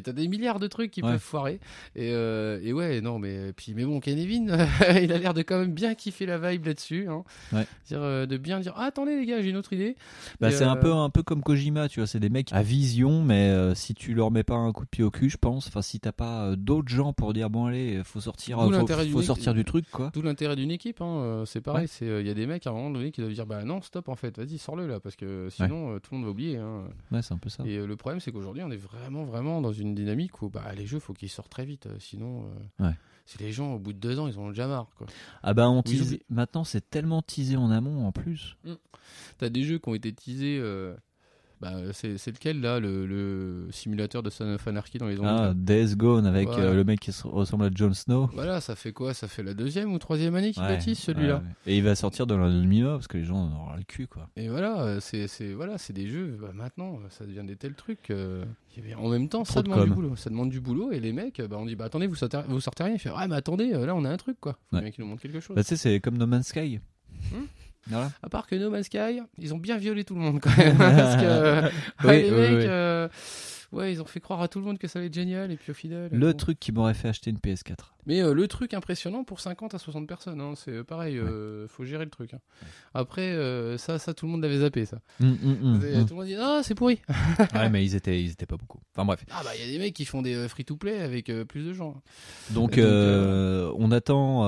[0.00, 1.12] t'as des milliards de trucs qui Ouais.
[1.12, 1.60] peuvent foirer.
[1.96, 4.56] Et, euh, et ouais, non, mais puis mais bon, Kevin,
[5.02, 7.08] il a l'air de quand même bien kiffer la vibe là-dessus.
[7.08, 7.24] Hein.
[7.52, 7.66] Ouais.
[7.92, 9.96] Euh, de bien dire, ah, attendez les gars, j'ai une autre idée.
[10.40, 12.62] Bah, c'est un euh, peu un peu comme Kojima, tu vois, c'est des mecs à
[12.62, 15.66] vision, mais si tu leur mets pas un coup de pied au cul, je pense,
[15.68, 19.64] enfin si t'as pas d'autres gens pour dire bon allez, faut sortir, faut, sortir du
[19.64, 20.10] truc quoi.
[20.14, 21.82] D'où l'intérêt d'une équipe, hein, c'est pareil.
[21.82, 21.88] Ouais.
[21.88, 23.82] c'est Il y a des mecs à un moment donné qui doivent dire Bah non,
[23.82, 26.56] stop en fait, vas-y, sors-le là, parce que sinon tout le monde va oublier.
[26.58, 26.84] hein.
[27.10, 27.64] Ouais, c'est un peu ça.
[27.66, 30.86] Et le problème, c'est qu'aujourd'hui, on est vraiment, vraiment dans une dynamique où bah, les
[30.86, 31.86] jeux, faut qu'ils sortent très vite.
[31.86, 32.46] euh, sinon,
[32.80, 32.94] euh, Ouais.
[33.26, 34.88] c'est les gens, au bout de deux ans, ils en ont déjà marre.
[34.96, 35.06] Quoi.
[35.42, 36.18] Ah bah on tease.
[36.30, 38.56] Maintenant c'est tellement teasé en amont en plus.
[39.38, 40.58] T'as des jeux qui ont été teasés.
[40.60, 40.94] euh,
[41.62, 45.28] bah, c'est c'est lequel là, le, le simulateur de Son of Anarchy dans les zombies
[45.30, 46.64] Ah, Days Gone avec Voilà.
[46.64, 48.28] euh, le mec qui se- ressemble à Jon Snow.
[48.34, 49.14] Voilà, ça fait quoi?
[49.14, 51.36] Ça fait la deuxième ou troisième année qu'il Ouais, tease celui-là.
[51.36, 51.72] ouais, ouais.
[51.72, 54.28] Et il va sortir dans l'anonymat parce que les gens en auront le cul quoi.
[54.36, 56.36] Et voilà, euh, c'est c'est- voilà, c'est des jeux.
[56.40, 58.10] bah, maintenant, ça devient des tels trucs.
[58.10, 58.44] euh,
[58.98, 60.16] en même temps, Trop ça de demande du boulot.
[60.16, 62.60] Ça demande du boulot et les mecs, bah, on dit bah attendez, vous sortez, vous
[62.60, 62.94] sortez rien.
[62.94, 64.58] Il fait ouais, mais attendez, euh, là on a un truc quoi.
[64.70, 65.54] Faut bien qu'ils nous montrent quelque chose.
[65.54, 66.80] Bah tu sais c'est comme No Man's Sky.
[67.88, 68.10] Voilà.
[68.22, 70.76] À part que No Man's Sky, ils ont bien violé tout le monde quand même.
[70.76, 71.62] parce que
[72.04, 72.68] Oui, ouais, les oui, mecs, oui.
[73.72, 75.56] Ouais, ils ont fait croire à tout le monde que ça allait être génial et
[75.56, 76.08] puis au final.
[76.12, 76.36] Le bon.
[76.36, 77.74] truc qui m'aurait fait acheter une PS4.
[78.04, 81.68] Mais euh, le truc impressionnant pour 50 à 60 personnes, hein, c'est euh, pareil, euh,
[81.68, 82.34] faut gérer le truc.
[82.34, 82.40] hein.
[82.94, 85.00] Après, euh, ça, ça, tout le monde l'avait zappé, ça.
[85.20, 85.80] Hum, hum, hum.
[85.80, 86.98] Tout le monde dit, ah, c'est pourri.
[87.54, 88.80] ouais, mais ils étaient, ils étaient pas beaucoup.
[88.92, 89.24] Enfin bref.
[89.30, 92.02] Ah, bah, il y a des mecs qui font des free-to-play avec plus de gens.
[92.50, 92.78] Donc, Donc,
[93.78, 94.44] on attend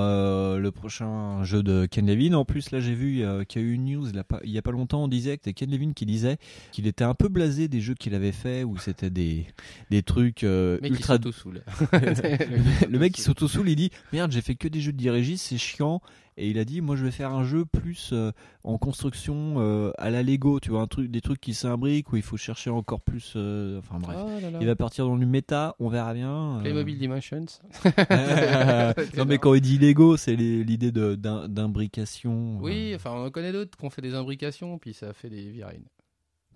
[0.57, 2.35] le prochain jeu de Ken Levine.
[2.35, 4.62] En plus, là, j'ai vu qu'il y a eu une news pas- il y a
[4.62, 5.05] pas longtemps.
[5.05, 6.39] On disait que c'était Ken Levine qui disait
[6.73, 9.47] qu'il était un peu blasé des jeux qu'il avait fait où c'était des
[9.91, 11.18] des trucs euh, Le mec ultra.
[11.18, 11.31] qui
[12.91, 15.57] le mec qui s'auto-soule, il dit merde, j'ai fait que des jeux de dirigis, c'est
[15.59, 16.01] chiant.
[16.36, 18.33] Et il a dit moi je vais faire un jeu plus euh,
[18.65, 22.17] en construction euh, à la Lego, tu vois, un truc, des trucs qui s'imbriquent où
[22.17, 23.34] il faut chercher encore plus.
[23.36, 24.17] euh, enfin bref.
[24.20, 24.59] Oh là là.
[24.60, 26.57] Il va partir dans le méta, on verra bien.
[26.57, 26.60] euh.
[26.60, 27.47] Playmobil Dimensions.
[29.17, 32.59] non mais quand il dit Lego, c'est l'idée d'imbrication.
[32.60, 35.31] Oui, enfin, on en connaît d'autres qui ont fait des imbrications, puis ça a fait
[35.31, 35.84] des virines.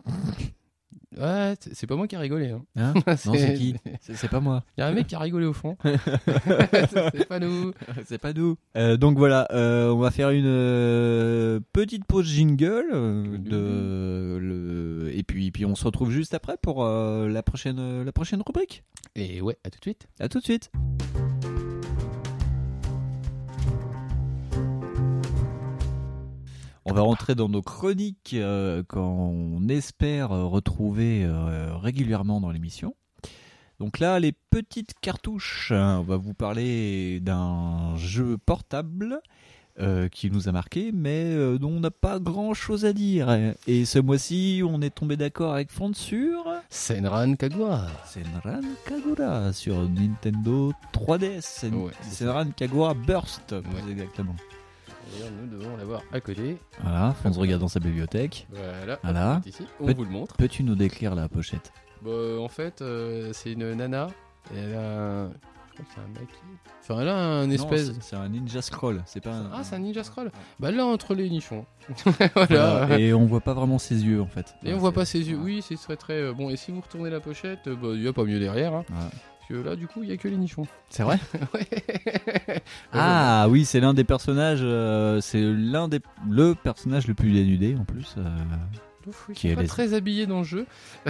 [1.19, 2.51] Ouais, c'est pas moi qui a rigolé.
[2.51, 2.63] Hein.
[2.77, 2.95] Hein
[3.27, 4.65] non, c'est qui C'est pas moi.
[4.77, 5.77] Il y a un mec qui a rigolé au fond.
[5.85, 7.73] c'est pas nous.
[8.07, 8.57] c'est pas nous.
[8.77, 15.23] Euh, donc voilà, euh, on va faire une euh, petite pause jingle de le et
[15.23, 18.85] puis puis on se retrouve juste après pour la prochaine la prochaine rubrique.
[19.17, 20.09] Et ouais, à tout de suite.
[20.21, 20.71] À tout de suite.
[26.91, 32.95] On va rentrer dans nos chroniques euh, qu'on espère retrouver euh, régulièrement dans l'émission.
[33.79, 39.21] Donc là, les petites cartouches, hein, on va vous parler d'un jeu portable
[39.79, 43.31] euh, qui nous a marqué, mais dont on n'a pas grand-chose à dire.
[43.69, 47.87] Et ce mois-ci, on est tombé d'accord avec Fond sur Senran Kagura.
[48.07, 51.43] Senran Kagura sur Nintendo 3DS.
[51.43, 53.93] Sen- Ouais, c'est Senran Kagura Burst, Ouais.
[53.93, 54.35] exactement.
[55.13, 56.59] D'ailleurs, nous devons l'avoir à côté.
[56.83, 58.47] Voilà, Fonz regarde dans sa bibliothèque.
[58.51, 58.99] Voilà.
[59.03, 59.37] Voilà.
[59.37, 59.65] hop, ici.
[59.81, 60.37] On vous le montre.
[60.37, 61.73] Peux-tu nous décrire la pochette?
[62.03, 64.09] Bah, en fait, euh, c'est une nana.
[64.55, 65.29] Et elle a un...
[65.29, 66.35] Je crois que c'est un maki.
[66.81, 67.93] Enfin, elle a un espèce...
[68.01, 69.51] c'est- un Ninja Scroll, c'est pas un...
[69.53, 70.33] Ah, c'est un Ninja Scroll.
[70.59, 71.67] Bah là, entre les nichons.
[72.05, 72.99] Voilà, voilà.
[72.99, 74.55] Et on voit pas vraiment ses yeux en fait.
[74.65, 75.39] Et on voit pas ses yeux.
[75.41, 76.51] Oui, c'est très très euh, bon.
[76.51, 78.75] Et si vous retournez la pochette, euh, bah, il y a pas mieux derrière.
[78.75, 78.85] hein.
[78.89, 79.11] Voilà.
[79.49, 80.67] Que là, du coup, il y a que les nichons.
[80.91, 81.19] C'est vrai
[81.55, 82.61] Ouais.
[82.93, 87.75] Ah oui, c'est l'un des personnages, euh, c'est l'un des le personnage le plus dénudé
[87.79, 88.15] en plus.
[88.19, 88.29] euh,
[89.07, 90.67] Ouf, oui, Qui est pas les- très habillés dans le jeu.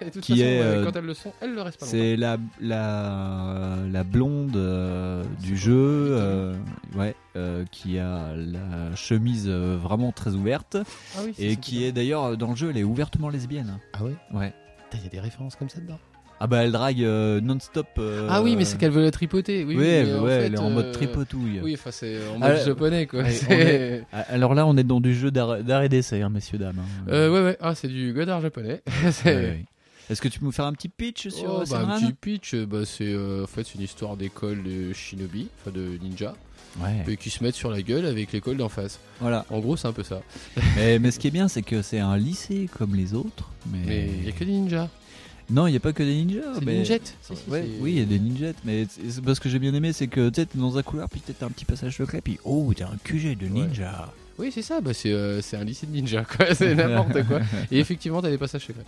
[0.00, 1.86] Et de toute Qui façon, est, euh, quand elles le sont, elles le restent pas
[1.86, 6.54] c'est la la la blonde euh, du jeu, euh,
[6.96, 10.76] ouais, euh, qui a la chemise euh, vraiment très ouverte
[11.16, 13.78] Ah oui, et qui est d'ailleurs dans le jeu, elle est ouvertement lesbienne.
[13.92, 14.52] Ah ouais Ouais.
[14.94, 16.00] Il y a des références comme ça dedans.
[16.38, 17.86] Ah bah elle drague euh, non-stop.
[17.98, 19.64] euh, Ah oui, mais c'est qu'elle veut la tripoter.
[19.64, 21.60] Oui, Oui, en fait, elle est en mode euh, tripotouille.
[21.62, 23.22] Oui, enfin, c'est en mode japonais, quoi.
[23.28, 26.78] est- Alors là, on est dans du jeu d'art et d'essai, hein, messieurs dames.
[26.78, 27.04] hein.
[27.10, 27.56] Euh, ouais, ouais.
[27.60, 28.82] Ah, c'est du Godard japonais.
[29.12, 29.64] C'est- Ouais, ouais.
[30.10, 32.54] Est-ce que tu peux nous faire un petit pitch sur Oh, bah, un petit pitch,
[32.54, 36.34] bah, c'est euh, en fait une histoire d'école de shinobi, enfin de ninja,
[36.80, 37.02] Ouais.
[37.12, 39.00] et qui se mettent sur la gueule avec l'école d'en face.
[39.20, 39.44] Voilà.
[39.50, 40.20] En gros, c'est un peu ça.
[40.76, 43.50] mais, mais ce qui est bien, c'est que c'est un lycée comme les autres.
[43.72, 44.88] Mais, il y a que des ninjas.
[45.50, 46.40] Non, il n'y a pas que des ninjas.
[46.62, 46.72] Mais...
[46.72, 47.16] des ninjettes.
[47.22, 48.86] Si, si, Ouais, c'est- oui, il y a des ninjas, mais
[49.24, 51.50] parce que j'ai bien aimé, c'est que tu t'es dans un couloir, puis peut-être un
[51.50, 54.12] petit passage secret, puis oh, t'as un QG de ninja.
[54.38, 54.82] Oui, c'est ça.
[54.82, 56.54] Bah, c'est euh, c'est un lycée de ninja, quoi.
[56.54, 57.40] C'est n'importe quoi.
[57.72, 58.84] Et effectivement, t'as des passages secrets.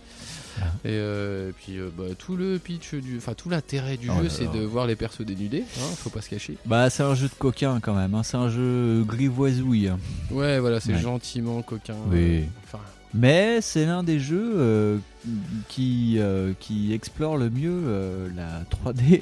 [0.85, 4.21] Et, euh, et puis, euh, bah, tout le pitch du, enfin tout l'intérêt du Oh
[4.21, 5.63] jeu, c'est de voir les persos dénudés.
[5.79, 6.55] Hein, faut pas se cacher.
[6.67, 9.89] Bah, c'est un jeu de coquin quand même, hein, c'est un jeu grivoisouille.
[10.29, 10.99] Ouais, voilà, c'est Ouais.
[11.01, 11.95] gentiment coquin.
[12.11, 12.43] Oui.
[12.65, 14.97] Enfin, Mais c'est l'un des jeux euh,
[15.67, 18.61] qui, euh, qui explore le mieux euh, la
[18.93, 19.21] 3D.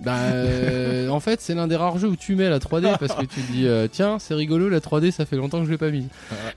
[0.00, 3.14] Bah, euh, en fait, c'est l'un des rares jeux où tu mets la 3D parce
[3.14, 5.70] que tu te dis, euh, tiens, c'est rigolo, la 3D, ça fait longtemps que je
[5.70, 6.08] l'ai pas mis.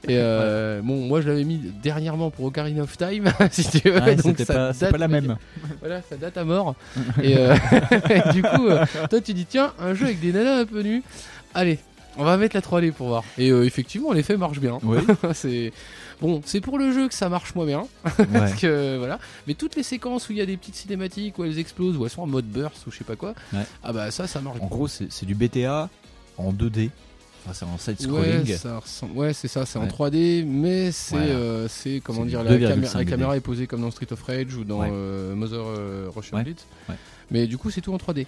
[0.08, 4.00] Et euh, bon, moi, je l'avais mis dernièrement pour Ocarina of Time, si tu veux.
[4.02, 5.38] Ouais, donc ça pas, date- pas la même.
[5.80, 6.74] Voilà, ça date à mort.
[7.22, 7.56] et, euh,
[8.10, 8.68] et du coup,
[9.12, 11.04] toi, tu dis, tiens, un jeu avec des nanas un peu nues.
[11.54, 11.78] Allez,
[12.18, 13.24] on va mettre la 3D pour voir.
[13.38, 14.80] Et effectivement, l'effet marche bien.
[14.82, 14.98] Oui.
[15.34, 15.72] c'est
[16.22, 17.86] bon, c'est pour le jeu que ça marche moins bien.
[18.20, 18.26] Ouais.
[18.32, 19.20] Parce que voilà.
[19.48, 22.06] Mais toutes les séquences où il y a des petites cinématiques où elles explosent ou
[22.06, 23.34] elles sont en mode burst ou je sais pas quoi.
[23.54, 23.64] Ouais.
[23.84, 24.58] Ah bah ça, ça marche.
[24.62, 25.90] En gros, c'est du BTA
[26.38, 26.90] en 2D.
[27.48, 28.58] Enfin, c'est en side-scrolling.
[28.82, 29.88] ressemble- ouais, c'est ça, c'est en Ouais.
[29.88, 33.82] 3D, mais c'est, euh, c'est comment dire, la, 2,5 caméra, la caméra est posée comme
[33.82, 36.42] dans Street of Rage ou dans euh, Mother euh, Russian.
[36.42, 36.66] Blitz.
[37.30, 38.26] Mais du coup, c'est tout en 3D.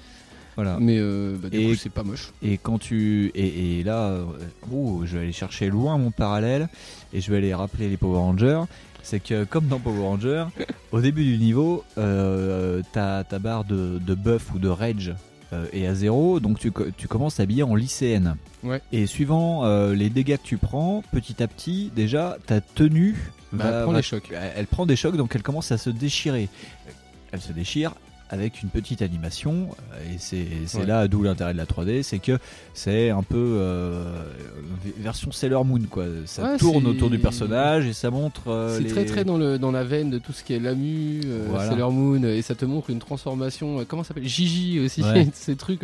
[0.57, 0.77] Voilà.
[0.81, 2.33] Mais euh, bah, du Et- coup, c'est pas moche.
[2.43, 4.25] Et quand tu et, et là, euh,
[4.69, 6.67] ouh, je vais aller chercher loin mon parallèle
[7.13, 8.63] et je vais aller rappeler les Power Rangers.
[9.03, 10.45] C'est que comme dans Power Rangers,
[10.91, 15.13] au début du niveau, euh, ta ta barre de, de buff ou de rage
[15.71, 18.35] est à zéro, donc tu, tu commences habillé en lycéenne.
[18.63, 18.81] Ouais.
[18.91, 23.15] Et suivant euh, les dégâts que tu prends, petit à petit, déjà, ta tenue
[23.53, 24.29] Bah, va- elle prend va- des chocs.
[24.33, 26.49] elle, elle prend des chocs, donc elle commence à se déchirer.
[27.31, 27.93] Elle se déchire
[28.29, 30.47] avec une petite animation, euh, et c'est
[30.79, 30.85] Ouais.
[30.85, 32.37] là d'où l'intérêt de la 3D, c'est que
[32.73, 34.03] c'est un peu euh,
[34.99, 36.05] version Sailor Moon, quoi.
[36.25, 38.49] Ça Ouais, tourne autour du personnage et ça montre.
[38.49, 40.59] euh, C'est les- très très dans, le, dans la veine de tout ce qui est
[40.59, 41.69] Lamu, euh, Voilà.
[41.69, 43.85] Sailor Moon, et ça te montre une transformation.
[43.87, 45.27] comment ça s'appelle Gigi aussi, Ouais.
[45.33, 45.81] ces trucs.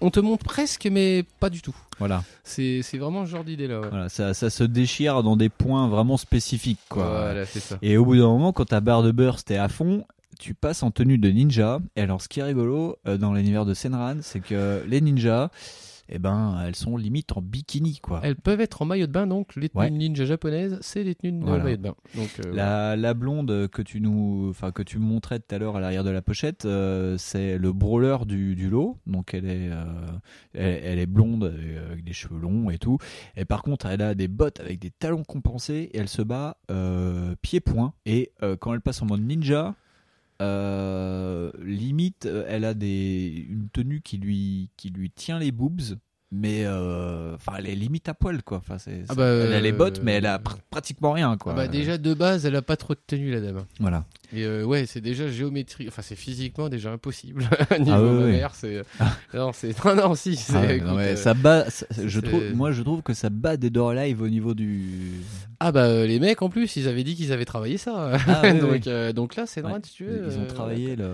[0.00, 1.76] On te montre presque, mais pas du tout.
[1.98, 2.22] Voilà.
[2.44, 3.80] C'est vraiment ce genre d'idée là.
[3.88, 7.04] Voilà, ça, ça se déchire dans des points vraiment spécifiques, quoi.
[7.08, 7.78] Voilà, c'est ça.
[7.82, 10.04] Et au bout d'un moment, quand ta barre de burst est à fond,
[10.38, 11.80] tu passes en tenue de ninja.
[11.96, 15.50] Et alors, ce qui est rigolo euh, dans l'univers de Senran, c'est que les ninjas,
[16.10, 18.20] eh ben, elles sont limite en bikini, quoi.
[18.22, 19.90] Elles peuvent être en maillot de bain, donc les tenues Ouais.
[19.90, 21.64] ninja japonaises, c'est les tenues de Voilà.
[21.64, 21.94] maillot de bain.
[22.14, 22.50] Donc, euh.
[22.54, 26.04] La, la blonde que tu nous, enfin que tu montrais tout à l'heure à l'arrière
[26.04, 28.96] de la pochette, euh, c'est le brawler du, du lot.
[29.06, 29.84] Donc elle est, euh,
[30.54, 31.52] elle, elle est blonde
[31.90, 32.96] avec des cheveux longs et tout.
[33.36, 36.56] Et par contre, elle a des bottes avec des talons compensés et elle se bat
[36.70, 37.92] euh, pied-point.
[38.06, 39.74] Et quand elle passe en mode ninja,
[40.40, 45.98] limite, euh, elle a des, une tenue qui lui, qui lui tient les boobs.
[46.30, 48.58] Mais euh, enfin, elle est limite à poil quoi.
[48.58, 51.38] Enfin, c'est, Ah bah, elle a les bottes, euh, mais elle a pr- pratiquement rien
[51.38, 51.52] quoi.
[51.52, 53.64] Ah bah, déjà de base, elle a pas trop de tenue la dame.
[53.80, 54.04] Voilà.
[54.34, 57.48] Et euh, ouais, c'est déjà géométrique, enfin c'est physiquement déjà impossible.
[57.78, 58.20] Niveau Ah ouais, ouais.
[58.24, 58.82] mammaire, c'est
[59.34, 60.60] non, c'est non non si, c'est Ah
[60.94, 61.64] ouais, euh, ça bat.
[62.04, 65.12] je trouve, moi, je trouve que ça bat des Door Live au niveau du.
[65.60, 68.18] Ah bah euh, les mecs en plus, ils avaient dit qu'ils avaient travaillé ça.
[68.28, 70.26] Ah donc euh, donc là, c'est Ouais, si tu veux.
[70.30, 71.12] Ils ont euh, travaillé le.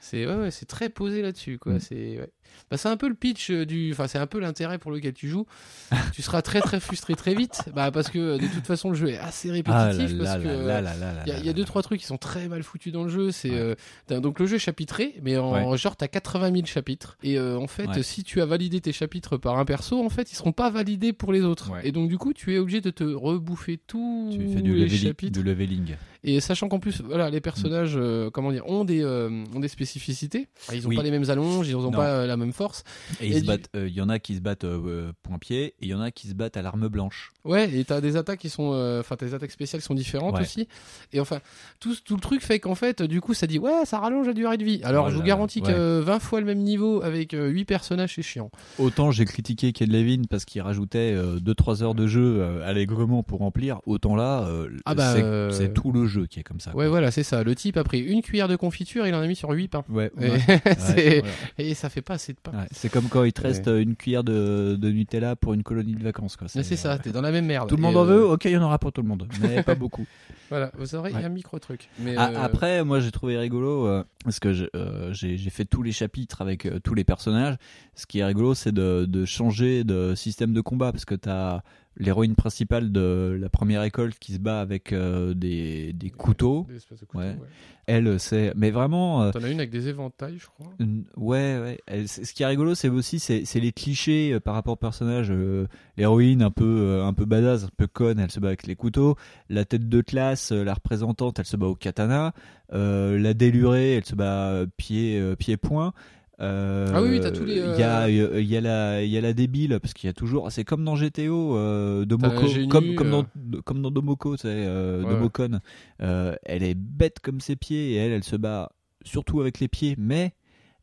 [0.00, 1.74] C'est ouais, ouais, c'est très posé là-dessus quoi.
[1.74, 1.80] Mm.
[1.80, 2.30] C'est ouais.
[2.70, 5.12] Bah, c'est un peu le pitch euh, du, enfin c'est un peu l'intérêt pour lequel
[5.14, 5.46] tu joues.
[6.14, 9.08] tu seras très très frustré très vite, bah parce que de toute façon le jeu
[9.10, 9.52] est assez Ah
[9.88, 10.82] répétitif parce que là
[11.26, 13.30] il y, a- y deux trois trucs qui sont très mal foutus dans le jeu.
[13.30, 13.76] C'est Ouais.
[14.12, 17.16] euh, donc le jeu est chapitré, mais en genre t'as 80 000 chapitres.
[17.22, 18.02] Et euh, en fait, Ouais.
[18.02, 21.12] si tu as validé tes chapitres par un perso, en fait ils seront pas validés
[21.12, 21.70] pour les autres.
[21.82, 24.86] Et donc du coup tu es obligé de te rebouffer tous Tu fais du, les
[24.86, 25.32] leveling- chapitres.
[25.38, 25.96] du leveling.
[26.24, 28.00] Et sachant qu'en plus, voilà, les personnages, Mm.
[28.00, 30.48] euh, comment dire, ont des, euh, ont des spécificités.
[30.74, 30.96] Ils ont Oui.
[30.96, 31.90] pas les mêmes allonges, ils ont Non.
[31.92, 32.84] pas euh, la même force.
[33.20, 33.68] Et Et ils se du- battent.
[33.76, 36.10] euh, Il y en a qui se battent euh, point-pied et il y en a
[36.10, 37.32] qui se battent à l'arme blanche.
[37.44, 40.42] Ouais, et t'as des attaques qui sont, euh, enfin, tes attaques spéciales sont différentes Ouais.
[40.42, 40.68] aussi.
[41.12, 41.38] Et enfin,
[41.80, 44.32] tout, tout le truc fait qu'en fait, du coup, ça dit, ouais, ça rallonge la
[44.34, 44.80] durée de vie.
[44.84, 45.72] Alors, je vous garantis ouais.
[45.72, 48.50] que 20 fois le même niveau avec 8 personnages, c'est chiant.
[48.78, 53.38] Autant j'ai critiqué Ked Levin parce qu'il rajoutait 2-3 heures de jeu euh, allègrement pour
[53.40, 56.74] remplir, autant là, euh, Ah bah, c'est euh, tout le jeu qui est comme ça.
[56.76, 57.42] Ouais, voilà, c'est ça.
[57.42, 59.84] Le type a pris une cuillère de confiture, il en a mis sur 8 pains.
[59.88, 61.22] Ouais, Et, ouais, voilà.
[61.58, 62.18] et ça fait pas
[62.52, 65.94] Ouais, c'est comme quand il te reste une cuillère de, de Nutella pour une colonie
[65.94, 66.36] de vacances.
[66.36, 66.48] Quoi.
[66.48, 67.68] C'est ça, euh, t'es dans la même merde.
[67.68, 69.26] Tout le monde en euh, veut, ok, il y en aura pour tout le monde,
[69.40, 70.06] mais pas beaucoup.
[70.50, 71.24] Voilà, vous aurez Ouais.
[71.24, 71.88] un micro truc.
[71.98, 75.50] Mais Ah, euh, Après, moi j'ai trouvé rigolo euh, parce que je- euh, j'ai j'ai
[75.50, 77.56] fait tous les chapitres avec euh, tous les personnages.
[77.94, 81.60] Ce qui est rigolo, c'est de, de changer de système de combat parce que t'as
[81.98, 86.64] l'héroïne principale de la première école qui se bat avec euh, des, des couteaux.
[86.68, 87.30] des espèces de couteaux, Ouais.
[87.30, 87.48] ouais.
[87.90, 89.22] Elle, c'est mais vraiment.
[89.22, 90.70] euh, T'en as une avec des éventails, je crois.
[91.16, 91.78] Ouais, ouais.
[91.86, 95.28] Elle- ce qui est rigolo, c'est aussi c'est les clichés euh, par rapport au personnage.
[95.30, 98.66] euh, L'héroïne un peu euh, un peu badass, un peu conne, elle se bat avec
[98.66, 99.16] les couteaux.
[99.48, 102.34] La tête de classe, euh, la représentante, elle se bat au katana.
[102.74, 105.94] Euh, la délurée, elle se bat euh, pied euh, pied point.
[106.40, 108.60] Euh, Ah oui, oui, t'as tous les, Il y a euh, euh, il y a
[108.60, 110.50] la il y a la débile parce qu'il y a toujours.
[110.52, 113.26] C'est comme dans GTO, euh, Domoko, comme comme dans
[113.64, 118.24] comme dans Domoko, tu sais, Ouais, elle est bête comme ses pieds et elle, elle
[118.24, 118.70] se bat
[119.04, 120.32] surtout avec les pieds, mais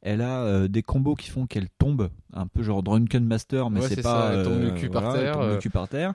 [0.01, 3.88] elle a des combos qui font qu'elle tombe, un peu genre Drunken Master, mais Ouais,
[3.90, 4.34] c'est pas.
[4.36, 5.58] ça, tombe le euh, cul par voilà, elle terre, tombe le euh.
[5.58, 6.14] cul par terre.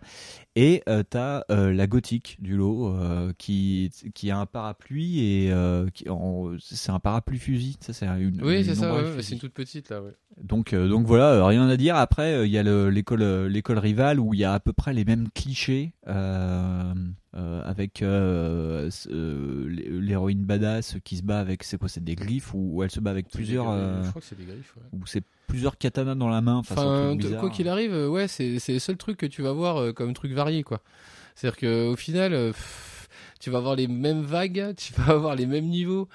[0.57, 2.95] Et euh, t'as la gothique du lot
[3.39, 5.53] qui qui a un parapluie et
[6.61, 7.77] c'est un parapluie fusil.
[7.81, 8.41] Ça c'est une.
[8.45, 10.13] Oui, c'est ça, ouais, c'est une toute petite là, ouais.
[10.43, 11.97] Donc, donc voilà, rien à dire.
[11.97, 14.93] Après, il y a le- l'école, l'école rivale où il y a à peu près
[14.95, 15.93] les mêmes clichés
[17.37, 19.69] euh, avec euh, euh,
[20.01, 23.11] l'héroïne badass qui se bat avec, c'est quoi, c'est des griffes ou elle se bat
[23.11, 24.83] avec plusieurs, des- Je crois que c'est des griffes, ouais.
[24.99, 26.57] ou c'est plusieurs katanas dans la main.
[26.57, 29.53] Enfin, de- quoi qu'il arrive, euh, ouais, c'est c'est le seul truc que tu vas
[29.53, 30.81] voir euh, comme truc varié, quoi.
[31.35, 33.09] C'est-à-dire qu'au final, euh, pff,
[33.41, 36.09] tu vas avoir les mêmes vagues, tu vas avoir les mêmes niveaux,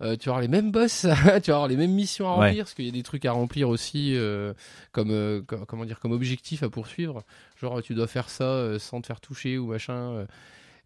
[0.00, 1.06] euh, tu vas avoir les mêmes boss,
[1.42, 2.46] tu vas avoir les mêmes missions à Ouais.
[2.48, 4.52] remplir, parce qu'il y a des trucs à remplir aussi, euh,
[4.92, 7.22] comme, euh, co- comment dire, comme objectif à poursuivre.
[7.60, 10.26] Genre, tu dois faire ça sans te faire toucher ou machin.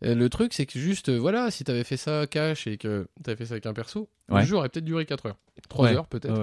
[0.02, 3.46] Le truc, c'est que juste, voilà, si t'avais fait ça cash et que t'avais fait
[3.46, 4.40] ça avec un perso, Ouais.
[4.40, 5.38] le jeu aurait peut-être duré 4 heures.
[5.70, 6.38] 3 Ouais, heures peut-être.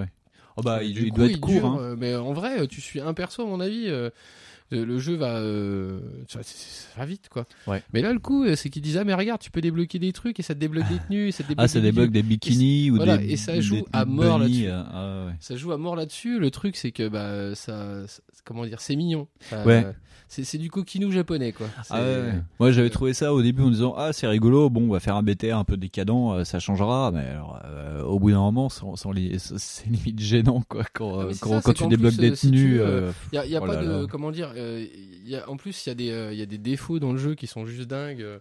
[0.56, 1.52] Oh bah, il, il coup, doit être court.
[1.52, 1.78] dure, hein.
[1.80, 3.88] euh, Mais en vrai, tu suis un perso, à mon avis.
[4.72, 6.54] Euh, Le, jeu va, euh, ça, ça-
[6.94, 7.46] ça va vite quoi.
[7.68, 7.84] Ouais.
[7.94, 10.14] Mais là le coup, euh, c'est qu'ils disent ah mais regarde, tu peux débloquer des
[10.14, 12.12] trucs et ça te débloque des tenues, et ça te débloque Ah, ça des débloque
[12.12, 13.32] des bikinis ou voilà, des.
[13.34, 14.68] et ça joue à mort là-dessus.
[14.68, 15.34] euh, ah, ouais.
[15.40, 16.40] Ça joue à mort là-dessus.
[16.40, 19.28] Le truc, c'est que bah ça, ça- comment dire, c'est mignon.
[19.66, 19.86] Ouais.
[20.30, 21.68] C'est c'est du coquinou japonais quoi.
[21.92, 22.02] Ah.
[22.60, 25.16] Moi j'avais trouvé ça au début en disant ah c'est rigolo bon on va faire
[25.16, 29.86] un BTR un peu décadent ça changera mais alors euh, au bout d'un moment c'est
[29.90, 32.80] limite gênant quoi quand, Ah, quand, ça, quand c'est tu débloques plus, des tenues
[33.32, 34.08] Il y a, y a Oh pas là de là.
[34.10, 34.53] comment dire.
[34.56, 34.88] Euh,
[35.48, 37.36] en plus, il y a des euh, il y a des défauts dans le jeu
[37.36, 38.22] qui sont juste dingues.
[38.22, 38.40] euh,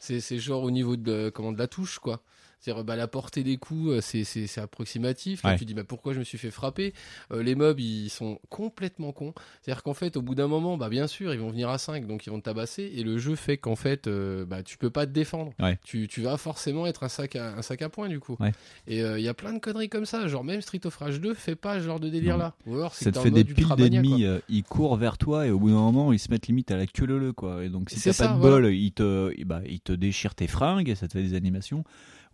[0.00, 2.22] C'est c'est genre au niveau de comment de la touche quoi.
[2.60, 5.42] C'est-à-dire bah, la portée des coups, euh, c'est approximatif.
[5.42, 5.58] Là, Ouais.
[5.58, 6.92] tu dis bah pourquoi je me suis fait frapper
[7.32, 9.32] Euh, Les mobs ils sont complètement cons.
[9.62, 12.06] C'est-à-dire qu'en fait au bout d'un moment bah bien sûr ils vont venir à 5
[12.06, 14.90] donc ils vont te tabasser et le jeu fait qu'en fait euh, bah tu peux
[14.90, 15.52] pas te défendre.
[15.58, 15.78] Ouais.
[15.84, 18.36] Tu, tu vas forcément être un sac à un sac à poing du coup.
[18.40, 18.52] Ouais.
[18.86, 20.28] Et euh, il y a plein de conneries comme ça.
[20.28, 22.54] Genre même Street of Rage 2 fait pas ce genre de délire là.
[22.66, 25.76] Ou alors c'est fait des piles d'ennemis ils courent vers toi et au bout d'un
[25.76, 28.34] moment ils se mettent limite à la queue leu quoi et donc si t'as pas
[28.34, 28.56] de voilà.
[28.56, 31.84] bol ils te bah, ils te déchirent tes fringues et ça te fait des animations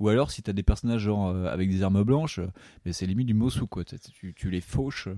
[0.00, 2.46] ou alors si t'as des personnages genre euh, avec des armes blanches euh,
[2.84, 5.14] mais c'est limite du Mosu quoi tu, les fauches euh,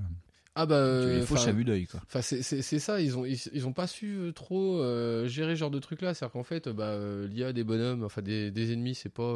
[0.55, 2.42] Ah bah, tu les fauches à vue d'œil quoi Enfin, c'est-
[2.78, 4.78] ça, ils ont, ils, ils ont pas su trop
[5.26, 6.15] gérer ce genre de truc là.
[6.15, 6.97] C'est-à-dire qu'en fait, bah,
[7.28, 9.34] l'IA des bonhommes, enfin des, des ennemis, c'est pas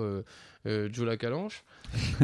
[0.67, 1.65] euh, Joe la calanche.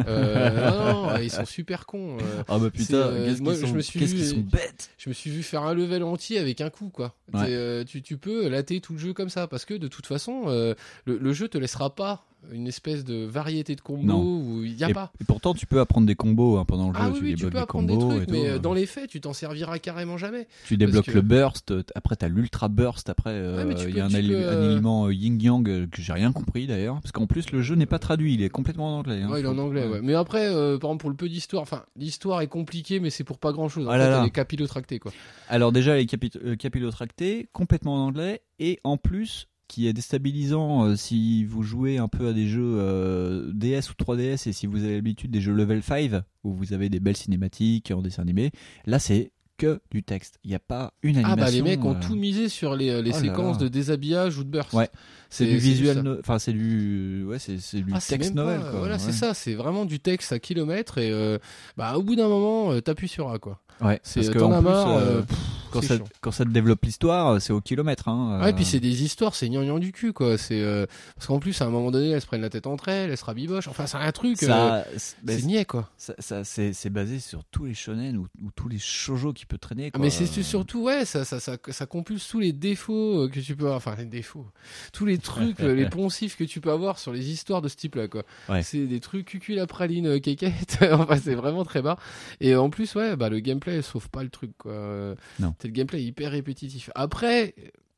[0.06, 2.16] Euh, non, non, ils sont super cons.
[2.18, 2.42] euh.
[2.48, 5.08] ah bah C'est, putain euh, qu'est-ce qu'ils je sont, me suis vu- sont bêtes je
[5.10, 7.14] me suis vu faire un level entier avec un coup, quoi.
[7.34, 7.84] Ouais.
[7.84, 10.76] Tu, tu peux latter tout le jeu comme ça, parce que de toute façon, le,
[11.18, 14.22] le jeu te laissera pas une espèce de variété de combos Non.
[14.22, 15.10] où il y a et, pas.
[15.20, 17.34] et pourtant tu peux apprendre des combos hein, pendant le jeu Ah oui, tu oui,
[17.34, 20.16] tu peux apprendre des combos trucs, tout, mais dans les faits, tu t'en serviras carrément
[20.18, 20.46] jamais.
[20.64, 24.08] Tu débloques que- le burst, après t'as l'ultra burst, après Ouais, il y a un,
[24.08, 27.74] peux, un euh, euh, yin-yang que j'ai rien compris d'ailleurs, parce qu'en plus le jeu
[27.74, 29.22] n'est pas traduit, il est complètement en anglais.
[29.22, 29.30] hein.
[29.30, 30.00] Ouais, il est en anglais, ouais.
[30.02, 33.24] Mais après, euh, par exemple, pour le peu d'histoire, enfin, l'histoire est compliquée, mais c'est
[33.24, 33.86] pour pas grand chose.
[33.86, 34.20] En Ah fait, là là.
[34.20, 35.12] elle est capillotractée, quoi.
[35.48, 40.86] Alors déjà les capi- euh, capillotractés, complètement en anglais, et en plus qui est déstabilisant
[40.86, 44.66] euh, si vous jouez un peu à des jeux euh, DS ou 3DS et si
[44.66, 48.22] vous avez l'habitude des jeux level 5 où vous avez des belles cinématiques en dessin
[48.22, 48.50] animé,
[48.86, 50.38] là c'est que du texte.
[50.44, 51.36] Il n'y a pas une animation.
[51.42, 53.64] Ah bah les mecs ont tout misé sur les, les Oh là séquences là.
[53.64, 54.72] de déshabillage ou de burst.
[54.72, 54.88] Ouais,
[55.30, 56.02] c'est du visuel, ça.
[56.02, 58.70] no- enfin c'est du, ouais c'est c'est du Ah, texte pas- novel quoi.
[58.78, 59.00] Voilà, ouais.
[59.00, 61.38] c'est ça, c'est vraiment du texte à kilomètres et euh,
[61.76, 63.60] bah au bout d'un moment, euh, t'appuies sur A quoi.
[63.80, 64.88] Ouais, C'est que t'en en as plus, marre.
[64.88, 65.22] euh, euh,
[65.70, 68.08] quand ça quand ça te développe l'histoire, euh, c'est au kilomètre.
[68.08, 70.36] Hein, Ouais, euh, puis c'est des histoires, c'est gnangnan du cul quoi.
[70.36, 72.88] C'est euh, parce qu'en plus à un moment donné, elles se prennent la tête entre
[72.88, 73.68] elles, elles se rabibochent.
[73.68, 74.42] Enfin, c'est un truc.
[74.42, 75.88] euh, ça, c'est- niais quoi.
[75.96, 79.46] ça, ça- c'est c'est basé sur tous les shonen ou, ou tous les shoujo qui
[79.46, 79.92] peut traîner.
[79.92, 80.00] Quoi.
[80.02, 83.54] mais c'est surtout ouais ça, ça ça ça compulse tous les défauts euh, que tu
[83.54, 84.46] peux avoir enfin les défauts
[84.92, 87.76] tous les trucs euh, les poncifs que tu peux avoir sur les histoires de ce
[87.76, 88.22] type là quoi.
[88.48, 88.62] Ouais.
[88.62, 91.96] c'est des trucs cucul la praline euh, kékette enfin c'est vraiment très bas
[92.40, 94.72] et en plus ouais bah le gameplay sauve pas le truc quoi.
[94.72, 95.14] Euh,
[95.60, 96.90] c'est le gameplay hyper répétitif.
[96.94, 97.54] Après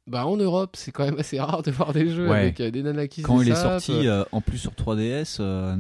[0.06, 2.38] bah en Europe c'est quand même assez rare de voir des jeux Ouais.
[2.38, 5.36] avec euh, des nanas qui se quand il est sorti, euh, en plus sur 3DS,
[5.40, 5.76] euh,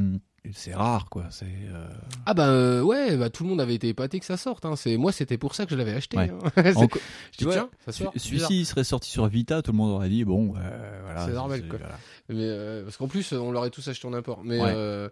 [0.52, 1.26] c'est rare quoi.
[1.30, 1.86] C'est euh,
[2.26, 4.74] ah bah euh, ouais bah tout le monde avait été épaté que ça sorte hein.
[4.76, 6.30] c'est moi c'était pour ça que je l'avais acheté Ouais.
[6.30, 6.50] hein.
[6.56, 8.12] Je dis tiens ça sort.
[8.16, 11.26] Celui-ci il serait sorti sur Vita, tout le monde aurait dit bon, euh, voilà.
[11.26, 11.78] C'est normal, quoi.
[11.78, 11.94] voilà.
[12.28, 14.40] Mais euh, parce qu'en plus, on l'aurait tous acheté en import.
[14.44, 15.08] Mais Ouais.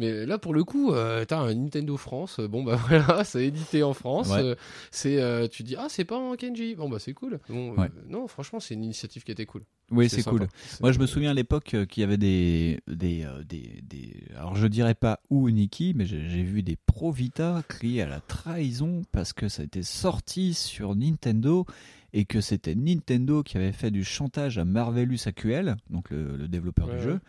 [0.00, 2.40] Mais là, pour le coup, euh, t'as un Nintendo France.
[2.40, 4.30] euh, Bon bah voilà, c'est édité en France.
[4.30, 4.42] Ouais.
[4.42, 4.54] euh,
[4.90, 6.74] c'est euh, tu dis ah c'est pas en Kenji.
[6.74, 7.38] Bon bah c'est cool.
[7.48, 7.88] Bon, Ouais.
[8.08, 9.62] non franchement, c'est une initiative qui était cool.
[9.92, 10.46] Oui, c'est cool.
[10.80, 14.68] Moi, je me souviens à l'époque qu'il y avait des, des, des, des- alors je
[14.68, 19.32] dirais pas où Niki, mais j'ai vu des Pro Vita crier à la trahison parce
[19.32, 21.66] que ça a été sorti sur Nintendo
[22.12, 26.46] et que c'était Nintendo qui avait fait du chantage à Marvelous AQL, donc le, le
[26.46, 27.20] développeur Ouais, du jeu,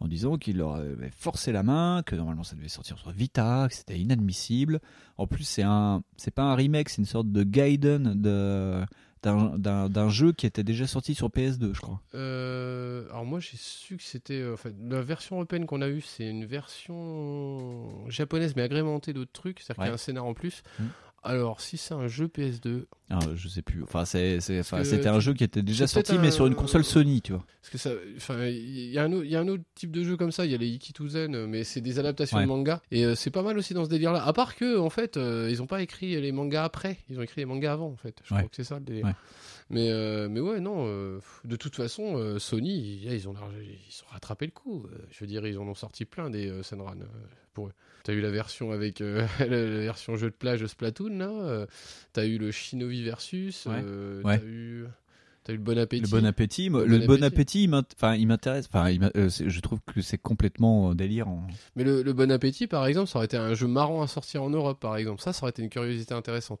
[0.00, 3.66] en disant qu'il leur avait forcé la main, que normalement ça devait sortir sur Vita,
[3.68, 4.80] que c'était inadmissible.
[5.16, 8.84] En plus, c'est un, c'est pas un remake, c'est une sorte de Gaiden de
[9.22, 12.00] d'un- jeu qui était déjà sorti sur PS2, je crois.
[12.14, 16.00] Euh, alors moi j'ai su que c'était euh, enfin la version européenne qu'on a eue
[16.00, 20.34] c'est une version japonaise mais agrémentée d'autres trucs c'est-à-dire qu'il y a un scénar en
[20.34, 20.62] plus.
[20.78, 20.84] Mm.
[21.30, 23.82] Alors si c'est un jeu PS2 Ah, je sais plus.
[23.82, 27.44] Enfin, c'était un jeu qui était déjà sorti, mais sur une console Sony, tu vois.
[27.60, 29.90] Parce que ça, enfin, il y a un autre, il y a un autre type
[29.90, 30.46] de jeu comme ça.
[30.46, 32.44] Il y a les Ikituzen, mais c'est des adaptations Ouais.
[32.44, 32.80] de manga.
[32.90, 34.24] Et euh, c'est pas mal aussi dans ce délire-là.
[34.24, 36.96] À part que, en fait, euh, ils ont pas écrit les mangas après.
[37.10, 38.16] Ils ont écrit les mangas avant, en fait.
[38.24, 38.40] Je Ouais.
[38.40, 39.04] crois que c'est ça le délire.
[39.06, 39.12] Ouais.
[39.70, 40.86] Mais, euh, mais ouais, non.
[40.86, 44.86] euh, de toute façon, euh, Sony, ils, ont, ils ont rattrapé le coup.
[45.10, 46.94] Je veux dire, ils en ont sorti plein des Senran
[47.52, 47.72] pour eux.
[48.04, 51.66] T'as eu la version avec la, version jeu de plage Splatoon là.
[52.12, 53.66] T'as eu le Shinobi versus.
[53.66, 53.82] Ouais.
[54.24, 54.38] Ouais.
[54.38, 54.86] T'as eu.
[55.48, 56.02] T'as eu le bon appétit.
[56.02, 58.68] Le bon appétit, Le le, bon bon appétit, enfin, il m'intéresse.
[58.70, 61.46] Enfin, euh, je trouve que c'est complètement euh, délirant.
[61.74, 64.42] Mais le, le bon appétit, par exemple, ça aurait été un jeu marrant à sortir
[64.42, 65.22] en Europe, par exemple.
[65.22, 66.60] Ça, ça aurait été une curiosité intéressante.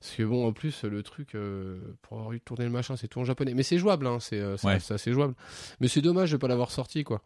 [0.00, 3.08] Parce que bon, en plus, le truc, euh, pour avoir eu tourné le machin, c'est
[3.08, 3.54] tout en japonais.
[3.54, 4.76] Mais c'est jouable, hein, c'est euh, Ouais.
[4.90, 5.32] assez jouable.
[5.80, 7.22] Mais c'est dommage de pas l'avoir sorti, quoi.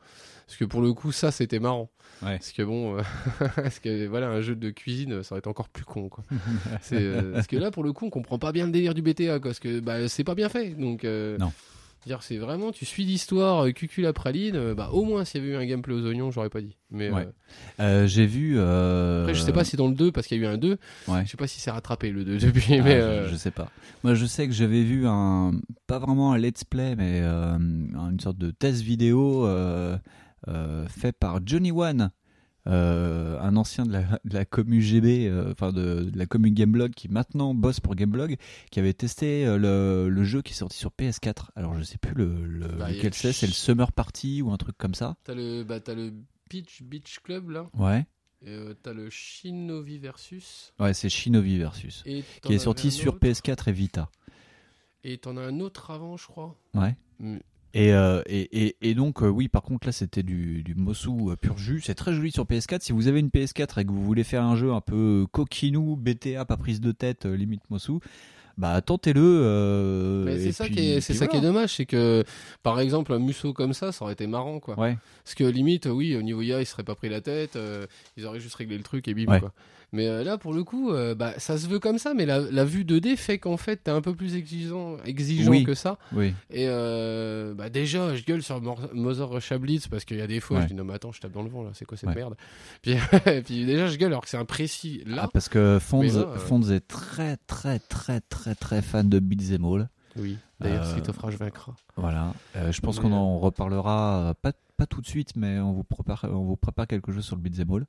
[0.47, 1.91] Parce que pour le coup, ça, c'était marrant.
[2.23, 2.39] Ouais.
[2.39, 3.03] Parce que bon, euh,
[3.57, 6.23] parce que voilà, un jeu de cuisine, ça aurait été encore plus con, quoi.
[6.93, 9.39] Euh, parce que là, pour le coup, on comprend pas bien le délire du BTA,
[9.39, 10.71] quoi, parce que bah, c'est pas bien fait.
[10.71, 11.53] Donc, euh, Non.
[12.07, 14.57] dire c'est vraiment, tu suis l'histoire, euh, cucul la praline.
[14.57, 16.77] euh, bah, au moins, s'il y avait eu un gameplay aux oignons, j'aurais pas dit.
[16.91, 17.27] Mais Ouais.
[17.81, 18.59] euh, Euh, J'ai vu.
[18.59, 20.79] après, je sais pas si dans le 2, parce qu'il y a eu un 2,
[21.09, 21.25] Ouais.
[21.27, 22.79] je sais pas si c'est rattrapé le 2 depuis.
[22.79, 23.71] Ah, mais, je- je, sais pas.
[24.05, 25.53] Moi, je sais que j'avais vu un,
[25.87, 29.47] pas vraiment un let's play, mais une sorte de test vidéo
[30.89, 32.11] fait par Johnny One,
[32.67, 34.45] euh, un ancien de la, de la
[35.29, 38.37] euh, enfin de, de la commu Gameblog, qui maintenant bosse pour Gameblog,
[38.71, 41.49] qui avait testé euh, le, le jeu qui est sorti sur PS4.
[41.57, 44.51] Alors, je sais plus le, le- Bah, lequel le c'est, c'est le Summer Party ou
[44.53, 45.17] un truc comme ça.
[45.25, 46.13] T'as le, bah, t'as le
[46.51, 48.05] Beach Beach Club là, Ouais.
[48.45, 50.73] et t'as le Shinobi versus.
[50.81, 53.27] Ouais, c'est Shinobi Versus, Et qui est sorti sur autre.
[53.27, 54.11] PS4 et Vita.
[55.05, 56.57] Et t'en as un autre avant, je crois.
[56.75, 56.95] Ouais.
[57.73, 61.09] Et, euh, et, et, et donc, euh, oui, par contre, là, c'était du, du Mosu
[61.31, 61.81] euh, pur jus.
[61.85, 62.81] C'est très joli sur PS4.
[62.83, 65.97] Si vous avez une PS4 et que vous voulez faire un jeu un peu coquinou,
[65.97, 67.93] BTA, pas prise de tête, limite Mosu,
[68.59, 70.27] bah, tentez-le.
[70.39, 72.25] c'est ça, puis- qui est, c'est ça qui est dommage, c'est que
[72.63, 74.79] par exemple un Musso comme ça, ça aurait été marrant quoi.
[74.79, 77.57] Ouais, Parce que limite, oui, au niveau IA, ils seraient pas pris la tête,
[78.17, 79.41] ils auraient juste réglé le truc et bim Ouais.
[79.41, 79.53] quoi.
[79.93, 82.39] Mais euh, là, pour le coup, euh, bah, ça se veut comme ça, mais la,
[82.41, 85.65] la vue 2D fait qu'en fait, t'es un peu plus exigeant, exigeant Oui.
[85.65, 85.99] que ça.
[86.13, 86.33] oui.
[86.51, 90.27] Et euh, bah déjà, je gueule sur Mor- Mother Russia Blitz parce qu'il y a
[90.27, 90.63] des fois, Ouais.
[90.65, 92.15] je dis non mais attends, je tape dans le vent là, c'est quoi cette Ouais.
[92.15, 92.37] merde?
[92.83, 92.95] Puis,
[93.45, 95.23] puis déjà, je gueule alors que c'est un précis là.
[95.25, 99.09] Ah, parce que Fonds, Mais là, euh, Fonds est très, très, très, très, très fan
[99.09, 99.89] de Beat'em All.
[100.17, 100.39] Oui.
[100.61, 101.75] D'ailleurs, Euh, Street of Rage vaincra.
[101.97, 102.35] Voilà.
[102.57, 105.75] Euh, je pense Mais, qu'on en reparlera, euh, pas, pas tout de suite, mais on
[105.75, 107.87] vous prépare, on vous prépare quelque chose sur le Beat'em All.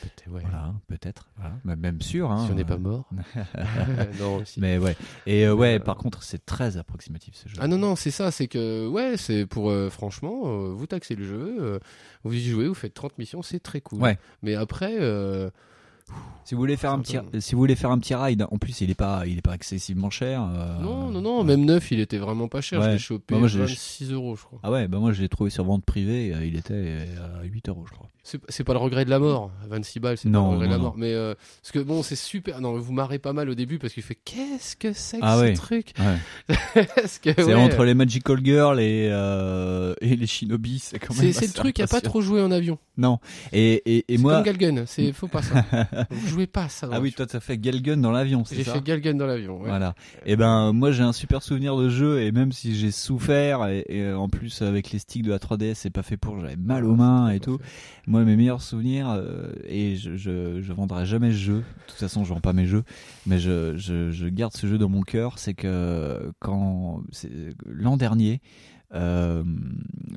[0.00, 0.42] Peut-être, ouais.
[0.42, 1.28] Voilà, peut-être.
[1.36, 1.76] Voilà.
[1.76, 2.32] Même sûr.
[2.32, 3.08] Hein, Si on n'est pas mort.
[4.18, 4.58] non, aussi.
[4.58, 4.96] Mais ouais.
[5.24, 7.54] Et euh, ouais, Euh, par contre, c'est très approximatif ce jeu.
[7.60, 11.14] Ah non, non, c'est ça, c'est que, ouais, c'est pour, euh, franchement, euh, vous taxez
[11.14, 11.78] le jeu,
[12.24, 14.00] vous y jouez, vous faites 30 missions, c'est très cool.
[14.00, 14.18] Ouais.
[14.42, 14.98] Mais après,
[16.44, 18.80] Si vous voulez faire un petit, si vous voulez faire un petit ride, en plus
[18.80, 20.42] il est pas, il est pas excessivement cher.
[20.42, 22.92] euh, non, non, non, même neuf, il était vraiment pas cher, je Ouais.
[22.94, 24.58] l'ai chopé Bah, moi, j'ai- 26 euros, je crois.
[24.64, 27.44] Ah ouais, bah moi je l'ai trouvé sur vente privée, euh, il était euh, à
[27.44, 28.08] 8 euros je crois.
[28.48, 30.70] C'est pas le regret de la mort, 26 balles, c'est pas Non, le regret de
[30.72, 30.84] non, la non.
[30.84, 30.94] mort.
[30.96, 33.92] Mais, euh, parce que bon, c'est super, non, vous marrez pas mal au début parce
[33.94, 35.52] qu'il fait, qu'est-ce que c'est que Ah ce ouais.
[35.54, 36.56] truc Ouais.
[37.06, 41.32] C'est entre les Magical Girls et, euh, et les Shinobi, c'est quand même.
[41.32, 42.78] C'est le truc à pas trop jouer en avion.
[42.96, 43.18] Non.
[43.52, 44.34] Et, et, et C'est moi.
[44.34, 45.64] comme Galgun, c'est faut pas ça.
[46.10, 46.86] Vous jouez pas à ça.
[46.86, 49.26] dans Ah oui, toi t'as fait Galgun dans l'avion, c'est J'ai ça fait Galgun dans
[49.26, 49.60] l'avion.
[49.60, 49.68] ouais.
[49.68, 49.94] Voilà.
[50.26, 53.84] Et ben moi j'ai un super souvenir de jeu et même si j'ai souffert et,
[53.88, 56.84] et, en plus avec les sticks de la 3DS c'est pas fait pour, j'avais mal
[56.84, 57.58] aux mains et tout.
[58.06, 61.56] Moi mes meilleurs souvenirs euh, et je, je je vendrai jamais ce jeu.
[61.58, 62.84] De toute façon je vends pas mes jeux,
[63.26, 65.38] mais je je, je garde ce jeu dans mon cœur.
[65.38, 67.02] C'est que quand
[67.66, 68.40] l'an dernier,
[68.94, 69.42] euh,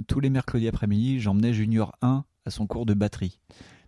[0.07, 3.39] tous les mercredis après-midi, j'emmenais Junior 1 à son cours de batterie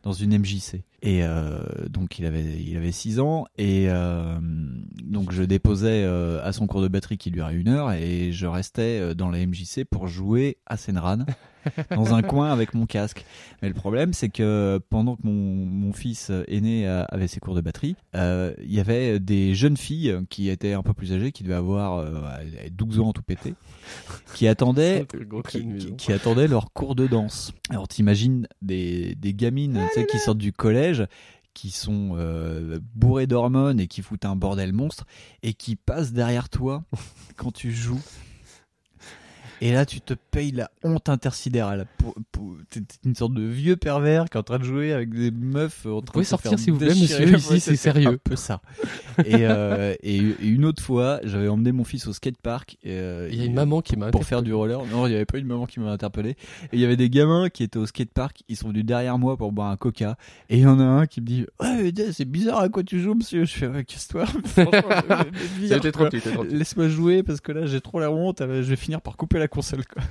[0.04, 0.84] dans une MJC.
[1.04, 1.60] Et euh,
[1.90, 4.40] donc il avait il avait 6 ans et euh,
[5.04, 8.48] donc je déposais euh, à son cours de batterie qui durait une heure et je
[8.48, 11.20] restais dans la MJC pour jouer à Senran
[11.96, 13.26] dans un coin avec mon casque.
[13.62, 17.62] Mais le problème c'est que pendant que mon, mon fils aîné avait ses cours de
[17.62, 21.54] batterie, il y avait des jeunes filles qui étaient un peu plus âgées, qui devaient
[21.54, 23.54] avoir euh, 12 ans tout pété,
[24.34, 25.06] qui attendaient
[25.98, 27.54] qui, attendaient leur cours de danse.
[27.70, 30.87] Alors t'imagines des, des gamines sais, qui sortent du collège,
[31.54, 35.06] qui sont euh, bourrées d'hormones et qui foutent un bordel monstre,
[35.42, 36.84] et qui passent derrière toi
[37.36, 38.04] quand tu joues.
[39.62, 41.88] Et là, tu te payes la honte intersidérale.
[42.70, 45.86] T'es une sorte de vieux pervers qui est en train de jouer avec des meufs
[45.88, 48.20] en train pouvez de se sortir, s'il vous plaît, monsieur, ici, c'est un sérieux.
[48.24, 48.62] peu ça.
[49.26, 52.78] Et, euh, et, et une autre fois, j'avais emmené mon fils au skatepark.
[52.86, 54.86] euh, Il y a une maman qui m'a pour faire du roller.
[54.92, 56.32] Non, il n'y avait pas une maman qui m'a interpellé.
[56.32, 56.38] Et
[56.74, 58.44] il y avait des gamins qui étaient au skatepark.
[58.50, 60.18] Ils sont venus derrière moi pour boire un coca.
[60.50, 63.00] Et il y en a un qui me dit Ouais, c'est bizarre à quoi tu
[63.02, 63.46] joues, monsieur.
[63.46, 64.26] Je fais Ouais, casse-toi.
[65.68, 66.22] C'était trop petit.
[66.52, 68.42] Laisse-moi jouer parce que là j'ai trop la honte.
[68.42, 69.86] euh, Je vais finir par couper la console.
[69.86, 70.02] Quoi.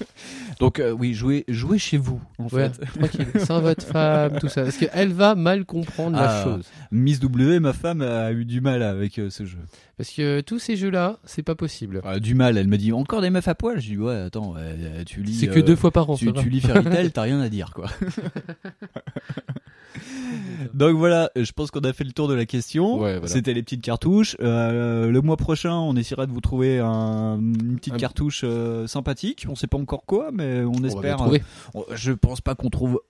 [0.60, 2.20] Donc, euh, oui, jouez, jouez chez vous.
[2.38, 2.86] En Ouais, fait.
[2.98, 4.62] tranquille, sans votre femme, tout ça.
[4.62, 6.44] Parce qu'elle va mal comprendre la Ah.
[6.44, 6.66] chose.
[6.90, 9.58] Miss W, ma femme, a eu du mal avec euh, ce jeu.
[9.96, 12.00] Parce que tous ces jeux-là, c'est pas possible.
[12.04, 12.58] Euh, du mal.
[12.58, 14.54] Elle me dit Encore des meufs à poil Je dis Ouais, attends,
[15.06, 15.34] tu lis.
[15.34, 16.16] C'est que euh, deux fois par an.
[16.16, 17.86] tu, tu lis Fairy Tail, t'as rien à dire quoi.
[20.74, 22.98] Donc voilà, je pense qu'on a fait le tour de la question.
[23.00, 23.26] Ouais, voilà.
[23.28, 24.36] C'était les petites cartouches.
[24.40, 28.86] Euh, le mois prochain, on essaiera de vous trouver un- une petite Un- cartouche euh,
[28.86, 29.46] sympathique.
[29.48, 31.16] On sait pas encore quoi, mais on va espère.
[31.16, 31.42] trouver.
[31.76, 33.00] euh, je pense pas qu'on trouve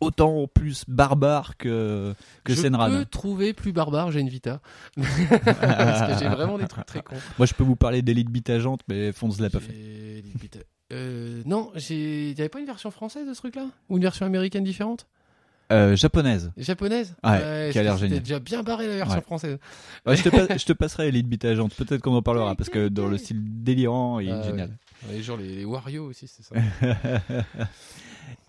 [0.00, 2.90] autant plus barbare que que je Senran.
[2.90, 4.60] peux trouver plus barbare, j'ai une Vita.
[4.96, 7.16] Parce que j'ai vraiment des trucs très cons.
[7.38, 10.22] Moi, je peux vous parler d'Elite Beat Agent, mais Fonz l'a pas fait.
[10.92, 12.32] Euh, non, j'ai.
[12.32, 13.66] Y avait pas une version française de ce truc-là?
[13.88, 15.06] Ou une version américaine différente?
[15.74, 16.52] Euh, japonaise.
[16.56, 17.14] Japonaise?
[17.24, 18.22] Ouais, qui a l'air c'était génial.
[18.22, 19.22] déjà bien barré la version Ouais.
[19.22, 19.58] française.
[20.06, 21.68] Ouais, je, te pa- je te passerai Elite Beat Agent.
[21.68, 24.68] Peut-être qu'on en parlera parce que dans le style délirant, il est Ah, génial.
[25.08, 25.16] ouais.
[25.16, 26.54] Ouais, genre les, les Wario aussi, c'est ça.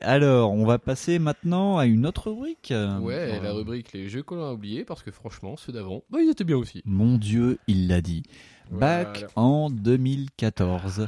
[0.01, 2.73] Alors, on va passer maintenant à une autre rubrique.
[3.01, 6.29] ouais, la rubrique les jeux qu'on a oubliés, parce que franchement, ceux d'avant, bah, ils
[6.29, 6.81] étaient bien aussi.
[6.85, 8.23] Mon Dieu, il l'a dit.
[8.71, 9.27] Back Voilà.
[9.35, 11.07] en 2014.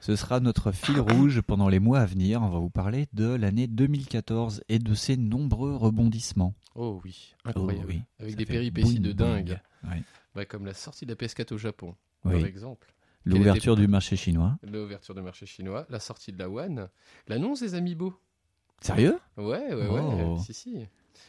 [0.00, 2.40] Ce sera notre fil rouge pendant les mois à venir.
[2.42, 6.54] On va vous parler de l'année 2014 et de ses nombreux rebondissements.
[6.76, 7.84] Oh oui, incroyable.
[7.86, 9.60] Oh oui, Avec ça des péripéties de dingue.
[10.34, 12.32] Bah, comme la sortie de la PS4 au Japon, Oui.
[12.34, 12.94] par exemple.
[13.24, 14.56] L'ouverture était- du marché chinois.
[14.62, 16.88] L'ouverture du marché chinois, la sortie de la One,
[17.26, 18.14] l'annonce des Amiibo.
[18.80, 19.18] Sérieux?
[19.36, 20.34] Ouais, ouais, Oh.
[20.36, 20.86] ouais, si, si.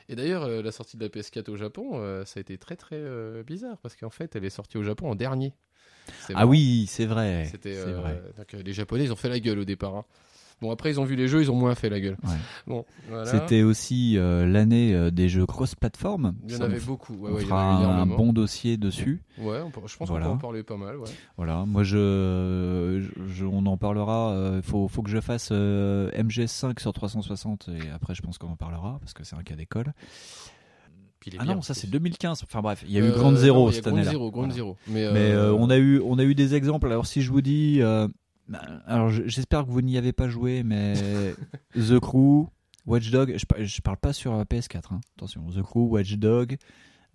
[0.08, 2.76] Et d'ailleurs, euh, la sortie de la PS4 au Japon, euh, ça a été très
[2.76, 5.54] très euh, bizarre parce qu'en fait, elle est sortie au Japon en dernier.
[6.36, 7.48] Ah oui, c'est vrai.
[7.52, 8.22] C'était euh, vrai.
[8.38, 9.96] donc, euh, les Japonais, ils ont fait la gueule au départ.
[9.96, 10.06] hein.
[10.62, 12.18] Bon, après, ils ont vu les jeux, ils ont moins fait la gueule.
[12.22, 12.34] Ouais.
[12.68, 13.26] Bon, voilà.
[13.28, 16.34] C'était aussi euh, l'année euh, des jeux cross-platform.
[16.44, 17.14] Il y en Ça, avait beaucoup.
[17.14, 19.22] Ouais, on ouais, il y en fera un bon dossier dessus.
[19.38, 20.26] Ouais, on peut- je pense Voilà.
[20.26, 20.98] qu'on peut en parler pas mal.
[21.38, 24.52] Voilà, moi je, je- on en parlera.
[24.58, 28.50] Il faut, faut que je fasse euh, MGS5 sur 360 et après je pense qu'on
[28.50, 29.94] en parlera parce que c'est un cas d'école.
[31.20, 32.44] Puis Ah bien, non, ça c'est 2015.
[32.44, 34.12] Enfin bref, il y a eu Euh, Grande Zéro cette année-là.
[34.32, 34.54] Voilà.
[34.54, 34.78] Zero.
[34.88, 36.88] Mais, Mais euh, euh, on a eu, on a eu des exemples.
[36.88, 38.08] Alors si je vous dis, euh,
[38.48, 40.94] bah, alors je- j'espère que vous n'y avez pas joué, mais
[41.76, 42.48] The Crew,
[42.86, 43.34] Watch Dog.
[43.38, 44.94] Je, par- je parle pas sur euh, PS4.
[44.94, 45.02] hein.
[45.18, 46.58] Attention, The Crew, Watch Dog.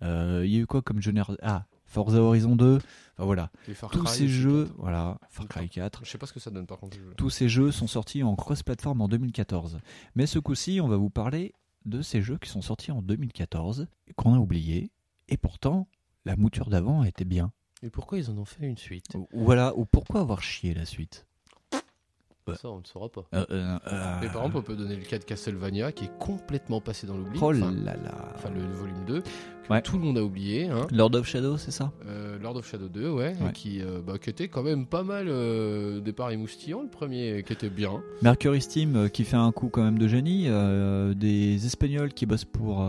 [0.03, 2.75] euh, Il y a eu quoi comme genre Ah, Forza Horizon 2.
[3.17, 6.01] Enfin voilà, Far tous Cry ces aussi, jeux, voilà, Far Cry 4.
[6.03, 6.97] Je sais pas ce que ça donne par contre.
[7.15, 9.79] Tous ces jeux sont sortis en cross-platform en 2014.
[10.15, 11.53] Mais ce coup-ci, on va vous parler
[11.85, 14.91] de ces jeux qui sont sortis en 2014, qu'on a oubliés,
[15.29, 15.87] et pourtant,
[16.25, 17.51] la mouture d'avant était bien.
[17.83, 19.13] Et pourquoi ils en ont fait une suite?
[19.15, 21.27] Ou- Voilà, ou pourquoi avoir chié la suite?
[22.53, 23.25] Ça, on ne saura pas.
[23.33, 26.11] Euh, euh, euh, Mais par exemple, on peut donner le cas de Castlevania qui est
[26.19, 27.39] complètement passé dans l'oubli.
[27.41, 27.95] Oh là là.
[28.35, 29.27] enfin, le volume 2, que
[29.73, 29.81] Ouais.
[29.81, 30.67] tout le monde a oublié.
[30.67, 30.85] Hein.
[30.91, 31.91] Lord of Shadow, c'est ça?
[32.39, 33.51] Lord of Shadow 2, ouais, Ouais.
[33.55, 35.27] Qui, bah, qui était quand même pas mal
[36.03, 38.03] départ émoustillant, le premier qui était bien.
[38.21, 40.47] Mercury Steam qui fait un coup quand même de génie,
[41.15, 42.87] des Espagnols qui bossent pour,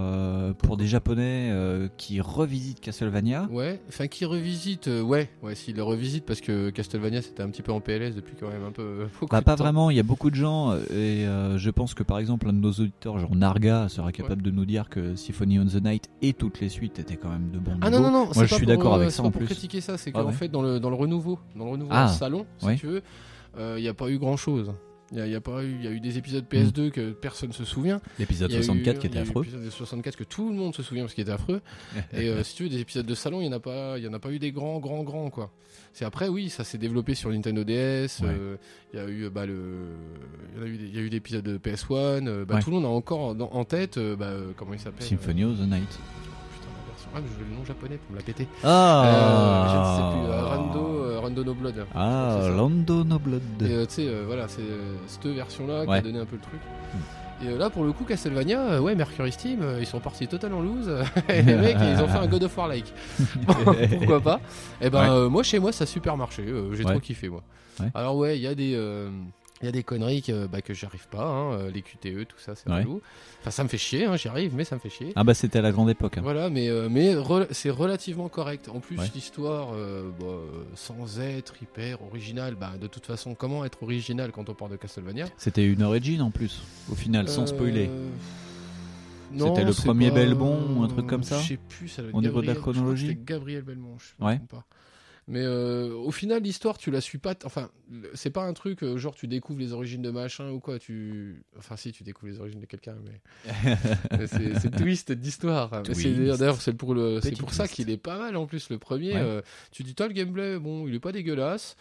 [0.59, 1.51] pour des Japonais
[1.97, 3.49] qui revisitent Castlevania.
[3.51, 7.49] Ouais, enfin qui revisite, euh, ouais, ouais, s'il le revisite parce que Castlevania c'était un
[7.49, 10.01] petit peu en PLS depuis quand même un peu beaucoup Bah, pas vraiment, il y
[10.01, 12.73] a beaucoup de gens euh, et euh, je pense que par exemple un de nos
[12.73, 16.61] auditeurs, genre Narga, sera capable de nous dire que Symphony on the Night et toutes
[16.61, 18.11] les suites étaient quand même de bons Ah non, niveaux.
[18.11, 19.39] non, non, Moi c'est je pas suis pour, d'accord euh, avec ça pas en pour
[19.41, 19.47] plus.
[19.47, 20.33] critiquer ça, c'est Ah qu'en ouais.
[20.33, 23.03] fait, dans le, dans le renouveau, dans le renouveau Ah, salon, si tu veux,
[23.59, 24.73] il n'y a pas eu grand chose.
[25.13, 26.57] Il y a, y a pas eu, il y a eu des épisodes Mm.
[26.57, 28.01] PS2 que personne se souvient.
[28.19, 29.45] L'épisode Il y a eu- 64 qui était affreux.
[29.45, 31.61] L'épisode 64 que tout le monde se souvient parce qu'il était affreux.
[32.13, 34.05] Et euh, si tu veux, des épisodes de salon, il y en a pas, il
[34.05, 35.53] y en a pas eu des grands, grands, grands quoi.
[35.93, 38.21] C'est après, oui, ça s'est développé sur Nintendo DS.
[38.21, 38.29] Ouais.
[38.29, 38.57] euh,
[38.93, 39.85] Il y a eu, bah, le,
[40.57, 42.27] il y a eu, des- il y a eu des épisodes de PS1.
[42.27, 42.63] euh, bah, Ouais.
[42.63, 45.69] Tout le monde a encore en, en tête, bah, comment il s'appelle Symphony of the
[45.69, 45.99] Night.
[47.17, 48.47] Ah, je veux le nom japonais pour me la péter.
[48.63, 50.31] Ah Euh, je ne sais plus.
[50.33, 51.87] euh, Rando, euh, Rando No Blood.
[51.95, 52.39] Ah.
[52.55, 53.43] Lando No Blood.
[53.63, 54.61] Et tu sais, voilà, c'est
[55.07, 56.61] cette version-là qui a donné un peu le truc.
[57.43, 60.61] Et euh, là, pour le coup, Castlevania, ouais, Mercury Steam, ils sont partis total en
[60.61, 60.91] loose.
[61.31, 62.93] et les mecs, ils ont fait un God of War like.
[63.99, 64.41] Pourquoi pas
[64.81, 65.09] Et ben, Ouais.
[65.11, 66.43] euh, moi, chez moi, ça a super marché.
[66.47, 66.91] euh, J'ai Ouais.
[66.93, 67.43] trop kiffé, moi.
[67.81, 67.89] Ouais.
[67.95, 68.73] Alors, ouais, il y a des.
[68.75, 69.09] euh,
[69.63, 72.39] il y a des conneries que, bah, que j'arrive pas, hein, euh, les QTE, tout
[72.39, 72.81] ça, c'est Ouais.
[72.81, 73.01] relou.
[73.41, 75.13] Enfin, ça me fait chier, hein, j'y arrive, mais ça me fait chier.
[75.17, 76.19] Ah bah c'était à la grande époque.
[76.19, 76.23] hein.
[76.23, 77.15] Voilà, mais, euh, mais
[77.53, 78.69] c'est relativement correct.
[78.69, 79.11] En plus, Ouais.
[79.15, 80.27] l'histoire, euh, bah,
[80.75, 84.77] sans être hyper original, bah, de toute façon, comment être original quand on parle de
[84.77, 85.27] Castlevania?
[85.39, 87.91] C'était une origin en plus, au final, sans Euh, spoiler.
[89.37, 92.21] C'était le premier pas- Belmont ou un truc comme ça Je sais plus, ça Au
[92.23, 94.41] niveau de la chronologie c'était Gabriel Belmont, je me Ouais.
[94.49, 94.65] pas.
[95.29, 97.35] Mais euh, au final, l'histoire, tu la suis pas.
[97.45, 97.69] Enfin,
[98.15, 100.79] c'est pas un truc euh, genre tu découvres les origines de machin ou quoi.
[100.79, 103.77] Tu, enfin, si tu découvres les origines de quelqu'un, mais,
[104.19, 105.83] mais c'est twist d'histoire.
[106.39, 109.15] D'ailleurs, c'est pour le, c'est pour ça qu'il est pas mal en plus le premier.
[109.15, 109.21] Ouais.
[109.21, 111.77] euh, tu dis toi le gameplay, bon, il est pas dégueulasse.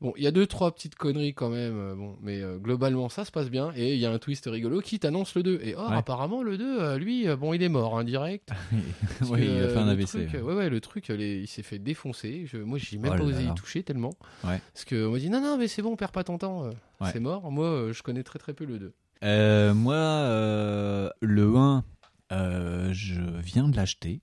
[0.00, 3.08] Bon, il y a deux trois petites conneries quand même, euh, bon, mais euh, globalement
[3.08, 5.58] ça se passe bien et il y a un twist rigolo qui t'annonce le 2
[5.62, 5.96] et or Ouais.
[5.96, 8.50] apparemment le 2 euh, lui euh, bon, il est mort indirect.
[9.18, 10.06] Parce oui, il a fait un AVC.
[10.28, 10.70] truc, ouais.
[10.70, 12.44] le truc, les- il s'est fait défoncer.
[12.46, 14.14] Je, moi, j'ai même Oh pas osé y toucher tellement.
[14.44, 14.60] Ouais.
[14.72, 16.66] Parce qu'on m'a dit, non, non, mais c'est bon, perds pas ton temps.
[17.00, 17.10] Ouais.
[17.12, 17.50] C'est mort.
[17.50, 18.92] Moi, je connais très très peu le 2.
[19.24, 21.82] Euh, moi, le 1,
[22.30, 24.20] Euh, je viens de l'acheter.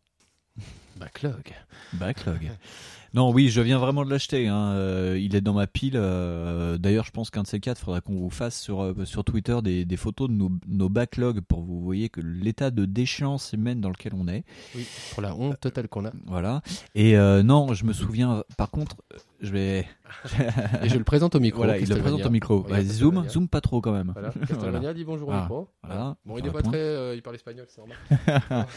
[0.98, 1.52] Backlog.
[1.94, 2.50] Backlog.
[3.16, 4.48] non, oui, je viens vraiment de l'acheter.
[4.48, 4.72] hein.
[4.74, 5.94] Euh, il est dans ma pile.
[5.96, 9.24] euh, D'ailleurs, je pense qu'un de ces quatre, faudra qu'on vous fasse sur, euh, sur
[9.24, 12.86] Twitter des, des photos de nos, nos backlogs pour que vous voyez que l'état de
[12.86, 14.44] déchéance humaine dans lequel on est.
[14.76, 16.12] Oui, pour la honte totale qu'on a.
[16.26, 16.62] Voilà.
[16.94, 18.44] Et euh, non, je me souviens.
[18.58, 18.98] Par contre,
[19.42, 19.88] je vais.
[20.84, 21.58] Et je le présente au micro.
[21.64, 22.64] voilà, il le présente au micro.
[22.70, 24.12] Ouais, zoom, zoom pas trop quand même.
[24.14, 25.68] Voilà, Castlevania dit bonjour au Ah, micro.
[25.84, 26.16] voilà.
[26.26, 26.72] Bon, il Faire est un pas point.
[26.72, 26.80] très.
[26.82, 27.98] euh, il parle espagnol, c'est normal.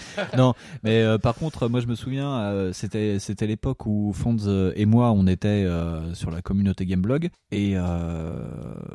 [0.37, 4.13] non, mais euh, par contre, moi je me souviens, c'était c'était l'époque où
[4.47, 8.45] Euh, et moi on était euh, sur la communauté Gameblog et euh,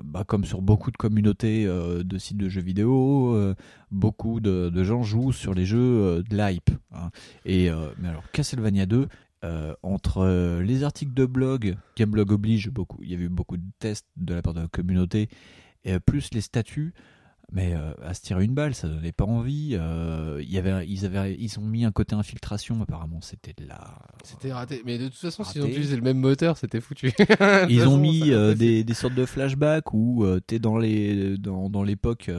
[0.04, 3.54] bah, comme sur beaucoup de communautés de sites de jeux vidéo,
[3.92, 6.70] beaucoup de, gens jouent sur les jeux de l'hype.
[6.94, 7.10] hein.
[7.46, 9.08] Et mais alors Castlevania 2.
[9.44, 13.66] euh, entre les articles de blog, Gameblog oblige beaucoup, il y a eu beaucoup de
[13.80, 15.28] tests de la part de la communauté,
[16.06, 16.94] plus les statuts,
[17.54, 19.78] mais euh, à se tirer une balle, ça donnait pas envie.
[19.80, 24.00] euh, y avait, ils, avaient, ils ont mis un côté infiltration, apparemment, c'était de la.
[24.24, 24.82] C'était raté.
[24.86, 27.14] Mais de toute façon, s'ils ont utilisé le même moteur, c'était foutu.
[27.70, 31.70] Ils ont mis euh, des, des sortes de flashbacks où euh, t'es dans les dans,
[31.70, 32.32] dans l'époque.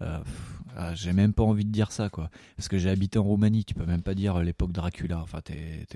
[0.00, 3.64] ah, j'ai même pas envie de dire ça quoi, parce que j'ai habité en Roumanie.
[3.66, 5.20] Tu peux même pas dire l'époque Dracula.
[5.20, 5.86] Enfin, t'es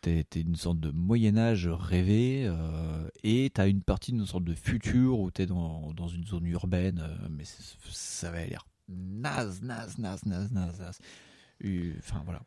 [0.00, 4.54] t'es- une sorte de Moyen Âge rêvé euh, et t'as une partie d'une sorte de
[4.54, 7.44] futur où t'es dans dans une zone urbaine, euh, mais
[7.90, 10.98] ça avait l'air naze, naze, naze, naze, naze.
[11.64, 12.40] Euh, Enfin voilà.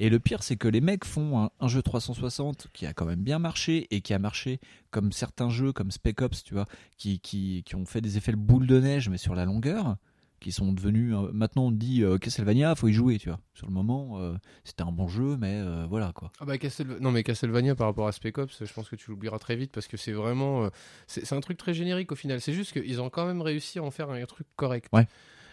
[0.00, 3.06] Et le pire, c'est que les mecs font un, un jeu 360 qui a quand
[3.06, 4.58] même bien marché et qui a marché
[4.90, 8.32] comme certains jeux comme Spec Ops, tu vois, qui, qui, qui ont fait des effets
[8.32, 9.96] boule de neige, mais sur la longueur,
[10.40, 11.14] qui sont devenus.
[11.14, 13.38] euh, maintenant, on dit euh, Castlevania, faut y jouer, tu vois.
[13.54, 14.32] Sur le moment, euh,
[14.64, 16.32] c'était un bon jeu, mais euh, voilà quoi.
[16.40, 19.10] Ah bah Castle- Non mais Castlevania par rapport à Spec Ops, je pense que tu
[19.10, 20.68] l'oublieras très vite parce que c'est vraiment,
[21.06, 22.40] c'est un truc très générique au final.
[22.40, 24.88] C'est juste qu'ils ont quand même réussi à en faire un truc correct.
[24.92, 25.06] Ouais.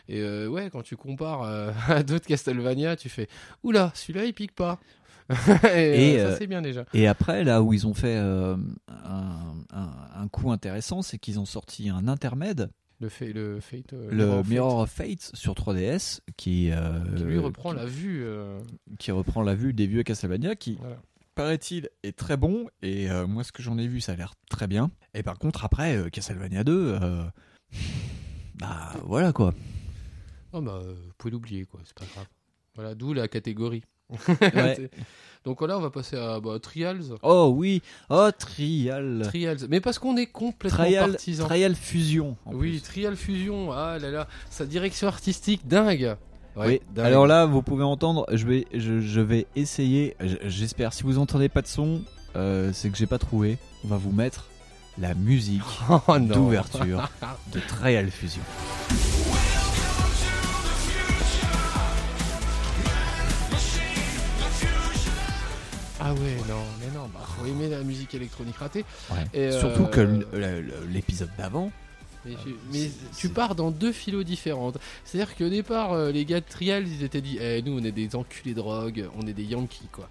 [0.10, 1.42] Et ouais, quand tu compares
[1.90, 3.28] à d'autres Castlevania, tu fais,
[3.64, 4.80] oula, celui-là il pique pas.
[5.76, 6.86] et Et, ça c'est bien déjà.
[6.94, 8.58] Et après, là où ils ont fait un,
[8.88, 12.70] un, un coup intéressant, c'est qu'ils ont sorti un intermède,
[13.00, 17.38] Le, fa- le Fate, euh, le Mirror of Fate sur 3DS, qui, euh, qui lui
[17.38, 18.24] reprend qui- la vue.
[18.24, 18.60] euh,
[18.98, 21.00] qui reprend la vue des vieux Castlevania, qui Voilà.
[21.36, 22.68] paraît-il est très bon.
[22.82, 24.90] Et euh, moi, ce que j'en ai vu, ça a l'air très bien.
[25.14, 27.24] Et par contre, après Castlevania 2, euh,
[28.56, 29.54] bah voilà quoi.
[30.54, 32.28] Oh bah, vous pouvez l'oublier quoi, c'est pas grave.
[32.76, 33.84] Voilà, d'où la catégorie.
[34.42, 34.90] Ouais.
[35.46, 37.04] Donc là, on va passer à bah, Trials.
[37.22, 39.60] Oh oui, oh Trial, Trials.
[39.70, 41.48] Mais parce qu'on est complètement Trial, partisans.
[41.48, 42.36] Trial Fusion.
[42.48, 42.82] Oui, plus.
[42.82, 46.18] Trial Fusion, ah là là, sa direction artistique dingue.
[46.58, 46.82] Oui.
[46.98, 48.26] Alors là, vous pouvez entendre.
[48.34, 50.18] Je vais, je, je vais essayer.
[50.44, 50.92] J'espère.
[50.92, 52.02] Si vous entendez pas de son,
[52.36, 53.58] euh, c'est que j'ai pas trouvé.
[53.86, 54.50] On va vous mettre
[54.98, 55.62] la musique
[56.08, 57.10] oh, d'ouverture
[57.54, 58.42] de Trial Fusion.
[66.00, 68.86] Ah ouais, non, mais non, bah, faut aimer la musique électronique ratée.
[69.34, 71.72] Et, Surtout euh, que l- l- l'épisode d'avant,
[72.26, 74.78] Mais, Ah, tu, mais tu pars dans deux philos différentes.
[75.06, 77.92] C'est-à-dire qu'au départ, euh, les gars de Trials, ils étaient dit Eh, nous, on est
[77.92, 80.10] des enculés de drogue, on est des Yankees, quoi.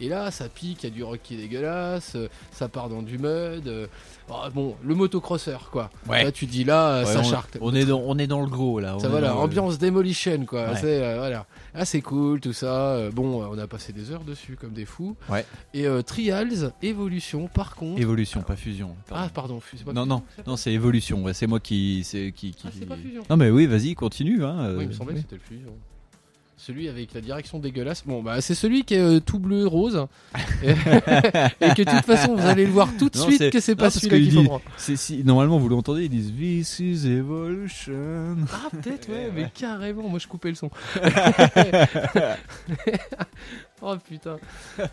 [0.00, 2.88] Et là, ça pique, il y a du rock qui est dégueulasse, euh, ça part
[2.88, 3.66] dans du mud.
[3.66, 3.86] euh,
[4.30, 5.90] oh, bon, le motocrosseur, quoi.
[6.08, 6.24] Ouais.
[6.24, 7.58] Là, tu dis là, euh, Ouais, ça on, charte.
[7.60, 8.96] on est dans, on est dans le gros là.
[8.96, 10.68] on Ça le- ambiance demolition quoi.
[10.70, 10.76] Ouais.
[10.80, 13.10] C'est euh, voilà, ah c'est cool tout ça.
[13.12, 15.16] Bon, on a passé des heures dessus comme des fous.
[15.28, 15.44] Ouais.
[15.74, 17.48] Et euh, Trials, évolution.
[17.48, 18.94] Par contre, Évolution, pas fusion.
[19.08, 19.24] pardon.
[19.26, 21.24] ah pardon, c'est pas non, fusion, non, non, c'est évolution.
[21.32, 22.66] c'est moi qui, c'est qui, qui.
[22.66, 23.22] Ah, c'est pas fusion.
[23.30, 24.44] Non mais oui, vas-y, continue.
[24.44, 25.20] Hein, Oui, il me semblait oui.
[25.22, 25.72] que c'était le fusion.
[26.68, 28.04] Celui avec la direction dégueulasse.
[28.04, 30.06] Bon, bah c'est celui qui est euh, tout bleu rose.
[30.62, 33.74] et, que de toute façon, vous allez le voir tout de Non, suite que c'est
[33.74, 38.36] pas celui-là qu'il faut si normalement vous l'entendez, ils disent This is evolution.
[38.52, 40.68] Ah, peut-être, ouais, mais carrément, moi je coupais le son.
[43.80, 44.36] oh putain.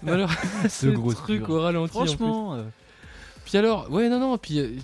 [0.08, 0.32] Alors,
[0.70, 1.98] ce gros truc au ralenti.
[1.98, 2.08] en plus.
[2.14, 2.64] Franchement, euh,
[3.44, 4.78] Puis alors, ouais, non, non, puis euh,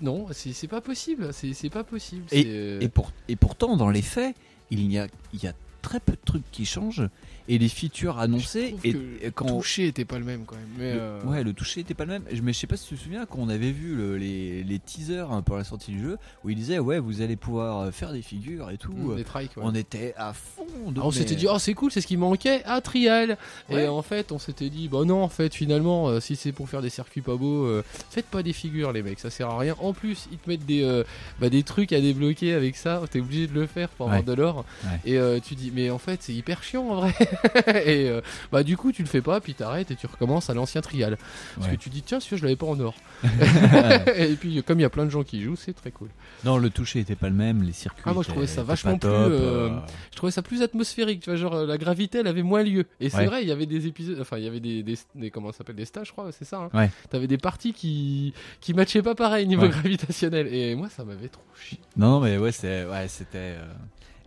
[0.00, 2.26] non, c'est pas possible, c'est pas possible.
[2.32, 4.36] Euh, et pour et pourtant dans les faits,
[4.70, 5.52] il y a il y a
[5.86, 7.08] très peu de trucs qui changent
[7.48, 10.56] et les features annoncées et, que et le quand toucher était pas le même quand
[10.56, 10.64] même.
[10.78, 12.22] Mais Le- euh, Ouais, le toucher était pas le même.
[12.42, 14.78] Mais je sais pas si tu te souviens quand on avait vu le- les, les
[14.78, 17.90] teasers hein, pour la sortie du jeu où il disait ouais vous allez pouvoir euh,
[17.90, 18.92] faire des figures et tout.
[18.92, 19.62] mm, Euh, des trikes, ouais.
[19.64, 20.64] On était à fond.
[20.90, 23.36] de- on mais- s'était dit, oh c'est cool, c'est ce qui manquait à Trial.
[23.70, 23.84] Ouais.
[23.84, 26.68] Et en fait, on s'était dit, bah non, en fait, finalement, euh, si c'est pour
[26.68, 29.58] faire des circuits pas beaux, euh, faites pas des figures, les mecs, ça sert à
[29.58, 29.74] rien.
[29.80, 31.02] En plus, ils te mettent des,
[31.40, 34.26] bah, des trucs à débloquer avec ça, t'es obligé de le faire pour avoir Ouais.
[34.26, 34.64] de l'or.
[35.04, 37.14] Et tu dis, mais en fait, c'est hyper chiant en vrai.
[37.66, 38.20] et euh,
[38.52, 41.16] bah du coup tu le fais pas, puis t'arrêtes et tu recommences à l'ancien trial.
[41.56, 41.76] Parce Ouais.
[41.76, 42.94] que tu dis tiens celui-là je l'avais pas en or.
[44.16, 46.08] et puis comme il y a plein de gens qui jouent, c'est très cool.
[46.44, 48.02] Non, le toucher était pas le même, les circuits.
[48.06, 49.78] Ah, moi, je trouvais ça vachement plus, top, euh, euh,
[50.12, 52.84] Je trouvais ça plus atmosphérique, tu vois, genre la gravité elle avait moins lieu.
[53.00, 53.26] Et c'est Ouais.
[53.26, 55.58] vrai, il y avait des épisodes, enfin il y avait des, des, des- comment ça
[55.58, 56.58] s'appelle, des stages, je crois, c'est ça.
[56.58, 56.90] Hein Ouais.
[57.10, 60.52] T'avais des parties qui qui matchaient pas pareil niveau gravitationnel.
[60.52, 61.78] Et moi ça m'avait trop chié.
[61.96, 63.56] Non, non, mais ouais, c'est, ouais, c'était.
[63.58, 63.64] euh,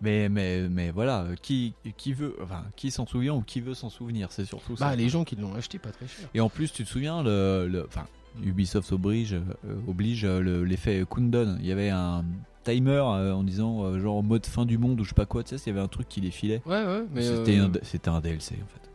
[0.01, 3.89] Mais, mais, mais voilà, qui, qui veut, enfin, qui s'en souvient ou qui veut s'en
[3.89, 4.89] souvenir, c'est surtout ça.
[4.89, 6.27] Bah les gens qui l'ont acheté pas très cher.
[6.33, 8.05] Et en plus, tu te souviens, le, le- enfin,
[8.43, 9.41] Ubisoft oblige, euh,
[9.87, 11.57] oblige euh, le- l'effet countdown.
[11.59, 12.23] Il y avait un
[12.63, 15.43] timer euh, en disant genre en mode fin du monde ou je sais pas quoi,
[15.43, 16.61] tu sais, il y avait un truc qui défilait.
[16.65, 18.89] Ouais ouais, mais C'était un, c'était un DLC en fait.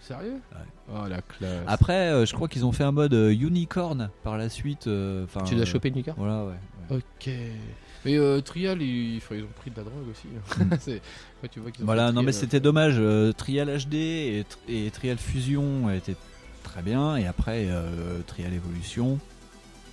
[0.00, 0.40] sérieux?
[0.52, 0.92] Ouais.
[0.94, 1.64] Oh la classe.
[1.68, 4.86] Après, euh, je crois qu'ils ont fait un mode euh, unicorn par la suite.
[4.88, 6.02] euh, tu dois choper une.
[6.16, 6.52] Voilà, ouais.
[6.90, 6.96] ouais.
[6.98, 7.30] Ok.
[8.04, 10.26] Mais euh, Trial, ils, enfin, ils ont pris de la drogue aussi.
[10.58, 10.90] Mm.
[11.42, 12.94] Ouais, tu vois Voilà, non mais Trial, c'était dommage.
[12.98, 16.16] euh, Trial HD et, Tr- et Trial Fusion étaient
[16.62, 19.18] très bien, et après euh, Trial Evolution,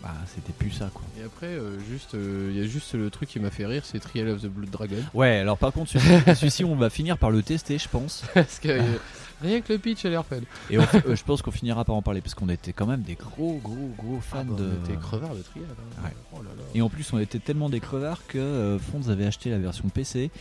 [0.03, 1.03] bah c'était plus ça quoi.
[1.19, 3.84] Et après, euh, juste, euh, il y a juste le truc qui m'a fait rire,
[3.86, 4.98] c'est Trial of the Blood Dragon.
[5.14, 8.24] Ouais, alors par contre celui- celui-ci on va finir par le tester, je pense.
[8.34, 8.82] Parce que euh,
[9.42, 10.38] rien que le pitch a l'air fun.
[10.70, 13.02] Et on- euh, je pense qu'on finira par en parler parce qu'on était quand même
[13.02, 14.70] des gros gros gros fans Ah bah, de.
[14.82, 15.66] On était crevard de Trial.
[15.70, 16.04] hein.
[16.04, 16.14] Ouais.
[16.34, 16.64] Oh là là.
[16.76, 19.88] Et en plus, on était tellement des crevards que euh, Fonds avait acheté la version
[19.90, 20.32] PC.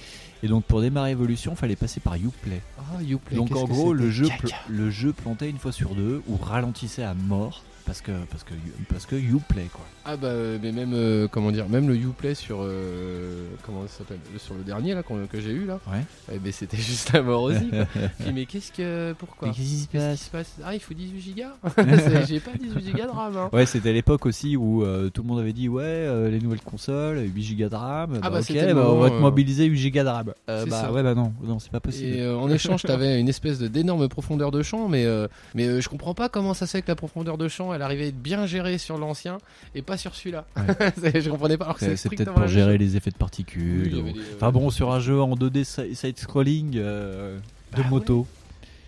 [0.42, 2.60] Et donc, pour démarrer Evolution, fallait passer par Uplay.
[2.78, 4.28] Ah, Uplay, Donc, en gros, le jeu,
[4.68, 8.52] le jeu plantait une fois sur deux ou ralentissait à mort parce que parce que
[8.91, 9.84] parce que Uplay quoi.
[10.08, 13.98] Ah bah, euh, mais même, euh, comment dire, même le Uplay sur, euh, comment ça
[13.98, 15.80] s'appelle, sur le dernier là que j'ai eu là.
[15.90, 16.02] Ouais.
[16.32, 17.68] Eh ben, c'était juste la mort aussi.
[17.68, 17.86] quoi.
[18.20, 20.56] Puis, mais qu'est-ce que, pourquoi qu'est-ce qui se passe se passe?
[20.64, 21.54] Ah, il faut 18 gigas
[22.28, 23.36] J'ai pas 18 gigas de RAM.
[23.36, 23.50] Hein.
[23.52, 26.60] Ouais, c'était l'époque aussi où euh, tout le monde avait dit ouais, euh, les nouvelles
[26.60, 28.20] consoles, 8 Go de RAM.
[28.22, 30.32] Ah bah, bah, ok, bah, on va te mobiliser 8 Go de RAM.
[30.46, 30.92] Bah ça.
[30.92, 32.16] ouais, bah non, non, c'est pas possible.
[32.16, 36.14] Et en échange, t'avais une espèce d'énorme profondeur de champ, mais euh, mais je comprends
[36.14, 38.46] pas comment ça se fait que la profondeur de champ, elle arrivait à être bien
[38.46, 39.38] gérée sur l'ancien
[39.74, 40.47] et pas sur celui-là.
[41.00, 41.65] C'est- je comprenais pas.
[41.66, 42.81] Alors que C'est peut-être pour gérer chose.
[42.81, 43.94] les effets de particules.
[43.94, 47.39] ou- Enfin bon, sur un jeu en 2D si- side-scrolling euh,
[47.76, 48.26] de Bah moto.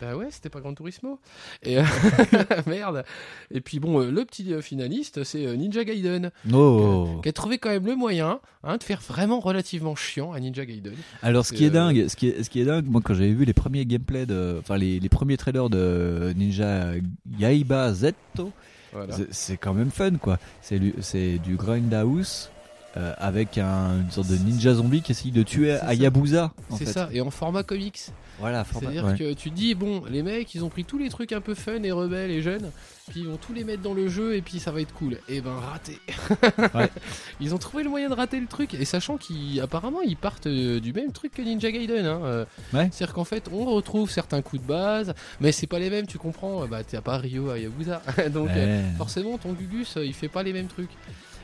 [0.01, 1.19] Bah ouais, c'était pas Gran Turismo.
[1.65, 1.83] Et euh,
[2.69, 3.05] merde.
[3.51, 7.19] Et puis bon, euh, le petit finaliste, c'est Ninja Gaiden, Oh.
[7.21, 10.65] qui a trouvé quand même le moyen hein, de faire vraiment relativement chiant à Ninja
[10.67, 10.93] Gaiden.
[11.21, 13.15] Alors ce qui Euh, est dingue, ce qui est, ce qui est dingue, moi quand
[13.15, 16.93] j'avais vu les premiers gameplays de, enfin les, les premiers trailers de Ninja
[17.37, 18.53] Yaiba Zetto,
[18.93, 19.15] Voilà.
[19.31, 20.39] c'est- quand même fun quoi.
[20.63, 22.51] C'est du grindhouse
[22.97, 25.73] euh, avec un, une sorte de ninja zombie qui essaye de tuer.
[25.73, 26.53] Hayabusa.
[26.71, 28.01] en C'est ça, et en format comics.
[28.39, 28.65] Voilà.
[28.65, 29.17] C'est-à-dire ouais.
[29.17, 31.83] que tu dis, bon, les mecs, ils ont pris tous les trucs un peu fun
[31.83, 32.71] et rebelles et jeunes,
[33.11, 35.19] puis ils vont tous les mettre dans le jeu et puis ça va être cool.
[35.29, 35.99] Et ben, raté.
[36.75, 36.91] Ouais.
[37.41, 40.81] Ils ont trouvé le moyen de rater le truc, et sachant qu'apparemment, ils partent euh,
[40.81, 42.05] du même truc que Ninja Gaiden.
[42.07, 42.21] Hein.
[42.25, 42.89] euh, Ouais.
[42.93, 46.19] C'est-à-dire qu'en fait, on retrouve certains coups de base, mais c'est pas les mêmes, tu
[46.19, 46.67] comprends.
[46.67, 48.03] Bah, t'as pas Ryo Hayabusa.
[48.31, 50.91] Donc, euh, forcément, ton Gugus, il fait pas les mêmes trucs.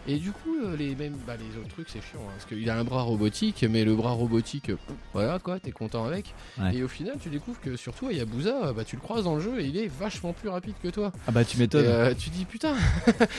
[0.06, 2.68] Et du coup, euh, les mêmes, bah, les autres trucs, c'est chiant, hein, parce qu'il
[2.68, 4.76] a un bras robotique, mais le bras robotique, euh,
[5.14, 6.34] voilà quoi, t'es content avec.
[6.60, 6.76] Ouais.
[6.76, 9.40] Et au final, tu découvres que surtout Hayabusa, euh, bah, tu le croises dans le
[9.40, 11.10] jeu et il est vachement plus rapide que toi.
[11.26, 11.86] Ah bah tu m'étonnes.
[11.86, 12.74] euh, tu dis putain,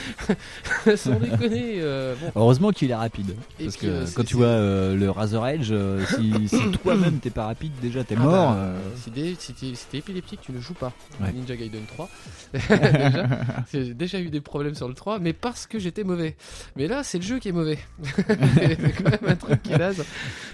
[0.96, 1.76] sans déconner.
[1.78, 2.32] euh, bon.
[2.34, 3.36] Heureusement qu'il est rapide.
[3.60, 5.72] Et Parce puis, que quand tu vois euh, le Razor Edge,
[6.16, 8.52] si, si toi-même t'es pas rapide, déjà t'es Ah mort.
[8.52, 10.92] bah, euh, si t'es si si épileptique, tu ne joues pas.
[11.20, 11.32] Ouais.
[11.32, 12.08] Ninja Gaiden 3.
[12.68, 13.38] déjà,
[13.72, 16.36] j'ai déjà eu des problèmes sur le 3, mais parce que j'étais mauvais.
[16.76, 17.78] Mais là, c'est le jeu qui est mauvais.
[18.16, 20.04] c'est quand même un truc qui est naze.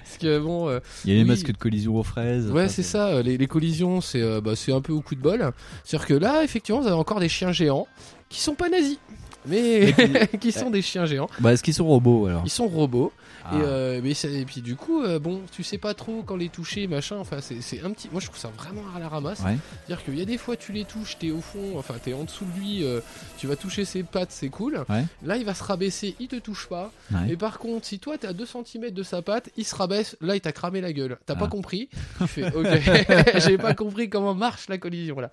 [0.04, 2.50] Parce que bon, euh, Il y a les masques de collision aux fraises.
[2.50, 3.08] ouais, c'est ça.
[3.08, 5.50] euh, Les, les collisions, c'est euh, bah, c'est un peu au coup de bol.
[5.84, 7.86] C'est-à-dire que là, effectivement, vous avez encore des chiens géants
[8.28, 8.98] qui sont pas nazis.
[9.46, 9.94] Mais
[10.40, 11.28] qui sont des chiens géants.
[11.40, 13.12] Bah est-ce qu'ils sont robots alors Ils sont robots.
[13.44, 13.56] Ah.
[13.56, 16.36] Et, euh, mais ça- et puis du coup, euh, bon, tu sais pas trop quand
[16.36, 17.16] les toucher, machin.
[17.16, 18.08] Enfin, c'est un petit.
[18.12, 19.40] Moi, je trouve ça vraiment à la ramasse.
[19.40, 19.56] Ouais.
[19.86, 22.22] C'est-à-dire qu'il y a des fois, tu les touches, t'es au fond, enfin, t'es en
[22.22, 23.00] dessous de lui, euh,
[23.38, 24.84] tu vas toucher ses pattes, c'est cool.
[24.88, 25.04] Ouais.
[25.24, 26.92] Là, il va se rabaisser, il te touche pas.
[27.10, 27.32] Ouais.
[27.32, 30.16] Et par contre, si toi, t'es à 2 cm de sa patte, il se rabaisse,
[30.20, 31.18] là, il t'a cramé la gueule.
[31.26, 31.40] T'as Ah.
[31.40, 31.88] pas compris
[32.20, 32.66] Tu fais, ok,
[33.40, 35.30] j'ai pas compris comment marche la collision là.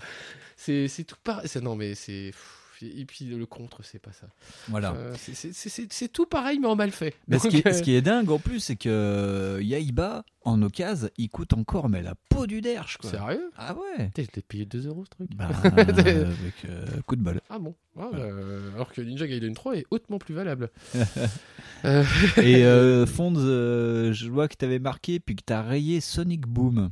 [0.58, 1.48] C'est c'est tout pareil.
[1.62, 2.32] Non, mais c'est.
[2.82, 4.28] Et puis le contre, c'est pas ça.
[4.70, 4.94] Voilà.
[4.96, 7.14] Euh, c'est- tout pareil, mais en mal fait.
[7.28, 9.62] Mais ce, Donc, qui est, euh, ce qui est dingue en plus, c'est que euh,
[9.62, 13.10] Yaiba, en occasion, il coûte encore mais la peau du derche quoi.
[13.10, 13.52] Sérieux?
[13.58, 15.30] Ah ouais je l'ai payé 2 euros ce truc.
[15.36, 17.42] bah, Avec euh, coup de bol.
[17.50, 18.26] Ah bon Ah, Voilà.
[18.28, 18.42] bah,
[18.76, 20.70] Alors que Ninja Gaiden 3 est hautement plus valable.
[21.86, 22.04] Euh,
[22.42, 26.90] Et Fonds, je vois que t'avais marqué puis que t'as rayé Sonic Boom.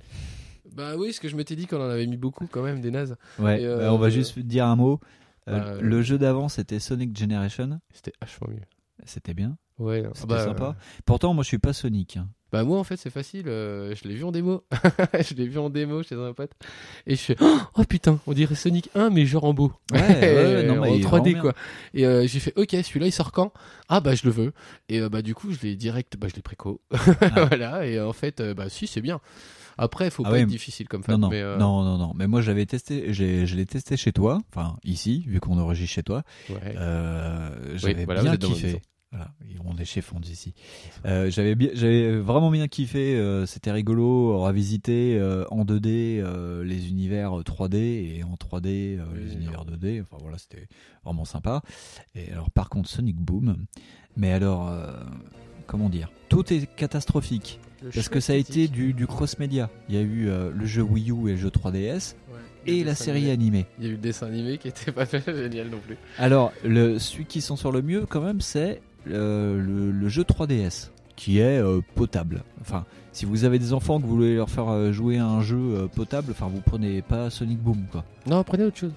[0.74, 2.92] bah oui, parce que je m'étais dit qu'on en avait mis beaucoup quand même, des
[2.92, 3.18] nazes.
[3.40, 5.00] Ouais, euh, bah, on va juste dire un mot.
[5.48, 8.62] Euh, bah, le jeu d'avant c'était Sonic Generation, C'était vachement mieux.
[9.06, 10.76] c'était bien, Ouais, ah c'était bah, sympa.
[11.06, 12.18] Pourtant moi je suis pas Sonic.
[12.18, 12.28] hein.
[12.52, 14.64] Bah moi en fait c'est facile, euh, je l'ai vu en démo,
[15.20, 16.52] je l'ai vu en démo chez un pote
[17.06, 17.36] et je fais
[17.76, 20.94] oh putain on dirait Sonic 1 mais genre en beau, Ouais, ouais, non, mais en
[20.96, 21.54] il est 3D vraiment quoi.
[21.94, 23.52] Et euh, j'ai fait ok celui-là il sort quand?
[23.90, 24.54] Ah bah je le veux
[24.88, 26.80] et euh, bah du coup je l'ai direct, bah je l'ai préco,
[27.50, 29.20] voilà et en fait euh, bah si c'est bien.
[29.78, 31.98] Après faut Ah pas ouais, être difficile comme fan, Non, non, mais euh, non, non,
[31.98, 32.14] non.
[32.16, 35.94] Mais moi, j'avais testé, j'ai, je l'ai testé chez toi, enfin ici, vu qu'on enregistre
[35.96, 36.24] chez toi.
[36.50, 36.76] ouais.
[36.78, 38.82] Euh, j'avais voilà, vous bien kiffé.
[39.12, 39.32] Voilà,
[39.64, 40.54] on est chez Fonds ici.
[41.06, 43.18] Euh, j'avais bien, j'avais vraiment bien kiffé.
[43.46, 49.20] C'était rigolo, revisiter euh, en 2D euh, les univers 3D et en 3D euh, Oui,
[49.24, 50.02] les univers 2D.
[50.02, 50.68] Enfin voilà, c'était
[51.06, 51.62] vraiment sympa.
[52.16, 53.66] Et alors par contre Sonic Boom,
[54.18, 54.70] mais alors
[55.68, 57.62] comment dire, tout est catastrophique
[57.94, 59.70] parce que ça a été du, du cross média.
[59.90, 62.40] Il y a eu euh, le jeu Wii U et le jeu 3DS Ouais.
[62.74, 63.32] et la série animé.
[63.32, 63.66] animée.
[63.80, 65.98] Il y a eu le dessin animé qui était pas génial non plus.
[66.18, 70.24] Alors, le, celui qui s'en sort le mieux, quand même, c'est euh, le, le jeu
[70.24, 72.44] 3DS, qui est euh, potable.
[72.62, 75.88] Enfin, si vous avez des enfants que vous voulez leur faire jouer à un jeu
[75.96, 78.04] potable, enfin, vous prenez pas Sonic Boom, quoi.
[78.28, 78.92] Non prenez autre chose.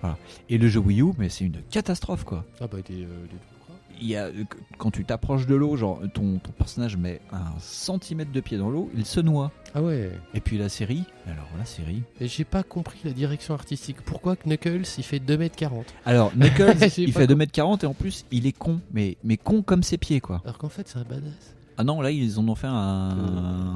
[0.50, 2.44] Et le jeu Wii U, mais c'est une catastrophe, quoi.
[2.60, 3.36] Ah bah il était, euh, il.
[3.36, 3.59] Il
[4.08, 4.44] y a, euh,
[4.78, 8.70] quand tu t'approches de l'eau, genre ton, ton personnage met un centimètre de pied dans
[8.70, 9.52] l'eau, il se noie.
[9.74, 10.10] Ah ouais.
[10.34, 12.02] Et puis la série, alors la série.
[12.20, 13.98] J'ai pas compris la direction artistique.
[14.04, 18.52] Pourquoi Knuckles il fait 2m40 Alors, Knuckles, il fait 2m40 et en plus, il est
[18.56, 20.40] con, mais, mais con comme ses pieds, quoi.
[20.44, 21.54] alors qu'en fait c'est un badass.
[21.80, 22.72] Ah non, là, ils en ont fait un,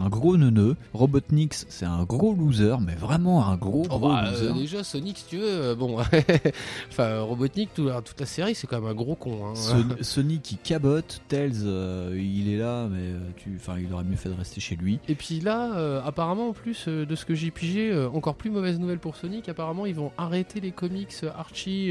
[0.05, 0.77] un gros neuneu.
[0.93, 4.49] Robotnik, c'est un gros loser, mais vraiment un gros, Oh gros bah, loser.
[4.49, 5.97] euh, déjà Sonic si tu veux, euh, bon,
[6.91, 9.47] enfin Robotnik tout la- toute la série c'est quand même un gros con.
[9.47, 9.55] Hein.
[9.55, 11.23] Son- Sonic, il cabote.
[11.29, 14.77] Tails, euh, il est là, mais tu, enfin, il aurait mieux fait de rester chez
[14.77, 14.99] lui.
[15.09, 18.99] Et puis là, apparemment en plus de ce que j'ai pigé, encore plus mauvaise nouvelle
[18.99, 21.91] pour Sonic, apparemment ils vont arrêter les comics Archie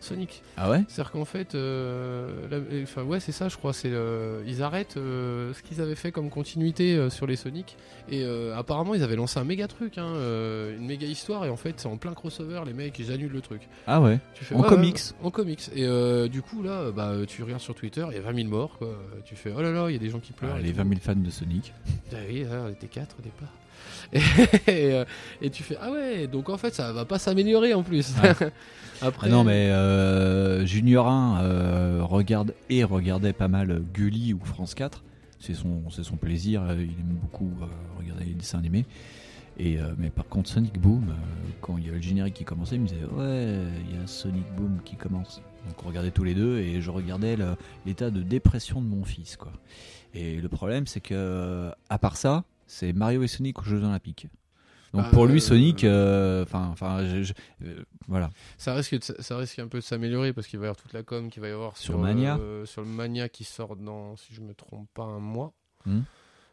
[0.00, 0.42] Sonic.
[0.58, 0.84] Ah ouais?
[0.88, 4.96] C'est-à-dire qu'en fait, la- ouais c'est ça je crois, c'est euh, ils arrêtent
[5.46, 7.76] euh, ce qu'ils avaient fait comme continuité euh, sur les Sonic
[8.10, 10.12] et euh, apparemment ils avaient lancé un méga truc, hein,
[10.76, 13.40] une méga histoire et en fait c'est en plein crossover les mecs ils annulent le
[13.40, 13.62] truc.
[13.86, 14.18] Ah ouais.
[14.34, 14.94] Tu fais, En comics.
[14.96, 15.70] ouais, En comics.
[15.74, 15.86] Et
[16.28, 18.76] du coup, là, bah, tu regardes sur Twitter, il y a 20 000 morts.
[18.78, 18.96] Quoi.
[19.24, 20.54] Tu fais, oh là là, il y a des gens qui pleurent.
[20.56, 20.76] Ah, les tout.
[20.78, 21.72] 20 000 fans de Sonic.
[22.12, 23.52] Ah oui, là, on était 4 au départ.
[24.68, 25.02] Et,
[25.42, 28.14] et tu fais, ah ouais, donc en fait, ça va pas s'améliorer en plus.
[29.02, 34.40] Après, Ah non, mais euh, Junior 1 euh, regarde et regardait pas mal Gulli ou
[34.42, 35.02] France 4.
[35.38, 36.62] C'est son, son plaisir.
[36.62, 37.66] euh, Il aime beaucoup euh,
[37.98, 38.84] regarder les dessins animés.
[39.58, 41.14] Et, euh, mais par contre, Sonic Boom,
[41.60, 44.06] quand il y a le générique qui commençait, il me disait Ouais, il y a
[44.06, 45.40] Sonic Boom qui commence.
[45.66, 47.36] Donc on regardait tous les deux et je regardais
[47.86, 49.36] l'état de dépression de mon fils.
[49.36, 49.52] quoi.
[50.14, 54.28] Et le problème, c'est que, à part ça, c'est Mario et Sonic aux Jeux Olympiques.
[54.96, 57.24] Donc pour lui, euh, Sonic, euh, enfin, euh,
[58.08, 58.30] voilà.
[58.58, 60.92] ça risque, de- ça risque un peu de s'améliorer parce qu'il va y avoir toute
[60.92, 62.38] la com qu'il va y avoir Sur sur, Mania.
[62.64, 65.52] sur le Mania qui sort dans, si je me trompe pas, un mois.
[65.84, 66.00] Hmm.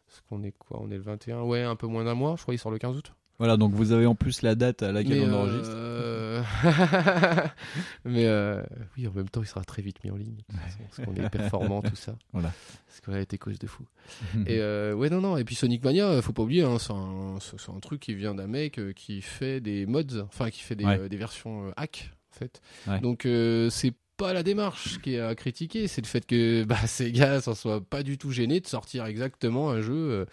[0.06, 0.78] Parce qu'on est quoi?
[0.82, 2.36] On est le 21 Ouais, un peu moins d'un mois.
[2.36, 3.12] Je crois qu'il sort le 15 août.
[3.38, 5.72] Voilà, donc vous avez en plus la date à laquelle Mais, on enregistre.
[5.74, 6.42] euh,
[8.04, 8.62] Mais euh,
[8.96, 10.38] oui, en même temps, il sera très vite mis en ligne.
[10.52, 12.16] façon, Parce qu'on est performant, tout ça.
[12.32, 12.52] Voilà.
[12.86, 13.84] Parce qu'on a été cause de fou.
[14.46, 15.36] Et euh, ouais, non, non.
[15.36, 18.14] Et puis Sonic Mania, faut pas oublier, hein, c'est un, c'est- c'est un truc qui
[18.14, 21.08] vient d'un mec qui fait des mods, enfin qui fait des, Ouais.
[21.08, 22.60] des versions hack, en fait.
[22.86, 23.00] Ouais.
[23.00, 23.26] Donc
[23.70, 27.40] c'est pas la démarche qui est à critiquer, c'est le fait que bah, ces gars
[27.40, 30.24] s'en soient pas du tout gênés de sortir exactement un jeu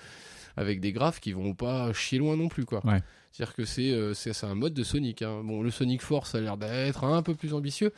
[0.62, 2.86] avec des graphes qui vont pas chier loin non plus, quoi.
[2.86, 3.02] Ouais.
[3.32, 5.22] C'est-à-dire que c'est euh, c'est c'est un mode de Sonic.
[5.22, 5.42] hein.
[5.44, 7.92] Bon, le Sonic Force a l'air d'être un peu plus ambitieux.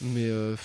[0.00, 0.56] Mais euh,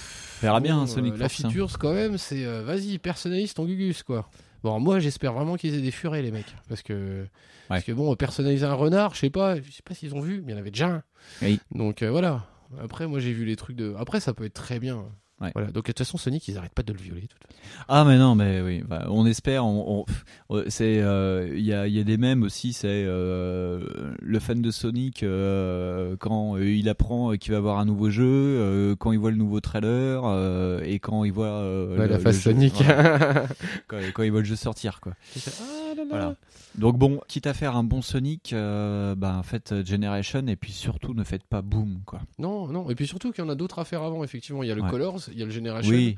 [0.41, 1.49] Verra bien, un Sonic euh, La Force, hein.
[1.49, 4.29] feature, quand même, c'est euh, vas-y, personnalise ton Gugus, quoi.
[4.63, 6.55] Bon, moi, j'espère vraiment qu'ils aient des furets, les mecs.
[6.67, 7.25] Parce que,
[7.67, 10.41] parce que bon, personnaliser un renard, je sais pas, je sais pas s'ils ont vu,
[10.43, 11.03] mais il y en avait déjà un.
[11.43, 11.59] Oui.
[11.71, 12.47] Donc euh, voilà.
[12.81, 13.93] Après, moi, j'ai vu les trucs de.
[13.99, 15.05] Après, ça peut être très bien.
[15.39, 15.51] Ouais.
[15.53, 15.67] Voilà.
[15.67, 17.21] Donc, de toute façon, Sonic, ils arrêtent pas de le violer.
[17.21, 17.83] de toute façon.
[17.87, 19.65] Ah mais non, mais oui, bah, on espère.
[19.65, 20.03] On,
[20.49, 22.73] on- c'est, euh, il y a, il y a des mèmes aussi.
[22.73, 23.79] C'est euh,
[24.19, 28.95] le fan de Sonic euh, quand il apprend qu'il va avoir un nouveau jeu, euh,
[28.97, 32.17] quand il voit le nouveau trailer euh, et quand il voit euh, Ouais, le- la
[32.17, 32.73] le face jeu- Sonic.
[32.81, 33.45] voilà,
[33.87, 35.13] quand, quand il voit le jeu sortir, quoi.
[35.35, 36.03] ah là là.
[36.09, 36.35] Voilà.
[36.77, 41.15] Donc bon, quitte à faire un bon Sonic, euh, bah faites Generation et puis surtout
[41.15, 42.21] ne faites pas Boom, quoi.
[42.37, 42.89] Non, non.
[42.89, 44.61] Et puis surtout qu'il y en a d'autres à faire avant, effectivement.
[44.61, 44.91] Il y a le Ouais.
[44.91, 45.91] Colors, il y a le Generation.
[45.91, 46.17] Oui.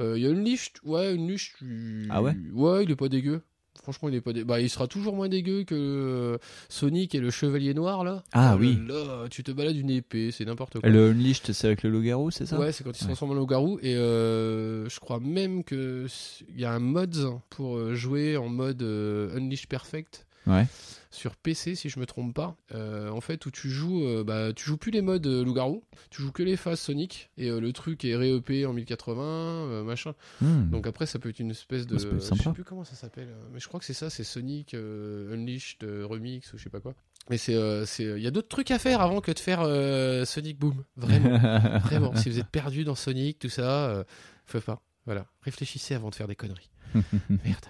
[0.00, 2.36] Euh, il y a une liste, ouais, une euh, Ah ouais?
[2.52, 3.42] Ouais, il est pas dégueu.
[3.82, 7.18] Franchement, il est pas dé- Bah, il sera toujours moins dégueu que euh, Sonic et
[7.20, 8.22] le Chevalier Noir là.
[8.32, 8.78] Ah Oh oui.
[8.86, 10.88] Là, tu te balades une épée, c'est n'importe quoi.
[10.88, 12.58] Le Unleashed, c'est avec le loup-garou, c'est ça?
[12.58, 13.08] Ouais, c'est quand ils se Ouais.
[13.08, 13.78] transforment en loup-garou.
[13.82, 16.06] Et euh, je crois même que
[16.54, 17.16] il y a un mode
[17.48, 20.66] pour euh, jouer en mode Unleashed Perfect Ouais.
[21.10, 22.56] sur PC si je me trompe pas.
[22.74, 25.84] Euh, en fait, où tu joues, euh, bah, tu joues plus les modes euh, loup-garou,
[26.10, 30.14] tu joues que les phases Sonic et le truc est ré-EP en 1080, euh, machin.
[30.40, 30.70] Hmm.
[30.70, 33.60] Donc après, ça peut être une espèce de, je sais plus comment ça s'appelle, mais
[33.60, 36.94] je crois que c'est ça, c'est Sonic Unleashed remix ou je sais pas quoi.
[37.28, 40.24] Mais c'est, euh, il y a d'autres trucs à faire avant que de faire euh,
[40.24, 40.84] Sonic Boom.
[40.96, 41.38] Vraiment,
[41.80, 42.16] vraiment.
[42.16, 44.04] Si vous êtes perdu dans Sonic, tout ça,
[44.46, 44.82] faut pas.
[45.06, 46.70] Voilà, réfléchissez avant de faire des conneries.
[47.28, 47.66] Merde.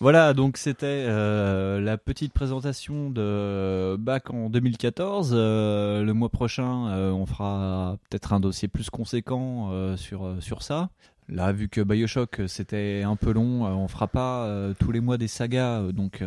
[0.00, 5.32] Voilà, donc c'était euh, la petite présentation de Bac en 2014.
[5.34, 10.90] Euh, le mois prochain, euh, on fera peut-être un dossier plus conséquent sur, sur ça.
[11.28, 15.28] Là, vu que Bioshock, c'était un peu long, on fera pas tous les mois des
[15.28, 16.22] sagas, donc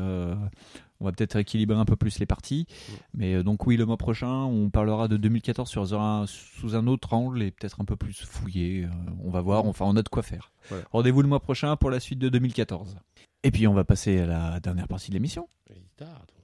[1.01, 2.67] on va peut-être équilibrer un peu plus les parties.
[3.15, 6.85] Mais euh, donc oui, le mois prochain, on parlera de 2014 sur un, sous un
[6.87, 8.87] autre angle et peut-être un peu plus fouillé.
[9.23, 10.51] on va voir, enfin on a de quoi faire.
[10.69, 10.83] Voilà.
[10.91, 12.97] Rendez-vous le mois prochain pour la suite de 2014.
[13.43, 15.47] Et puis on va passer à la dernière partie de l'émission.
[15.69, 16.37] Les guitares, donc.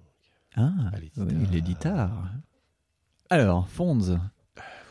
[0.56, 1.12] Ah, oui.
[3.30, 4.18] Alors, Fonz,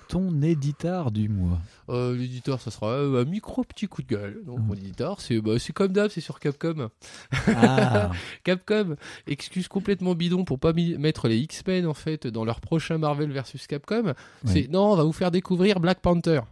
[0.09, 1.59] ton éditar du mois.
[1.89, 4.43] Euh, l'éditeur, ça sera euh, un micro petit coup de gueule.
[4.45, 4.67] Donc, Mm.
[4.67, 6.91] mon éditeur, c'est bah, c'est comme d'hab, c'est sur Capcom.
[7.49, 8.13] Ah,
[8.45, 8.95] Capcom,
[9.27, 13.67] excuse complètement bidon pour pas mettre les X-Men en fait dans leur prochain Marvel versus
[13.67, 14.13] Capcom.
[14.45, 16.43] C'est non, on va vous faire découvrir Black Panther.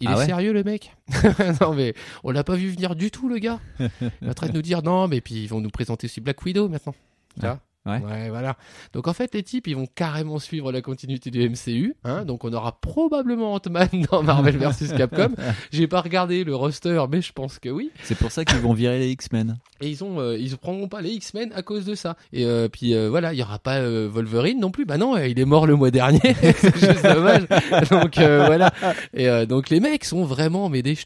[0.00, 0.96] Il Ah est ouais sérieux le mec
[1.60, 1.94] Non mais
[2.24, 3.58] on l'a pas vu venir du tout le gars.
[3.80, 3.86] Il
[4.26, 6.44] est en train de nous dire non mais puis ils vont nous présenter aussi Black
[6.44, 6.94] Widow maintenant.
[7.40, 7.46] Tu
[7.88, 8.28] Ouais.
[8.28, 8.56] voilà.
[8.92, 11.94] Donc en fait les types ils vont carrément suivre la continuité du MCU.
[12.04, 15.30] Hein donc on aura probablement Ant-Man dans Marvel versus Capcom.
[15.72, 17.90] J'ai pas regardé le roster mais je pense que oui.
[18.02, 19.58] c'est pour ça qu'ils vont virer les X-Men.
[19.80, 22.16] Et ils ont, euh, ils prendront pas les X-Men à cause de ça.
[22.32, 24.84] Et euh, puis euh, voilà, il y aura pas euh, Wolverine non plus.
[24.84, 26.20] Bah non, euh, il est mort le mois dernier.
[26.56, 27.46] c'est juste dommage.
[27.90, 28.72] Donc euh, voilà.
[29.14, 30.96] Et euh, donc les mecs sont vraiment mais des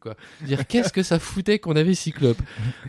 [0.00, 0.14] quoi.
[0.42, 2.40] Dire qu'est-ce que ça foutait qu'on avait Cyclope,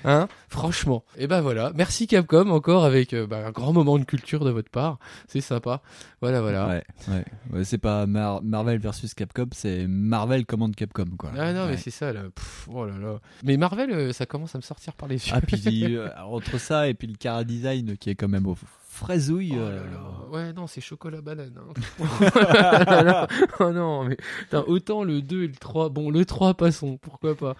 [0.04, 1.04] hein Franchement.
[1.18, 1.72] Et ben voilà.
[1.76, 4.98] Merci Capcom encore avec euh, bah, un grand moment de culture de votre part.
[5.28, 5.82] C'est sympa.
[6.22, 6.68] Voilà voilà.
[6.68, 7.26] Ouais, ouais.
[7.52, 11.32] Ouais, c'est pas Mar- Marvel versus Capcom, c'est Marvel commande Capcom, quoi.
[11.38, 12.22] Ah non mais c'est ça là.
[12.34, 13.20] Pff, oh là là.
[13.44, 15.34] Mais Marvel, euh, ça commence à me sortir par les yeux.
[15.36, 18.56] Ah, puis euh, entre ça et puis le Cara Design qui est quand même au
[18.98, 19.54] fraisouille.
[19.54, 20.04] Oh euh, là là.
[20.32, 21.54] Ouais, non, c'est chocolat banane.
[21.58, 21.74] hein.
[23.60, 25.90] oh, non, mais putain, autant le 2 et le 3.
[25.90, 27.56] Bon, le 3, passons, pourquoi pas.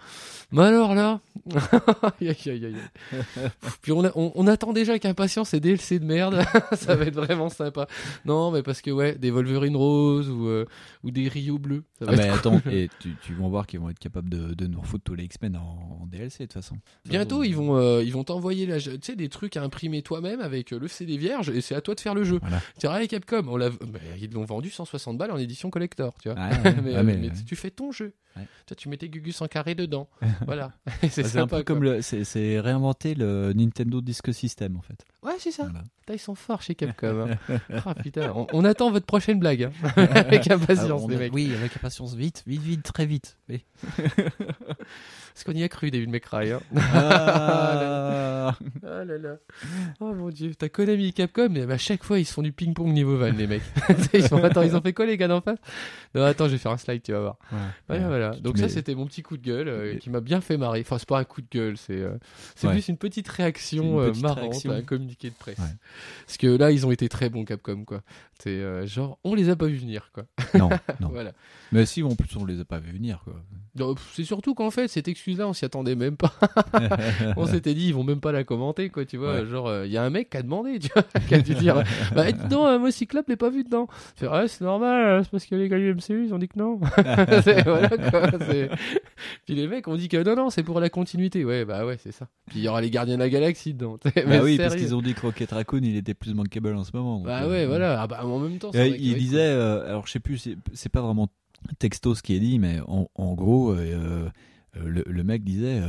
[0.52, 1.20] Mais alors là.
[2.20, 3.50] aïe, aïe, aïe, aïe.
[3.82, 6.42] Puis on, a- on, on attend déjà avec impatience ces DLC de merde.
[6.76, 7.86] Ça va être vraiment sympa.
[8.24, 10.66] Non, mais parce que, ouais, des Wolverine roses ou, euh,
[11.04, 11.84] ou des Rio bleus.
[11.98, 12.38] Ça va Ah, être mais cool.
[12.38, 15.14] attends, et tu, tu vas voir qu'ils vont être capables de, de nous refoutre tous
[15.14, 16.76] les X-Men en, en DLC de toute façon.
[17.08, 20.40] Bientôt, ils vont, euh, ils vont t'envoyer la, tu sais, des trucs à imprimer toi-même
[20.40, 22.38] avec euh, le CD vierge et c'est à toi de faire le jeu.
[22.40, 22.60] Voilà.
[22.74, 26.14] Tu dirais, hey, Capcom, on l'a, bah, ils l'ont vendu 160 balles en édition collector,
[26.22, 26.38] tu vois.
[26.38, 28.12] Ouais, ouais, mais, ouais, euh, mais- mais tu fais ton jeu.
[28.66, 30.08] Toi, tu mettais Gugus en carré dedans.
[30.46, 30.70] voilà.
[31.10, 35.04] C'est Bah, un peu comme le, c'est, c'est réinventer le Nintendo Disc System en fait.
[35.22, 35.64] Ouais, c'est ça.
[35.64, 35.82] Voilà.
[36.00, 37.28] Putain, ils sont forts chez Capcom.
[37.48, 37.58] hein.
[37.84, 39.64] Ah, putain, on, on attend votre prochaine blague.
[39.64, 39.72] hein.
[40.14, 41.34] avec impatience, Alors, on les a- mecs.
[41.34, 43.36] Oui, avec impatience, vite, vite, vite, très vite.
[43.48, 43.64] Oui.
[43.98, 46.52] Parce qu'on y a cru, David McRae.
[46.52, 46.60] Hein.
[46.94, 48.56] Ah.
[48.84, 49.36] Ah là là.
[50.00, 50.52] Oh mon dieu.
[50.54, 53.30] T'as Konami et Capcom, mais à chaque fois, ils se font du ping-pong niveau van,
[53.32, 53.62] les mecs.
[54.14, 55.58] ils font, attends, ils ont fait quoi, les gars d'en face?
[56.14, 57.36] Non, attends, je vais faire un slide, tu vas voir.
[57.86, 58.08] Voilà, Ouais.
[58.08, 58.30] voilà.
[58.40, 60.80] Donc ça, c'était mon petit coup de gueule euh, qui m'a bien fait marrer.
[60.80, 62.16] Enfin, c'est pas un coup de gueule, c'est euh,
[62.56, 62.72] c'est Ouais.
[62.72, 64.72] plus une petite réaction une euh, petite marrante réaction.
[64.72, 65.58] à un communiqué de presse.
[65.58, 65.76] Ouais.
[66.26, 68.02] Parce que là, ils ont été très bons, Capcom, quoi.
[68.38, 70.24] C'est euh, genre, on les a pas vus venir, quoi.
[70.54, 70.68] Non,
[71.00, 71.08] non.
[71.08, 71.32] voilà.
[71.72, 73.34] Mais si, en plus, on les a pas vu venir, quoi.
[74.12, 76.32] C'est surtout qu'en fait, cette excuse-là, on s'y attendait même pas.
[77.36, 79.40] on s'était dit, ils vont même pas la commenter, quoi, tu vois.
[79.40, 79.46] Ouais.
[79.46, 81.82] Genre, il y a un mec qui a demandé, tu vois, qui a dû dire,
[82.14, 83.86] bah, dis donc, euh, moi, Cyclope l'ai pas vu dedans.
[84.16, 86.48] Fait, ouais, c'est normal, euh, c'est parce que les gars du MCU, ils ont dit
[86.48, 86.76] que non.
[86.78, 88.30] Voilà, quoi,
[89.44, 91.44] Puis les mecs ont dit que non, non, c'est pour la continuité.
[91.44, 92.28] Ouais, bah ouais, c'est ça.
[92.46, 93.96] Puis il y aura les gardiens de la galaxie dedans.
[94.16, 96.84] Mais bah oui, parce qu'ils ont dit que Rocket Raccoon, il était plus manquable en
[96.84, 97.18] ce moment.
[97.18, 98.02] donc, Bah euh, ouais, voilà.
[98.02, 101.00] Ah bah, en même temps, Et il disait, euh, alors je sais plus, c'est pas
[101.00, 101.28] vraiment
[101.78, 104.28] texto ce qui est dit, mais en, en gros, euh,
[104.76, 105.80] euh, le, le mec disait,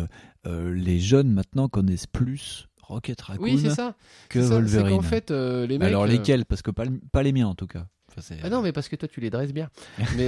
[0.47, 3.21] euh, les jeunes maintenant connaissent plus Rocket.
[3.21, 3.95] Raccoon Oui, ça.
[4.29, 4.89] que ça, Wolverine.
[4.97, 5.87] qu'en fait, euh, les mecs.
[5.87, 6.45] alors lesquels?
[6.45, 7.85] Parce que pas, le- pas les miens en tout cas.
[8.17, 9.69] Enfin, Ah non, mais parce que toi, tu les dresses bien.
[10.17, 10.27] mais,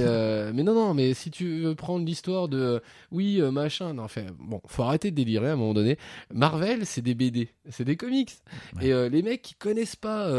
[0.52, 2.80] mais non, non, mais si tu veux prendre l'histoire de
[3.10, 5.98] oui, machin, non, enfin, bon, faut arrêter de délirer à un moment donné.
[6.32, 8.30] Marvel, c'est des BD, c'est des comics.
[8.76, 8.86] Ouais.
[8.86, 10.30] Et les mecs qui connaissent pas,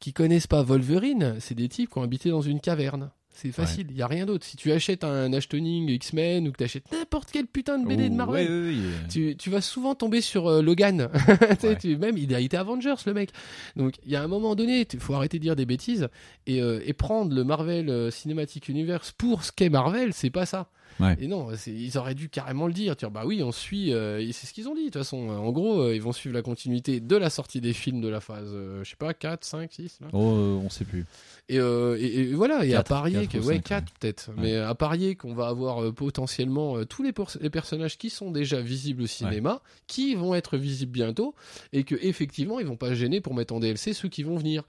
[0.00, 3.12] qui connaissent pas Wolverine, c'est des types qui ont habité dans une caverne.
[3.40, 4.44] C'est facile, il y a rien d'autre.
[4.44, 8.08] Si tu achètes un Ashtoning X-Men ou que tu achètes n'importe quel putain de BD
[8.08, 9.08] de Marvel, ouais, ouais, ouais.
[9.08, 11.08] tu, tu vas souvent tomber sur euh, Logan.
[11.60, 11.96] Tu Ouais.
[11.96, 13.30] même il a été Avengers le mec.
[13.76, 16.08] Donc il y a un moment donné, il faut arrêter de dire des bêtises
[16.48, 20.44] et, euh, et prendre le Marvel euh, Cinematic Universe pour ce qu'est Marvel, c'est pas
[20.44, 20.68] ça.
[21.00, 21.16] Ouais.
[21.20, 22.96] Et non, ils auraient dû carrément le dire.
[22.96, 23.92] Dire bah oui, on suit.
[23.92, 25.28] euh, et c'est ce qu'ils ont dit de toute façon.
[25.28, 28.20] En gros, euh, ils vont suivre la continuité de la sortie des films de la
[28.20, 29.98] phase, euh, je sais pas, 4, 5, 6.
[30.00, 30.08] Là.
[30.12, 31.04] Oh, on sait plus.
[31.50, 34.74] Et, et, et voilà, et à parier que, ou ouais, cinq, 4 peut-être, mais à
[34.74, 39.06] parier qu'on va avoir potentiellement tous les, pers- les personnages qui sont déjà visibles au
[39.06, 41.34] cinéma, qui vont être visibles bientôt,
[41.72, 44.62] et que effectivement ils vont pas gêner pour mettre en DLC ceux qui vont venir.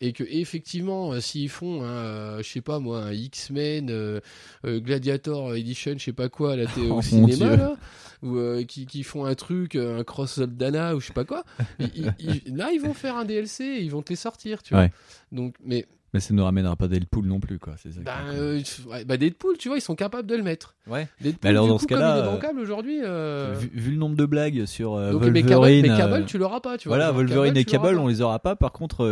[0.00, 4.20] Et que effectivement, s'ils font, un, je sais pas moi, un X-Men,
[4.64, 7.76] Gladiator Edition, je sais pas quoi, à la télé, Oh, au cinéma, là,
[8.22, 11.24] ou euh, qui, qui font un truc, euh, un cross Soldana ou je sais pas
[11.24, 11.44] quoi,
[11.80, 14.62] ils- ils- ils- là ils vont faire un DLC, et ils vont te les sortir,
[14.62, 14.84] tu vois.
[15.32, 17.74] Donc, mais Mais ça ne ramènera pas Deadpool non plus, quoi.
[17.82, 18.00] C'est ça.
[18.02, 18.60] bah, euh,
[18.90, 20.74] ouais, bah Deadpool, tu vois, ils sont capables de le mettre.
[20.86, 21.08] Ouais.
[21.20, 23.00] Deadpool, Mais alors, du dans coup, ce cas-là, euh, aujourd'hui.
[23.02, 26.24] euh, Vu, vu le nombre de blagues sur euh, donc, mais Cable, Wolverine, mais Cable,
[26.26, 26.98] tu l'auras pas, tu vois.
[26.98, 28.56] voilà, Wolverine et Cable, on les aura pas.
[28.56, 29.06] Par contre,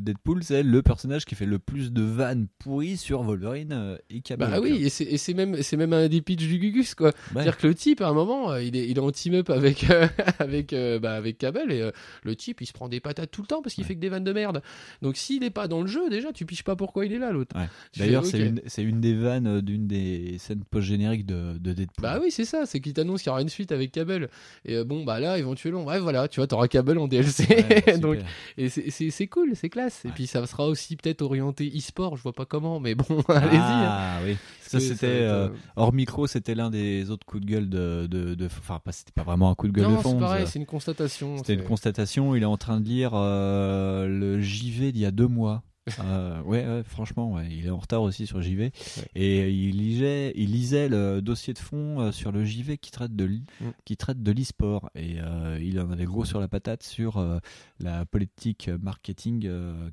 [0.00, 4.46] Deadpool, c'est le personnage qui fait le plus de vannes pourries sur Wolverine et Cable.
[4.48, 7.08] Bah oui, et c'est même, c'est même un des pitchs du Gugus, quoi.
[7.08, 7.12] ouais.
[7.32, 9.86] C'est-à-dire que le type, à un moment, il est, il est en team-up avec,
[10.38, 11.90] avec, bah, avec Cable, et
[12.22, 13.88] le type, il se prend des patates tout le temps parce qu'il Ouais.
[13.88, 14.60] fait que des vannes de merde.
[15.02, 17.32] Donc s'il est pas dans le jeu, déjà, tu piches pas pourquoi il est là,
[17.32, 17.56] l'autre.
[17.58, 17.66] Ouais.
[17.96, 22.02] D'ailleurs, c'est une, une des vannes euh, d'une des scènes post-génériques de, de Deadpool.
[22.02, 24.28] Bah oui, c'est ça, c'est qu'il t'annonce qu'il y aura une suite avec Cable.
[24.64, 27.46] Et euh, bon, bah là, éventuellement, ouais, voilà, tu vois, t'auras Cable en DLC.
[27.48, 27.98] Ouais, super.
[27.98, 28.18] Donc,
[28.56, 30.04] et c'est- cool, c'est classe.
[30.04, 33.56] Et puis ça sera aussi peut-être orienté e-sport, je vois pas comment, mais bon, allez-y.
[33.58, 33.86] hein.
[33.88, 34.36] Ah oui.
[34.60, 38.34] Ça, Parce c'était euh, hors micro, c'était l'un des autres coups de gueule de, de,
[38.34, 40.18] de- enfin, pas, c'était pas vraiment un coup de gueule Non, de c'est fond.
[40.18, 41.38] pareil, c'est une constatation.
[41.38, 42.34] C'était une constatation.
[42.36, 45.62] Il est en train de lire euh, le JV d'il y a deux mois.
[46.00, 48.70] Euh, ouais, ouais, franchement, ouais, il est en retard aussi sur JV.
[49.14, 53.14] Et il lisait, il lisait le dossier de fond euh, sur le JV qui traite
[53.16, 53.70] de l'e- Mm.
[53.84, 54.90] qui traite de l'e-sport.
[54.94, 57.38] Et euh, il en avait gros sur la patate sur euh,
[57.80, 59.48] la politique marketing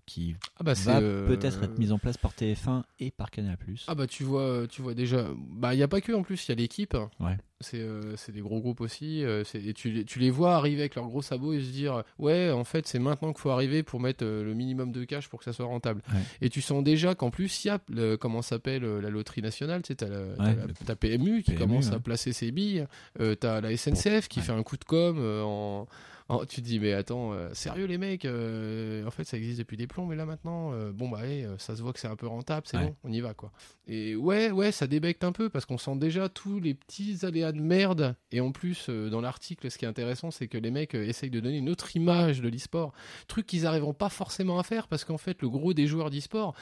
[0.05, 3.57] qui Ah bah va peut-être être mise en place par TF1 et par Canal+.
[3.87, 5.27] Ah bah tu vois, tu vois déjà.
[5.51, 6.95] Bah il y a pas que en plus, il y a l'équipe.
[7.19, 7.37] Ouais.
[7.61, 9.23] C'est euh, c'est des gros groupes aussi.
[9.23, 12.03] euh, et tu, les- tu les vois arriver avec leurs gros sabots et se dire
[12.19, 15.29] ouais en fait c'est maintenant qu'il faut arriver pour mettre euh, le minimum de cash
[15.29, 16.01] pour que ça soit rentable.
[16.13, 16.19] Ouais.
[16.41, 19.83] Et tu sens déjà qu'en plus il y a le- comment s'appelle la loterie nationale,
[19.83, 21.95] tu sais t'as la- Ouais, la- t'as PMU qui PMU, commence ouais.
[21.95, 22.85] à placer ses billes.
[23.21, 25.87] Euh, t'as la SNCF qui fait un coup de com en
[26.27, 29.59] en- tu te dis mais attends euh, sérieux les mecs euh, en fait ça existe
[29.59, 32.07] depuis des plombs mais là maintenant euh, bon bah euh, ça se voit que c'est
[32.07, 32.85] un peu rentable c'est Ouais.
[32.87, 33.51] bon on y va quoi.
[33.87, 37.51] Et ouais ouais ça débecte un peu parce qu'on sent déjà tous les petits aléas
[37.51, 38.15] de merde.
[38.31, 41.39] Et en plus dans l'article ce qui est intéressant c'est que les mecs essayent de
[41.39, 42.91] donner une autre image de l'e-sport.
[43.27, 46.55] Truc qu'ils arriveront pas forcément à faire parce qu'en fait le gros des joueurs d'e-sport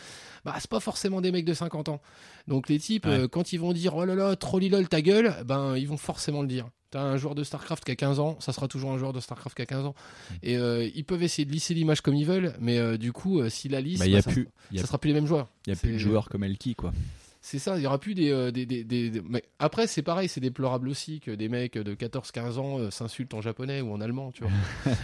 [0.44, 2.02] bah c'est pas forcément des mecs de 50 ans.
[2.48, 3.28] Donc les types Ouais.
[3.32, 6.48] quand ils vont dire oh là là trollilol ta gueule ben ils vont forcément le
[6.48, 9.14] dire T'as un joueur de StarCraft qui a 15 ans, ça sera toujours un joueur
[9.14, 9.96] de StarCraft qui a 15 ans.
[10.30, 10.34] Mm.
[10.44, 13.40] Et euh, ils peuvent essayer de lisser l'image comme ils veulent, mais euh, du coup,
[13.40, 14.48] euh, si la lisse, Bah, a ça, plus,
[14.78, 15.48] a, sera plus les mêmes joueurs.
[15.66, 16.94] il y a plus de joueurs comme Elki, quoi.
[17.42, 20.30] C'est ça, il y aura plus des, des, des, des- des- Mais après, c'est pareil,
[20.30, 24.32] c'est déplorable aussi que des mecs de 14-15 ans s'insultent en japonais ou en allemand,
[24.32, 24.52] tu vois.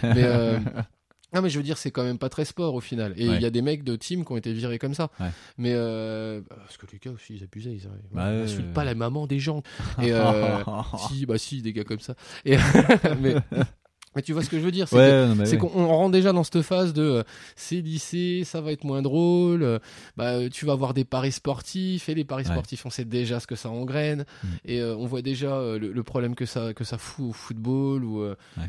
[0.14, 0.58] mais
[1.34, 3.12] non, mais je veux dire, c'est quand même pas très sport au final.
[3.16, 3.40] Et il Ouais.
[3.40, 5.10] y a des mecs de team qui ont été virés comme ça.
[5.20, 5.28] Ouais.
[5.58, 7.72] Mais euh, parce que les gars aussi, ils abusaient.
[7.72, 8.72] Ils, Bah, ouais, insultent ouais.
[8.72, 9.62] pas la maman des gens.
[10.02, 10.58] Et euh,
[11.08, 12.14] si, bah si, des gars comme ça.
[12.44, 12.56] Et
[13.20, 13.34] mais,
[14.16, 15.56] mais tu vois ce que je veux dire c'est ouais, ouais.
[15.58, 17.22] qu'on on rentre déjà dans cette phase de euh,
[17.56, 19.78] c'est lycée, ça va être moins drôle, euh,
[20.16, 22.50] bah, euh, tu vas avoir des paris sportifs, et les paris Ouais.
[22.52, 24.48] sportifs, on sait déjà ce que ça engraine, Mm.
[24.64, 28.04] et euh, on voit déjà le, le problème que ça, que ça fout au football,
[28.04, 28.24] ou,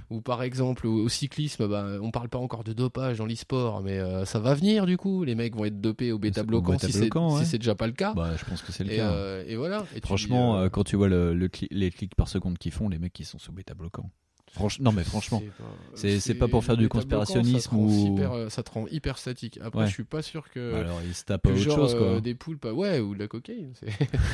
[0.10, 3.82] ou par exemple au, au cyclisme, bah, on parle pas encore de dopage dans l'e-sport,
[3.82, 7.00] mais ça va venir du coup, les mecs vont être dopés au bêta-bloquant si c'est
[7.02, 8.14] bêta-bloquant, si déjà pas le cas.
[8.14, 9.40] Bah, je pense que c'est le et, cas.
[9.48, 9.86] et voilà.
[9.96, 12.72] Et tu Franchement, dis, quand tu vois le, le cli- les clics par seconde qu'ils
[12.72, 14.10] font, les mecs qui sont sous bêta bloquant.
[14.54, 18.08] Franch- non mais franchement, c'est pas- c'est- c'est pas pour faire du conspirationnisme ça ou-
[18.14, 19.60] hyper, euh, ça te rend hyper statique.
[19.64, 19.88] Après, Ouais.
[19.88, 22.02] je suis pas sûr que alors ils se à que autre genre chose quoi.
[22.08, 23.88] euh, des poulpes ouais ou de la cocaïne c'est-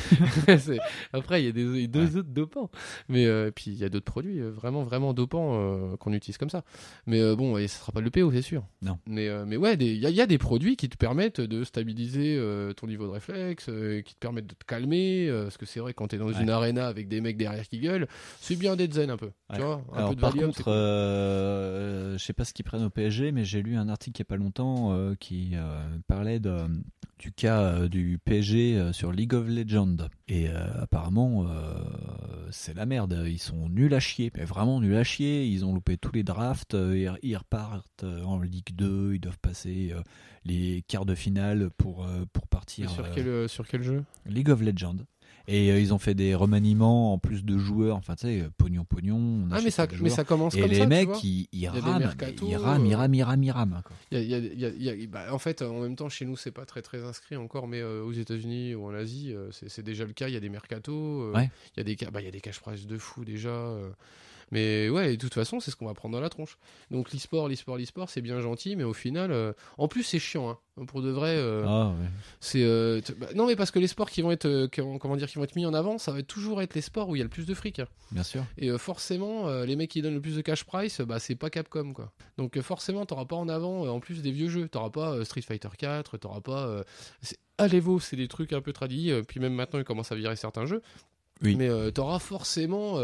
[0.58, 0.78] c'est-
[1.12, 2.70] après il y a des deux autres dopants
[3.08, 6.38] mais euh, puis il y a d'autres produits euh, vraiment vraiment dopants euh, qu'on utilise
[6.38, 6.64] comme ça
[7.06, 8.98] mais bon et ce sera pas le PO c'est sûr Non.
[9.06, 11.40] mais mais ouais des- il y, a- il y a des produits qui te permettent
[11.40, 12.40] de stabiliser
[12.76, 13.66] ton niveau de réflexe
[14.04, 16.42] qui te permettent de te calmer parce que c'est vrai quand t'es dans Ouais.
[16.42, 18.08] une arena avec des mecs derrière qui gueulent
[18.40, 22.32] c'est bien d'être zen un peu tu vois un Alors par contre, euh, je sais
[22.32, 24.36] pas ce qu'ils prennent au PSG, mais j'ai lu un article il y a pas
[24.36, 26.66] longtemps euh, qui euh, parlait de,
[27.18, 30.08] du cas euh, du PSG sur League of Legends.
[30.28, 31.46] Et apparemment,
[32.50, 33.24] c'est la merde.
[33.26, 35.46] Ils sont nuls à chier, mais vraiment nuls à chier.
[35.46, 36.74] Ils ont loupé tous les drafts.
[36.74, 39.14] Ils, ils repartent en Ligue 2.
[39.14, 39.94] Ils doivent passer
[40.44, 42.90] les quarts de finale pour, pour partir.
[42.90, 44.04] sur, quel, sur quel jeu?
[44.26, 45.04] League of Legends.
[45.50, 47.96] Et euh, ils ont fait des remaniements en plus de joueurs.
[47.96, 49.16] Enfin, tu sais, pognon, pognon.
[49.16, 50.82] on Ah, mais ça, mais ça commence Et comme les ça.
[50.82, 51.18] tu mecs, vois.
[51.24, 53.96] ils, ils des rament, ils rament, ils euh, rament, ils rament, ils rament, quoi.
[54.10, 55.62] Il y a- il y a- il y a- il y a- bah, en fait,
[55.62, 58.74] en même temps, chez nous, c'est pas très très inscrit encore, mais euh, aux États-Unis
[58.74, 60.28] ou en Asie, euh, c'est déjà le cas.
[60.28, 61.50] Il y a des mercatos, euh, Ouais.
[61.76, 63.48] il y a des bah, il y a des cash prize de fou déjà.
[64.50, 66.58] Mais ouais, et de toute façon, c'est ce qu'on va prendre dans la tronche.
[66.90, 70.48] Donc l'e-sport, l'e-sport, l'e-sport, c'est bien gentil, mais au final, euh, en plus, c'est chiant.
[70.50, 70.58] hein.
[70.86, 72.06] Pour de vrai, euh, Ah, ouais.
[72.38, 75.16] c'est euh, bah, non, mais parce que les sports qui vont être, qui vont- comment
[75.16, 77.18] dire, qui vont être mis en avant, ça va toujours être les sports où il
[77.18, 77.82] y a le plus de fric.
[78.12, 78.44] Bien sûr.
[78.58, 81.92] Et forcément, les mecs qui donnent le plus de cash price, bah, c'est pas Capcom
[81.92, 82.12] quoi.
[82.36, 84.68] Donc forcément, t'auras pas en avant en plus des vieux jeux.
[84.68, 86.84] T'auras pas Street Fighter 4, t'auras pas.
[87.22, 89.12] C'est- Allez-vous, c'est des trucs un peu tradis.
[89.26, 90.80] puis même maintenant, ils commencent à virer certains jeux.
[91.42, 91.56] Oui.
[91.56, 93.00] Mais t'auras forcément.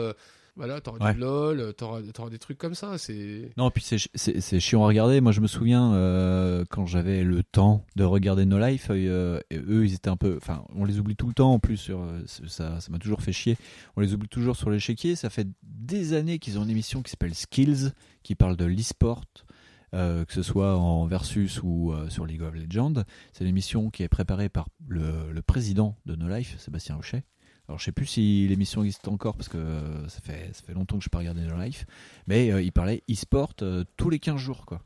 [0.56, 1.14] Voilà, t'auras Ouais.
[1.14, 2.96] du LOL, euh, t'auras t'auras des trucs comme ça.
[2.98, 3.50] C'est.
[3.56, 5.20] Non, puis c'est, chi- c'est, c'est chiant à regarder.
[5.20, 9.58] Moi, je me souviens euh, quand j'avais le temps de regarder No Life, euh, et
[9.58, 10.36] eux, ils étaient un peu.
[10.36, 11.76] Enfin, on les oublie tout le temps en plus.
[11.76, 13.56] Sur, ça, ça m'a toujours fait chier.
[13.96, 15.16] On les oublie toujours sur l'échiquier.
[15.16, 17.90] Ça fait des années qu'ils ont une émission qui s'appelle Skills,
[18.22, 19.22] qui parle de l'e-sport.
[19.94, 23.90] euh, que ce soit en versus ou euh, sur League of Legends, c'est une émission
[23.90, 27.22] qui est préparée par le, le président de No Life, Sébastien Hochet.
[27.68, 30.74] Alors je sais plus si l'émission existe encore parce que euh, ça fait ça fait
[30.74, 31.86] longtemps que je n'ai pas regardé No Life,
[32.26, 34.82] mais euh, il parlait e-sport euh, tous les 15 jours quoi.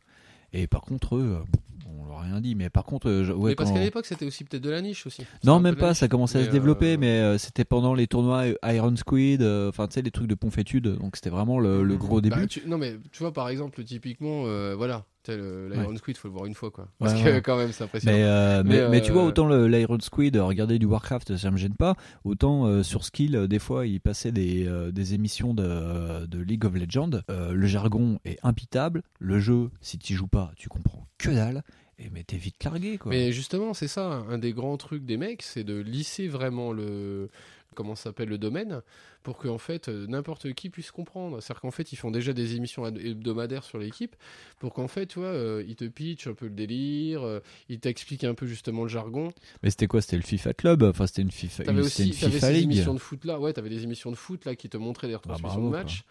[0.52, 1.58] Et par contre eux, euh,
[2.00, 4.06] on leur a rien dit, mais par contre euh, je- ouais, mais parce qu'à l'époque,
[4.06, 5.22] c'était aussi peut-être de la niche aussi.
[5.44, 5.98] Non, même pas, niche.
[5.98, 9.86] ça commençait à se développer, euh, mais euh, c'était pendant les tournois Iron Squid, enfin
[9.88, 12.46] tu sais, les trucs de Ponfétude, donc c'était vraiment le, le gros Bah, début.
[12.48, 16.46] tu- non mais tu vois par exemple typiquement euh, voilà l'Iron Squid faut le voir
[16.46, 17.42] une fois quoi parce Ouais, que ouais.
[17.42, 20.78] quand même c'est impressionnant Mais, euh, mais, Mais, mais tu vois, autant l'Iron Squid, regarder
[20.78, 21.96] du Warcraft, ça me gêne pas.
[22.24, 26.74] Autant euh, sur Skill, des fois, il passait des, des émissions de, de League of
[26.74, 27.10] Legends.
[27.28, 29.02] Le jargon est impitable.
[29.18, 31.62] Le jeu, si tu joues pas, tu comprends que dalle.
[31.98, 33.10] Et mais vite largué, quoi.
[33.10, 37.28] Mais justement, c'est ça, un des grands trucs des mecs, c'est de lisser vraiment le
[37.74, 38.82] comment s'appelle le domaine
[39.28, 41.42] pour qu'en fait euh, n'importe qui puisse comprendre.
[41.42, 44.16] C'est-à-dire qu'en fait, ils font déjà des émissions ad- hebdomadaires sur l'équipe
[44.58, 47.78] pour qu'en fait, tu vois, euh, ils te pitchent un peu le délire, euh, ils
[47.78, 49.28] t'expliquent un peu justement le jargon.
[49.62, 50.00] Mais c'était quoi?
[50.00, 50.82] C'était le FIFA Club?
[50.82, 52.62] Enfin, c'était une FIFA, T'avais aussi une FIFA ces League.
[52.64, 55.14] émissions de foot là, ouais, t'avais des émissions de foot là qui te montraient des
[55.16, 56.04] retransmissions bravo, de matchs.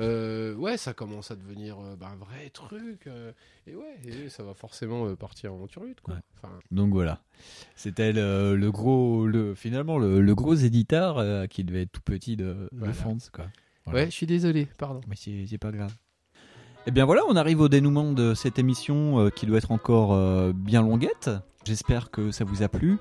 [0.00, 3.06] Euh, ouais, ça commence à devenir bah, un vrai truc.
[3.68, 6.14] et ouais, et ça va forcément partir en turlute quoi.
[6.14, 6.20] Ouais.
[6.36, 7.22] Enfin, Donc voilà.
[7.76, 12.36] C'était le, le gros, le, finalement, le, le gros éditeur qui devait être tout petit
[12.36, 12.92] de, de Voilà.
[12.92, 13.46] France, quoi.
[13.84, 14.00] Voilà.
[14.00, 15.00] Ouais, je suis désolé, pardon.
[15.08, 15.94] Mais c'est pas grave.
[16.88, 20.14] Eh bien voilà, on arrive au dénouement de cette émission euh, qui doit être encore
[20.14, 21.30] euh, bien longuette.
[21.64, 22.98] J'espère que ça vous a plu.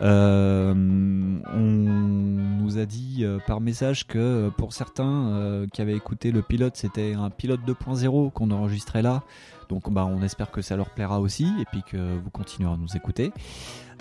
[0.00, 6.74] Euh, on nous a dit par message que pour certains qui avaient écouté le pilote,
[6.76, 9.24] c'était un pilote 2.0 qu'on enregistrait là.
[9.68, 12.76] Donc bah, on espère que ça leur plaira aussi et puis que vous continuerez à
[12.78, 13.30] nous écouter.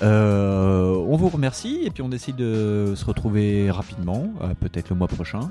[0.01, 4.95] Euh, on vous remercie et puis on décide de se retrouver rapidement, euh, peut-être le
[4.95, 5.49] mois prochain.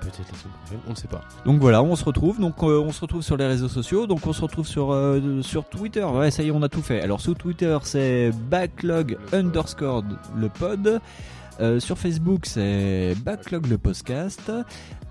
[0.00, 1.22] Peut-être la semaine prochaine, on ne sait pas.
[1.46, 2.38] Donc voilà, on se retrouve.
[2.38, 4.06] Donc euh, on se retrouve sur les réseaux sociaux.
[4.06, 6.04] Donc on se retrouve sur euh, sur Twitter.
[6.04, 7.00] Ouais, ça y est, on a tout fait.
[7.00, 10.04] Alors sur Twitter, c'est backlog underscore
[10.36, 11.00] le pod.
[11.60, 14.52] Euh, sur Facebook, c'est backlog le podcast.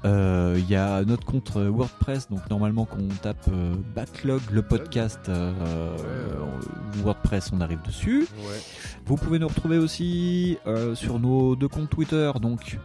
[0.06, 2.30] Euh, Il y a notre compte WordPress.
[2.30, 5.96] Donc normalement, quand on tape euh, backlog le podcast euh,
[7.04, 8.28] WordPress, on arrive dessus.
[8.40, 8.60] Ouais.
[9.06, 10.58] Vous pouvez nous retrouver aussi
[10.96, 12.80] sur nos deux comptes Twitter, donc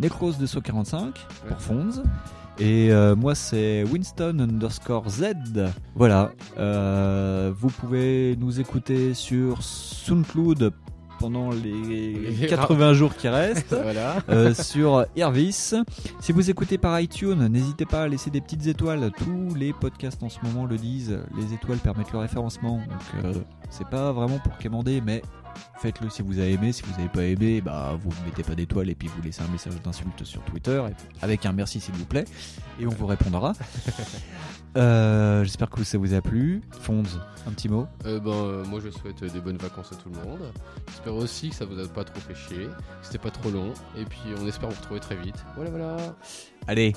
[0.00, 1.14] Necros de 45
[1.46, 1.56] pour Ouais.
[1.58, 2.02] Fonds.
[2.60, 5.34] Et euh, moi c'est Winston underscore Z.
[5.96, 6.30] Voilà.
[6.58, 10.72] Euh, vous pouvez nous écouter sur SoundCloud
[11.24, 13.74] pendant les Les 80 jours qui restent.
[13.82, 14.16] voilà.
[14.28, 15.74] Euh, sur Irvis.
[16.20, 19.10] Si vous écoutez par iTunes, n'hésitez pas à laisser des petites étoiles.
[19.16, 21.18] Tous les podcasts en ce moment le disent.
[21.34, 22.76] Les étoiles permettent le référencement.
[22.76, 23.32] Donc euh,
[23.70, 25.22] c'est pas vraiment pour quémander, mais
[25.78, 26.72] faites-le si vous avez aimé.
[26.72, 29.50] Si vous n'avez pas aimé, bah vous mettez pas d'étoiles et puis vous laissez un
[29.50, 30.82] message d'insulte sur Twitter
[31.22, 32.26] avec un merci s'il vous plaît
[32.78, 33.54] et on vous répondra.
[34.76, 36.62] Euh, J'espère que ça vous a plu.
[36.80, 37.02] Fonds,
[37.46, 37.86] un petit mot.
[38.06, 40.40] Euh, ben, euh, moi je souhaite euh, des bonnes vacances à tout le monde.
[40.88, 42.72] J'espère aussi que ça vous a pas trop fait chier, que
[43.02, 43.72] c'était pas trop long.
[43.96, 45.36] Et puis on espère vous retrouver très vite.
[45.54, 45.96] Voilà, voilà.
[46.66, 46.92] Allez,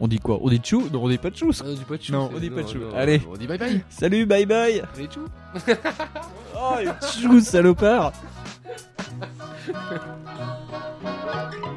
[0.00, 0.38] on dit quoi?
[0.42, 0.88] On dit tchou?
[0.92, 1.50] Non, on dit pas tchou.
[1.60, 2.12] Ah, on dit pas de chou.
[2.12, 2.78] Non, on dit pas de chou.
[2.78, 3.22] non, Allez.
[3.30, 3.84] On dit bye bye.
[3.88, 4.82] Salut, bye bye.
[4.94, 5.26] Allez, chou.
[6.62, 8.12] Oh, tchou, salopard